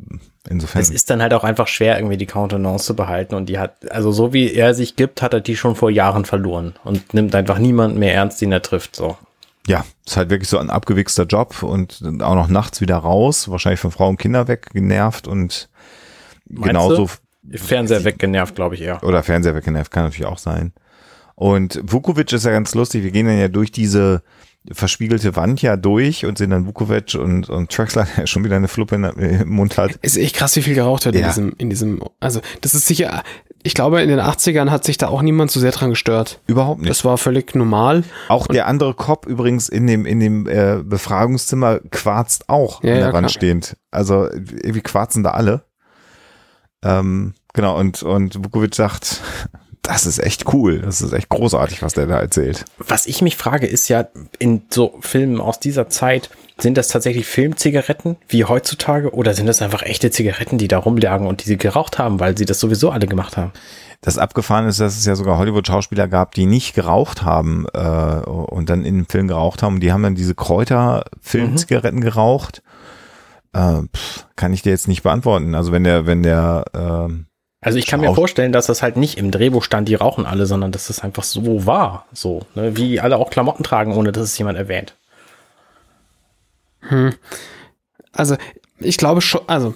insofern. 0.49 0.81
Es 0.81 0.89
ist 0.89 1.09
dann 1.11 1.21
halt 1.21 1.33
auch 1.33 1.43
einfach 1.43 1.67
schwer, 1.67 1.97
irgendwie 1.97 2.17
die 2.17 2.25
Countenance 2.25 2.85
zu 2.85 2.95
behalten. 2.95 3.35
Und 3.35 3.49
die 3.49 3.59
hat, 3.59 3.91
also 3.91 4.11
so 4.11 4.33
wie 4.33 4.51
er 4.51 4.73
sich 4.73 4.95
gibt, 4.95 5.21
hat 5.21 5.33
er 5.33 5.41
die 5.41 5.55
schon 5.55 5.75
vor 5.75 5.91
Jahren 5.91 6.25
verloren 6.25 6.73
und 6.83 7.13
nimmt 7.13 7.35
einfach 7.35 7.59
niemanden 7.59 7.99
mehr 7.99 8.15
ernst, 8.15 8.41
den 8.41 8.51
er 8.51 8.63
trifft. 8.63 8.95
So. 8.95 9.15
Ja, 9.68 9.86
ist 10.05 10.18
halt 10.18 10.30
wirklich 10.30 10.49
so 10.49 10.57
ein 10.57 10.70
abgewichster 10.70 11.26
Job 11.26 11.64
und 11.64 12.01
auch 12.22 12.36
noch 12.36 12.47
nachts 12.47 12.82
wieder 12.82 12.97
raus, 12.97 13.49
wahrscheinlich 13.49 13.80
von 13.80 13.91
Frau 13.91 14.09
und 14.09 14.18
Kinder 14.18 14.47
weg, 14.47 14.70
genervt 14.74 15.28
und 15.28 15.70
Meinst 16.49 16.68
genauso 16.68 17.09
Fernseher 17.51 18.03
weggenervt, 18.03 18.55
glaube 18.55 18.76
ich 18.76 18.82
eher. 18.82 19.03
oder 19.03 19.24
Fernseher 19.24 19.55
weggenervt, 19.55 19.91
kann 19.91 20.03
natürlich 20.03 20.26
auch 20.26 20.38
sein. 20.38 20.74
Und 21.36 21.82
Vukovic 21.84 22.32
ist 22.32 22.45
ja 22.45 22.51
ganz 22.51 22.76
lustig, 22.76 23.03
wir 23.03 23.11
gehen 23.11 23.26
dann 23.26 23.39
ja 23.39 23.47
durch 23.47 23.72
diese 23.72 24.24
verspiegelte 24.72 25.36
Wand 25.36 25.61
ja 25.61 25.76
durch 25.76 26.26
und 26.26 26.38
sehen 26.38 26.51
dann 26.51 26.66
Vukovic 26.66 27.16
und, 27.16 27.49
und 27.49 27.70
Traxler, 27.72 28.07
der 28.18 28.28
schon 28.28 28.43
wieder 28.45 28.55
eine 28.55 28.68
Fluppe 28.70 28.95
in 28.95 29.03
im 29.03 29.49
Mund 29.49 29.78
hat. 29.78 29.95
Ist 30.01 30.18
echt 30.18 30.36
krass, 30.36 30.55
wie 30.55 30.61
viel 30.61 30.76
geraucht 30.76 31.05
wird 31.05 31.16
in 31.16 31.22
Ja. 31.22 31.28
diesem, 31.28 31.53
in 31.57 31.70
diesem, 31.70 32.01
also 32.20 32.39
das 32.61 32.74
ist 32.74 32.88
sicher, 32.88 33.24
ich 33.64 33.74
glaube, 33.74 34.01
in 34.01 34.09
den 34.09 34.20
80ern 34.20 34.70
hat 34.72 34.84
sich 34.84 34.97
da 34.97 35.07
auch 35.07 35.22
niemand 35.22 35.49
so 35.51 35.59
sehr 35.59 35.72
dran 35.72 35.89
gestört. 35.89 36.41
Überhaupt 36.47 36.82
nicht. 36.82 36.89
Das 36.89 37.03
war 37.05 37.18
völlig 37.18 37.55
normal. 37.55 38.03
Auch 38.30 38.47
der 38.47 38.68
andere 38.68 38.93
Cop 38.93 39.26
übrigens 39.26 39.70
in 39.70 39.88
dem, 39.88 40.05
in 40.05 40.20
dem 40.20 40.47
äh, 40.47 40.82
Befragungszimmer 40.84 41.80
quarzt 41.91 42.49
auch 42.49 42.84
Ja, 42.84 42.91
an 42.93 42.99
der 42.99 43.07
ja, 43.07 43.14
Wand 43.14 43.28
klar. 43.28 43.30
stehend. 43.30 43.78
Also 43.91 44.30
irgendwie 44.32 44.82
quarzen 44.82 45.24
da 45.24 45.32
alle. 45.32 45.64
Ähm, 46.84 47.34
genau, 47.53 47.78
und, 47.80 48.03
und 48.03 48.43
Vukovic 48.43 48.76
sagt, 48.76 49.22
das 49.84 50.05
ist 50.05 50.19
echt 50.19 50.51
cool, 50.53 50.79
das 50.79 51.01
ist 51.01 51.11
echt 51.11 51.29
großartig, 51.29 51.84
was 51.84 51.93
der 51.93 52.07
da 52.07 52.19
erzählt. 52.19 52.65
Was 52.77 53.05
ich 53.05 53.21
mich 53.21 53.36
frage, 53.36 53.67
ist 53.67 53.89
ja, 53.89 54.07
in 54.39 54.63
so 54.69 54.97
Filmen 55.01 55.41
aus 55.41 55.59
dieser 55.59 55.89
Zeit, 55.89 56.29
sind 56.57 56.77
das 56.77 56.88
tatsächlich 56.88 57.25
Filmzigaretten 57.25 58.15
wie 58.29 58.45
heutzutage 58.45 59.13
oder 59.13 59.34
sind 59.34 59.47
das 59.47 59.61
einfach 59.61 59.81
echte 59.81 60.09
Zigaretten, 60.09 60.57
die 60.57 60.67
da 60.67 60.77
rumlagen 60.77 61.27
und 61.27 61.43
die 61.43 61.47
sie 61.47 61.57
geraucht 61.57 61.99
haben, 61.99 62.19
weil 62.19 62.38
sie 62.38 62.45
das 62.45 62.59
sowieso 62.59 62.91
alle 62.91 63.07
gemacht 63.07 63.36
haben? 63.36 63.51
Das 64.01 64.17
abgefahren 64.17 64.67
ist, 64.67 64.79
dass 64.79 64.97
es 64.97 65.05
ja 65.05 65.15
sogar 65.15 65.38
Hollywood-Schauspieler 65.38 66.07
gab, 66.07 66.34
die 66.36 66.45
nicht 66.45 66.75
geraucht 66.75 67.23
haben 67.23 67.65
äh, 67.73 67.79
und 67.79 68.69
dann 68.69 68.86
in 68.86 68.95
dem 68.95 69.05
Film 69.07 69.27
geraucht 69.27 69.63
haben. 69.63 69.79
Die 69.79 69.91
haben 69.91 70.03
dann 70.03 70.15
diese 70.15 70.36
Kräuter-Filmzigaretten 70.36 72.01
geraucht. 72.01 72.61
Äh, 73.53 73.81
pff, 73.95 74.27
kann 74.36 74.53
ich 74.53 74.61
dir 74.61 74.71
jetzt 74.71 74.88
nicht 74.88 75.03
beantworten. 75.03 75.55
Also 75.55 75.71
wenn 75.71 75.84
der, 75.84 76.05
wenn 76.05 76.21
der 76.21 76.65
ähm, 76.73 77.27
Also 77.64 77.78
ich 77.80 77.88
kann 77.88 78.01
mir 78.01 78.14
vorstellen, 78.14 78.51
dass 78.51 78.66
das 78.68 78.82
halt 78.84 78.97
nicht 78.97 79.18
im 79.18 79.32
Drehbuch 79.32 79.64
stand, 79.64 79.88
die 79.88 79.95
rauchen 79.95 80.26
alle, 80.26 80.45
sondern 80.45 80.72
dass 80.72 80.88
das 80.88 80.99
einfach 81.01 81.24
so 81.24 81.66
war. 81.66 82.05
So, 82.14 82.45
ne? 82.55 82.76
wie 82.78 82.99
alle 82.99 83.18
auch 83.18 83.30
Klamotten 83.30 83.64
tragen, 83.64 83.93
ohne 83.95 84.11
dass 84.11 84.24
es 84.24 84.38
jemand 84.38 84.57
erwähnt. 84.57 84.95
Also 88.11 88.36
ich 88.80 88.97
glaube 88.97 89.22
schon, 89.22 89.41
also 89.47 89.74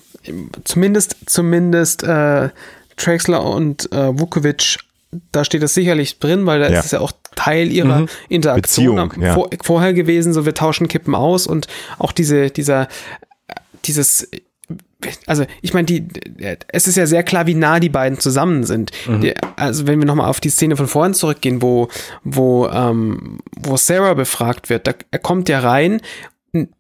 zumindest, 0.66 1.16
zumindest 1.26 2.04
äh, 2.04 2.50
Traxler 2.98 3.44
und 3.44 3.92
äh, 3.94 4.20
Vukovic, 4.20 4.78
da 5.32 5.46
steht 5.46 5.64
das 5.64 5.74
sicherlich 5.74 6.20
drin, 6.20 6.46
weil 6.46 6.60
da 6.60 6.70
Ja. 6.70 6.80
ist 6.80 6.86
es 6.88 6.92
ja 6.92 7.00
auch 7.00 7.14
Teil 7.36 7.72
ihrer 7.72 8.08
Interaktion 8.28 8.96
Beziehung, 8.96 9.12
am- 9.14 9.22
ja. 9.22 9.34
vor, 9.34 9.50
vorher 9.64 9.94
gewesen, 9.94 10.34
so 10.34 10.46
wir 10.46 10.54
tauschen 10.54 10.88
Kippen 10.90 11.16
aus 11.16 11.48
und 11.48 11.68
auch 11.98 12.12
diese, 12.12 12.50
dieser, 12.52 12.84
äh, 12.84 13.54
dieses 13.86 14.30
also 15.28 15.45
ich 15.62 15.74
meine, 15.74 15.86
die, 15.86 16.08
es 16.70 16.88
ist 16.88 16.95
ja 16.98 17.06
sehr 17.06 17.24
klar, 17.24 17.45
wie 17.48 17.54
nah 17.56 17.80
die 17.80 17.89
beiden 17.89 18.20
zusammen 18.20 18.64
sind. 18.64 18.91
Die, 19.08 19.34
also 19.56 19.86
wenn 19.88 20.00
wir 20.00 20.06
nochmal 20.06 20.30
auf 20.30 20.39
die 20.39 20.50
Szene 20.50 20.76
von 20.76 20.88
vorhin 20.88 21.14
zurückgehen, 21.14 21.62
wo, 21.62 21.88
wo, 22.24 22.68
ähm, 22.68 23.39
wo 23.60 23.78
Sarah 23.78 24.14
befragt 24.16 24.70
wird, 24.70 24.88
da, 24.88 24.93
er 25.12 25.20
kommt 25.20 25.50
ja 25.50 25.60
rein, 25.60 26.02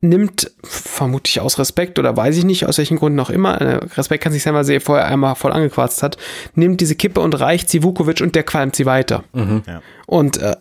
nimmt 0.01 0.49
vermutlich 0.63 1.39
aus 1.39 1.59
Respekt 1.59 1.99
oder 1.99 2.15
weiß 2.17 2.37
ich 2.37 2.43
nicht, 2.45 2.65
aus 2.65 2.77
welchen 2.79 2.97
Gründen 2.97 3.19
auch 3.19 3.29
immer, 3.29 3.61
äh, 3.61 3.75
Respekt 3.95 4.23
kann 4.23 4.33
sich 4.33 4.41
sein, 4.41 4.55
weil 4.55 4.63
sie 4.63 4.79
vorher 4.79 5.05
einmal 5.07 5.35
voll 5.35 5.51
angequarzt 5.51 6.01
hat, 6.01 6.17
nimmt 6.55 6.81
diese 6.81 6.95
Kippe 6.95 7.19
und 7.21 7.39
reicht 7.39 7.69
sie 7.69 7.83
Vukovic 7.83 8.21
und 8.21 8.33
der 8.33 8.43
qualmt 8.43 8.75
sie 8.75 8.85
weiter. 8.87 9.23
Ja. 9.33 9.81
Und 10.07 10.37
äh, 10.37 10.55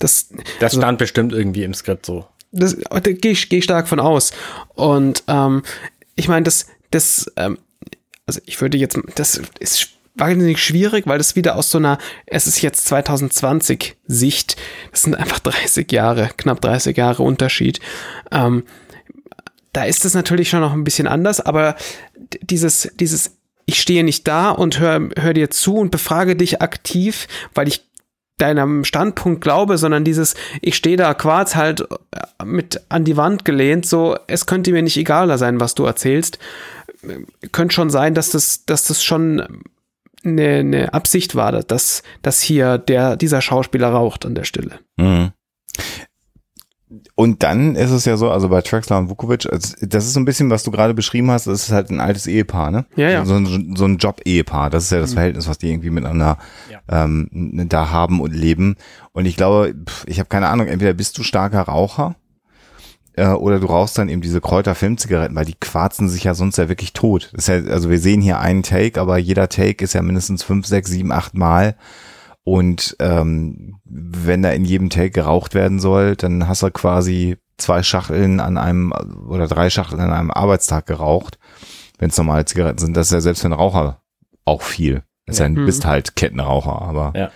das, 0.00 0.30
Das 0.58 0.72
also- 0.72 0.80
stand 0.80 0.98
bestimmt 0.98 1.32
irgendwie 1.32 1.62
im 1.62 1.74
Skript 1.74 2.06
so. 2.06 2.26
das 2.50 2.76
da 2.90 2.98
gehe 3.00 3.30
ich, 3.32 3.48
geh 3.48 3.58
ich 3.58 3.64
stark 3.64 3.86
von 3.86 4.00
aus. 4.00 4.32
Und 4.74 5.22
ähm, 5.28 5.62
ich 6.16 6.26
meine, 6.28 6.44
das, 6.44 6.66
das, 6.90 7.30
ähm, 7.36 7.58
also 8.26 8.40
ich 8.46 8.60
würde 8.60 8.78
jetzt, 8.78 8.98
das 9.14 9.40
ist 9.58 9.90
wahnsinnig 10.16 10.62
schwierig, 10.62 11.06
weil 11.06 11.18
das 11.18 11.36
wieder 11.36 11.56
aus 11.56 11.70
so 11.70 11.78
einer, 11.78 11.98
es 12.26 12.46
ist 12.46 12.62
jetzt 12.62 12.86
2020 12.86 13.96
Sicht, 14.06 14.56
das 14.90 15.02
sind 15.02 15.14
einfach 15.14 15.38
30 15.40 15.90
Jahre, 15.92 16.30
knapp 16.36 16.60
30 16.60 16.96
Jahre 16.96 17.22
Unterschied. 17.22 17.80
Ähm, 18.32 18.64
da 19.72 19.84
ist 19.84 20.04
es 20.06 20.14
natürlich 20.14 20.48
schon 20.48 20.60
noch 20.60 20.72
ein 20.72 20.84
bisschen 20.84 21.06
anders, 21.06 21.40
aber 21.40 21.76
dieses, 22.40 22.90
dieses, 22.98 23.36
ich 23.66 23.80
stehe 23.80 24.04
nicht 24.04 24.26
da 24.26 24.50
und 24.50 24.80
hör, 24.80 25.10
hör 25.18 25.34
dir 25.34 25.50
zu 25.50 25.76
und 25.76 25.90
befrage 25.90 26.34
dich 26.34 26.62
aktiv, 26.62 27.28
weil 27.52 27.68
ich 27.68 27.84
deinem 28.38 28.84
Standpunkt 28.84 29.40
glaube, 29.40 29.78
sondern 29.78 30.04
dieses, 30.04 30.34
ich 30.60 30.76
stehe 30.76 30.96
da 30.96 31.14
Quarz 31.14 31.56
halt 31.56 31.80
äh, 31.80 32.44
mit 32.44 32.82
an 32.88 33.04
die 33.04 33.16
Wand 33.16 33.44
gelehnt, 33.44 33.86
so, 33.86 34.16
es 34.26 34.46
könnte 34.46 34.72
mir 34.72 34.82
nicht 34.82 34.96
egaler 34.96 35.38
sein, 35.38 35.58
was 35.60 35.74
du 35.74 35.84
erzählst. 35.84 36.38
Könnte 37.52 37.74
schon 37.74 37.90
sein, 37.90 38.14
dass 38.14 38.30
das, 38.30 38.64
dass 38.66 38.84
das 38.84 39.02
schon 39.04 39.62
eine, 40.24 40.48
eine 40.58 40.94
Absicht 40.94 41.34
war, 41.34 41.52
dass, 41.52 42.02
dass 42.22 42.40
hier 42.40 42.78
der, 42.78 43.16
dieser 43.16 43.40
Schauspieler 43.40 43.88
raucht 43.88 44.26
an 44.26 44.34
der 44.34 44.44
Stelle. 44.44 44.80
Mhm. 44.96 45.30
Und 47.16 47.42
dann 47.42 47.74
ist 47.74 47.90
es 47.90 48.04
ja 48.04 48.16
so, 48.16 48.30
also 48.30 48.48
bei 48.48 48.62
Traxler 48.62 48.98
und 48.98 49.10
Vukovic, 49.10 49.46
also 49.50 49.74
das 49.82 50.04
ist 50.06 50.12
so 50.12 50.20
ein 50.20 50.24
bisschen, 50.24 50.50
was 50.50 50.62
du 50.62 50.70
gerade 50.70 50.94
beschrieben 50.94 51.30
hast, 51.32 51.46
das 51.48 51.64
ist 51.64 51.72
halt 51.72 51.90
ein 51.90 51.98
altes 51.98 52.28
Ehepaar, 52.28 52.70
ne? 52.70 52.86
Ja, 52.94 53.10
ja. 53.10 53.24
So, 53.24 53.34
ein- 53.34 53.74
so 53.76 53.84
ein 53.86 53.96
Job-Ehepaar, 53.98 54.70
das 54.70 54.84
ist 54.84 54.90
ja 54.92 55.00
das 55.00 55.14
Verhältnis, 55.14 55.48
was 55.48 55.58
die 55.58 55.68
irgendwie 55.70 55.90
miteinander 55.90 56.38
ähm, 56.88 57.66
da 57.68 57.90
haben 57.90 58.20
und 58.20 58.32
leben. 58.32 58.76
Und 59.12 59.26
ich 59.26 59.36
glaube, 59.36 59.74
ich 60.06 60.20
habe 60.20 60.28
keine 60.28 60.48
Ahnung, 60.48 60.68
entweder 60.68 60.92
bist 60.94 61.18
du 61.18 61.24
starker 61.24 61.62
Raucher 61.62 62.14
äh, 63.16 63.28
oder 63.28 63.58
du 63.60 63.66
rauchst 63.66 63.98
dann 63.98 64.08
eben 64.08 64.20
diese 64.20 64.40
Kräuter-Filmzigaretten, 64.40 65.34
weil 65.34 65.44
die 65.44 65.54
quarzen 65.58 66.08
sich 66.08 66.24
ja 66.24 66.34
sonst 66.34 66.58
ja 66.58 66.68
wirklich 66.68 66.92
tot. 66.92 67.30
Das 67.32 67.48
ist 67.48 67.66
ja, 67.66 67.72
also 67.72 67.90
wir 67.90 67.98
sehen 67.98 68.20
hier 68.20 68.38
einen 68.38 68.62
Take, 68.62 69.00
aber 69.00 69.18
jeder 69.18 69.48
Take 69.48 69.82
ist 69.84 69.94
ja 69.94 70.02
mindestens 70.02 70.42
fünf, 70.42 70.66
sechs, 70.66 70.90
sieben, 70.90 71.12
acht 71.12 71.34
Mal. 71.34 71.76
Und 72.44 72.96
ähm, 73.00 73.80
wenn 73.84 74.42
da 74.42 74.50
in 74.50 74.64
jedem 74.64 74.88
Take 74.90 75.10
geraucht 75.10 75.54
werden 75.54 75.80
soll, 75.80 76.14
dann 76.14 76.46
hast 76.46 76.62
du 76.62 76.70
quasi 76.70 77.38
zwei 77.58 77.82
Schachteln 77.82 78.38
an 78.38 78.58
einem 78.58 78.92
oder 79.28 79.48
drei 79.48 79.70
Schachteln 79.70 80.00
an 80.00 80.12
einem 80.12 80.30
Arbeitstag 80.30 80.86
geraucht. 80.86 81.38
Wenn 81.98 82.10
es 82.10 82.16
normale 82.18 82.44
Zigaretten 82.44 82.78
sind, 82.78 82.96
das 82.96 83.06
ist 83.08 83.12
ja 83.12 83.20
selbst 83.20 83.40
für 83.40 83.46
einen 83.46 83.54
Raucher 83.54 84.02
auch 84.44 84.62
viel. 84.62 85.02
Es 85.24 85.38
sei 85.38 85.44
denn, 85.44 85.56
du 85.56 85.64
bist 85.64 85.86
halt 85.86 86.14
Kettenraucher, 86.14 86.82
aber 86.82 87.12
Ja. 87.16 87.30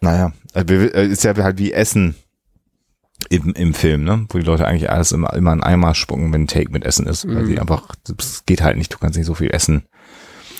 naja, 0.00 0.32
äh, 0.54 0.60
äh, 0.60 1.06
ist 1.06 1.24
ja 1.24 1.34
halt 1.36 1.58
wie 1.58 1.72
Essen 1.72 2.14
Im, 3.30 3.54
Im 3.54 3.74
Film, 3.74 4.04
ne? 4.04 4.26
Wo 4.28 4.38
die 4.38 4.44
Leute 4.44 4.66
eigentlich 4.66 4.90
alles 4.90 5.10
immer, 5.12 5.32
immer 5.34 5.52
in 5.52 5.62
Eimer 5.62 5.94
spucken, 5.94 6.32
wenn 6.32 6.42
ein 6.42 6.46
Take 6.46 6.70
mit 6.70 6.84
Essen 6.84 7.06
ist. 7.06 7.26
Weil 7.26 7.42
Mhm. 7.42 7.46
sie 7.46 7.58
einfach, 7.58 7.88
es 8.18 8.44
geht 8.46 8.62
halt 8.62 8.76
nicht, 8.76 8.92
du 8.92 8.98
kannst 8.98 9.16
nicht 9.16 9.26
so 9.26 9.34
viel 9.34 9.50
essen, 9.50 9.84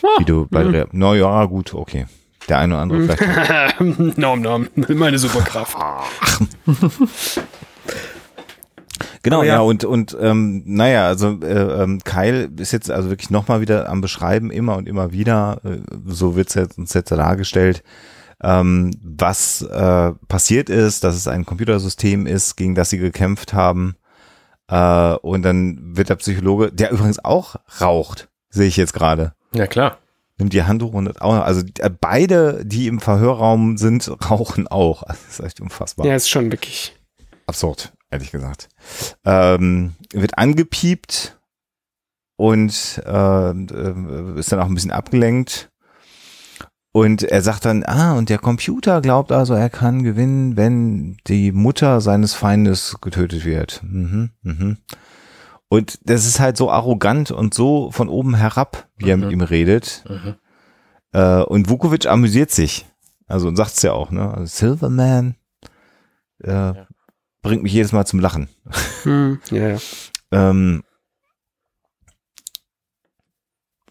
Ah, 0.02 0.08
wie 0.18 0.24
du 0.24 0.46
bei 0.50 0.64
mhm. 0.64 0.72
der, 0.72 0.88
na 0.92 1.14
ja, 1.14 1.44
gut, 1.46 1.74
okay. 1.74 2.06
Der 2.48 2.58
eine 2.58 2.74
oder 2.74 2.82
andere 2.82 3.02
vielleicht. 3.16 3.80
nom 4.18 4.40
nom, 4.40 4.68
meine 4.88 5.18
Superkraft. 5.18 5.76
Genau, 9.22 9.38
Aber 9.38 9.46
ja, 9.46 9.54
ja. 9.54 9.60
und, 9.60 9.84
und 9.84 10.16
ähm, 10.20 10.62
naja, 10.66 11.06
also 11.06 11.38
äh, 11.42 11.82
ähm, 11.82 12.00
Kyle 12.04 12.48
ist 12.58 12.72
jetzt 12.72 12.90
also 12.90 13.10
wirklich 13.10 13.28
nochmal 13.30 13.60
wieder 13.60 13.88
am 13.88 14.00
Beschreiben, 14.00 14.50
immer 14.50 14.76
und 14.76 14.88
immer 14.88 15.12
wieder, 15.12 15.60
äh, 15.64 15.78
so 16.06 16.36
wird 16.36 16.48
es 16.48 16.54
jetzt, 16.54 16.78
uns 16.78 16.94
jetzt 16.94 17.10
dargestellt, 17.10 17.82
ähm, 18.42 18.90
was 19.02 19.62
äh, 19.62 20.12
passiert 20.28 20.68
ist, 20.68 21.04
dass 21.04 21.14
es 21.16 21.26
ein 21.28 21.46
Computersystem 21.46 22.26
ist, 22.26 22.56
gegen 22.56 22.74
das 22.74 22.90
sie 22.90 22.98
gekämpft 22.98 23.52
haben. 23.54 23.96
Äh, 24.68 25.14
und 25.22 25.42
dann 25.42 25.96
wird 25.96 26.08
der 26.08 26.16
Psychologe, 26.16 26.72
der 26.72 26.90
übrigens 26.90 27.24
auch 27.24 27.56
raucht, 27.80 28.28
sehe 28.50 28.66
ich 28.66 28.76
jetzt 28.76 28.92
gerade, 28.94 29.32
Ja, 29.54 29.66
klar. 29.66 29.98
nimmt 30.38 30.52
die 30.52 30.64
Handtuch 30.64 30.92
und 30.92 31.20
auch, 31.22 31.34
also 31.34 31.62
äh, 31.78 31.88
beide, 31.90 32.64
die 32.66 32.88
im 32.88 33.00
Verhörraum 33.00 33.76
sind, 33.78 34.10
rauchen 34.30 34.66
auch. 34.68 35.02
Also, 35.04 35.20
das 35.26 35.38
ist 35.38 35.44
echt 35.46 35.60
unfassbar 35.60 36.04
Ja, 36.06 36.14
ist 36.14 36.28
schon 36.28 36.50
wirklich. 36.52 36.94
absurd, 37.46 37.92
ehrlich 38.10 38.32
gesagt. 38.32 38.68
Ähm, 39.24 39.94
wird 40.12 40.36
angepiept 40.36 41.38
und 42.36 43.00
äh, 43.06 43.50
äh, 43.50 44.38
ist 44.38 44.52
dann 44.52 44.60
auch 44.60 44.66
ein 44.66 44.74
bisschen 44.74 44.90
abgelenkt. 44.90 45.70
Und 46.96 47.24
er 47.24 47.42
sagt 47.42 47.66
dann, 47.66 47.84
ah, 47.84 48.14
und 48.14 48.30
der 48.30 48.38
Computer 48.38 49.02
glaubt 49.02 49.30
also, 49.30 49.52
er 49.52 49.68
kann 49.68 50.02
gewinnen, 50.02 50.56
wenn 50.56 51.18
die 51.26 51.52
Mutter 51.52 52.00
seines 52.00 52.32
Feindes 52.32 52.96
getötet 53.02 53.44
wird. 53.44 53.82
Mhm, 53.84 54.30
mhm. 54.40 54.78
Und 55.68 55.98
das 56.08 56.24
ist 56.24 56.40
halt 56.40 56.56
so 56.56 56.70
arrogant 56.70 57.30
und 57.30 57.52
so 57.52 57.90
von 57.90 58.08
oben 58.08 58.34
herab, 58.34 58.88
wie 58.96 59.10
er 59.10 59.18
mit 59.18 59.26
Mhm. 59.26 59.32
ihm 59.34 59.40
redet. 59.42 60.04
Mhm. 60.08 60.36
Äh, 61.12 61.42
und 61.42 61.68
Vukovic 61.68 62.06
amüsiert 62.06 62.50
sich. 62.50 62.86
Also 63.26 63.48
und 63.48 63.56
sagt's 63.56 63.82
ja 63.82 63.92
auch, 63.92 64.10
ne? 64.10 64.32
Also 64.32 64.46
Silverman 64.46 65.34
äh, 66.44 66.72
bringt 67.42 67.62
mich 67.62 67.74
jedes 67.74 67.92
Mal 67.92 68.06
zum 68.06 68.20
Lachen. 68.20 68.48
Hm, 69.02 69.38
ja, 69.50 69.68
ja. 69.68 69.78
Ähm, 70.32 70.82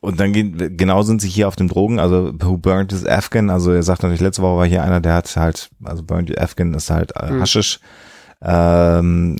und 0.06 0.20
dann 0.20 0.34
gehen, 0.34 0.78
genau 0.78 1.02
sind 1.02 1.22
sie 1.22 1.30
hier 1.30 1.48
auf 1.48 1.56
dem 1.56 1.68
Drogen, 1.68 2.00
also 2.00 2.34
Who 2.40 2.58
Burned 2.58 2.94
is 2.94 3.06
Afghan, 3.06 3.50
also 3.50 3.72
er 3.72 3.84
sagt 3.84 4.04
natürlich, 4.04 4.22
letzte 4.22 4.42
Woche 4.42 4.58
war 4.58 4.66
hier 4.66 4.84
einer, 4.84 5.02
der 5.02 5.14
hat 5.14 5.36
halt, 5.36 5.70
also 5.84 6.04
Burned 6.04 6.38
Afghan 6.40 6.74
ist 6.74 6.90
halt 6.90 7.16
äh, 7.16 7.30
Hm. 7.30 7.42
Haschisch. 7.42 7.80
Ähm, 8.42 9.38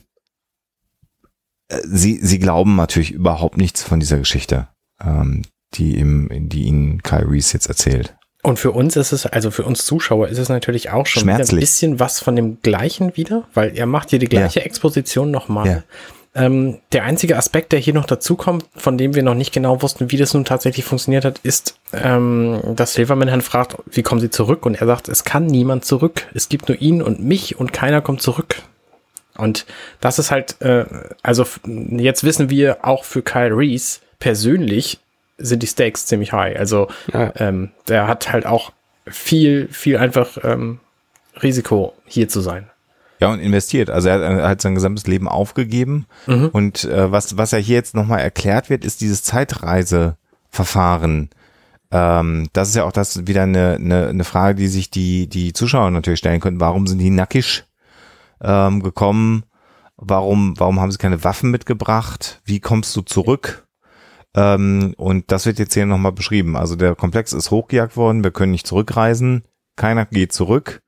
äh, 1.70 1.80
sie, 1.84 2.20
sie 2.22 2.40
glauben 2.40 2.76
natürlich 2.76 3.12
überhaupt 3.12 3.58
nichts 3.58 3.84
von 3.84 4.00
dieser 4.00 4.18
Geschichte, 4.18 4.68
ähm, 5.02 5.44
die 5.76 5.98
ihm, 5.98 6.30
die 6.50 6.64
ihnen 6.64 7.04
Kyle 7.04 7.30
Reese 7.30 7.54
jetzt 7.54 7.68
erzählt. 7.68 8.16
Und 8.42 8.60
für 8.60 8.72
uns 8.72 8.96
ist 8.96 9.12
es, 9.12 9.26
also 9.26 9.50
für 9.50 9.64
uns 9.64 9.86
Zuschauer 9.86 10.28
ist 10.28 10.38
es 10.38 10.50
natürlich 10.50 10.92
auch 10.92 11.08
schon 11.08 11.28
ein 11.28 11.38
bisschen 11.48 12.00
was 12.00 12.20
von 12.20 12.36
dem 12.36 12.62
Gleichen 12.62 13.18
wieder, 13.18 13.48
weil 13.56 13.76
er 13.76 13.88
macht 13.88 14.12
hier 14.12 14.20
die 14.20 14.28
gleiche 14.28 14.64
Exposition 14.64 15.32
nochmal. 15.32 15.68
Ja. 15.68 15.84
Ähm, 16.36 16.80
der 16.92 17.04
einzige 17.06 17.38
Aspekt, 17.38 17.72
der 17.72 17.80
hier 17.80 17.94
noch 17.94 18.06
dazukommt, 18.06 18.66
von 18.76 18.98
dem 18.98 19.16
wir 19.16 19.24
noch 19.24 19.36
nicht 19.36 19.54
genau 19.54 19.82
wussten, 19.82 20.12
wie 20.12 20.18
das 20.18 20.34
nun 20.34 20.44
tatsächlich 20.44 20.84
funktioniert 20.84 21.24
hat, 21.24 21.40
ist, 21.44 21.80
ähm, 21.94 22.60
dass 22.76 22.94
Silverman 22.94 23.30
Herrn 23.30 23.42
fragt, 23.42 23.78
wie 23.86 24.04
kommen 24.04 24.20
Sie 24.20 24.30
zurück? 24.30 24.66
Und 24.66 24.76
er 24.82 24.86
sagt, 24.88 25.08
es 25.08 25.24
kann 25.24 25.46
niemand 25.46 25.86
zurück. 25.86 26.28
Es 26.34 26.50
gibt 26.50 26.68
nur 26.68 26.82
ihn 26.82 27.02
und 27.02 27.22
mich 27.22 27.58
und 27.58 27.72
keiner 27.72 28.02
kommt 28.02 28.22
zurück. 28.22 28.58
Und 29.38 29.66
das 30.02 30.20
ist 30.20 30.32
halt, 30.32 30.62
äh, 30.62 30.86
also 31.24 31.46
jetzt 31.66 32.24
wissen 32.26 32.50
wir 32.50 32.80
auch 32.84 33.06
für 33.06 33.22
Kyle 33.22 33.56
Reese 33.56 34.00
persönlich 34.20 35.00
sind 35.38 35.64
die 35.64 35.68
Stakes 35.68 36.06
ziemlich 36.06 36.32
high. 36.34 36.58
Also 36.58 36.88
Ja. 37.14 37.32
ähm, 37.38 37.72
der 37.88 38.08
hat 38.08 38.32
halt 38.32 38.46
auch 38.46 38.72
viel, 39.08 39.68
viel 39.70 39.98
einfach 39.98 40.38
ähm, 40.44 40.80
Risiko 41.44 41.94
hier 42.06 42.30
zu 42.30 42.42
sein. 42.42 42.70
Ja, 43.20 43.32
und 43.32 43.40
investiert. 43.40 43.90
Also 43.90 44.10
er 44.10 44.16
hat, 44.16 44.22
er 44.22 44.50
hat 44.50 44.62
sein 44.62 44.76
gesamtes 44.76 45.08
Leben 45.08 45.28
aufgegeben. 45.28 46.06
Und 46.52 46.84
äh, 46.84 47.12
was, 47.12 47.38
was 47.38 47.52
ja 47.52 47.58
hier 47.58 47.76
jetzt 47.76 47.96
nochmal 47.96 48.20
erklärt 48.20 48.70
wird, 48.70 48.84
ist 48.84 49.02
dieses 49.02 49.24
Zeitreiseverfahren. 49.24 51.30
Ähm, 51.92 52.48
das 52.54 52.70
ist 52.70 52.76
ja 52.76 52.84
auch 52.84 52.92
das 52.92 53.26
wieder 53.26 53.44
eine, 53.44 53.76
eine, 53.76 54.08
eine 54.08 54.24
Frage, 54.24 54.56
die 54.56 54.68
sich 54.68 54.90
die, 54.90 55.28
die 55.28 55.54
Zuschauer 55.54 55.92
natürlich 55.92 56.20
stellen 56.20 56.42
können. 56.42 56.60
Warum 56.60 56.88
sind 56.88 57.00
die 57.00 57.10
nackig 57.10 57.64
ähm, 58.42 58.84
gekommen? 58.84 59.44
Warum, 59.98 60.56
warum 60.58 60.82
haben 60.82 60.92
sie 60.92 60.98
keine 60.98 61.24
Waffen 61.24 61.52
mitgebracht? 61.52 62.42
Wie 62.44 62.60
kommst 62.60 62.94
du 62.98 63.02
zurück? 63.02 63.66
Ähm, 64.36 64.94
und 64.98 65.32
das 65.32 65.46
wird 65.46 65.60
jetzt 65.60 65.74
hier 65.74 65.86
nochmal 65.86 66.12
beschrieben. 66.12 66.58
Also 66.58 66.76
der 66.76 66.96
Komplex 66.96 67.32
ist 67.32 67.52
hochgejagt 67.52 67.96
worden, 67.96 68.24
wir 68.24 68.32
können 68.32 68.52
nicht 68.52 68.68
zurückreisen, 68.68 69.44
keiner 69.78 70.06
geht 70.06 70.34
zurück. 70.34 70.82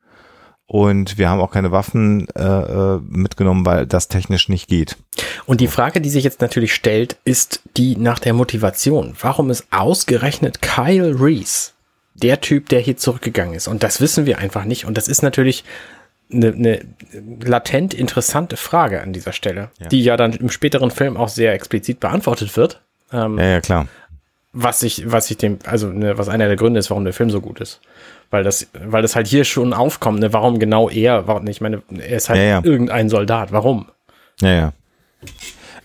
Und 0.69 1.17
wir 1.17 1.29
haben 1.29 1.39
auch 1.39 1.51
keine 1.51 1.71
Waffen 1.71 2.27
äh, 2.35 2.43
äh, 2.43 2.99
mitgenommen, 3.07 3.65
weil 3.65 3.87
das 3.87 4.09
technisch 4.09 4.49
nicht 4.49 4.67
geht. 4.67 4.97
Und 5.45 5.61
die 5.61 5.67
Frage, 5.69 6.01
die 6.01 6.09
sich 6.09 6.25
jetzt 6.25 6.41
natürlich 6.41 6.73
stellt, 6.75 7.15
ist 7.23 7.61
die 7.77 7.95
nach 7.95 8.19
der 8.19 8.33
Motivation. 8.33 9.15
Warum 9.21 9.49
ist 9.49 9.65
ausgerechnet 9.71 10.61
Kyle 10.61 11.15
Reese 11.19 11.71
der 12.15 12.41
Typ, 12.41 12.67
der 12.67 12.81
hier 12.81 12.97
zurückgegangen 12.97 13.53
ist? 13.53 13.69
Und 13.69 13.81
das 13.81 14.01
wissen 14.01 14.25
wir 14.25 14.39
einfach 14.39 14.65
nicht. 14.65 14.83
Und 14.83 14.97
das 14.97 15.07
ist 15.07 15.21
natürlich 15.23 15.63
eine, 16.33 16.47
eine 16.47 16.81
latent 17.41 17.93
interessante 17.93 18.57
Frage 18.57 19.01
an 19.01 19.13
dieser 19.13 19.31
Stelle, 19.31 19.71
Ja. 19.79 19.87
die 19.87 20.03
ja 20.03 20.17
dann 20.17 20.33
im 20.33 20.49
späteren 20.49 20.91
Film 20.91 21.15
auch 21.15 21.29
sehr 21.29 21.53
explizit 21.53 22.01
beantwortet 22.01 22.57
wird. 22.57 22.81
Ähm, 23.13 23.37
Ja, 23.39 23.45
ja, 23.45 23.61
klar. 23.61 23.87
was 24.51 24.83
ich, 24.83 25.09
was 25.09 25.31
ich 25.31 25.37
dem, 25.37 25.59
also 25.65 25.87
ne, 25.87 26.17
was 26.17 26.27
einer 26.27 26.47
der 26.47 26.57
Gründe 26.57 26.81
ist, 26.81 26.89
warum 26.89 27.05
der 27.05 27.13
Film 27.13 27.29
so 27.29 27.39
gut 27.39 27.61
ist. 27.61 27.79
Weil 28.29 28.43
das, 28.43 28.67
weil 28.85 29.01
das 29.01 29.15
halt 29.15 29.27
hier 29.27 29.43
schon 29.45 29.73
aufkommt, 29.73 30.19
ne, 30.19 30.33
warum 30.33 30.59
genau 30.59 30.89
er, 30.89 31.27
warum, 31.27 31.47
ich 31.47 31.61
meine, 31.61 31.81
er 31.97 32.17
ist 32.17 32.29
halt 32.29 32.39
Ja, 32.39 32.45
ja. 32.45 32.61
irgendein 32.63 33.09
Soldat, 33.09 33.51
warum? 33.53 33.87
Ja, 34.41 34.49
ja. 34.53 34.73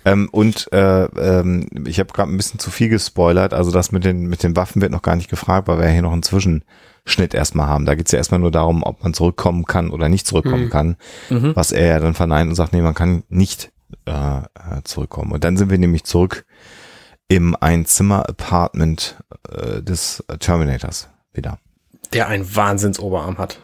Ähm, 0.05 0.29
und 0.33 0.69
äh, 0.73 1.05
ähm, 1.05 1.69
ich 1.87 2.01
habe 2.01 2.13
gerade 2.13 2.31
ein 2.33 2.37
bisschen 2.37 2.59
zu 2.59 2.71
viel 2.73 2.89
gespoilert. 2.89 3.55
Also 3.55 3.71
das 3.71 3.93
mit 3.93 4.05
den 4.05 4.27
mit 4.27 4.43
den 4.43 4.57
Waffen 4.57 4.83
wird 4.83 4.91
noch 4.91 5.03
gar 5.03 5.15
nicht 5.15 5.31
gefragt, 5.31 5.69
weil 5.69 5.79
wir 5.79 5.87
ja 5.87 5.93
hier 5.93 6.03
noch 6.03 6.13
einen 6.13 6.25
Zwischenschnitt 6.25 7.35
erstmal 7.35 7.69
haben. 7.69 7.87
Da 7.87 7.95
geht's 7.95 8.11
ja 8.11 8.19
erstmal 8.19 8.41
nur 8.41 8.51
darum, 8.51 8.83
ob 8.83 9.05
man 9.05 9.15
zurückkommen 9.15 9.65
kann 9.65 9.91
oder 9.91 10.09
nicht 10.09 10.27
zurückkommen 10.27 10.65
Mhm. 10.65 10.71
kann. 10.71 10.97
Mhm. 11.31 11.55
Was 11.55 11.71
er 11.71 11.87
ja 11.87 12.01
dann 12.01 12.15
verneint 12.15 12.49
und 12.51 12.57
sagt, 12.57 12.73
nee, 12.73 12.83
man 12.83 12.95
kann 12.95 13.23
nicht 13.29 13.71
äh, 14.07 14.11
äh, 14.39 14.83
zurückkommen. 14.83 15.31
Und 15.31 15.45
dann 15.45 15.57
sind 15.57 15.71
wir 15.71 15.79
nämlich 15.79 16.03
zurück 16.03 16.45
im 17.29 17.55
Einzimmer-Apartment 17.59 19.17
äh, 19.51 19.83
des 19.83 20.25
Terminators 20.41 21.09
wieder. 21.33 21.59
Der 22.13 22.29
einen 22.29 22.55
Wahnsinnsoberarm 22.55 23.39
hat. 23.39 23.61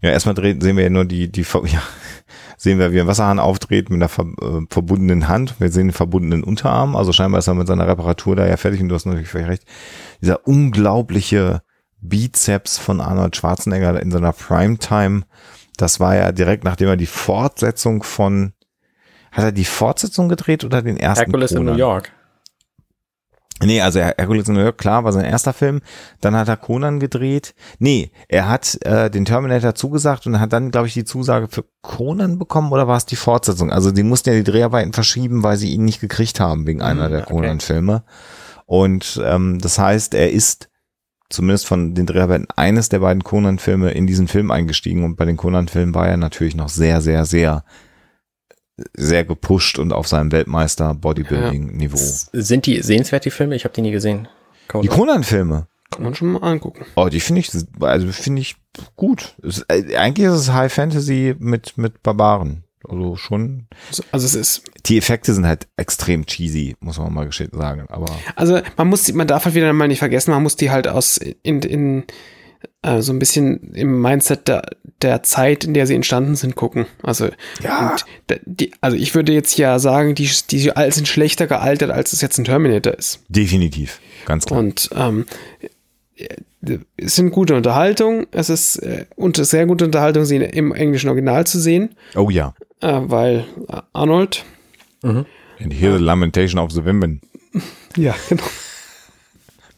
Ja, 0.00 0.10
erstmal 0.10 0.34
dreht, 0.34 0.62
sehen 0.62 0.76
wir 0.76 0.84
ja 0.84 0.90
nur 0.90 1.04
die, 1.04 1.30
die, 1.30 1.42
ja, 1.64 1.82
sehen 2.56 2.78
wir, 2.78 2.92
wie 2.92 3.00
ein 3.00 3.06
Wasserhahn 3.06 3.38
aufdreht 3.38 3.90
mit 3.90 3.98
einer 3.98 4.08
ver, 4.08 4.26
äh, 4.40 4.66
verbundenen 4.70 5.28
Hand. 5.28 5.54
Wir 5.58 5.70
sehen 5.70 5.88
den 5.88 5.92
verbundenen 5.92 6.44
Unterarm. 6.44 6.96
Also 6.96 7.12
scheinbar 7.12 7.40
ist 7.40 7.48
er 7.48 7.54
mit 7.54 7.66
seiner 7.66 7.86
Reparatur 7.86 8.36
da 8.36 8.46
ja 8.46 8.56
fertig 8.56 8.80
und 8.80 8.88
du 8.88 8.94
hast 8.94 9.06
natürlich 9.06 9.28
völlig 9.28 9.48
recht. 9.48 9.64
Dieser 10.20 10.46
unglaubliche 10.46 11.62
Bizeps 12.00 12.78
von 12.78 13.00
Arnold 13.00 13.36
Schwarzenegger 13.36 14.00
in 14.00 14.10
seiner 14.10 14.32
Primetime. 14.32 15.22
Das 15.76 16.00
war 16.00 16.16
ja 16.16 16.32
direkt 16.32 16.64
nachdem 16.64 16.88
er 16.88 16.96
die 16.96 17.06
Fortsetzung 17.06 18.02
von, 18.02 18.52
hat 19.30 19.44
er 19.44 19.52
die 19.52 19.64
Fortsetzung 19.64 20.28
gedreht 20.28 20.64
oder 20.64 20.82
den 20.82 20.96
ersten? 20.96 21.26
Hercules 21.26 21.52
in 21.52 21.58
Conan? 21.58 21.74
New 21.74 21.78
York. 21.78 22.12
Nee, 23.62 23.80
also 23.80 23.98
Her- 23.98 24.14
Hercules 24.16 24.48
in 24.48 24.54
New 24.54 24.60
York, 24.62 24.78
klar, 24.78 25.02
war 25.04 25.12
sein 25.12 25.24
erster 25.24 25.52
Film. 25.52 25.80
Dann 26.20 26.36
hat 26.36 26.48
er 26.48 26.56
Conan 26.56 27.00
gedreht. 27.00 27.54
Nee, 27.78 28.12
er 28.28 28.48
hat 28.48 28.78
äh, 28.84 29.10
den 29.10 29.24
Terminator 29.24 29.74
zugesagt 29.74 30.26
und 30.26 30.38
hat 30.38 30.52
dann, 30.52 30.70
glaube 30.70 30.86
ich, 30.86 30.94
die 30.94 31.04
Zusage 31.04 31.48
für 31.48 31.64
Conan 31.82 32.38
bekommen 32.38 32.70
oder 32.72 32.86
war 32.86 32.96
es 32.96 33.06
die 33.06 33.16
Fortsetzung? 33.16 33.72
Also 33.72 33.90
die 33.90 34.04
mussten 34.04 34.30
ja 34.30 34.36
die 34.36 34.44
Dreharbeiten 34.50 34.92
verschieben, 34.92 35.42
weil 35.42 35.56
sie 35.56 35.72
ihn 35.72 35.84
nicht 35.84 36.00
gekriegt 36.00 36.38
haben 36.40 36.66
wegen 36.66 36.82
einer 36.82 37.06
Hm, 37.06 37.10
der 37.10 37.20
okay. 37.22 37.32
Conan-Filme. 37.34 38.04
Und 38.66 39.20
ähm, 39.24 39.58
das 39.60 39.78
heißt, 39.78 40.14
er 40.14 40.30
ist 40.30 40.68
zumindest 41.30 41.66
von 41.66 41.94
den 41.94 42.06
Dreharbeiten 42.06 42.46
eines 42.56 42.88
der 42.88 43.00
beiden 43.00 43.24
Conan-Filme 43.24 43.90
in 43.90 44.06
diesen 44.06 44.28
Film 44.28 44.50
eingestiegen 44.50 45.04
und 45.04 45.16
bei 45.16 45.24
den 45.24 45.36
Conan-Filmen 45.36 45.94
war 45.94 46.06
er 46.08 46.16
natürlich 46.16 46.54
noch 46.54 46.68
sehr, 46.68 47.00
sehr, 47.00 47.24
sehr 47.24 47.64
sehr 48.94 49.24
gepusht 49.24 49.78
und 49.78 49.92
auf 49.92 50.06
seinem 50.08 50.30
Weltmeister-Bodybuilding-Niveau. 50.32 51.96
Sind 52.32 52.66
die 52.66 52.82
sehenswert, 52.82 53.24
die 53.24 53.30
Filme? 53.30 53.56
Ich 53.56 53.64
habe 53.64 53.74
die 53.74 53.82
nie 53.82 53.90
gesehen. 53.90 54.28
Die 54.82 54.88
Conan-Filme, 54.88 55.66
Kann 55.90 56.02
man 56.04 56.14
schon 56.14 56.32
mal 56.32 56.42
angucken. 56.42 56.84
Oh, 56.94 57.08
die 57.08 57.20
finde 57.20 57.40
ich, 57.40 57.50
also 57.80 58.06
finde 58.12 58.42
ich 58.42 58.56
gut. 58.96 59.34
Es, 59.42 59.64
äh, 59.68 59.96
eigentlich 59.96 60.26
ist 60.28 60.34
es 60.34 60.52
High 60.52 60.72
Fantasy 60.72 61.34
mit, 61.38 61.78
mit 61.78 62.02
Barbaren. 62.02 62.64
Also 62.88 63.16
schon. 63.16 63.66
Also, 64.12 64.26
es 64.26 64.34
ist, 64.34 64.62
Die 64.86 64.96
Effekte 64.98 65.34
sind 65.34 65.46
halt 65.46 65.66
extrem 65.76 66.24
cheesy, 66.26 66.76
muss 66.80 66.98
man 66.98 67.12
mal 67.12 67.28
sagen. 67.32 67.86
Aber 67.88 68.06
also 68.36 68.60
man 68.76 68.88
muss, 68.88 69.02
die- 69.04 69.12
man 69.14 69.26
darf 69.26 69.44
halt 69.46 69.54
wieder 69.54 69.72
mal 69.72 69.88
nicht 69.88 69.98
vergessen, 69.98 70.30
man 70.30 70.42
muss 70.42 70.56
die 70.56 70.70
halt 70.70 70.86
aus 70.86 71.16
in, 71.16 71.60
in 71.62 72.04
äh, 72.82 73.00
so 73.02 73.12
ein 73.12 73.18
bisschen 73.18 73.72
im 73.74 74.00
Mindset 74.00 74.48
der, 74.48 74.62
der 75.02 75.22
Zeit, 75.22 75.64
in 75.64 75.74
der 75.74 75.86
sie 75.86 75.94
entstanden 75.94 76.34
sind, 76.36 76.56
gucken. 76.56 76.86
Also, 77.02 77.28
Ja. 77.62 77.96
die, 78.46 78.72
also 78.80 78.96
ich 78.96 79.14
würde 79.14 79.32
jetzt 79.32 79.56
ja 79.58 79.78
sagen, 79.78 80.14
die, 80.14 80.28
die 80.50 80.70
sind 80.90 81.08
schlechter 81.08 81.46
gealtert, 81.46 81.90
als 81.90 82.12
es 82.12 82.20
jetzt 82.20 82.38
ein 82.38 82.44
Terminator 82.44 82.94
ist. 82.94 83.20
Definitiv. 83.28 84.00
Ganz 84.26 84.46
klar. 84.46 84.58
Und 84.60 84.90
ähm, 84.94 85.26
äh, 86.16 86.78
es 86.96 87.14
sind 87.14 87.30
gute 87.30 87.54
Unterhaltung. 87.54 88.26
Es 88.32 88.50
ist 88.50 88.76
äh, 88.78 89.06
und 89.16 89.36
sehr 89.36 89.66
gute 89.66 89.84
Unterhaltung, 89.84 90.24
sie 90.24 90.36
im 90.36 90.72
englischen 90.72 91.08
Original 91.08 91.46
zu 91.46 91.60
sehen, 91.60 91.90
oh 92.16 92.30
ja. 92.30 92.54
äh, 92.80 93.00
weil 93.04 93.44
äh, 93.68 93.80
Arnold. 93.92 94.44
And 95.02 95.26
hear 95.72 95.96
the 95.96 96.02
lamentation 96.02 96.58
of 96.60 96.72
the 96.72 96.84
women. 96.84 97.20
Ja, 97.96 98.14
genau. 98.28 98.42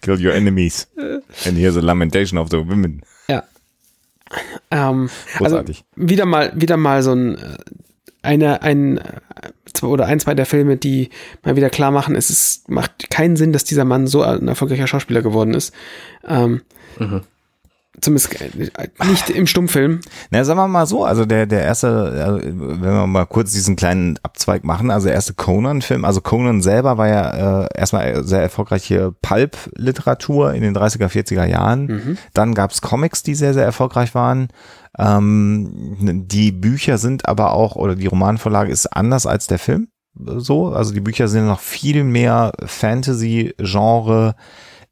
Kill 0.03 0.25
your 0.25 0.33
enemies. 0.35 0.89
And 0.97 1.57
hear 1.57 1.73
the 1.73 1.81
lamentation 1.81 2.39
of 2.39 2.49
the 2.51 2.59
women. 2.59 3.03
Ja. 3.29 3.45
Ähm, 4.71 5.11
also 5.35 5.57
Großartig. 5.57 5.85
wieder 5.97 6.25
mal, 6.25 6.53
wieder 6.55 6.77
mal 6.77 7.03
so 7.03 7.13
ein 7.13 7.37
äh, 7.37 7.59
eine, 8.23 8.63
ein 8.63 8.99
äh, 8.99 9.21
zwei 9.73 9.89
oder 9.89 10.07
ein, 10.07 10.21
zwei 10.21 10.35
der 10.35 10.47
Filme, 10.47 10.77
die 10.77 11.11
mal 11.43 11.57
wieder 11.57 11.71
klar 11.71 11.91
machen, 11.91 12.15
es 12.15 12.31
ist, 12.31 12.69
macht 12.69 13.11
keinen 13.11 13.37
Sinn, 13.37 13.53
dass 13.53 13.65
dieser 13.65 13.85
Mann 13.85 14.07
so 14.07 14.23
ein 14.23 14.49
erfolgreicher 14.49 14.87
Schauspieler 14.87 15.23
geworden 15.23 15.55
ist. 15.55 15.75
Ähm, 16.27 16.63
Zumindest 18.01 18.41
äh, 18.41 18.89
nicht 19.09 19.31
im 19.31 19.47
Stummfilm. 19.47 20.01
Na, 20.31 20.45
sagen 20.45 20.59
wir 20.61 20.69
mal 20.69 20.87
so, 20.87 21.05
also 21.05 21.25
der, 21.25 21.47
der 21.47 21.65
erste, 21.65 22.41
äh, 22.43 22.47
wenn 22.47 22.81
wir 22.81 23.07
mal 23.07 23.27
kurz 23.27 23.53
diesen 23.53 23.75
kleinen 23.75 24.19
Abzweig 24.23 24.65
machen, 24.65 24.91
also 24.91 25.07
der 25.07 25.15
erste 25.15 25.35
Conan-Film, 25.35 26.05
also 26.05 26.21
Conan 26.21 26.63
selber 26.63 26.99
war 26.99 27.09
ja 27.09 27.65
äh, 27.65 27.69
erstmal 27.75 28.23
sehr 28.25 28.43
erfolgreiche 28.43 29.13
Pulp-Literatur 29.23 30.55
in 30.55 30.63
den 30.63 30.77
30er, 30.77 31.09
40er 31.09 31.45
Jahren. 31.45 32.19
Dann 32.33 32.55
gab's 32.55 32.81
Comics, 32.81 33.25
die 33.25 33.35
sehr, 33.35 33.55
sehr 33.55 33.65
erfolgreich 33.65 34.15
waren. 34.15 34.49
Ähm, 34.99 36.27
die 36.29 36.53
Bücher 36.53 36.97
sind 36.97 37.29
aber 37.29 37.53
auch, 37.53 37.75
oder 37.77 37.97
die 37.97 38.07
Romanvorlage 38.07 38.71
ist 38.71 38.87
anders 38.87 39.27
als 39.27 39.47
der 39.49 39.59
Film. 39.59 39.89
So, 40.15 40.69
also 40.69 40.93
die 40.93 41.01
Bücher 41.01 41.29
sind 41.29 41.47
noch 41.47 41.61
viel 41.61 42.05
mehr 42.05 42.53
Fantasy-Genre, 42.65 44.35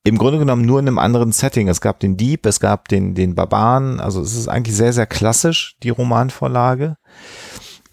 im 0.04 0.16
Grunde 0.18 0.38
genommen 0.38 0.62
nur 0.64 0.80
in 0.80 0.88
einem 0.88 0.98
anderen 0.98 1.32
Setting. 1.32 1.68
Es 1.68 1.80
gab 1.80 2.00
den 2.00 2.16
Dieb, 2.16 2.46
es 2.46 2.60
gab 2.60 2.88
den, 2.88 3.14
den 3.14 3.34
Barbaren. 3.34 4.00
Also 4.00 4.22
es 4.22 4.34
ist 4.36 4.48
eigentlich 4.48 4.76
sehr, 4.76 4.92
sehr 4.92 5.06
klassisch, 5.06 5.76
die 5.82 5.90
Romanvorlage. 5.90 6.96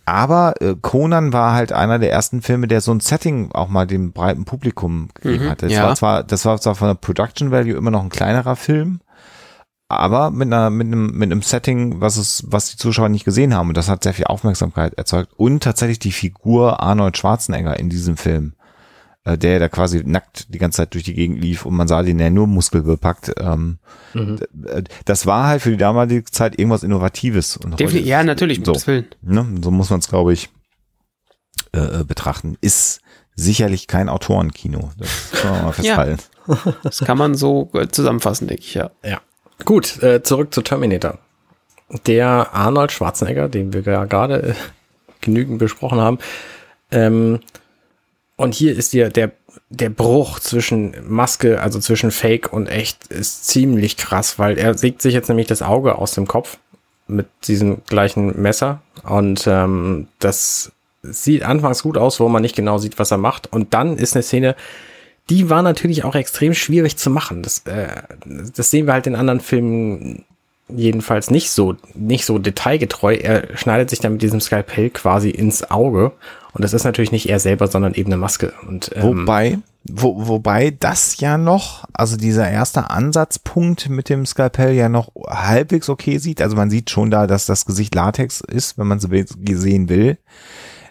Aber 0.05 0.53
äh, 0.61 0.75
Conan 0.79 1.33
war 1.33 1.53
halt 1.53 1.71
einer 1.71 1.97
der 1.97 2.11
ersten 2.11 2.41
Filme, 2.43 2.67
der 2.67 2.79
so 2.81 2.91
ein 2.93 2.99
Setting 2.99 3.51
auch 3.53 3.69
mal 3.69 3.87
dem 3.87 4.13
breiten 4.13 4.45
Publikum 4.45 5.09
gegeben 5.15 5.45
Mhm, 5.45 5.49
hatte. 5.49 5.65
Das 5.65 5.73
ja. 5.75 5.83
war 5.87 5.95
zwar, 5.95 6.23
das 6.23 6.45
war 6.45 6.61
zwar 6.61 6.75
von 6.75 6.89
der 6.89 6.95
Production 6.95 7.51
Value 7.51 7.75
immer 7.75 7.91
noch 7.91 8.03
ein 8.03 8.09
kleinerer 8.09 8.55
Film, 8.55 9.01
aber 9.89 10.29
mit 10.29 10.47
einer, 10.47 10.69
mit 10.69 10.87
einem, 10.87 11.07
mit 11.17 11.31
einem 11.31 11.41
Setting, 11.41 12.01
was 12.01 12.17
es, 12.17 12.43
was 12.47 12.69
die 12.69 12.77
Zuschauer 12.77 13.09
nicht 13.09 13.25
gesehen 13.25 13.55
haben. 13.55 13.69
Und 13.69 13.77
das 13.77 13.89
hat 13.89 14.03
sehr 14.03 14.13
viel 14.13 14.25
Aufmerksamkeit 14.25 14.93
erzeugt. 14.93 15.33
Und 15.37 15.63
tatsächlich 15.63 15.99
die 15.99 16.11
Figur 16.11 16.81
Arnold 16.81 17.17
Schwarzenegger 17.17 17.79
in 17.79 17.89
diesem 17.89 18.15
Film 18.15 18.53
äh, 19.25 19.37
der 19.37 19.59
da 19.59 19.67
quasi 19.69 20.01
nackt 20.05 20.53
die 20.53 20.57
ganze 20.57 20.77
Zeit 20.77 20.93
durch 20.93 21.03
die 21.03 21.13
Gegend 21.13 21.41
lief 21.41 21.65
und 21.65 21.75
man 21.75 21.87
sah 21.87 22.01
den 22.03 22.19
ja 22.19 22.29
nur 22.29 22.47
muskelbepackt. 22.47 23.33
Ähm, 23.39 23.79
Mhm. 24.13 24.37
d- 24.53 24.83
Das 25.03 25.25
war 25.25 25.47
halt 25.47 25.61
für 25.61 25.71
die 25.71 25.77
damalige 25.77 26.23
Zeit 26.31 26.57
irgendwas 26.57 26.83
Innovatives. 26.83 27.57
Und 27.57 27.73
heute 27.73 27.83
Definitiv, 27.83 28.07
ja, 28.07 28.23
natürlich, 28.23 28.61
so, 28.63 28.73
ne, 29.21 29.45
so 29.61 29.71
muss 29.71 29.89
man 29.89 29.99
es, 29.99 30.07
glaube 30.07 30.31
ich, 30.31 30.49
äh, 31.73 31.79
äh, 31.99 32.03
betrachten. 32.05 32.57
Ist 32.61 33.01
sicherlich 33.35 33.87
kein 33.87 34.07
Autorenkino. 34.07 34.91
Das 34.97 35.31
kann 35.41 35.51
man 35.51 35.63
mal 35.65 35.71
festhalten. 35.73 36.19
Das 36.83 36.99
kann 36.99 37.17
man 37.17 37.35
so 37.35 37.69
äh, 37.73 37.89
zusammenfassen, 37.89 38.47
denke 38.47 38.63
ich, 38.63 38.73
ja. 38.75 38.91
Ja. 39.03 39.19
Gut, 39.65 40.01
äh, 40.01 40.23
zurück 40.23 40.53
zu 40.53 40.61
Terminator. 40.61 41.17
Der 42.07 42.53
Arnold 42.53 42.91
Schwarzenegger, 42.93 43.49
den 43.49 43.73
wir 43.73 43.81
ja 43.81 44.05
gerade 44.05 44.41
äh, 44.49 44.53
genügend 45.21 45.59
besprochen 45.59 45.99
haben. 45.99 46.19
Ähm, 46.91 47.39
und 48.37 48.53
hier 48.53 48.75
ist 48.75 48.93
dir 48.93 49.09
der, 49.09 49.31
der 49.69 49.89
Bruch 49.89 50.39
zwischen 50.39 50.93
Maske, 51.07 51.61
also 51.61 51.79
zwischen 51.79 52.11
Fake 52.11 52.51
und 52.51 52.67
echt, 52.67 53.07
ist 53.07 53.47
ziemlich 53.47 53.97
krass, 53.97 54.37
weil 54.39 54.57
er 54.57 54.77
sägt 54.77 55.01
sich 55.01 55.13
jetzt 55.13 55.29
nämlich 55.29 55.47
das 55.47 55.61
Auge 55.61 55.95
aus 55.97 56.11
dem 56.11 56.27
Kopf 56.27 56.57
mit 57.07 57.27
diesem 57.47 57.81
gleichen 57.87 58.41
Messer. 58.41 58.81
Und 59.03 59.45
ähm, 59.47 60.07
das 60.19 60.71
sieht 61.03 61.43
anfangs 61.43 61.83
gut 61.83 61.97
aus, 61.97 62.19
wo 62.19 62.27
man 62.29 62.41
nicht 62.41 62.55
genau 62.55 62.77
sieht, 62.77 62.99
was 62.99 63.11
er 63.11 63.17
macht. 63.17 63.51
Und 63.51 63.73
dann 63.73 63.97
ist 63.97 64.15
eine 64.15 64.23
Szene, 64.23 64.55
die 65.29 65.49
war 65.49 65.61
natürlich 65.61 66.03
auch 66.03 66.15
extrem 66.15 66.53
schwierig 66.53 66.97
zu 66.97 67.09
machen. 67.09 67.41
Das, 67.41 67.59
äh, 67.65 67.87
das 68.25 68.71
sehen 68.71 68.87
wir 68.87 68.93
halt 68.93 69.07
in 69.07 69.15
anderen 69.15 69.39
Filmen 69.39 70.25
jedenfalls 70.67 71.29
nicht 71.29 71.51
so, 71.51 71.75
nicht 71.93 72.25
so 72.25 72.39
detailgetreu. 72.39 73.15
Er 73.15 73.55
schneidet 73.55 73.89
sich 73.89 73.99
dann 73.99 74.13
mit 74.13 74.21
diesem 74.21 74.41
Skalpell 74.41 74.89
quasi 74.89 75.29
ins 75.29 75.69
Auge. 75.69 76.11
Und 76.55 76.63
das 76.63 76.71
ist 76.71 76.85
natürlich 76.85 77.11
nicht 77.11 77.27
er 77.27 77.41
selber, 77.41 77.67
sondern 77.67 77.93
eben 77.95 78.07
eine 78.07 78.17
Maske. 78.17 78.53
Und 78.65 78.89
ähm, 78.95 79.03
Wobei, 79.03 79.59
wo, 79.83 80.25
wobei 80.29 80.71
das 80.71 81.19
ja 81.19 81.37
noch, 81.37 81.83
also 81.91 82.15
dieser 82.15 82.49
erste 82.49 82.89
Ansatzpunkt 82.89 83.89
mit 83.89 84.07
dem 84.07 84.25
Skalpell 84.25 84.73
ja 84.73 84.87
noch 84.87 85.11
halbwegs 85.27 85.89
okay 85.89 86.17
sieht. 86.17 86.41
Also 86.41 86.55
man 86.55 86.69
sieht 86.69 86.89
schon 86.89 87.11
da, 87.11 87.27
dass 87.27 87.45
das 87.45 87.65
Gesicht 87.65 87.93
Latex 87.93 88.39
ist, 88.39 88.77
wenn 88.77 88.87
man 88.87 88.99
es 88.99 89.05
sehen 89.61 89.89
will. 89.89 90.17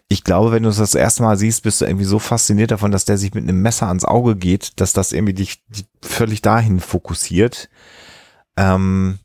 Ich 0.08 0.22
glaube, 0.22 0.52
wenn 0.52 0.64
du 0.64 0.68
es 0.68 0.76
das 0.76 0.94
erste 0.94 1.22
Mal 1.22 1.38
siehst, 1.38 1.62
bist 1.62 1.80
du 1.80 1.86
irgendwie 1.86 2.04
so 2.04 2.18
fasziniert 2.18 2.70
davon, 2.70 2.92
dass 2.92 3.06
der 3.06 3.16
sich 3.16 3.32
mit 3.32 3.44
einem 3.44 3.62
Messer 3.62 3.88
ans 3.88 4.04
Auge 4.04 4.36
geht, 4.36 4.78
dass 4.82 4.92
das 4.92 5.12
irgendwie 5.12 5.32
dich, 5.32 5.64
völlig 6.02 6.42
dahin 6.42 6.78
fokussiert. 6.78 7.70
Ähm, 8.58 9.18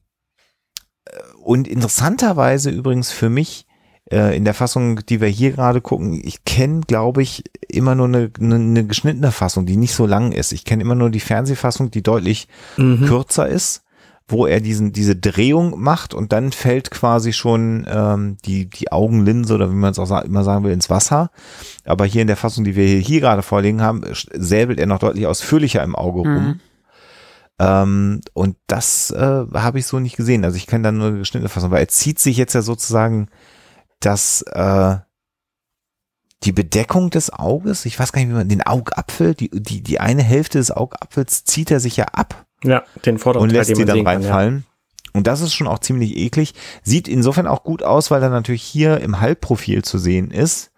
und 1.43 1.67
interessanterweise 1.67 2.69
übrigens 2.69 3.11
für 3.11 3.29
mich 3.29 3.65
äh, 4.11 4.35
in 4.35 4.45
der 4.45 4.53
Fassung, 4.53 5.05
die 5.05 5.21
wir 5.21 5.27
hier 5.27 5.51
gerade 5.51 5.81
gucken, 5.81 6.19
ich 6.23 6.43
kenne, 6.45 6.81
glaube 6.81 7.21
ich, 7.21 7.43
immer 7.67 7.95
nur 7.95 8.07
eine, 8.07 8.31
eine, 8.39 8.55
eine 8.55 8.85
geschnittene 8.85 9.31
Fassung, 9.31 9.65
die 9.65 9.77
nicht 9.77 9.93
so 9.93 10.05
lang 10.05 10.31
ist. 10.31 10.51
Ich 10.51 10.65
kenne 10.65 10.83
immer 10.83 10.95
nur 10.95 11.09
die 11.09 11.19
Fernsehfassung, 11.19 11.91
die 11.91 12.03
deutlich 12.03 12.47
kürzer 12.75 13.47
ist, 13.47 13.83
wo 14.27 14.45
er 14.45 14.61
diesen 14.61 14.93
diese 14.93 15.15
Drehung 15.15 15.79
macht 15.79 16.13
und 16.13 16.31
dann 16.31 16.51
fällt 16.51 16.91
quasi 16.91 17.33
schon 17.33 17.85
ähm, 17.89 18.37
die 18.45 18.69
die 18.69 18.91
Augenlinse 18.91 19.55
oder 19.55 19.71
wie 19.71 19.75
man 19.75 19.91
es 19.91 19.99
auch 19.99 20.05
sa 20.05 20.19
immer 20.19 20.43
sagen 20.43 20.63
will 20.63 20.71
ins 20.71 20.89
Wasser. 20.89 21.31
Aber 21.85 22.05
hier 22.05 22.21
in 22.21 22.27
der 22.27 22.37
Fassung, 22.37 22.63
die 22.63 22.75
wir 22.75 22.85
hier, 22.85 22.99
hier 22.99 23.21
gerade 23.21 23.41
vorliegen 23.41 23.81
haben, 23.81 24.03
säbelt 24.33 24.79
er 24.79 24.85
noch 24.85 24.99
deutlich 24.99 25.25
ausführlicher 25.25 25.83
im 25.83 25.95
Auge 25.95 26.19
rum. 26.21 26.59
Ähm, 27.59 28.21
und 28.33 28.55
das 28.67 29.11
äh, 29.11 29.45
habe 29.53 29.79
ich 29.79 29.85
so 29.85 29.99
nicht 29.99 30.15
gesehen. 30.15 30.45
Also 30.45 30.55
ich 30.55 30.65
kenne 30.65 30.83
da 30.83 30.91
nur 30.91 31.07
eine 31.07 31.19
geschnittene 31.19 31.49
Fassung, 31.49 31.71
weil 31.71 31.81
er 31.81 31.89
zieht 31.89 32.17
sich 32.17 32.37
jetzt 32.37 32.53
ja 32.53 32.61
sozusagen 32.61 33.27
dass 33.99 34.41
äh, 34.43 34.97
die 36.43 36.51
Bedeckung 36.51 37.09
des 37.09 37.33
Auges, 37.33 37.85
ich 37.85 37.99
weiß 37.99 38.11
gar 38.11 38.21
nicht, 38.21 38.29
wie 38.29 38.35
man 38.35 38.49
den 38.49 38.65
Augapfel, 38.65 39.35
die, 39.35 39.49
die, 39.49 39.81
die 39.81 39.99
eine 39.99 40.23
Hälfte 40.23 40.57
des 40.57 40.71
Augapfels 40.71 41.43
zieht 41.43 41.69
er 41.69 41.79
sich 41.79 41.97
ja 41.97 42.05
ab 42.05 42.45
ja, 42.63 42.83
den 43.05 43.17
vorderen 43.17 43.43
und 43.43 43.53
lässt 43.53 43.69
die 43.69 43.75
man 43.75 43.87
dann 43.87 43.95
sehen 43.97 44.05
kann, 44.05 44.21
ja. 44.21 44.29
reinfallen. 44.29 44.65
Und 45.13 45.27
das 45.27 45.41
ist 45.41 45.53
schon 45.53 45.67
auch 45.67 45.79
ziemlich 45.79 46.15
eklig. 46.17 46.53
Sieht 46.83 47.07
insofern 47.07 47.47
auch 47.47 47.63
gut 47.63 47.83
aus, 47.83 48.11
weil 48.11 48.21
er 48.21 48.29
natürlich 48.29 48.63
hier 48.63 49.01
im 49.01 49.19
Halbprofil 49.19 49.83
zu 49.83 49.97
sehen 49.97 50.31
ist. 50.31 50.71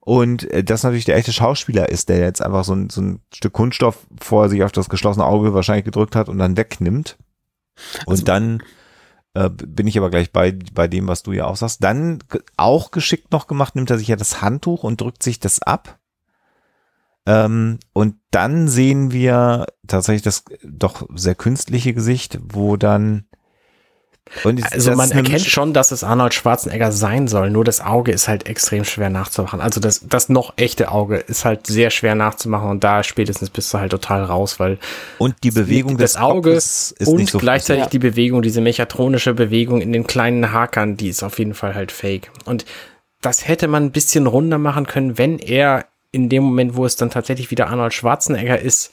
Und 0.00 0.50
äh, 0.50 0.62
das 0.62 0.82
natürlich 0.82 1.06
der 1.06 1.16
echte 1.16 1.32
Schauspieler 1.32 1.88
ist, 1.88 2.08
der 2.08 2.18
jetzt 2.18 2.42
einfach 2.42 2.64
so 2.64 2.74
ein, 2.74 2.90
so 2.90 3.00
ein 3.00 3.20
Stück 3.34 3.52
Kunststoff 3.52 4.06
vor 4.20 4.48
sich 4.48 4.62
auf 4.62 4.72
das 4.72 4.88
geschlossene 4.88 5.24
Auge 5.26 5.54
wahrscheinlich 5.54 5.84
gedrückt 5.84 6.14
hat 6.14 6.28
und 6.28 6.38
dann 6.38 6.56
wegnimmt. 6.56 7.16
Und 8.06 8.12
Also- 8.12 8.24
dann 8.24 8.62
äh, 9.34 9.50
bin 9.50 9.86
ich 9.86 9.98
aber 9.98 10.10
gleich 10.10 10.32
bei, 10.32 10.56
bei 10.72 10.88
dem, 10.88 11.08
was 11.08 11.22
du 11.22 11.32
ja 11.32 11.46
auch 11.46 11.56
sagst. 11.56 11.82
Dann 11.82 12.20
auch 12.56 12.90
geschickt 12.90 13.32
noch 13.32 13.46
gemacht, 13.46 13.74
nimmt 13.74 13.90
er 13.90 13.98
sich 13.98 14.08
ja 14.08 14.16
das 14.16 14.40
Handtuch 14.40 14.84
und 14.84 15.00
drückt 15.00 15.22
sich 15.22 15.40
das 15.40 15.60
ab. 15.60 15.98
Ähm, 17.26 17.78
und 17.92 18.16
dann 18.30 18.68
sehen 18.68 19.12
wir 19.12 19.66
tatsächlich 19.86 20.22
das 20.22 20.44
doch 20.62 21.08
sehr 21.14 21.34
künstliche 21.34 21.94
Gesicht, 21.94 22.38
wo 22.42 22.76
dann 22.76 23.26
und 24.42 24.72
Also 24.72 24.92
man 24.92 25.10
erkennt 25.10 25.42
schon, 25.42 25.72
dass 25.74 25.92
es 25.92 26.02
Arnold 26.02 26.32
Schwarzenegger 26.34 26.92
sein 26.92 27.28
soll, 27.28 27.50
nur 27.50 27.62
das 27.62 27.80
Auge 27.80 28.10
ist 28.10 28.26
halt 28.26 28.48
extrem 28.48 28.84
schwer 28.84 29.10
nachzumachen. 29.10 29.60
Also 29.60 29.80
das, 29.80 30.00
das 30.08 30.28
noch 30.28 30.54
echte 30.56 30.90
Auge 30.90 31.16
ist 31.16 31.44
halt 31.44 31.66
sehr 31.66 31.90
schwer 31.90 32.14
nachzumachen 32.14 32.70
und 32.70 32.82
da 32.82 33.02
spätestens 33.02 33.50
bist 33.50 33.72
du 33.72 33.78
halt 33.78 33.90
total 33.92 34.24
raus, 34.24 34.58
weil 34.58 34.78
und 35.18 35.36
die 35.44 35.50
Bewegung 35.50 35.98
des 35.98 36.16
Auge 36.16 36.50
Kopfes 36.54 36.94
ist 36.98 37.08
und 37.08 37.28
so 37.28 37.38
gleichzeitig 37.38 37.84
Ja. 37.84 37.90
die 37.90 37.98
Bewegung, 37.98 38.40
diese 38.42 38.60
mechatronische 38.62 39.34
Bewegung 39.34 39.80
in 39.82 39.92
den 39.92 40.06
kleinen 40.06 40.52
Hakern, 40.52 40.96
die 40.96 41.08
ist 41.08 41.22
auf 41.22 41.38
jeden 41.38 41.54
Fall 41.54 41.74
halt 41.74 41.92
fake. 41.92 42.30
Und 42.46 42.64
das 43.20 43.46
hätte 43.46 43.68
man 43.68 43.84
ein 43.84 43.90
bisschen 43.92 44.26
runder 44.26 44.58
machen 44.58 44.86
können, 44.86 45.18
wenn 45.18 45.38
er 45.38 45.84
in 46.12 46.28
dem 46.28 46.44
Moment, 46.44 46.76
wo 46.76 46.86
es 46.86 46.96
dann 46.96 47.10
tatsächlich 47.10 47.50
wieder 47.50 47.68
Arnold 47.68 47.92
Schwarzenegger 47.92 48.58
ist, 48.58 48.90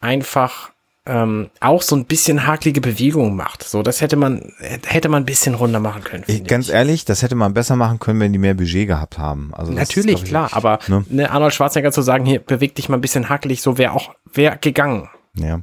einfach 0.00 0.71
ähm, 1.04 1.50
auch 1.60 1.82
so 1.82 1.96
ein 1.96 2.04
bisschen 2.04 2.46
hakelige 2.46 2.80
Bewegungen 2.80 3.34
macht. 3.34 3.64
So, 3.64 3.82
das 3.82 4.00
hätte 4.00 4.14
man, 4.16 4.52
hätte 4.86 5.08
man 5.08 5.24
ein 5.24 5.26
bisschen 5.26 5.54
runder 5.54 5.80
machen 5.80 6.04
können. 6.04 6.22
Ich, 6.28 6.36
finde 6.36 6.48
ganz 6.48 6.68
ich. 6.68 6.74
ehrlich, 6.74 7.04
das 7.04 7.22
hätte 7.22 7.34
man 7.34 7.54
besser 7.54 7.74
machen 7.74 7.98
können, 7.98 8.20
wenn 8.20 8.32
die 8.32 8.38
mehr 8.38 8.54
Budget 8.54 8.86
gehabt 8.86 9.18
haben. 9.18 9.50
Also 9.52 9.72
ist, 9.72 9.78
Natürlich, 9.78 10.24
glaub 10.24 10.24
ich, 10.24 10.28
klar, 10.28 10.50
aber 10.52 10.78
ne? 10.86 11.04
ne, 11.08 11.30
Arnold 11.30 11.54
Schwarzenegger 11.54 11.90
zu 11.90 12.02
sagen, 12.02 12.24
hier 12.24 12.38
beweg 12.38 12.76
dich 12.76 12.88
mal 12.88 12.96
ein 12.98 13.00
bisschen 13.00 13.28
hakelig, 13.28 13.62
so 13.62 13.78
wäre 13.78 13.92
auch, 13.94 14.14
wäre 14.32 14.58
gegangen. 14.60 15.08
Ja. 15.34 15.60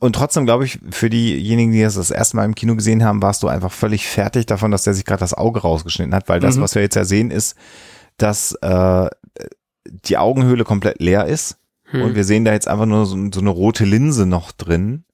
Und 0.00 0.16
trotzdem 0.16 0.44
glaube 0.46 0.64
ich, 0.64 0.80
für 0.90 1.08
diejenigen, 1.08 1.70
die 1.72 1.82
das 1.82 1.94
das 1.94 2.10
erste 2.10 2.36
Mal 2.36 2.44
im 2.44 2.54
Kino 2.56 2.74
gesehen 2.74 3.04
haben, 3.04 3.22
warst 3.22 3.42
du 3.44 3.48
einfach 3.48 3.70
völlig 3.72 4.06
fertig 4.06 4.46
davon, 4.46 4.70
dass 4.72 4.82
der 4.82 4.94
sich 4.94 5.04
gerade 5.04 5.20
das 5.20 5.32
Auge 5.32 5.60
rausgeschnitten 5.60 6.14
hat, 6.14 6.28
weil 6.28 6.40
das, 6.40 6.56
Mhm. 6.56 6.62
was 6.62 6.74
wir 6.74 6.82
jetzt 6.82 6.96
ja 6.96 7.04
sehen, 7.04 7.30
ist, 7.30 7.56
dass 8.18 8.52
äh, 8.62 9.08
die 9.86 10.18
Augenhöhle 10.18 10.64
komplett 10.64 11.00
leer 11.00 11.24
ist 11.26 11.56
Hm. 11.90 12.02
und 12.02 12.14
wir 12.14 12.24
sehen 12.24 12.44
da 12.44 12.52
jetzt 12.52 12.68
einfach 12.68 12.86
nur 12.86 13.06
so, 13.06 13.16
so 13.32 13.40
eine 13.40 13.50
rote 13.50 13.84
Linse 13.84 14.26
noch 14.26 14.52
drin. 14.52 15.04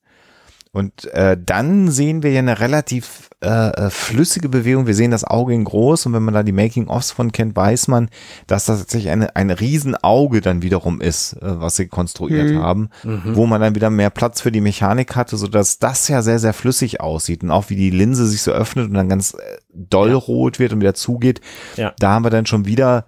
Und 0.73 1.07
äh, 1.15 1.39
dann 1.43 1.91
sehen 1.91 2.23
wir 2.23 2.33
ja 2.33 2.41
eine 2.41 2.61
relativ 2.61 3.31
äh, 3.43 3.49
äh, 3.49 3.89
flüssige 3.89 4.51
Bewegung. 4.51 4.87
Wir 4.87 4.95
sehen 4.95 5.11
das 5.11 5.25
Auge 5.25 5.55
in 5.55 5.65
groß 5.65 6.05
und 6.05 6.13
wenn 6.13 6.23
man 6.23 6.35
da 6.35 6.43
die 6.43 6.53
Making-ofs 6.53 7.13
von 7.13 7.33
kennt, 7.33 7.57
weiß 7.57 7.89
man, 7.89 8.11
dass 8.47 8.67
das 8.67 8.81
tatsächlich 8.81 9.11
eine, 9.11 9.35
ein 9.37 9.51
Riesenauge 9.51 10.43
dann 10.43 10.61
wiederum 10.61 11.01
ist, 11.01 11.33
äh, 11.35 11.61
was 11.61 11.77
sie 11.77 11.87
konstruiert 11.89 12.51
Mhm. 12.51 12.59
haben, 12.59 12.91
wo 13.03 13.47
man 13.47 13.63
dann 13.63 13.75
wieder 13.75 13.89
mehr 13.89 14.11
Platz 14.11 14.43
für 14.43 14.53
die 14.53 14.61
Mechanik 14.61 15.17
hatte, 15.17 15.39
sodass 15.39 15.79
das 15.79 16.09
ja 16.09 16.21
sehr, 16.21 16.39
sehr 16.39 16.53
flüssig 16.53 17.01
aussieht 17.01 17.43
und 17.43 17.51
auch 17.51 17.71
wie 17.71 17.77
die 17.77 17.89
Linse 17.91 18.27
sich 18.27 18.43
so 18.43 18.53
öffnet 18.53 18.89
und 18.89 18.95
dann 18.95 19.09
ganz 19.09 19.33
äh, 19.33 19.39
doll 19.73 20.13
rot 20.13 20.59
wird 20.59 20.75
und 20.75 20.81
wieder 20.81 20.95
zugeht. 20.95 21.41
Ja. 21.79 21.95
Da 21.99 22.11
haben 22.11 22.25
wir 22.25 22.31
dann 22.31 22.45
schon 22.45 22.67
wieder 22.67 23.07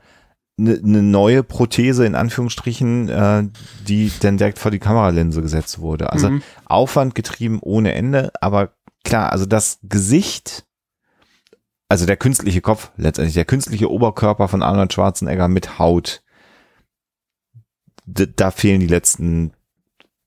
eine 0.59 0.79
ne 0.83 1.03
neue 1.03 1.43
Prothese 1.43 2.05
in 2.05 2.15
Anführungsstrichen, 2.15 3.09
äh, 3.09 3.45
die 3.87 4.11
dann 4.21 4.39
direkt 4.39 4.59
vor 4.59 4.71
die 4.71 4.79
Kameralinse 4.79 5.41
gesetzt 5.41 5.79
wurde. 5.79 6.13
Also 6.13 6.31
Mhm. 6.31 6.43
Aufwand 6.65 7.15
getrieben 7.15 7.61
ohne 7.63 7.95
Ende, 7.95 8.33
aber 8.41 8.73
klar, 9.05 9.33
also 9.33 9.47
das 9.47 9.79
Gesicht, 9.83 10.67
also 11.89 12.07
der 12.07 12.17
künstliche 12.17 12.61
Kopf, 12.61 12.91
letztendlich 12.97 13.35
der 13.35 13.45
künstliche 13.45 13.91
Oberkörper 13.91 14.49
von 14.49 14.63
Arnold 14.63 14.93
Schwarzenegger 14.93 15.49
mit 15.49 15.79
Haut, 15.79 16.23
da 18.05 18.51
fehlen 18.51 18.81
die 18.81 18.87
letzten 18.87 19.53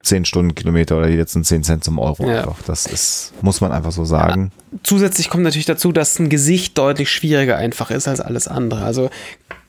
zehn 0.03 0.25
Stundenkilometer 0.25 0.97
oder 0.97 1.07
die 1.07 1.15
letzten 1.17 1.43
zehn 1.43 1.63
Cent 1.63 1.83
zum 1.83 1.99
Euro 1.99 2.27
Ja. 2.29 2.39
einfach. 2.39 2.57
Das 2.65 2.85
ist, 2.85 3.33
muss 3.41 3.61
man 3.61 3.71
einfach 3.71 3.91
so 3.91 4.03
sagen. 4.05 4.51
Zusätzlich 4.83 5.29
kommt 5.29 5.43
natürlich 5.43 5.65
dazu, 5.65 5.91
dass 5.91 6.17
ein 6.19 6.29
Gesicht 6.29 6.77
deutlich 6.77 7.09
schwieriger 7.11 7.57
einfach 7.57 7.91
ist 7.91 8.07
als 8.07 8.19
alles 8.21 8.47
andere. 8.47 8.83
Also 8.83 9.09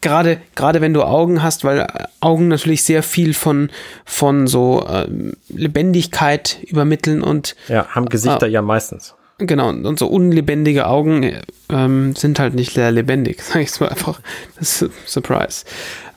gerade 0.01 0.41
gerade 0.55 0.81
wenn 0.81 0.95
du 0.95 1.03
Augen 1.03 1.43
hast, 1.43 1.65
weil 1.65 1.81
äh, 1.81 1.87
Augen 2.21 2.49
natürlich 2.49 2.83
sehr 2.85 3.03
viel 3.03 3.35
von 3.35 3.71
von 4.05 4.47
so 4.47 4.87
ähm, 4.89 5.35
Lebendigkeit 5.49 6.59
übermitteln 6.67 7.23
und 7.23 7.57
Ja, 7.69 7.87
haben 7.89 8.09
Gesichter 8.09 8.47
Ah. 8.47 8.49
ja 8.49 8.63
meistens. 8.63 9.15
Genau 9.39 9.69
und, 9.71 9.99
so 9.99 10.07
unlebendige 10.07 10.87
Augen 10.87 11.23
äh, 11.23 11.41
ähm, 11.71 12.15
sind 12.17 12.39
halt 12.39 12.55
nicht 12.55 12.75
sehr 12.75 12.91
lebendig, 12.91 13.43
sag 13.43 13.63
ich 13.63 13.79
mal 13.81 13.89
einfach. 13.89 14.21
Das 14.59 14.83
ist 14.83 14.91
Surprise. 15.07 15.65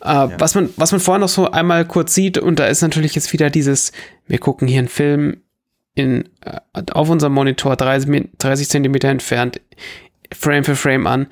Äh, 0.02 0.28
Was 0.38 0.56
man 0.56 0.70
was 0.78 0.92
man 0.92 1.02
vorher 1.02 1.20
noch 1.20 1.30
so 1.30 1.50
einmal 1.52 1.86
kurz 1.86 2.14
sieht 2.14 2.38
und 2.38 2.60
da 2.60 2.68
ist 2.68 2.82
natürlich 2.82 3.16
jetzt 3.16 3.34
wieder 3.34 3.50
dieses, 3.50 3.92
wir 4.28 4.38
gucken 4.38 4.68
hier 4.68 4.80
einen 4.80 4.88
Film 4.88 5.38
in, 5.96 6.30
äh, 6.42 6.60
auf 6.92 7.10
unserem 7.10 7.34
Monitor 7.34 7.76
30, 7.76 8.10
Mi- 8.10 8.30
30 8.38 8.70
Zentimeter 8.70 9.08
entfernt, 9.10 9.62
Frame 10.34 10.64
für 10.64 10.76
Frame 10.76 11.08
an. 11.08 11.28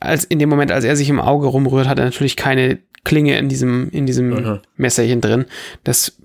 Als 0.00 0.24
in 0.24 0.38
dem 0.38 0.48
Moment, 0.48 0.70
als 0.70 0.84
er 0.84 0.94
sich 0.96 1.08
im 1.08 1.18
Auge 1.20 1.46
rumrührt, 1.48 1.88
hat 1.88 1.98
er 1.98 2.04
natürlich 2.04 2.36
keine 2.36 2.78
Klinge 3.04 3.38
in 3.38 3.48
diesem, 3.48 3.90
in 3.90 4.06
diesem 4.06 4.28
Mhm. 4.30 4.60
Messerchen 4.76 5.20
drin. 5.20 5.46
Das 5.84 6.16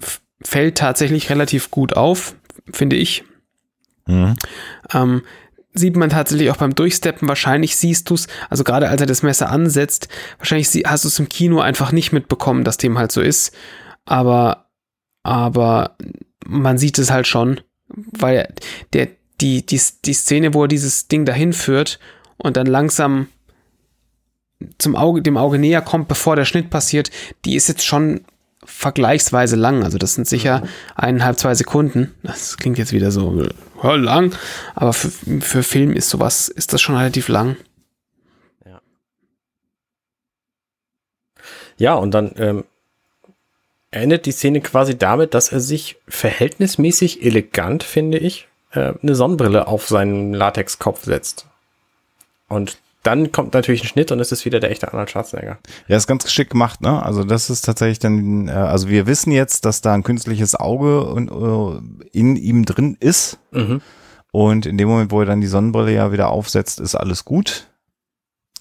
fällt 0.44 0.78
tatsächlich 0.78 1.30
relativ 1.30 1.72
gut 1.72 1.96
auf, 1.96 2.36
finde 2.72 2.96
ich. 2.98 3.24
Mhm. 4.08 4.36
Ähm, 4.94 5.22
sieht 5.74 5.96
man 5.96 6.10
tatsächlich 6.10 6.52
auch 6.52 6.58
beim 6.58 6.76
Durchsteppen. 6.76 7.28
Wahrscheinlich 7.28 7.76
siehst 7.76 8.10
du 8.10 8.16
es, 8.16 8.28
also 8.50 8.64
gerade 8.64 8.90
als 8.90 9.02
er 9.02 9.08
das 9.08 9.24
Messer 9.24 9.50
ansetzt, 9.50 10.08
wahrscheinlich 10.38 10.70
hast 10.86 11.04
du 11.04 11.08
es 11.08 11.20
im 11.20 11.30
Kino 11.30 11.60
einfach 11.60 11.92
nicht 11.92 12.12
mitbekommen, 12.12 12.64
dass 12.64 12.78
dem 12.78 12.98
halt 12.98 13.12
so 13.12 13.22
ist. 13.22 13.56
Aber, 14.06 14.70
aber 15.24 15.98
man 16.46 16.78
sieht 16.78 17.00
es 17.00 17.12
halt 17.12 17.28
schon, 17.28 17.62
weil 17.88 18.54
der, 18.94 19.10
die, 19.42 19.66
die, 19.66 19.82
die 20.06 20.14
Szene, 20.14 20.54
wo 20.54 20.64
er 20.64 20.68
dieses 20.68 21.08
Ding 21.08 21.26
dahin 21.26 21.54
führt 21.54 22.00
und 22.38 22.58
dann 22.58 22.68
langsam 22.68 23.28
zum 24.78 24.96
Auge, 24.96 25.22
dem 25.22 25.38
Auge 25.38 25.60
näher 25.60 25.82
kommt, 25.82 26.08
bevor 26.08 26.36
der 26.36 26.46
Schnitt 26.46 26.70
passiert, 26.70 27.12
die 27.46 27.56
ist 27.56 27.68
jetzt 27.68 27.86
schon 27.86 28.22
vergleichsweise 28.74 29.56
lang. 29.56 29.84
Also 29.84 29.98
das 29.98 30.16
sind 30.16 30.28
sicher 30.28 30.64
eineinhalb, 30.96 31.38
zwei 31.38 31.56
Sekunden. 31.56 32.14
Das 32.24 32.58
klingt 32.58 32.78
jetzt 32.78 32.92
wieder 32.92 33.12
so 33.12 33.48
ja, 33.82 33.96
lang, 33.96 34.36
aber 34.76 34.94
für, 34.94 35.10
für 35.42 35.64
Film 35.64 35.94
ist 35.94 36.10
sowas, 36.10 36.50
ist 36.50 36.74
das 36.74 36.82
schon 36.82 36.96
relativ 36.96 37.28
lang. 37.28 37.56
Ja, 41.78 41.96
und 41.96 42.12
dann 42.12 42.34
ähm, 42.38 42.66
endet 43.92 44.26
die 44.26 44.32
Szene 44.32 44.62
quasi 44.62 44.98
damit, 44.98 45.34
dass 45.34 45.52
er 45.52 45.60
sich 45.60 45.98
verhältnismäßig 46.08 47.24
elegant, 47.24 47.84
finde 47.84 48.20
ich, 48.20 48.48
äh, 48.72 48.94
eine 49.02 49.16
Sonnenbrille 49.16 49.68
auf 49.68 49.88
seinen 49.88 50.34
Latexkopf 50.34 51.04
setzt. 51.04 51.48
Und 52.48 52.78
dann 53.04 53.32
kommt 53.32 53.54
natürlich 53.54 53.84
ein 53.84 53.88
Schnitt 53.88 54.12
und 54.12 54.20
es 54.20 54.32
ist 54.32 54.46
wieder 54.46 54.60
der 54.60 54.72
echte 54.72 54.88
Arnold 54.88 55.10
Schwarzenegger. 55.10 55.60
Ja, 55.88 55.98
ist 55.98 56.08
ganz 56.08 56.24
geschickt 56.24 56.52
gemacht, 56.52 56.82
ne? 56.82 57.04
Also 57.04 57.24
das 57.24 57.50
ist 57.50 57.62
tatsächlich 57.62 58.00
dann, 58.00 58.48
äh, 58.48 58.52
also 58.52 58.90
wir 58.90 59.06
wissen 59.08 59.32
jetzt, 59.32 59.66
dass 59.66 59.82
da 59.82 59.94
ein 59.94 60.04
künstliches 60.04 60.56
Auge 60.56 61.14
äh, 61.18 62.18
in 62.18 62.38
ihm 62.38 62.66
drin 62.66 62.98
ist. 63.00 63.40
Mhm. 63.52 63.82
Und 64.32 64.66
in 64.66 64.78
dem 64.78 64.88
Moment, 64.88 65.12
wo 65.12 65.20
er 65.20 65.26
dann 65.28 65.42
die 65.42 65.48
Sonnenbrille 65.48 65.94
ja 65.94 66.12
wieder 66.12 66.30
aufsetzt, 66.30 66.80
ist 66.80 66.96
alles 66.96 67.26
gut. 67.26 67.68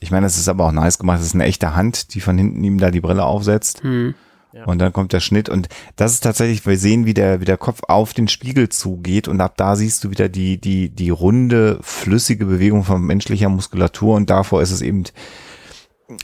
Ich 0.00 0.10
meine, 0.10 0.26
es 0.26 0.36
ist 0.36 0.48
aber 0.48 0.66
auch 0.66 0.72
nice 0.72 0.98
gemacht. 0.98 1.20
Es 1.20 1.26
ist 1.26 1.34
eine 1.34 1.44
echte 1.44 1.76
Hand, 1.76 2.14
die 2.14 2.20
von 2.20 2.36
hinten 2.36 2.62
ihm 2.64 2.78
da 2.78 2.90
die 2.90 3.00
Brille 3.00 3.24
aufsetzt. 3.24 3.82
Hm. 3.82 4.14
Ja. 4.52 4.64
Und 4.64 4.78
dann 4.78 4.92
kommt 4.92 5.12
der 5.12 5.20
Schnitt. 5.20 5.48
Und 5.48 5.68
das 5.96 6.12
ist 6.12 6.20
tatsächlich, 6.20 6.64
wir 6.66 6.78
sehen, 6.78 7.06
wie 7.06 7.14
der, 7.14 7.40
wie 7.40 7.44
der 7.46 7.56
Kopf 7.56 7.80
auf 7.88 8.12
den 8.12 8.28
Spiegel 8.28 8.68
zugeht. 8.68 9.28
Und 9.28 9.40
ab 9.40 9.56
da 9.56 9.76
siehst 9.76 10.04
du 10.04 10.10
wieder 10.10 10.28
die, 10.28 10.60
die, 10.60 10.90
die 10.90 11.10
runde, 11.10 11.78
flüssige 11.82 12.46
Bewegung 12.46 12.84
von 12.84 13.02
menschlicher 13.02 13.48
Muskulatur. 13.48 14.14
Und 14.16 14.30
davor 14.30 14.62
ist 14.62 14.70
es 14.70 14.82
eben 14.82 15.04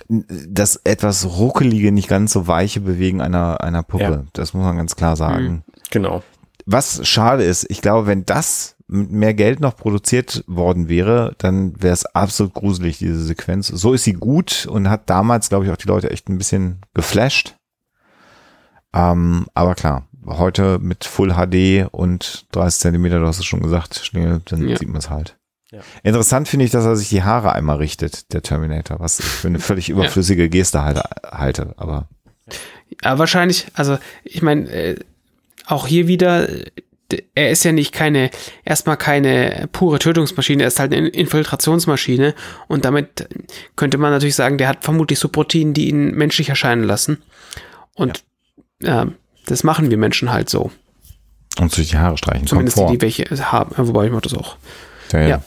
das 0.08 0.76
etwas 0.84 1.24
ruckelige, 1.24 1.92
nicht 1.92 2.08
ganz 2.08 2.32
so 2.32 2.46
weiche 2.46 2.80
Bewegen 2.80 3.20
einer, 3.20 3.62
einer 3.62 3.82
Puppe. 3.82 4.04
Ja. 4.04 4.24
Das 4.32 4.52
muss 4.54 4.64
man 4.64 4.76
ganz 4.76 4.96
klar 4.96 5.16
sagen. 5.16 5.64
Genau. 5.90 6.22
Was 6.66 7.06
schade 7.08 7.44
ist, 7.44 7.66
ich 7.70 7.80
glaube, 7.80 8.06
wenn 8.06 8.26
das 8.26 8.76
mit 8.88 9.10
mehr 9.10 9.34
Geld 9.34 9.60
noch 9.60 9.76
produziert 9.76 10.44
worden 10.46 10.88
wäre, 10.88 11.34
dann 11.38 11.80
wäre 11.80 11.92
es 11.92 12.06
absolut 12.06 12.54
gruselig, 12.54 12.98
diese 12.98 13.22
Sequenz. 13.22 13.68
So 13.68 13.92
ist 13.92 14.04
sie 14.04 14.14
gut 14.14 14.66
und 14.66 14.88
hat 14.88 15.10
damals, 15.10 15.50
glaube 15.50 15.66
ich, 15.66 15.70
auch 15.70 15.76
die 15.76 15.88
Leute 15.88 16.10
echt 16.10 16.28
ein 16.28 16.38
bisschen 16.38 16.80
geflasht. 16.94 17.57
Ähm, 18.94 19.46
aber 19.54 19.74
klar, 19.74 20.06
heute 20.26 20.78
mit 20.78 21.04
Full 21.04 21.34
HD 21.34 21.86
und 21.90 22.46
30 22.52 22.80
Zentimeter, 22.80 23.18
du 23.20 23.26
hast 23.26 23.38
es 23.38 23.44
schon 23.44 23.62
gesagt, 23.62 23.96
Schlingel, 24.04 24.40
dann 24.46 24.66
Ja. 24.68 24.76
sieht 24.76 24.88
man 24.88 24.98
es 24.98 25.10
halt. 25.10 25.36
Ja. 25.70 25.80
Interessant 26.02 26.48
finde 26.48 26.64
ich, 26.64 26.70
dass 26.70 26.86
er 26.86 26.96
sich 26.96 27.10
die 27.10 27.22
Haare 27.22 27.52
einmal 27.52 27.76
richtet, 27.76 28.32
der 28.32 28.42
Terminator, 28.42 29.00
was 29.00 29.20
ich 29.20 29.26
für 29.26 29.48
eine 29.48 29.58
völlig 29.58 29.88
überflüssige 29.90 30.48
Geste 30.48 30.82
halt, 30.82 30.98
halte, 31.30 31.74
aber 31.76 32.08
Ja, 33.04 33.18
wahrscheinlich, 33.18 33.66
also 33.74 33.98
ich 34.24 34.40
meine, 34.40 34.68
äh, 34.70 34.96
auch 35.66 35.86
hier 35.86 36.08
wieder, 36.08 36.48
er 37.34 37.50
ist 37.50 37.64
ja 37.64 37.72
nicht 37.72 37.92
keine, 37.92 38.30
erstmal 38.64 38.96
keine 38.96 39.68
pure 39.72 39.98
Tötungsmaschine, 39.98 40.62
er 40.62 40.68
ist 40.68 40.80
halt 40.80 40.94
eine 40.94 41.08
Infiltrationsmaschine 41.08 42.34
und 42.68 42.86
damit 42.86 43.28
könnte 43.76 43.98
man 43.98 44.10
natürlich 44.10 44.34
sagen, 44.36 44.56
der 44.56 44.68
hat 44.68 44.84
vermutlich 44.84 45.18
so 45.18 45.28
Proteine, 45.28 45.72
die 45.74 45.88
ihn 45.90 46.12
menschlich 46.14 46.48
erscheinen 46.48 46.84
lassen. 46.84 47.22
Und 47.94 48.22
ja. 48.82 49.06
das 49.46 49.64
machen 49.64 49.90
wir 49.90 49.96
Menschen 49.98 50.32
halt 50.32 50.48
so. 50.48 50.70
und 51.58 51.72
sich 51.72 51.90
die 51.90 51.98
Haare 51.98 52.16
streichen. 52.18 52.46
Zumindest 52.46 52.76
Komfort. 52.76 52.92
die, 52.92 52.98
die 52.98 53.02
welche 53.02 53.52
haben, 53.52 53.74
Ja, 53.76 53.86
wobei 53.88 54.06
ich 54.06 54.12
mache 54.12 54.22
das 54.22 54.34
auch. 54.34 54.56
ja, 55.12 55.20
ja. 55.20 55.28
ja. 55.28 55.42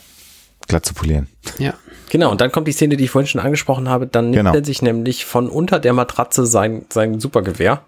Glatt 0.68 0.86
zu 0.86 0.94
polieren. 0.94 1.28
Ja. 1.58 1.74
Genau, 2.10 2.30
und 2.32 2.40
dann 2.40 2.52
kommt 2.52 2.68
die 2.68 2.72
Szene, 2.72 2.96
die 2.98 3.06
ich 3.06 3.10
vorhin 3.10 3.28
schon 3.28 3.42
angesprochen 3.42 3.90
habe. 3.90 4.06
Dann 4.08 4.26
nimmt 4.32 4.38
Genau. 4.46 4.54
er 4.54 4.64
sich 4.64 4.82
nämlich 4.82 5.26
von 5.26 5.50
unter 5.50 5.80
der 5.80 5.94
Matratze 5.94 6.46
sein, 6.46 6.86
sein 6.92 7.20
Supergewehr. 7.20 7.82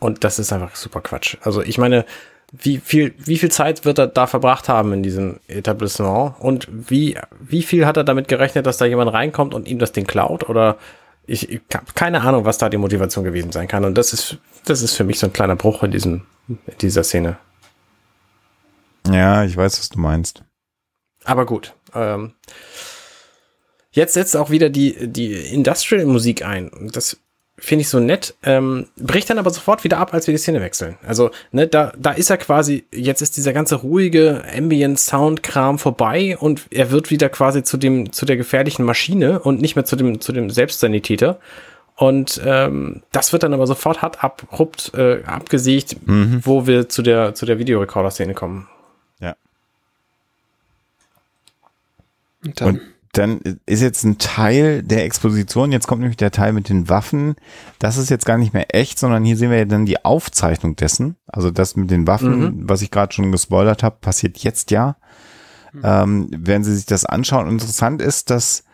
Und 0.00 0.24
das 0.24 0.38
ist 0.38 0.52
einfach 0.52 0.76
super 0.76 1.00
Quatsch. 1.00 1.36
Also 1.42 1.62
ich 1.62 1.78
meine, 1.78 2.04
wie 2.52 2.78
viel, 2.78 3.14
wie 3.18 3.38
viel 3.38 3.50
Zeit 3.50 3.84
wird 3.84 3.98
er 3.98 4.06
da 4.06 4.26
verbracht 4.26 4.68
haben 4.68 4.92
in 4.92 5.02
diesem 5.02 5.40
Etablissement? 5.48 6.34
Und 6.38 6.68
wie, 6.70 7.16
wie 7.40 7.62
viel 7.62 7.86
hat 7.86 7.96
er 7.96 8.04
damit 8.04 8.28
gerechnet, 8.28 8.66
dass 8.66 8.76
da 8.78 8.84
jemand 8.86 9.12
reinkommt 9.12 9.54
und 9.54 9.68
ihm 9.68 9.78
das 9.78 9.92
Ding 9.92 10.06
klaut? 10.06 10.48
Oder 10.48 10.76
ich, 11.26 11.50
ich 11.50 11.60
habe 11.74 11.86
keine 11.94 12.22
Ahnung, 12.22 12.44
was 12.44 12.58
da 12.58 12.68
die 12.68 12.76
Motivation 12.76 13.24
gewesen 13.24 13.52
sein 13.52 13.68
kann. 13.68 13.84
Und 13.84 13.96
das 13.96 14.12
ist, 14.12 14.38
das 14.64 14.82
ist 14.82 14.94
für 14.94 15.04
mich 15.04 15.18
so 15.18 15.26
ein 15.26 15.32
kleiner 15.32 15.56
Bruch 15.56 15.82
in 15.82 15.90
diesem, 15.90 16.26
in 16.48 16.58
dieser 16.80 17.04
Szene. 17.04 17.38
Ja, 19.10 19.44
ich 19.44 19.56
weiß, 19.56 19.78
was 19.78 19.88
du 19.88 20.00
meinst. 20.00 20.44
Aber 21.24 21.46
gut. 21.46 21.74
Ähm, 21.94 22.34
jetzt 23.90 24.14
setzt 24.14 24.36
auch 24.36 24.50
wieder 24.50 24.70
die, 24.70 25.08
die 25.08 25.32
Industrial-Musik 25.32 26.44
ein. 26.44 26.90
Das 26.92 27.18
finde 27.58 27.82
ich 27.82 27.88
so 27.88 28.00
nett. 28.00 28.34
Ähm, 28.42 28.86
bricht 28.96 29.30
dann 29.30 29.38
aber 29.38 29.50
sofort 29.50 29.84
wieder 29.84 29.98
ab, 29.98 30.12
als 30.12 30.26
wir 30.26 30.32
die 30.32 30.38
Szene 30.38 30.60
wechseln. 30.60 30.96
Also, 31.06 31.30
ne, 31.52 31.66
da, 31.66 31.92
da 31.98 32.12
ist 32.12 32.30
er 32.30 32.36
quasi, 32.36 32.84
jetzt 32.92 33.22
ist 33.22 33.36
dieser 33.36 33.52
ganze 33.52 33.76
ruhige 33.76 34.44
Ambient-Sound-Kram 34.56 35.78
vorbei 35.78 36.36
und 36.38 36.66
er 36.70 36.90
wird 36.90 37.10
wieder 37.10 37.28
quasi 37.28 37.62
zu 37.62 37.76
dem, 37.76 38.12
zu 38.12 38.26
der 38.26 38.36
gefährlichen 38.36 38.84
Maschine 38.84 39.40
und 39.40 39.60
nicht 39.60 39.76
mehr 39.76 39.84
zu 39.84 39.96
dem, 39.96 40.20
zu 40.20 40.32
dem 40.32 40.50
Selbstsanitäter. 40.50 41.38
Und 41.96 42.40
ähm, 42.44 43.02
das 43.10 43.32
wird 43.32 43.42
dann 43.42 43.54
aber 43.54 43.66
sofort 43.66 44.02
hart 44.02 44.22
abrupt 44.22 44.92
äh, 44.94 45.22
abgesägt, 45.24 45.96
wo 46.04 46.66
wir 46.66 46.90
zu 46.90 47.00
der, 47.00 47.34
zu 47.34 47.46
der 47.46 47.58
Videorekorder-Szene 47.58 48.34
kommen. 48.34 48.68
Und 52.46 52.60
dann, 52.60 52.68
Und 52.68 52.80
dann 53.18 53.40
ist 53.66 53.82
jetzt 53.82 54.04
ein 54.04 54.18
Teil 54.18 54.82
der 54.82 55.04
Exposition, 55.04 55.72
jetzt 55.72 55.86
kommt 55.86 56.00
nämlich 56.00 56.16
der 56.16 56.30
Teil 56.30 56.52
mit 56.52 56.68
den 56.68 56.88
Waffen. 56.88 57.36
Das 57.78 57.96
ist 57.96 58.10
jetzt 58.10 58.26
gar 58.26 58.38
nicht 58.38 58.52
mehr 58.52 58.74
echt, 58.74 58.98
sondern 58.98 59.24
hier 59.24 59.36
sehen 59.36 59.50
wir 59.50 59.58
ja 59.58 59.64
dann 59.64 59.86
die 59.86 60.04
Aufzeichnung 60.04 60.76
dessen. 60.76 61.16
Also 61.26 61.50
das 61.50 61.76
mit 61.76 61.90
den 61.90 62.06
Waffen, 62.06 62.68
was 62.68 62.82
ich 62.82 62.90
gerade 62.90 63.14
schon 63.14 63.32
gespoilert 63.32 63.82
habe, 63.82 63.96
passiert 64.00 64.38
jetzt 64.38 64.70
ja. 64.70 64.96
Ähm, 65.82 66.28
werden 66.30 66.64
Sie 66.64 66.74
sich 66.74 66.86
das 66.86 67.04
anschauen. 67.04 67.48
Interessant 67.48 68.00
ist, 68.00 68.30
dass 68.30 68.64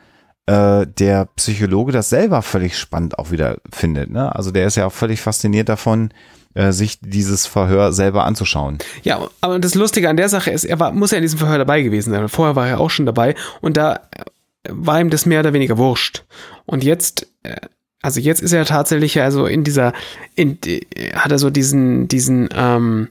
äh, 0.47 0.86
der 0.86 1.27
Psychologe 1.36 1.93
das 1.93 2.09
selber 2.09 2.43
völlig 2.43 2.78
spannend 2.78 3.19
auch 3.19 3.31
wieder 3.31 3.59
findet. 3.73 4.10
Ne? 4.10 4.35
Also 4.35 4.51
der 4.51 4.66
ist 4.66 4.77
ja 4.77 4.86
auch 4.86 4.93
völlig 4.93 5.20
fasziniert 5.20 5.69
davon, 5.69 6.12
äh, 6.55 6.73
sich 6.73 7.01
dieses 7.01 7.47
Verhör 7.47 7.93
selber 7.93 8.24
anzuschauen. 8.24 8.78
ja, 9.02 9.20
aber 9.40 9.59
das 9.59 9.74
Lustige 9.74 10.09
an 10.09 10.16
der 10.16 10.28
Sache 10.28 10.51
ist, 10.51 10.64
er 10.64 10.78
war, 10.81 10.93
muss 10.93 11.10
ja 11.10 11.19
in 11.19 11.23
diesem 11.23 11.39
Verhör 11.39 11.59
dabei 11.59 11.82
gewesen 11.82 12.10
sein. 12.10 12.28
Vorher 12.28 12.56
war 12.56 12.69
er 12.69 12.81
auch 12.81 12.90
schon 12.90 13.06
dabei 13.06 13.35
und 13.60 13.77
da 13.77 14.01
war 14.68 15.01
ihm 15.01 15.10
das 15.10 15.26
mehr 15.26 15.40
oder 15.40 15.52
weniger 15.52 15.78
wurscht. 15.78 16.24
Und 16.66 16.84
jetzt, 16.84 17.28
äh, 17.43 17.56
also 18.01 18.20
jetzt 18.20 18.43
ist 18.43 18.52
er 18.52 18.64
tatsächlich 18.64 19.20
also 19.20 19.47
in 19.47 19.64
dieser, 19.64 19.93
in, 20.34 20.59
äh, 20.64 21.12
hat 21.14 21.32
er 21.32 21.39
so 21.39 21.51
diesen, 21.51 22.09
diesen, 22.09 22.48
ähm, 22.55 23.09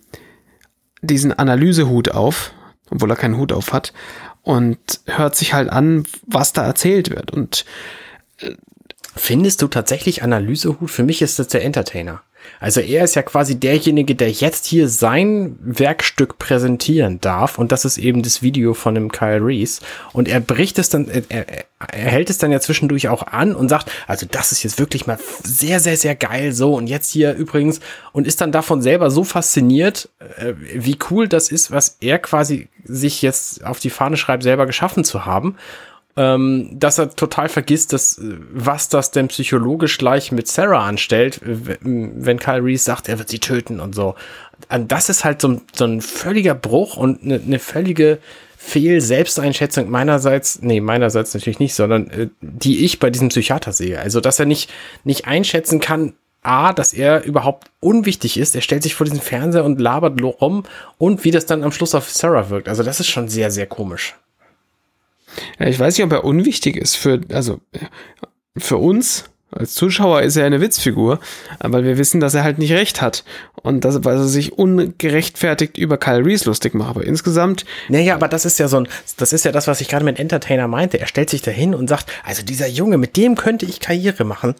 diesen 1.02 1.34
Analysehut 1.34 2.11
auf, 2.11 2.53
obwohl 2.90 3.10
er 3.10 3.15
keinen 3.15 3.38
Hut 3.38 3.52
auf 3.52 3.73
hat, 3.73 3.94
und 4.44 5.02
hört 5.06 5.36
sich 5.36 5.53
halt 5.53 5.69
an, 5.69 6.06
was 6.26 6.53
da 6.53 6.65
erzählt 6.65 7.10
wird. 7.10 7.32
Und 7.32 7.65
Findest 9.15 9.61
du 9.61 9.68
tatsächlich 9.68 10.23
Analysehut? 10.23 10.90
Für 10.90 11.03
mich 11.03 11.22
ist 11.22 11.38
das 11.38 11.49
der 11.49 11.64
Entertainer. 11.65 12.22
Also 12.59 12.80
er 12.80 13.03
ist 13.03 13.15
ja 13.15 13.23
quasi 13.23 13.59
derjenige, 13.59 14.15
der 14.15 14.31
jetzt 14.31 14.65
hier 14.65 14.88
sein 14.88 15.57
Werkstück 15.61 16.38
präsentieren 16.38 17.19
darf. 17.22 17.57
Und 17.57 17.72
das 17.72 17.85
ist 17.85 17.97
eben 17.97 18.22
das 18.22 18.41
Video 18.41 18.73
von 18.73 18.95
dem 18.95 19.11
Kyle 19.11 19.43
Reese. 19.43 19.81
Und 20.13 20.27
er 20.27 20.39
bricht 20.39 20.77
es 20.80 20.89
dann, 20.89 21.07
er, 21.07 21.23
er, 21.30 21.65
hält 21.91 22.30
es 22.30 22.38
dann 22.38 22.51
ja 22.51 22.59
zwischendurch 22.59 23.07
auch 23.09 23.23
an 23.23 23.55
und 23.55 23.69
sagt, 23.69 23.91
also 24.07 24.26
das 24.30 24.51
ist 24.51 24.63
jetzt 24.63 24.80
wirklich 24.80 25.07
mal 25.07 25.18
sehr, 25.43 25.80
sehr, 25.80 25.97
sehr 25.97 26.15
geil. 26.15 26.53
So 26.53 26.76
und 26.76 26.88
jetzt 26.88 27.11
hier 27.11 27.34
übrigens 27.34 27.80
und 28.11 28.27
ist 28.27 28.41
dann 28.41 28.51
davon 28.51 28.81
selber 28.81 29.09
so 29.09 29.23
fasziniert, 29.23 30.09
äh, 30.38 30.53
wie 30.57 30.97
cool 31.09 31.27
das 31.27 31.49
ist, 31.49 31.72
was 31.72 31.97
er 32.01 32.19
quasi 32.19 32.69
sich 32.84 33.22
jetzt 33.22 33.65
auf 33.65 33.80
die 33.80 33.89
Fahne 33.89 34.18
schreibt, 34.18 34.43
selber 34.43 34.65
geschaffen 34.65 35.03
zu 35.03 35.26
haben 35.26 35.57
ähm, 36.18 36.70
dass 36.74 36.98
er 36.98 37.16
total 37.16 37.48
vergisst, 37.50 37.94
dass, 37.94 38.18
äh, 38.18 38.36
was 38.52 38.90
das 38.90 39.12
denn 39.12 39.28
psychologisch 39.30 39.98
gleich 39.98 40.32
mit 40.32 40.48
Sarah 40.48 40.86
anstellt, 40.86 41.40
wenn 41.44 42.40
Kyle 42.40 42.64
Reese 42.64 42.84
sagt, 42.84 43.08
er 43.10 43.18
wird 43.20 43.30
sie 43.30 43.40
töten 43.40 43.80
und 43.80 43.96
so. 43.96 44.16
Und 44.70 44.92
das 44.92 45.10
ist 45.10 45.24
halt 45.24 45.42
so, 45.42 45.48
ein- 45.50 45.62
so 45.74 45.86
ein 45.86 46.02
völliger 46.02 46.54
Bruch 46.56 46.98
und 46.98 47.24
eine, 47.24 47.36
eine 47.40 47.60
völlige 47.60 48.20
Fehl-Selbsteinschätzung 48.58 49.90
meinerseits, 49.90 50.62
nee, 50.62 50.82
meinerseits 50.82 51.34
natürlich 51.34 51.60
nicht, 51.60 51.74
sondern 51.74 52.10
äh, 52.12 52.28
die 52.42 52.84
ich 52.86 53.00
bei 53.00 53.10
diesem 53.10 53.30
Psychiater 53.30 53.72
sehe. 53.72 54.00
Also, 54.00 54.20
dass 54.22 54.40
er 54.40 54.46
nicht, 54.46 54.70
nicht 55.04 55.28
einschätzen 55.28 55.80
kann, 55.80 56.14
A, 56.44 56.74
dass 56.74 56.92
er 56.94 57.24
überhaupt 57.24 57.70
unwichtig 57.80 58.38
ist. 58.38 58.56
Er 58.56 58.62
stellt 58.62 58.82
sich 58.82 58.96
vor 58.96 59.06
diesen 59.06 59.22
Fernseher 59.22 59.64
und 59.64 59.80
labert 59.80 60.20
rum 60.24 60.64
und 60.98 61.24
wie 61.24 61.30
das 61.32 61.46
dann 61.46 61.64
am 61.64 61.72
Schluss 61.72 61.94
auf 61.94 62.10
Sarah 62.10 62.50
wirkt. 62.50 62.68
Also, 62.68 62.82
das 62.84 63.00
ist 63.00 63.08
schon 63.08 63.30
sehr, 63.30 63.52
sehr 63.52 63.68
komisch. 63.68 64.16
Ich 65.60 65.80
weiß 65.80 65.98
nicht, 65.98 66.06
ob 66.06 66.12
er 66.12 66.24
unwichtig 66.24 66.76
ist 66.78 66.95
für, 66.95 67.22
also 67.32 67.60
für 68.58 68.78
uns 68.78 69.26
als 69.52 69.74
Zuschauer 69.74 70.22
ist 70.22 70.38
er 70.38 70.45
eine 70.45 70.62
Witzfigur, 70.62 71.20
weil 71.60 71.84
wir 71.84 71.98
wissen, 71.98 72.22
dass 72.22 72.34
er 72.34 72.44
halt 72.44 72.58
nicht 72.58 72.72
recht 72.72 73.02
hat 73.02 73.26
und 73.62 73.84
dass, 73.84 74.03
weil 74.06 74.16
er 74.16 74.24
sich 74.24 74.53
ungerechtfertigt 74.53 75.78
über 75.78 75.98
Kyle 75.98 76.26
Reese 76.26 76.45
lustig 76.45 76.74
macht. 76.74 76.91
Aber 76.91 77.06
insgesamt, 77.06 77.66
Naja, 77.90 78.16
aber 78.16 78.30
das 78.30 78.45
ist 78.45 78.60
ja 78.60 78.70
so 78.70 78.78
ein, 78.78 78.88
das 79.18 79.34
ist 79.34 79.44
ja 79.44 79.52
das, 79.52 79.68
was 79.68 79.82
ich 79.82 79.90
gerade 79.90 80.06
mit 80.06 80.20
Entertainer 80.20 80.68
meinte. 80.68 80.99
Er 80.99 81.08
stellt 81.08 81.30
sich 81.30 81.41
dahin 81.41 81.76
und 81.76 81.90
sagt, 81.90 82.10
also 82.24 82.44
dieser 82.44 82.68
Junge, 82.68 82.98
mit 82.98 83.18
dem 83.18 83.36
könnte 83.36 83.66
ich 83.66 83.82
Karriere 83.82 84.24
machen. 84.24 84.56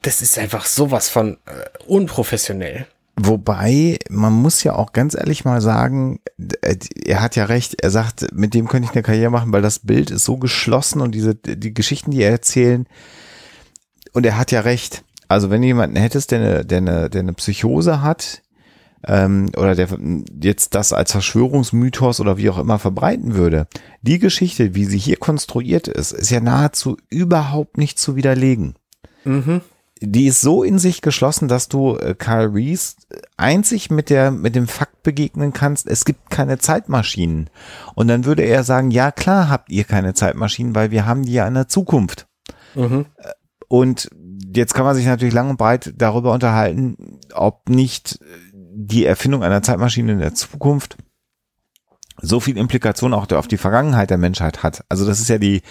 Das 0.00 0.22
ist 0.22 0.38
einfach 0.38 0.64
sowas 0.64 1.08
von 1.08 1.38
äh, 1.46 1.84
unprofessionell. 1.86 2.86
Wobei, 3.24 3.98
man 4.10 4.32
muss 4.32 4.64
ja 4.64 4.74
auch 4.74 4.92
ganz 4.92 5.14
ehrlich 5.14 5.44
mal 5.44 5.60
sagen, 5.60 6.18
äh, 6.62 6.76
er 7.04 7.22
hat 7.22 7.36
ja 7.36 7.44
recht, 7.44 7.80
er 7.80 7.90
sagt, 7.90 8.34
mit 8.34 8.52
dem 8.52 8.66
könnte 8.66 8.88
ich 8.88 8.94
eine 8.96 9.04
Karriere 9.04 9.30
machen, 9.30 9.52
weil 9.52 9.62
das 9.62 9.78
Bild 9.78 10.10
ist 10.10 10.24
so 10.24 10.38
geschlossen 10.38 11.00
und 11.00 11.14
diese, 11.14 11.36
die 11.36 11.72
Geschichten, 11.72 12.10
die 12.10 12.22
er 12.22 12.32
erzählen, 12.32 12.86
und 14.12 14.26
er 14.26 14.38
hat 14.38 14.50
ja 14.50 14.60
recht. 14.60 15.04
Also 15.28 15.50
wenn 15.50 15.62
du 15.62 15.68
jemanden 15.68 15.96
hättest, 15.96 16.32
der 16.32 16.40
eine, 16.40 16.64
der 16.64 16.78
eine, 16.78 17.10
der 17.10 17.20
eine 17.20 17.32
Psychose 17.34 18.02
hat, 18.02 18.42
ähm, 19.06 19.50
oder 19.56 19.76
der 19.76 19.88
jetzt 20.42 20.74
das 20.74 20.92
als 20.92 21.12
Verschwörungsmythos 21.12 22.18
oder 22.18 22.38
wie 22.38 22.50
auch 22.50 22.58
immer 22.58 22.80
verbreiten 22.80 23.34
würde, 23.34 23.68
die 24.02 24.18
Geschichte, 24.18 24.74
wie 24.74 24.84
sie 24.84 24.98
hier 24.98 25.16
konstruiert 25.16 25.86
ist, 25.86 26.10
ist 26.10 26.30
ja 26.30 26.40
nahezu 26.40 26.96
überhaupt 27.08 27.78
nicht 27.78 28.00
zu 28.00 28.16
widerlegen 28.16 28.74
die 30.02 30.26
ist 30.26 30.40
so 30.40 30.62
in 30.62 30.78
sich 30.78 31.00
geschlossen, 31.00 31.48
dass 31.48 31.68
du 31.68 31.96
äh, 31.96 32.14
Carl 32.14 32.46
Reese 32.48 32.96
einzig 33.36 33.90
mit 33.90 34.10
der 34.10 34.30
mit 34.30 34.54
dem 34.54 34.66
Fakt 34.68 35.02
begegnen 35.02 35.52
kannst, 35.52 35.86
es 35.86 36.04
gibt 36.04 36.30
keine 36.30 36.58
Zeitmaschinen. 36.58 37.48
Und 37.94 38.08
dann 38.08 38.24
würde 38.24 38.42
er 38.42 38.64
sagen, 38.64 38.90
ja 38.90 39.10
klar 39.12 39.48
habt 39.48 39.70
ihr 39.70 39.84
keine 39.84 40.14
Zeitmaschinen, 40.14 40.74
weil 40.74 40.90
wir 40.90 41.06
haben 41.06 41.22
die 41.24 41.32
ja 41.32 41.46
in 41.46 41.54
der 41.54 41.68
Zukunft. 41.68 42.26
Äh, 43.16 43.30
Und 43.68 44.10
jetzt 44.54 44.74
kann 44.74 44.84
man 44.84 44.94
sich 44.94 45.06
natürlich 45.06 45.34
lang 45.34 45.48
und 45.50 45.56
breit 45.56 45.94
darüber 45.96 46.32
unterhalten, 46.32 47.20
ob 47.32 47.68
nicht 47.68 48.18
die 48.74 49.06
Erfindung 49.06 49.42
einer 49.42 49.62
Zeitmaschine 49.62 50.12
in 50.12 50.18
der 50.18 50.34
Zukunft 50.34 50.96
so 52.20 52.38
viel 52.40 52.56
Implikation 52.58 53.14
auch 53.14 53.30
auf 53.32 53.48
die 53.48 53.56
Vergangenheit 53.56 54.10
der 54.10 54.18
Menschheit 54.18 54.62
hat. 54.62 54.84
Also 54.88 55.06
das 55.06 55.20
ist 55.20 55.28
ja 55.28 55.38
die, 55.38 55.62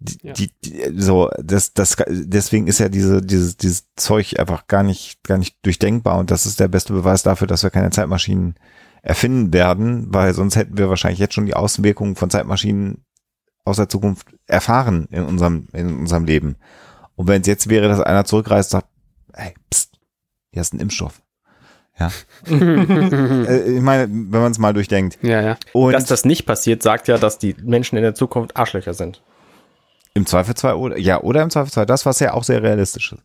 die, 0.00 0.18
Ja. 0.22 0.32
die, 0.32 0.50
die 0.64 1.00
so, 1.00 1.30
das, 1.42 1.72
das, 1.74 1.96
deswegen 2.08 2.66
ist 2.66 2.78
ja 2.78 2.88
diese, 2.88 3.22
dieses, 3.22 3.56
dieses 3.56 3.86
Zeug 3.96 4.38
einfach 4.38 4.66
gar 4.66 4.82
nicht, 4.82 5.22
gar 5.24 5.38
nicht 5.38 5.56
durchdenkbar 5.64 6.18
und 6.18 6.30
das 6.30 6.46
ist 6.46 6.60
der 6.60 6.68
beste 6.68 6.92
Beweis 6.92 7.22
dafür, 7.22 7.46
dass 7.46 7.62
wir 7.62 7.70
keine 7.70 7.90
Zeitmaschinen 7.90 8.54
erfinden 9.02 9.52
werden, 9.52 10.06
weil 10.14 10.32
sonst 10.34 10.56
hätten 10.56 10.78
wir 10.78 10.88
wahrscheinlich 10.88 11.18
jetzt 11.20 11.34
schon 11.34 11.46
die 11.46 11.54
Auswirkungen 11.54 12.16
von 12.16 12.30
Zeitmaschinen 12.30 13.04
aus 13.64 13.76
der 13.76 13.88
Zukunft 13.88 14.28
erfahren 14.46 15.06
in 15.10 15.24
unserem, 15.24 15.68
in 15.72 15.98
unserem 16.00 16.24
Leben. 16.24 16.56
Und 17.16 17.28
wenn 17.28 17.40
es 17.42 17.46
jetzt 17.46 17.68
wäre, 17.68 17.88
dass 17.88 18.00
einer 18.00 18.24
zurückreist 18.24 18.74
und 18.74 18.80
sagt, 18.80 18.92
hey, 19.34 19.54
pst, 19.70 19.98
hier 20.52 20.62
ist 20.62 20.74
ein 20.74 20.80
Impfstoff. 20.80 21.20
Ja. 21.98 22.10
Äh, 22.50 23.76
ich 23.76 23.80
meine, 23.80 24.08
wenn 24.08 24.40
man 24.40 24.50
es 24.52 24.58
mal 24.58 24.72
durchdenkt. 24.72 25.18
ja, 25.22 25.40
ja. 25.40 25.56
Und 25.72 25.92
Dass 25.92 26.06
das 26.06 26.24
nicht 26.24 26.44
passiert, 26.46 26.82
sagt 26.82 27.08
ja, 27.08 27.18
dass 27.18 27.38
die 27.38 27.54
Menschen 27.62 27.96
in 27.96 28.02
der 28.02 28.14
Zukunft 28.14 28.56
Arschlöcher 28.56 28.94
sind. 28.94 29.22
Im 30.14 30.26
Zweifelsfall, 30.26 30.74
oder, 30.74 30.98
ja, 30.98 31.20
oder 31.20 31.42
im 31.42 31.50
Zweifelsfall, 31.50 31.86
das, 31.86 32.06
was 32.06 32.20
ja 32.20 32.32
auch 32.32 32.44
sehr 32.44 32.62
realistisch 32.62 33.12
ist. 33.12 33.22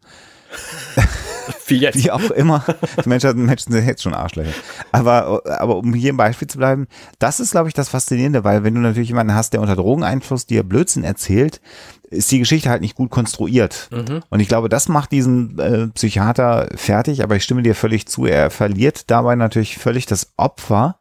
Wie 1.68 1.78
jetzt. 1.78 2.04
Wie 2.04 2.12
auch 2.12 2.32
immer. 2.32 2.64
Menschen, 3.06 3.46
Menschen 3.46 3.72
sind 3.72 3.86
jetzt 3.88 4.04
schon 4.04 4.14
Arschlöcher. 4.14 4.54
Aber, 4.92 5.42
aber 5.46 5.78
um 5.78 5.94
hier 5.94 6.12
im 6.12 6.18
Beispiel 6.18 6.48
zu 6.48 6.58
bleiben, 6.58 6.88
das 7.20 7.40
ist, 7.40 7.52
glaube 7.52 7.68
ich, 7.68 7.74
das 7.74 7.90
Faszinierende, 7.90 8.44
weil 8.44 8.64
wenn 8.64 8.76
du 8.76 8.82
natürlich 8.82 9.10
jemanden 9.10 9.34
hast, 9.34 9.54
der 9.54 9.62
unter 9.62 9.76
Drogeneinfluss 9.76 10.46
dir 10.46 10.64
Blödsinn 10.64 11.04
erzählt, 11.04 11.62
ist 12.10 12.32
die 12.32 12.40
Geschichte 12.40 12.70
halt 12.70 12.82
nicht 12.82 12.96
gut 12.96 13.12
konstruiert. 13.12 13.90
Und 14.30 14.40
ich 14.40 14.48
glaube, 14.48 14.70
das 14.70 14.90
macht 14.90 15.12
diesen 15.12 15.60
äh, 15.60 15.88
Psychiater 15.90 16.68
fertig, 16.76 17.24
aber 17.24 17.36
ich 17.36 17.44
stimme 17.44 17.62
dir 17.62 17.76
völlig 17.76 18.08
zu. 18.08 18.26
Er 18.26 18.50
verliert 18.50 19.10
dabei 19.12 19.36
natürlich 19.36 19.78
völlig 19.78 20.06
das 20.06 20.34
Opfer. 20.38 20.99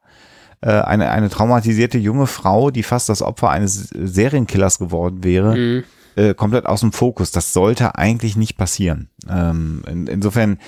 Äh, 0.61 0.71
eine, 0.71 1.11
eine 1.11 1.29
traumatisierte 1.29 1.99
junge 1.99 2.27
Frau, 2.27 2.71
die 2.71 2.83
fast 2.83 3.09
das 3.09 3.23
Opfer 3.23 3.51
eines 3.51 3.89
Serienkillers 3.91 4.79
geworden 4.79 5.23
wäre, 5.23 5.85
äh, 6.17 6.35
komplett 6.35 6.67
aus 6.67 6.81
dem 6.81 6.93
Fokus. 6.93 7.31
Das 7.31 7.53
sollte 7.53 7.95
eigentlich 7.97 8.37
nicht 8.37 8.57
passieren. 8.57 9.09
Ähm, 9.29 9.83
in, 9.89 10.07
insofern 10.09 10.59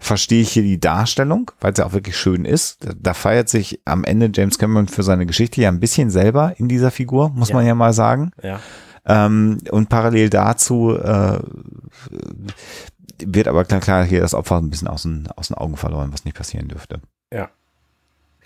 verstehe 0.00 0.42
ich 0.42 0.50
hier 0.52 0.62
die 0.62 0.80
Darstellung, 0.80 1.50
weil 1.60 1.72
es 1.72 1.78
ja 1.78 1.86
auch 1.86 1.92
wirklich 1.92 2.16
schön 2.16 2.44
ist. 2.44 2.84
Da, 2.84 2.92
da 2.98 3.14
feiert 3.14 3.48
sich 3.48 3.80
am 3.84 4.04
Ende 4.04 4.30
James 4.34 4.58
Cameron 4.58 4.88
für 4.88 5.02
seine 5.02 5.26
Geschichte 5.26 5.60
ja 5.60 5.68
ein 5.68 5.80
bisschen 5.80 6.10
selber 6.10 6.54
in 6.58 6.68
dieser 6.68 6.90
Figur, 6.90 7.30
muss 7.30 7.48
Ja. 7.50 7.54
man 7.56 7.66
ja 7.66 7.74
mal 7.74 7.92
sagen. 7.92 8.32
Ja. 8.42 8.60
Ähm, 9.06 9.58
und 9.70 9.88
parallel 9.88 10.28
dazu 10.28 10.92
äh, 10.98 11.38
wird 13.24 13.48
aber 13.48 13.64
klar, 13.64 13.80
klar 13.80 14.04
hier 14.04 14.20
das 14.20 14.34
Opfer 14.34 14.56
ein 14.58 14.70
bisschen 14.70 14.88
aus 14.88 15.02
den, 15.02 15.28
aus 15.36 15.48
den 15.48 15.56
Augen 15.56 15.76
verloren, 15.76 16.12
was 16.12 16.24
nicht 16.24 16.36
passieren 16.36 16.68
dürfte. 16.68 17.00
Ja. 17.32 17.48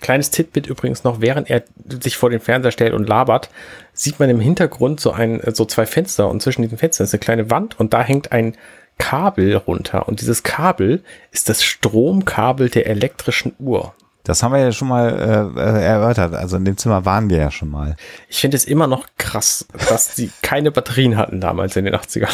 Kleines 0.00 0.30
Titbit 0.30 0.66
übrigens 0.66 1.04
noch, 1.04 1.20
während 1.20 1.50
er 1.50 1.62
sich 2.02 2.16
vor 2.16 2.30
den 2.30 2.40
Fernseher 2.40 2.72
stellt 2.72 2.94
und 2.94 3.08
labert, 3.08 3.50
sieht 3.92 4.18
man 4.18 4.30
im 4.30 4.40
Hintergrund 4.40 5.00
so 5.00 5.12
ein, 5.12 5.40
so 5.52 5.64
zwei 5.64 5.86
Fenster 5.86 6.28
und 6.28 6.42
zwischen 6.42 6.62
diesen 6.62 6.78
Fenstern 6.78 7.04
ist 7.04 7.14
eine 7.14 7.20
kleine 7.20 7.50
Wand 7.50 7.78
und 7.78 7.92
da 7.92 8.02
hängt 8.02 8.32
ein 8.32 8.56
Kabel 8.98 9.56
runter 9.56 10.08
und 10.08 10.20
dieses 10.20 10.42
Kabel 10.42 11.02
ist 11.32 11.48
das 11.48 11.62
Stromkabel 11.64 12.68
der 12.68 12.86
elektrischen 12.86 13.54
Uhr. 13.58 13.94
Das 14.24 14.42
haben 14.42 14.52
wir 14.52 14.60
ja 14.60 14.72
schon 14.72 14.88
mal 14.88 15.52
äh, 15.56 15.82
erörtert. 15.82 16.34
Also 16.34 16.58
in 16.58 16.64
dem 16.64 16.76
Zimmer 16.76 17.04
waren 17.04 17.30
wir 17.30 17.38
ja 17.38 17.50
schon 17.50 17.70
mal. 17.70 17.96
Ich 18.28 18.38
finde 18.38 18.58
es 18.58 18.66
immer 18.66 18.86
noch 18.86 19.06
krass, 19.16 19.66
dass 19.88 20.14
sie 20.14 20.30
keine 20.42 20.70
Batterien 20.70 21.16
hatten 21.16 21.40
damals 21.40 21.76
in 21.76 21.86
den 21.86 21.94
80ern. 21.94 22.28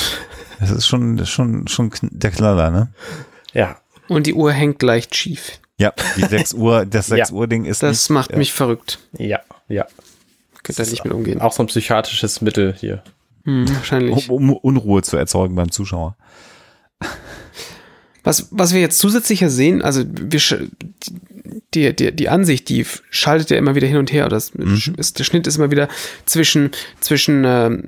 Das 0.58 0.70
ist 0.70 0.86
schon, 0.86 1.24
schon, 1.26 1.68
schon 1.68 1.90
der 2.02 2.30
Knaller, 2.30 2.70
ne? 2.70 2.88
Ja. 3.52 3.76
Und 4.08 4.26
die 4.26 4.34
Uhr 4.34 4.52
hängt 4.52 4.82
leicht 4.82 5.14
schief. 5.14 5.60
Ja, 5.78 5.92
die 6.16 6.22
6 6.24 6.54
Uhr, 6.54 6.86
das 6.86 7.08
6 7.08 7.28
Ja. 7.30 7.34
Uhr 7.34 7.46
Ding 7.46 7.64
ist 7.66 7.82
Das 7.82 8.08
nicht, 8.08 8.10
macht 8.10 8.30
ja. 8.32 8.38
mich 8.38 8.52
verrückt. 8.52 8.98
Ja, 9.18 9.40
ja. 9.68 9.86
Könnt 10.62 10.78
ihr 10.78 10.86
nicht 10.86 11.04
mit 11.04 11.12
umgehen. 11.12 11.40
Auch 11.40 11.52
so 11.52 11.62
ein 11.62 11.66
psychiatrisches 11.66 12.40
Mittel 12.40 12.74
hier. 12.78 13.02
Hm, 13.44 13.68
wahrscheinlich. 13.74 14.28
um, 14.30 14.50
um 14.50 14.56
Unruhe 14.56 15.02
zu 15.02 15.16
erzeugen 15.16 15.54
beim 15.54 15.70
Zuschauer. 15.70 16.16
Was, 18.24 18.48
was 18.50 18.72
wir 18.74 18.80
jetzt 18.80 18.98
zusätzlicher 18.98 19.50
sehen, 19.50 19.82
also 19.82 20.02
wir, 20.04 20.40
sch- 20.40 20.68
die, 21.74 21.94
die, 21.94 22.10
die 22.10 22.28
Ansicht, 22.28 22.68
die 22.68 22.84
schaltet 23.10 23.50
ja 23.50 23.56
immer 23.56 23.76
wieder 23.76 23.86
hin 23.86 23.98
und 23.98 24.10
her. 24.12 24.24
Oder 24.26 24.34
das 24.36 24.50
ist, 24.96 25.18
der 25.20 25.24
Schnitt 25.24 25.46
ist 25.46 25.56
immer 25.58 25.70
wieder 25.70 25.88
zwischen, 26.24 26.72
zwischen 26.98 27.44
ähm, 27.46 27.84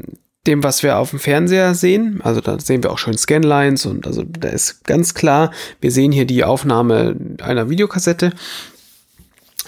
dem, 0.46 0.62
was 0.62 0.82
wir 0.82 0.98
auf 0.98 1.10
dem 1.10 1.18
Fernseher 1.18 1.74
sehen. 1.74 2.20
Also 2.22 2.40
da 2.40 2.58
sehen 2.58 2.82
wir 2.82 2.90
auch 2.90 2.98
schön 2.98 3.18
Scanlines 3.18 3.86
und 3.86 4.06
also 4.06 4.22
da 4.24 4.48
ist 4.48 4.84
ganz 4.84 5.14
klar, 5.14 5.52
wir 5.80 5.92
sehen 5.92 6.12
hier 6.12 6.24
die 6.24 6.44
Aufnahme 6.44 7.16
einer 7.42 7.68
Videokassette. 7.68 8.32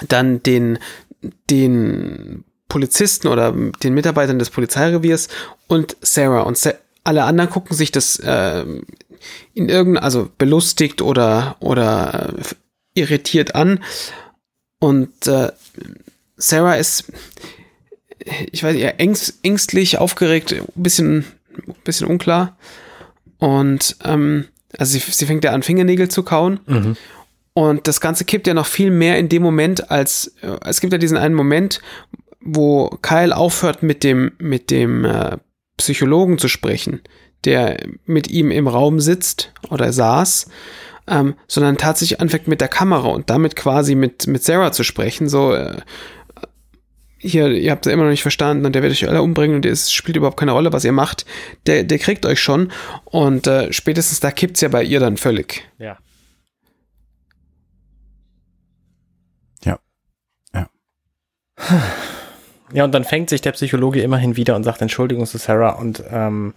Dann 0.09 0.43
den, 0.43 0.79
den 1.51 2.45
Polizisten 2.69 3.29
oder 3.29 3.53
den 3.53 3.93
Mitarbeitern 3.93 4.39
des 4.39 4.49
Polizeireviers 4.49 5.29
und 5.67 5.97
Sarah. 6.01 6.43
Und 6.43 6.57
Sa 6.57 6.73
alle 7.03 7.25
anderen 7.25 7.51
gucken 7.51 7.75
sich 7.75 7.91
das 7.91 8.21
ähm, 8.25 8.85
in 9.55 9.69
irgendeiner, 9.69 10.05
also 10.05 10.31
belustigt 10.39 11.03
oder, 11.03 11.57
oder 11.61 12.35
äh, 12.39 13.01
irritiert 13.01 13.55
an. 13.55 13.83
Und 14.79 15.27
äh, 15.27 15.53
Sarah 16.37 16.77
ist, 16.77 17.05
ich 18.53 18.63
weiß 18.63 18.75
nicht, 18.75 18.83
eher 18.83 19.01
ängst, 19.01 19.39
ängstlich, 19.43 19.99
aufgeregt, 19.99 20.53
ein 20.53 20.67
bisschen, 20.75 21.25
bisschen 21.85 22.07
unklar. 22.07 22.57
Und 23.39 23.97
ähm, 24.05 24.47
also 24.79 24.93
sie, 24.93 24.99
sie 24.99 25.27
fängt 25.27 25.45
ja 25.45 25.53
an, 25.53 25.63
Fingernägel 25.63 26.09
zu 26.09 26.23
kauen. 26.23 26.61
Und 27.53 27.89
das 27.89 28.01
Ganze 28.01 28.25
kippt 28.25 28.47
ja 28.47 28.55
noch 28.55 28.67
viel 28.67 28.91
mehr 28.91 29.19
in 29.19 29.29
dem 29.29 29.43
Moment, 29.43 29.91
als 29.91 30.35
äh, 30.43 30.57
es 30.65 30.81
gibt 30.81 30.93
ja 30.93 30.99
diesen 30.99 31.17
einen 31.17 31.35
Moment, 31.35 31.81
wo 32.41 32.89
Kyle 33.03 33.37
aufhört 33.37 33.83
mit 33.83 34.05
dem, 34.05 34.33
mit 34.39 34.71
dem 34.71 35.05
äh, 35.05 35.37
Psychologen 35.77 36.39
zu 36.39 36.49
sprechen, 36.49 37.01
der 37.45 37.79
mit 38.07 38.31
ihm 38.31 38.51
im 38.51 38.69
Raum 38.69 39.01
sitzt 39.01 39.53
oder 39.69 39.93
saß, 39.93 40.47
ähm, 41.07 41.35
sondern 41.49 41.77
tatsächlich 41.77 42.21
anfängt 42.21 42.49
mit 42.49 42.61
der 42.61 42.69
Kamera 42.69 43.09
und 43.09 43.31
damit 43.31 43.57
quasi 43.57 43.95
mit, 43.95 44.27
mit 44.27 44.45
Sarah 44.45 44.73
zu 44.73 44.85
sprechen, 44.85 45.29
so 45.29 45.53
äh, 45.53 45.79
hier, 47.23 47.49
ihr 47.49 47.71
habt 47.71 47.87
es 47.87 47.93
immer 47.93 48.05
noch 48.05 48.11
nicht 48.11 48.23
verstanden 48.23 48.65
und 48.65 48.75
der 48.75 48.83
wird 48.83 48.93
euch 48.93 49.07
alle 49.07 49.21
umbringen 49.21 49.57
und 49.57 49.67
es 49.67 49.93
spielt 49.93 50.17
überhaupt 50.17 50.39
keine 50.39 50.53
Rolle, 50.53 50.73
was 50.73 50.85
ihr 50.85 50.93
macht, 50.93 51.27
der, 51.67 51.85
der 51.85 51.99
kriegt 51.99 52.25
euch 52.25 52.41
schon 52.41 52.73
und 53.05 53.47
äh, 53.47 53.73
spätestens 53.73 54.21
da 54.21 54.31
kippt's 54.31 54.63
ja 54.63 54.69
bei 54.69 54.83
ihr 54.83 55.01
dann 55.01 55.19
völlig. 55.19 55.69
Ja. 55.79 55.99
Ja. 59.65 59.79
Ja. 60.55 60.71
Ja, 62.73 62.85
und 62.85 62.93
dann 62.93 63.05
fängt 63.05 63.29
sich 63.29 63.43
der 63.43 63.53
Psychologe 63.53 64.01
immerhin 64.01 64.37
wieder 64.37 64.57
und 64.57 64.65
sagt 64.65 64.81
Entschuldigung 64.81 65.27
zu 65.27 65.37
Sarah 65.39 65.73
und 65.73 66.03
ähm, 66.11 66.55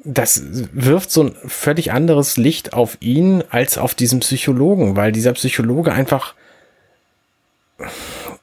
das 0.05 0.43
wirft 0.73 1.11
so 1.11 1.25
ein 1.25 1.37
völlig 1.47 1.93
anderes 1.93 2.37
Licht 2.37 2.73
auf 2.73 2.97
ihn 3.01 3.45
als 3.51 3.77
auf 3.79 3.95
diesen 3.95 4.21
Psychologen, 4.21 4.97
weil 4.97 5.13
dieser 5.13 5.33
Psychologe 5.35 5.93
einfach, 5.93 6.35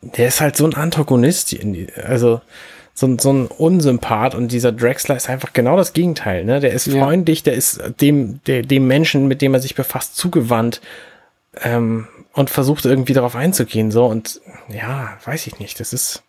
der 0.01 0.27
ist 0.27 0.41
halt 0.41 0.55
so 0.55 0.65
ein 0.65 0.73
Antagonist, 0.75 1.55
also 2.03 2.41
so, 2.93 3.05
ein- 3.07 3.19
so 3.19 3.31
ein 3.31 3.45
Unsympath 3.47 4.33
und 4.35 4.51
dieser 4.51 4.71
Drexler 4.71 5.15
ist 5.15 5.29
einfach 5.29 5.53
genau 5.53 5.77
das 5.77 5.93
Gegenteil, 5.93 6.43
ne? 6.45 6.59
Der 6.59 6.73
ist 6.73 6.87
Ja. 6.87 7.03
freundlich, 7.03 7.43
der 7.43 7.53
ist 7.53 7.79
dem, 8.01 8.39
der, 8.47 8.63
dem 8.63 8.87
Menschen, 8.87 9.27
mit 9.27 9.41
dem 9.41 9.53
er 9.53 9.59
sich 9.59 9.75
befasst, 9.75 10.15
zugewandt 10.15 10.81
ähm, 11.63 12.07
und 12.33 12.49
versucht 12.49 12.85
irgendwie 12.85 13.13
darauf 13.13 13.35
einzugehen, 13.35 13.91
so 13.91 14.05
und 14.05 14.41
ja, 14.69 15.17
weiß 15.25 15.45
ich 15.47 15.59
nicht, 15.59 15.79
das 15.79 15.93
ist 15.93 16.23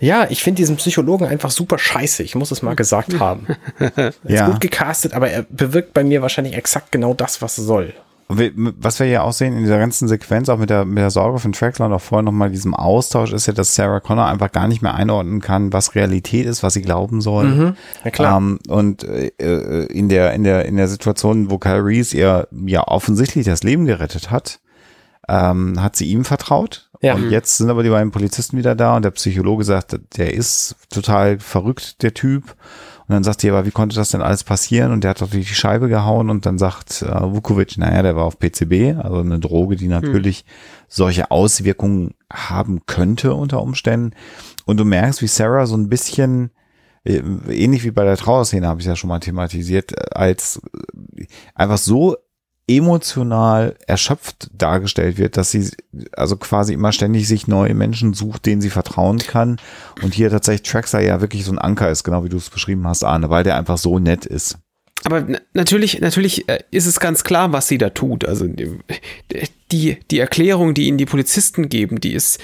ja, 0.00 0.26
ich 0.30 0.42
finde 0.42 0.56
diesen 0.56 0.76
Psychologen 0.76 1.26
einfach 1.26 1.50
super 1.50 1.78
scheiße. 1.78 2.22
Ich 2.22 2.34
muss 2.34 2.50
es 2.50 2.62
mal 2.62 2.74
gesagt 2.74 3.18
haben. 3.20 3.46
Er 3.78 4.08
ist 4.08 4.20
Ja. 4.26 4.48
gut 4.48 4.60
gecastet, 4.60 5.12
aber 5.14 5.30
er 5.30 5.44
bewirkt 5.48 5.92
bei 5.94 6.02
mir 6.04 6.22
wahrscheinlich 6.22 6.54
exakt 6.56 6.90
genau 6.92 7.14
das, 7.14 7.40
was 7.42 7.58
er 7.58 7.64
soll. 7.64 7.94
Was 8.32 9.00
wir 9.00 9.06
hier 9.08 9.24
auch 9.24 9.32
sehen 9.32 9.54
in 9.56 9.64
dieser 9.64 9.80
ganzen 9.80 10.06
Sequenz, 10.06 10.48
auch 10.48 10.56
mit 10.56 10.70
der, 10.70 10.84
mit 10.84 10.98
der 10.98 11.10
Sorge 11.10 11.40
von 11.40 11.50
Traxler 11.52 11.86
und 11.86 11.92
auch 11.92 12.00
vorher 12.00 12.22
nochmal 12.22 12.48
diesem 12.48 12.74
Austausch, 12.76 13.32
ist 13.32 13.46
ja, 13.48 13.52
dass 13.52 13.74
Sarah 13.74 13.98
Connor 13.98 14.26
einfach 14.26 14.52
gar 14.52 14.68
nicht 14.68 14.82
mehr 14.82 14.94
einordnen 14.94 15.40
kann, 15.40 15.72
was 15.72 15.96
Realität 15.96 16.46
ist, 16.46 16.62
was 16.62 16.74
sie 16.74 16.82
glauben 16.82 17.20
soll. 17.22 17.74
Ja 18.04 18.10
klar. 18.12 18.38
Ähm, 18.38 18.60
und 18.68 19.02
äh, 19.02 19.32
äh, 19.40 19.86
in 19.86 20.08
der 20.08 20.32
in 20.34 20.44
der 20.44 20.64
in 20.66 20.76
der 20.76 20.86
Situation, 20.86 21.50
wo 21.50 21.58
Kyle 21.58 21.84
Reese 21.84 22.16
ihr 22.16 22.46
ja 22.66 22.86
offensichtlich 22.86 23.46
das 23.46 23.64
Leben 23.64 23.84
gerettet 23.84 24.30
hat, 24.30 24.60
ähm, 25.30 25.80
hat 25.80 25.96
sie 25.96 26.06
ihm 26.06 26.24
vertraut. 26.24 26.90
Ja. 27.00 27.14
Und 27.14 27.30
jetzt 27.30 27.56
sind 27.56 27.70
aber 27.70 27.82
die 27.82 27.88
beiden 27.88 28.10
Polizisten 28.10 28.58
wieder 28.58 28.74
da 28.74 28.96
und 28.96 29.04
der 29.04 29.12
Psychologe 29.12 29.64
sagt, 29.64 29.98
der 30.16 30.34
ist 30.34 30.76
total 30.90 31.38
verrückt, 31.38 32.02
der 32.02 32.12
Typ. 32.12 32.56
Und 33.06 33.14
dann 33.14 33.24
sagt 33.24 33.40
sie, 33.40 33.50
aber 33.50 33.64
wie 33.64 33.70
konnte 33.70 33.96
das 33.96 34.10
denn 34.10 34.22
alles 34.22 34.44
passieren? 34.44 34.92
Und 34.92 35.02
der 35.02 35.10
hat 35.10 35.20
doch 35.20 35.30
durch 35.30 35.48
die 35.48 35.54
Scheibe 35.54 35.88
gehauen 35.88 36.30
und 36.30 36.46
dann 36.46 36.58
sagt 36.58 37.02
äh, 37.02 37.22
Vukovic, 37.22 37.78
naja, 37.78 38.02
der 38.02 38.16
war 38.16 38.24
auf 38.24 38.38
PCB, 38.38 38.98
also 38.98 39.18
eine 39.18 39.38
Droge, 39.38 39.76
die 39.76 39.88
natürlich 39.88 40.44
solche 40.88 41.30
Auswirkungen 41.30 42.14
haben 42.32 42.86
könnte 42.86 43.34
unter 43.34 43.62
Umständen. 43.62 44.14
Und 44.66 44.78
du 44.78 44.84
merkst, 44.84 45.22
wie 45.22 45.26
Sarah 45.26 45.66
so 45.66 45.76
ein 45.76 45.88
bisschen 45.88 46.50
äh, 47.04 47.22
ähnlich 47.48 47.84
wie 47.84 47.90
bei 47.90 48.04
der 48.04 48.16
Trauerszene 48.16 48.66
habe 48.66 48.80
ich 48.80 48.86
ja 48.86 48.94
schon 48.94 49.08
mal 49.08 49.20
thematisiert, 49.20 49.92
äh, 49.92 50.10
als 50.12 50.60
äh, 51.16 51.24
einfach 51.54 51.78
so 51.78 52.16
emotional 52.76 53.76
erschöpft 53.86 54.50
dargestellt 54.56 55.18
wird, 55.18 55.36
dass 55.36 55.50
sie 55.50 55.70
also 56.12 56.36
quasi 56.36 56.72
immer 56.72 56.92
ständig 56.92 57.26
sich 57.26 57.48
neue 57.48 57.74
Menschen 57.74 58.14
sucht, 58.14 58.46
denen 58.46 58.62
sie 58.62 58.70
vertrauen 58.70 59.18
kann. 59.18 59.58
Und 60.02 60.14
hier 60.14 60.30
tatsächlich 60.30 60.70
Traxler 60.70 61.00
ja 61.00 61.20
wirklich 61.20 61.44
so 61.44 61.52
ein 61.52 61.58
Anker 61.58 61.90
ist, 61.90 62.04
genau 62.04 62.24
wie 62.24 62.28
du 62.28 62.36
es 62.36 62.50
beschrieben 62.50 62.86
hast, 62.86 63.04
Arne, 63.04 63.30
weil 63.30 63.44
der 63.44 63.56
einfach 63.56 63.78
so 63.78 63.98
nett 63.98 64.24
ist. 64.26 64.58
Aber 65.04 65.22
na- 65.22 65.40
natürlich, 65.54 66.00
natürlich 66.00 66.48
äh, 66.48 66.60
ist 66.70 66.86
es 66.86 67.00
ganz 67.00 67.24
klar, 67.24 67.52
was 67.52 67.68
sie 67.68 67.78
da 67.78 67.90
tut. 67.90 68.24
Also 68.24 68.46
die, 69.72 69.98
die 70.10 70.18
Erklärung, 70.18 70.74
die 70.74 70.86
ihnen 70.86 70.98
die 70.98 71.06
Polizisten 71.06 71.68
geben, 71.68 72.00
die 72.00 72.12
ist, 72.12 72.38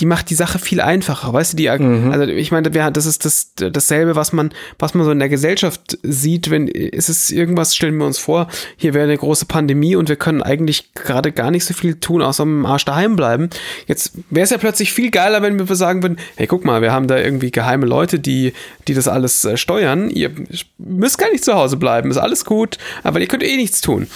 die 0.00 0.06
macht 0.06 0.30
die 0.30 0.34
Sache 0.34 0.58
viel 0.58 0.80
einfacher, 0.80 1.32
weißt 1.32 1.52
du, 1.52 1.56
die, 1.58 1.68
also 1.68 2.24
ich 2.24 2.50
meine, 2.52 2.70
das 2.70 3.06
ist 3.06 3.24
das, 3.26 3.52
dasselbe, 3.54 4.16
was 4.16 4.32
man, 4.32 4.50
was 4.78 4.94
man 4.94 5.04
so 5.04 5.10
in 5.10 5.18
der 5.18 5.28
Gesellschaft 5.28 5.98
sieht, 6.02 6.50
wenn, 6.50 6.68
ist 6.68 7.10
es 7.10 7.30
irgendwas, 7.30 7.76
stellen 7.76 7.96
wir 7.98 8.06
uns 8.06 8.18
vor, 8.18 8.48
hier 8.76 8.94
wäre 8.94 9.04
eine 9.04 9.16
große 9.16 9.44
Pandemie 9.44 9.96
und 9.96 10.08
wir 10.08 10.16
können 10.16 10.42
eigentlich 10.42 10.94
gerade 10.94 11.32
gar 11.32 11.50
nicht 11.50 11.66
so 11.66 11.74
viel 11.74 11.96
tun, 11.96 12.22
außer 12.22 12.44
im 12.44 12.64
Arsch 12.64 12.86
daheim 12.86 13.14
bleiben. 13.14 13.50
Jetzt 13.86 14.12
wäre 14.30 14.44
es 14.44 14.50
ja 14.50 14.58
plötzlich 14.58 14.92
viel 14.92 15.10
geiler, 15.10 15.42
wenn 15.42 15.58
wir 15.58 15.76
sagen 15.76 16.02
würden, 16.02 16.18
hey, 16.36 16.46
guck 16.46 16.64
mal, 16.64 16.80
wir 16.80 16.92
haben 16.92 17.06
da 17.06 17.18
irgendwie 17.18 17.50
geheime 17.50 17.84
Leute, 17.84 18.18
die, 18.18 18.54
die 18.88 18.94
das 18.94 19.06
alles 19.06 19.44
äh, 19.44 19.58
steuern, 19.58 20.08
ihr 20.08 20.30
müsst 20.78 21.18
gar 21.18 21.30
nicht 21.30 21.44
zu 21.44 21.54
Hause 21.54 21.76
bleiben, 21.76 22.10
ist 22.10 22.16
alles 22.16 22.46
gut, 22.46 22.78
aber 23.02 23.20
ihr 23.20 23.26
könnt 23.26 23.42
eh 23.42 23.56
nichts 23.56 23.82
tun. 23.82 24.06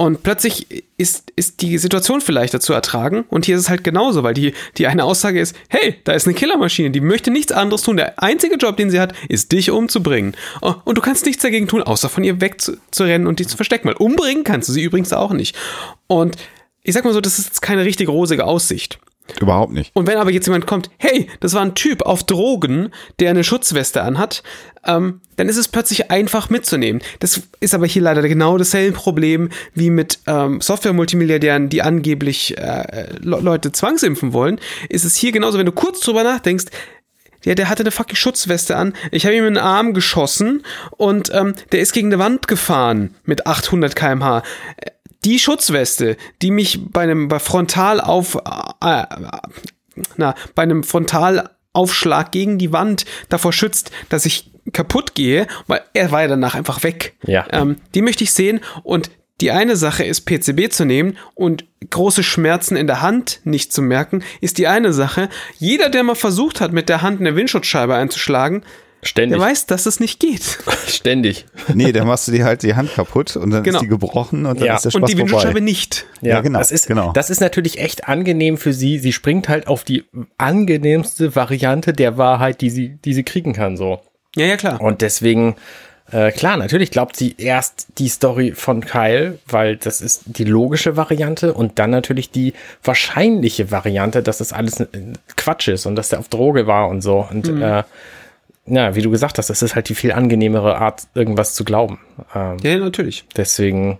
Und 0.00 0.22
plötzlich 0.22 0.84
ist, 0.96 1.32
ist 1.34 1.60
die 1.60 1.76
Situation 1.76 2.20
vielleicht 2.20 2.54
dazu 2.54 2.72
ertragen. 2.72 3.24
Und 3.30 3.46
hier 3.46 3.56
ist 3.56 3.62
es 3.62 3.68
halt 3.68 3.82
genauso, 3.82 4.22
weil 4.22 4.32
die, 4.32 4.54
die 4.76 4.86
eine 4.86 5.02
Aussage 5.02 5.40
ist, 5.40 5.56
hey, 5.68 5.96
da 6.04 6.12
ist 6.12 6.24
eine 6.28 6.34
Killermaschine, 6.34 6.92
die 6.92 7.00
möchte 7.00 7.32
nichts 7.32 7.50
anderes 7.50 7.82
tun. 7.82 7.96
Der 7.96 8.22
einzige 8.22 8.54
Job, 8.54 8.76
den 8.76 8.90
sie 8.90 9.00
hat, 9.00 9.12
ist 9.28 9.50
dich 9.50 9.72
umzubringen. 9.72 10.36
Oh, 10.62 10.74
Und 10.84 10.98
du 10.98 11.02
kannst 11.02 11.26
nichts 11.26 11.42
dagegen 11.42 11.66
tun, 11.66 11.82
außer 11.82 12.08
von 12.08 12.22
ihr 12.22 12.40
wegzurennen 12.40 13.26
und 13.26 13.40
dich 13.40 13.48
zu 13.48 13.56
verstecken. 13.56 13.88
Weil 13.88 13.96
umbringen 13.96 14.44
kannst 14.44 14.68
du 14.68 14.72
sie 14.72 14.84
übrigens 14.84 15.12
auch 15.12 15.32
nicht. 15.32 15.56
Und 16.06 16.36
ich 16.84 16.94
sag 16.94 17.04
mal 17.04 17.12
so, 17.12 17.20
das 17.20 17.40
ist 17.40 17.60
keine 17.60 17.84
richtig 17.84 18.08
rosige 18.08 18.44
Aussicht. 18.44 19.00
Überhaupt 19.40 19.72
nicht. 19.72 19.94
Und 19.94 20.06
wenn 20.06 20.16
aber 20.16 20.30
jetzt 20.30 20.46
jemand 20.46 20.66
kommt, 20.66 20.90
hey, 20.98 21.28
das 21.40 21.54
war 21.54 21.62
ein 21.62 21.74
Typ 21.74 22.02
auf 22.02 22.24
Drogen, 22.24 22.90
der 23.20 23.30
eine 23.30 23.44
Schutzweste 23.44 24.02
anhat, 24.02 24.42
ähm, 24.84 25.20
dann 25.36 25.48
ist 25.48 25.56
es 25.56 25.68
plötzlich 25.68 26.10
einfach 26.10 26.50
mitzunehmen. 26.50 27.02
Das 27.20 27.42
ist 27.60 27.74
aber 27.74 27.86
hier 27.86 28.02
leider 28.02 28.26
genau 28.26 28.58
dasselbe 28.58 28.96
Problem 28.96 29.50
wie 29.74 29.90
mit 29.90 30.20
ähm, 30.26 30.60
Software-Multimilliardären, 30.60 31.68
die 31.68 31.82
angeblich 31.82 32.56
äh, 32.58 33.12
Le 33.20 33.38
Leute 33.40 33.70
zwangsimpfen 33.70 34.32
wollen. 34.32 34.58
Ist 34.88 35.04
es 35.04 35.14
hier 35.14 35.30
genauso, 35.30 35.58
wenn 35.58 35.66
du 35.66 35.72
kurz 35.72 36.00
drüber 36.00 36.24
nachdenkst, 36.24 36.66
ja, 37.44 37.54
der 37.54 37.68
hatte 37.68 37.82
eine 37.82 37.92
fucking 37.92 38.16
Schutzweste 38.16 38.76
an. 38.76 38.94
Ich 39.12 39.24
habe 39.24 39.36
ihm 39.36 39.46
in 39.46 39.54
den 39.54 39.62
Arm 39.62 39.94
geschossen 39.94 40.64
und 40.96 41.32
ähm, 41.32 41.54
der 41.70 41.80
ist 41.80 41.92
gegen 41.92 42.08
eine 42.08 42.18
Wand 42.18 42.48
gefahren 42.48 43.14
mit 43.24 43.46
800 43.46 43.94
km/h. 43.94 44.42
Die 45.24 45.38
Schutzweste, 45.38 46.16
die 46.42 46.50
mich 46.50 46.80
bei 46.90 47.02
einem 47.02 47.28
bei 47.28 47.38
Frontal 47.38 48.00
auf 48.00 48.36
äh, 48.36 49.04
na, 50.16 50.34
bei 50.54 50.62
einem 50.62 50.84
Frontalaufschlag 50.84 52.30
gegen 52.30 52.58
die 52.58 52.72
Wand 52.72 53.04
davor 53.28 53.52
schützt, 53.52 53.90
dass 54.08 54.26
ich 54.26 54.50
kaputt 54.72 55.14
gehe, 55.14 55.46
weil 55.66 55.82
er 55.94 56.12
war 56.12 56.22
ja 56.22 56.28
danach 56.28 56.54
einfach 56.54 56.82
weg. 56.82 57.16
Ja. 57.24 57.46
Ähm, 57.50 57.76
die 57.94 58.02
möchte 58.02 58.24
ich 58.24 58.32
sehen 58.32 58.60
und 58.82 59.10
die 59.40 59.52
eine 59.52 59.76
Sache 59.76 60.04
ist, 60.04 60.22
PCB 60.22 60.72
zu 60.72 60.84
nehmen 60.84 61.16
und 61.34 61.64
große 61.90 62.24
Schmerzen 62.24 62.76
in 62.76 62.88
der 62.88 63.02
Hand 63.02 63.40
nicht 63.44 63.72
zu 63.72 63.82
merken, 63.82 64.24
ist 64.40 64.58
die 64.58 64.66
eine 64.66 64.92
Sache. 64.92 65.28
Jeder, 65.58 65.90
der 65.90 66.02
mal 66.02 66.16
versucht 66.16 66.60
hat, 66.60 66.72
mit 66.72 66.88
der 66.88 67.02
Hand 67.02 67.20
eine 67.20 67.36
Windschutzscheibe 67.36 67.94
einzuschlagen, 67.94 68.64
Ständig. 69.02 69.38
der 69.38 69.46
weiß, 69.46 69.66
dass 69.66 69.86
es 69.86 70.00
nicht 70.00 70.18
geht. 70.20 70.58
Ständig. 70.88 71.46
Nee, 71.72 71.92
dann 71.92 72.06
machst 72.06 72.26
du 72.28 72.32
dir 72.32 72.44
halt 72.44 72.62
die 72.62 72.74
Hand 72.74 72.92
kaputt 72.94 73.36
und 73.36 73.50
dann 73.50 73.62
Genau. 73.62 73.78
ist 73.78 73.82
die 73.84 73.88
gebrochen 73.88 74.44
und 74.46 74.58
dann 74.60 74.66
Ja. 74.66 74.76
ist 74.76 74.84
der 74.86 74.90
Spaß 74.90 75.02
Und 75.02 75.08
die 75.08 75.18
Windschutzscheibe 75.18 75.60
nicht. 75.60 76.06
Ja, 76.20 76.40
genau, 76.40 76.58
Das 76.58 76.72
ist, 76.72 76.86
genau. 76.88 77.12
das 77.12 77.30
ist 77.30 77.40
natürlich 77.40 77.78
echt 77.78 78.08
angenehm 78.08 78.56
für 78.58 78.72
sie. 78.72 78.98
Sie 78.98 79.12
springt 79.12 79.48
halt 79.48 79.68
auf 79.68 79.84
die 79.84 80.04
angenehmste 80.36 81.34
Variante 81.36 81.92
der 81.92 82.16
Wahrheit, 82.18 82.60
die 82.60 82.70
sie, 82.70 82.98
die 83.04 83.14
sie 83.14 83.22
kriegen 83.24 83.52
kann, 83.52 83.76
so. 83.76 84.00
Ja, 84.36 84.46
ja, 84.46 84.56
klar. 84.56 84.80
Und 84.80 85.00
deswegen, 85.00 85.56
äh, 86.10 86.32
klar, 86.32 86.56
natürlich 86.56 86.90
glaubt 86.90 87.16
sie 87.16 87.34
erst 87.38 87.86
die 87.98 88.08
Story 88.08 88.52
von 88.54 88.80
Kyle, 88.80 89.38
weil 89.46 89.76
das 89.76 90.00
ist 90.00 90.22
die 90.26 90.44
logische 90.44 90.96
Variante 90.96 91.52
und 91.54 91.78
dann 91.78 91.90
natürlich 91.90 92.30
die 92.30 92.52
wahrscheinliche 92.82 93.70
Variante, 93.70 94.22
dass 94.22 94.38
das 94.38 94.52
alles 94.52 94.82
Quatsch 95.36 95.68
ist 95.68 95.86
und 95.86 95.96
dass 95.96 96.08
der 96.08 96.18
auf 96.18 96.28
Droge 96.28 96.66
war 96.66 96.88
und 96.88 97.00
so. 97.02 97.26
Und 97.30 97.48
äh, 97.48 97.82
ja, 98.68 98.94
wie 98.94 99.02
du 99.02 99.10
gesagt 99.10 99.38
hast, 99.38 99.50
das 99.50 99.62
ist 99.62 99.74
halt 99.74 99.88
die 99.88 99.94
viel 99.94 100.12
angenehmere 100.12 100.78
Art, 100.78 101.08
irgendwas 101.14 101.54
zu 101.54 101.64
glauben. 101.64 102.00
Ähm, 102.34 102.56
Ja, 102.62 102.70
ja, 102.70 102.78
natürlich. 102.78 103.24
Deswegen 103.36 103.98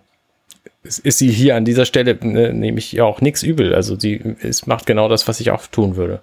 ist 0.82 1.18
sie 1.18 1.30
hier 1.30 1.56
an 1.56 1.64
dieser 1.64 1.84
Stelle, 1.84 2.18
ne, 2.20 2.52
nehme 2.52 2.78
ich 2.78 2.94
ihr 2.94 3.04
auch 3.04 3.20
nichts 3.20 3.42
übel. 3.42 3.74
Also 3.74 3.98
sie 3.98 4.14
ist, 4.14 4.66
macht 4.66 4.86
genau 4.86 5.08
das, 5.08 5.28
was 5.28 5.40
ich 5.40 5.50
auch 5.50 5.66
tun 5.66 5.96
würde. 5.96 6.20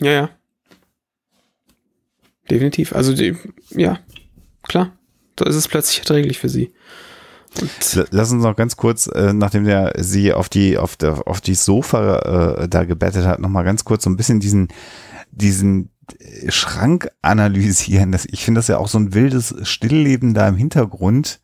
Ja, 0.00 0.12
ja. 0.12 0.30
Definitiv. 2.50 2.94
Also, 2.94 3.14
die, 3.14 3.36
ja, 3.70 3.98
klar. 4.62 4.92
Da 5.36 5.44
ist 5.46 5.56
es 5.56 5.68
plötzlich 5.68 6.00
erträglich 6.00 6.38
für 6.38 6.48
sie. 6.48 6.72
Lass 8.10 8.32
uns 8.32 8.42
noch 8.42 8.56
ganz 8.56 8.76
kurz, 8.76 9.06
äh, 9.06 9.32
nachdem 9.32 9.64
der 9.64 9.92
sie 9.98 10.32
auf 10.32 10.48
die 10.48 10.76
auf 10.76 10.96
der 10.96 11.26
auf 11.26 11.40
die 11.40 11.54
Sofa 11.54 12.58
äh, 12.62 12.68
da 12.68 12.84
gebettet 12.84 13.24
hat, 13.24 13.40
noch 13.40 13.48
mal 13.48 13.62
ganz 13.62 13.84
kurz 13.84 14.04
so 14.04 14.10
ein 14.10 14.16
bisschen 14.16 14.38
diesen 14.40 14.68
diesen 15.30 15.90
Schrank 16.48 17.10
analysieren. 17.22 18.12
Das, 18.12 18.26
ich 18.26 18.44
finde 18.44 18.58
das 18.58 18.68
ja 18.68 18.78
auch 18.78 18.88
so 18.88 18.98
ein 18.98 19.14
wildes 19.14 19.54
Stillleben 19.62 20.34
da 20.34 20.48
im 20.48 20.56
Hintergrund. 20.56 21.40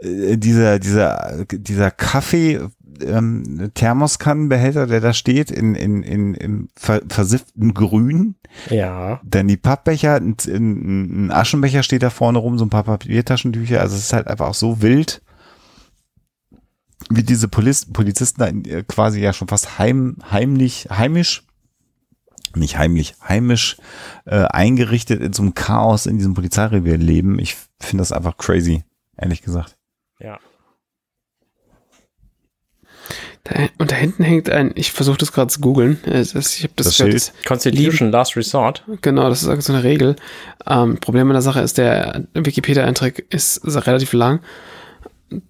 Äh, 0.00 0.36
dieser 0.36 0.78
dieser 0.78 1.44
dieser 1.46 1.90
Kaffee 1.90 2.60
ähm, 3.02 3.70
Thermoskannenbehälter, 3.74 4.86
der 4.86 5.00
da 5.00 5.12
steht 5.12 5.50
in 5.50 5.74
in 5.74 6.02
in 6.02 6.34
im 6.34 6.68
ver 6.76 7.02
versifften 7.08 7.74
Grün. 7.74 8.36
Ja. 8.70 9.20
Dann 9.24 9.48
die 9.48 9.56
Pappbecher, 9.56 10.16
ein, 10.16 10.36
ein, 10.48 11.30
Aschenbecher 11.30 11.82
steht 11.82 12.02
da 12.02 12.10
vorne 12.10 12.38
rum, 12.38 12.58
so 12.58 12.64
ein 12.64 12.70
paar 12.70 12.84
Papiertaschentücher. 12.84 13.80
Also 13.80 13.96
es 13.96 14.04
ist 14.04 14.12
halt 14.12 14.28
einfach 14.28 14.48
auch 14.48 14.54
so 14.54 14.80
wild, 14.80 15.22
wie 17.10 17.22
diese 17.22 17.48
Poliz 17.48 17.86
Polizisten 17.86 18.40
da 18.40 18.46
äh, 18.70 18.82
quasi 18.82 19.20
ja 19.20 19.32
schon 19.32 19.48
fast 19.48 19.78
heim, 19.78 20.16
heimlich, 20.30 20.88
heimisch, 20.90 21.45
nicht 22.56 22.78
heimlich, 22.78 23.14
heimisch 23.26 23.76
äh, 24.24 24.44
eingerichtet 24.44 25.20
in 25.22 25.32
so 25.32 25.42
einem 25.42 25.54
Chaos 25.54 26.06
in 26.06 26.16
diesem 26.18 26.34
Polizeirevier 26.34 26.96
leben. 26.98 27.38
Ich 27.38 27.56
finde 27.80 28.00
das 28.02 28.12
einfach 28.12 28.36
crazy, 28.36 28.84
ehrlich 29.16 29.42
gesagt. 29.42 29.76
Ja. 30.20 30.38
Da, 33.44 33.68
und 33.78 33.92
da 33.92 33.94
hinten 33.96 34.24
hängt 34.24 34.50
ein, 34.50 34.72
ich 34.74 34.90
versuche 34.90 35.18
das 35.18 35.30
gerade 35.32 35.48
zu 35.48 35.60
googeln. 35.60 36.00
Das- 36.04 36.34
Ich 36.34 36.64
habe 36.64 36.72
das, 36.76 36.86
Das 36.88 36.98
gehört, 36.98 37.32
Constitution 37.46 38.10
Last 38.10 38.36
Resort. 38.36 38.84
Genau, 39.02 39.28
das 39.28 39.44
ist 39.44 39.64
so 39.66 39.72
eine 39.72 39.84
Regel. 39.84 40.16
Ähm, 40.66 40.98
Problem 40.98 41.28
an 41.28 41.34
der 41.34 41.42
Sache 41.42 41.60
ist, 41.60 41.78
der 41.78 42.24
Wikipedia-Eintrag 42.34 43.20
ist, 43.30 43.58
ist 43.58 43.86
relativ 43.86 44.12
lang. 44.12 44.40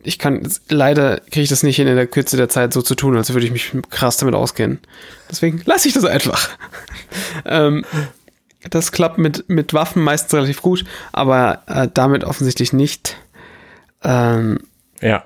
Ich 0.02 0.18
kann, 0.18 0.48
leider 0.68 1.18
kriege 1.20 1.42
ich 1.42 1.48
das 1.50 1.62
nicht 1.62 1.76
hin, 1.76 1.86
in 1.86 1.96
der 1.96 2.06
Kürze 2.06 2.36
der 2.36 2.48
Zeit 2.48 2.72
so 2.72 2.80
zu 2.80 2.94
tun, 2.94 3.16
als 3.16 3.32
würde 3.34 3.44
ich 3.46 3.52
mich 3.52 3.72
krass 3.90 4.16
damit 4.16 4.34
auskennen. 4.34 4.78
Deswegen 5.30 5.60
lasse 5.66 5.88
ich 5.88 5.94
das 5.94 6.04
einfach. 6.04 6.48
ähm, 7.44 7.84
das 8.70 8.90
klappt 8.90 9.18
mit, 9.18 9.48
mit 9.48 9.74
Waffen 9.74 10.02
meistens 10.02 10.32
relativ 10.34 10.62
gut, 10.62 10.84
aber 11.12 11.62
äh, 11.66 11.88
damit 11.92 12.24
offensichtlich 12.24 12.72
nicht. 12.72 13.16
Ähm, 14.02 14.60
Ja. 15.00 15.24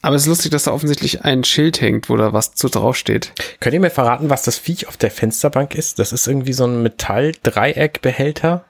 aber 0.00 0.16
es 0.16 0.22
ist 0.22 0.28
lustig, 0.28 0.50
dass 0.50 0.64
da 0.64 0.72
offensichtlich 0.72 1.24
ein 1.24 1.44
Schild 1.44 1.80
hängt, 1.80 2.08
wo 2.08 2.16
da 2.16 2.32
was 2.32 2.54
zu 2.54 2.68
draufsteht. 2.68 3.32
Könnt 3.60 3.74
ihr 3.74 3.80
mir 3.80 3.90
verraten, 3.90 4.30
was 4.30 4.42
das 4.44 4.56
Viech 4.58 4.88
auf 4.88 4.96
der 4.96 5.10
Fensterbank 5.10 5.74
ist? 5.74 5.98
Das 5.98 6.12
ist 6.12 6.26
irgendwie 6.26 6.52
so 6.52 6.64
ein 6.64 6.82
Metall-Dreieckbehälter. 6.82 8.64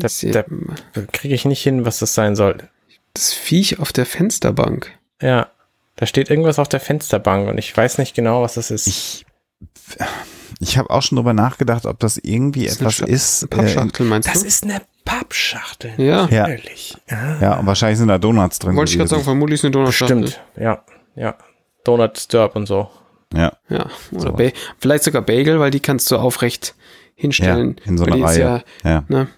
Das, 0.00 0.20
Das, 0.20 0.44
da 0.92 1.02
kriege 1.12 1.34
ich 1.34 1.44
nicht 1.44 1.62
hin, 1.62 1.84
was 1.86 1.98
das 1.98 2.14
sein 2.14 2.34
soll. 2.36 2.58
das 3.14 3.32
Viech 3.32 3.78
auf 3.78 3.92
der 3.92 4.06
Fensterbank. 4.06 4.90
Ja. 5.22 5.48
Da 5.96 6.06
steht 6.06 6.28
irgendwas 6.30 6.58
auf 6.58 6.68
der 6.68 6.80
Fensterbank 6.80 7.48
und 7.48 7.56
ich 7.58 7.76
weiß 7.76 7.98
nicht 7.98 8.14
genau, 8.16 8.42
was 8.42 8.54
das 8.54 8.70
ist. 8.72 8.86
Ich, 8.88 9.24
ich 10.60 10.76
habe 10.78 10.90
auch 10.90 11.02
schon 11.02 11.16
drüber 11.16 11.32
nachgedacht, 11.32 11.86
ob 11.86 12.00
das 12.00 12.16
irgendwie 12.16 12.64
Das 12.66 12.74
ist 12.74 12.80
eine 12.80 12.88
etwas 12.88 13.08
ist. 13.08 13.42
Eine 13.52 13.62
Pappschachtel, 13.62 14.06
meinst 14.06 14.28
das 14.28 14.40
du? 14.40 14.46
ist 14.46 14.64
eine 14.64 14.80
Pappschachtel. 15.04 15.92
Ja. 15.96 16.26
Ja. 16.30 16.48
Ehrlich. 16.48 16.96
Ja. 17.08 17.56
Äh, 17.56 17.58
und 17.60 17.66
wahrscheinlich 17.66 17.98
sind 17.98 18.08
da 18.08 18.18
Donuts 18.18 18.58
drin. 18.58 18.74
Wollte 18.74 18.90
ich 18.92 18.98
gerade 18.98 19.08
sagen, 19.10 19.22
vermutlich 19.22 19.60
ist 19.60 19.64
eine 19.64 19.70
Donutschachtel. 19.72 20.26
Stimmt. 20.28 20.40
Ja. 20.56 20.84
Ja. 21.14 21.36
Donut 21.84 22.18
Stirb 22.18 22.56
und 22.56 22.66
so. 22.66 22.90
Ja. 23.32 23.52
Ja, 23.68 23.86
oder 24.12 24.20
So. 24.36 24.50
vielleicht 24.78 25.04
sogar 25.04 25.22
Bagel, 25.22 25.58
weil 25.60 25.70
die 25.70 25.80
kannst 25.80 26.10
du 26.10 26.16
aufrecht 26.16 26.74
hinstellen. 27.14 27.76
Ja, 27.84 27.90
in 27.90 27.98
so 27.98 28.04
einer 28.04 28.24
Reihe. 28.24 28.40
Ja, 28.40 28.90
Ja, 28.90 29.04
ne, 29.08 29.28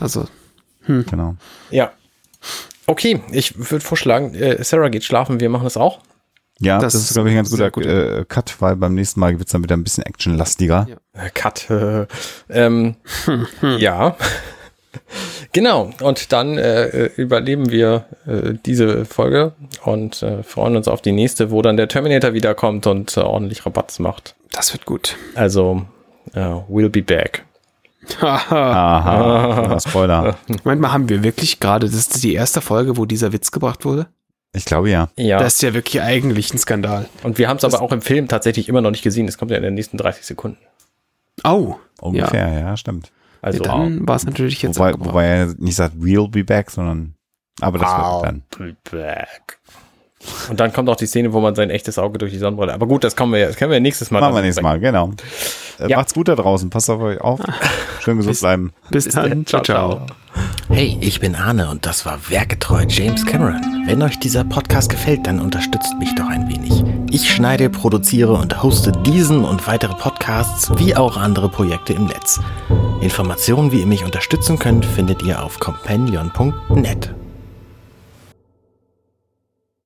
also, 0.00 0.26
genau. 0.86 1.36
Ja. 1.70 1.92
Okay, 2.86 3.20
ich 3.30 3.56
würde 3.70 3.84
vorschlagen, 3.84 4.34
äh, 4.34 4.62
Sarah 4.64 4.88
geht 4.88 5.04
schlafen, 5.04 5.40
wir 5.40 5.48
machen 5.48 5.64
das 5.64 5.76
auch. 5.76 6.00
Ja, 6.58 6.78
Das 6.78 6.92
das, 6.92 7.02
ist, 7.02 7.14
glaube 7.14 7.28
ich, 7.28 7.32
ein 7.34 7.44
ganz 7.44 7.50
guter 7.72 8.18
äh, 8.18 8.24
Cut, 8.24 8.60
weil 8.60 8.76
beim 8.76 8.94
nächsten 8.94 9.18
Mal 9.20 9.38
wird's 9.38 9.52
dann 9.52 9.62
wieder 9.64 9.76
ein 9.76 9.82
bisschen 9.82 10.04
actionlastiger. 10.04 10.86
Ja. 10.88 11.22
Äh, 11.24 11.30
Cut. 11.30 11.68
Äh, 11.70 12.06
ähm, 12.50 12.96
ja. 13.78 14.16
genau. 15.52 15.90
Und 16.00 16.32
dann 16.32 16.58
äh, 16.58 17.06
überleben 17.16 17.70
wir 17.70 18.04
äh, 18.26 18.54
diese 18.64 19.04
Folge 19.06 19.52
und 19.84 20.22
äh, 20.22 20.42
freuen 20.42 20.76
uns 20.76 20.86
auf 20.88 21.02
die 21.02 21.12
nächste, 21.12 21.50
wo 21.50 21.62
dann 21.62 21.76
der 21.76 21.88
Terminator 21.88 22.32
wiederkommt 22.32 22.86
und 22.86 23.16
äh, 23.16 23.20
ordentlich 23.20 23.64
Rabatz 23.66 23.98
macht. 23.98 24.34
das 24.52 24.72
wird 24.72 24.84
gut. 24.86 25.16
Also, 25.34 25.82
äh, 26.34 26.38
we'll 26.40 26.88
be 26.90 27.02
back. 27.02 27.44
Haha. 28.20 28.98
Aha, 28.98 29.80
Spoiler. 29.80 30.36
Moment 30.64 30.80
mal, 30.80 30.92
haben 30.92 31.08
wir 31.08 31.22
wirklich 31.22 31.60
gerade, 31.60 31.86
das 31.86 31.94
ist 31.94 32.22
die 32.22 32.34
erste 32.34 32.60
Folge, 32.60 32.96
wo 32.96 33.06
dieser 33.06 33.32
Witz 33.32 33.50
gebracht 33.50 33.84
wurde? 33.84 34.06
Ich 34.54 34.64
glaube 34.64 34.90
ja. 34.90 35.08
Ja. 35.16 35.38
Das 35.38 35.54
ist 35.54 35.62
ja 35.62 35.72
wirklich 35.72 36.02
eigentlich 36.02 36.52
ein 36.52 36.58
Skandal. 36.58 37.08
und 37.22 37.38
wir 37.38 37.48
haben 37.48 37.56
es 37.56 37.64
aber 37.64 37.80
auch 37.80 37.92
im 37.92 38.02
Film 38.02 38.28
tatsächlich 38.28 38.68
immer 38.68 38.80
noch 38.80 38.90
nicht 38.90 39.02
gesehen. 39.02 39.26
Das 39.26 39.38
kommt 39.38 39.50
ja 39.50 39.56
in 39.56 39.62
den 39.62 39.74
nächsten 39.74 39.96
30 39.96 40.26
Sekunden. 40.26 40.58
Au. 41.42 41.78
Ungefähr, 42.00 42.52
ja, 42.52 42.76
stimmt. 42.76 43.12
Also 43.40 43.64
Dann 43.64 44.06
war 44.06 44.16
es 44.16 44.24
natürlich 44.24 44.62
jetzt 44.62 44.78
Wobei, 44.78 44.94
wobei 44.98 45.24
er 45.26 45.46
nicht 45.58 45.74
sagt, 45.74 45.96
we'll 45.96 46.30
be 46.30 46.44
back, 46.44 46.70
sondern, 46.70 47.14
aber 47.60 47.78
das 47.78 47.88
wird 47.88 48.24
dann. 48.24 48.42
I'll 48.54 48.58
be 48.58 48.76
back. 48.90 49.58
Und 50.50 50.60
dann 50.60 50.72
kommt 50.72 50.88
auch 50.88 50.96
die 50.96 51.06
Szene, 51.06 51.32
wo 51.32 51.40
man 51.40 51.54
sein 51.54 51.70
echtes 51.70 51.98
Auge 51.98 52.18
durch 52.18 52.32
die 52.32 52.38
Sonnenbrille. 52.38 52.72
Aber 52.72 52.86
gut, 52.86 53.02
das 53.04 53.16
kommen 53.16 53.32
wir, 53.32 53.46
das 53.46 53.56
können 53.56 53.72
wir 53.72 53.80
nächstes 53.80 54.10
Mal. 54.10 54.20
Machen 54.20 54.34
wir 54.34 54.42
nächstes 54.42 54.62
Mal, 54.62 54.78
genau. 54.80 55.10
Äh, 55.80 55.88
Ja. 55.88 55.96
Macht's 55.96 56.14
gut 56.14 56.28
da 56.28 56.36
draußen, 56.36 56.70
passt 56.70 56.88
auf 56.90 57.00
euch 57.00 57.20
auf. 57.20 57.40
Schön 58.00 58.18
gesund 58.18 58.38
bleiben. 58.40 58.72
Bis 58.90 59.08
dann. 59.08 59.44
Ciao, 59.46 59.62
ciao. 59.62 60.06
Hey, 60.68 60.96
ich 61.00 61.20
bin 61.20 61.34
Arne 61.34 61.68
und 61.68 61.84
das 61.84 62.06
war 62.06 62.18
Werketreu 62.30 62.84
James 62.88 63.26
Cameron. 63.26 63.60
Wenn 63.86 64.00
euch 64.02 64.18
dieser 64.18 64.44
Podcast 64.44 64.88
gefällt, 64.88 65.26
dann 65.26 65.40
unterstützt 65.40 65.92
mich 65.98 66.14
doch 66.14 66.26
ein 66.28 66.48
wenig. 66.48 66.82
Ich 67.10 67.30
schneide, 67.30 67.68
produziere 67.68 68.32
und 68.32 68.62
hoste 68.62 68.92
diesen 68.92 69.44
und 69.44 69.66
weitere 69.66 69.94
Podcasts 69.94 70.70
wie 70.78 70.96
auch 70.96 71.16
andere 71.18 71.48
Projekte 71.50 71.92
im 71.92 72.06
Netz. 72.06 72.40
Informationen, 73.02 73.72
wie 73.72 73.80
ihr 73.80 73.86
mich 73.86 74.04
unterstützen 74.04 74.58
könnt, 74.58 74.86
findet 74.86 75.22
ihr 75.22 75.42
auf 75.42 75.58
companion.net. 75.58 77.14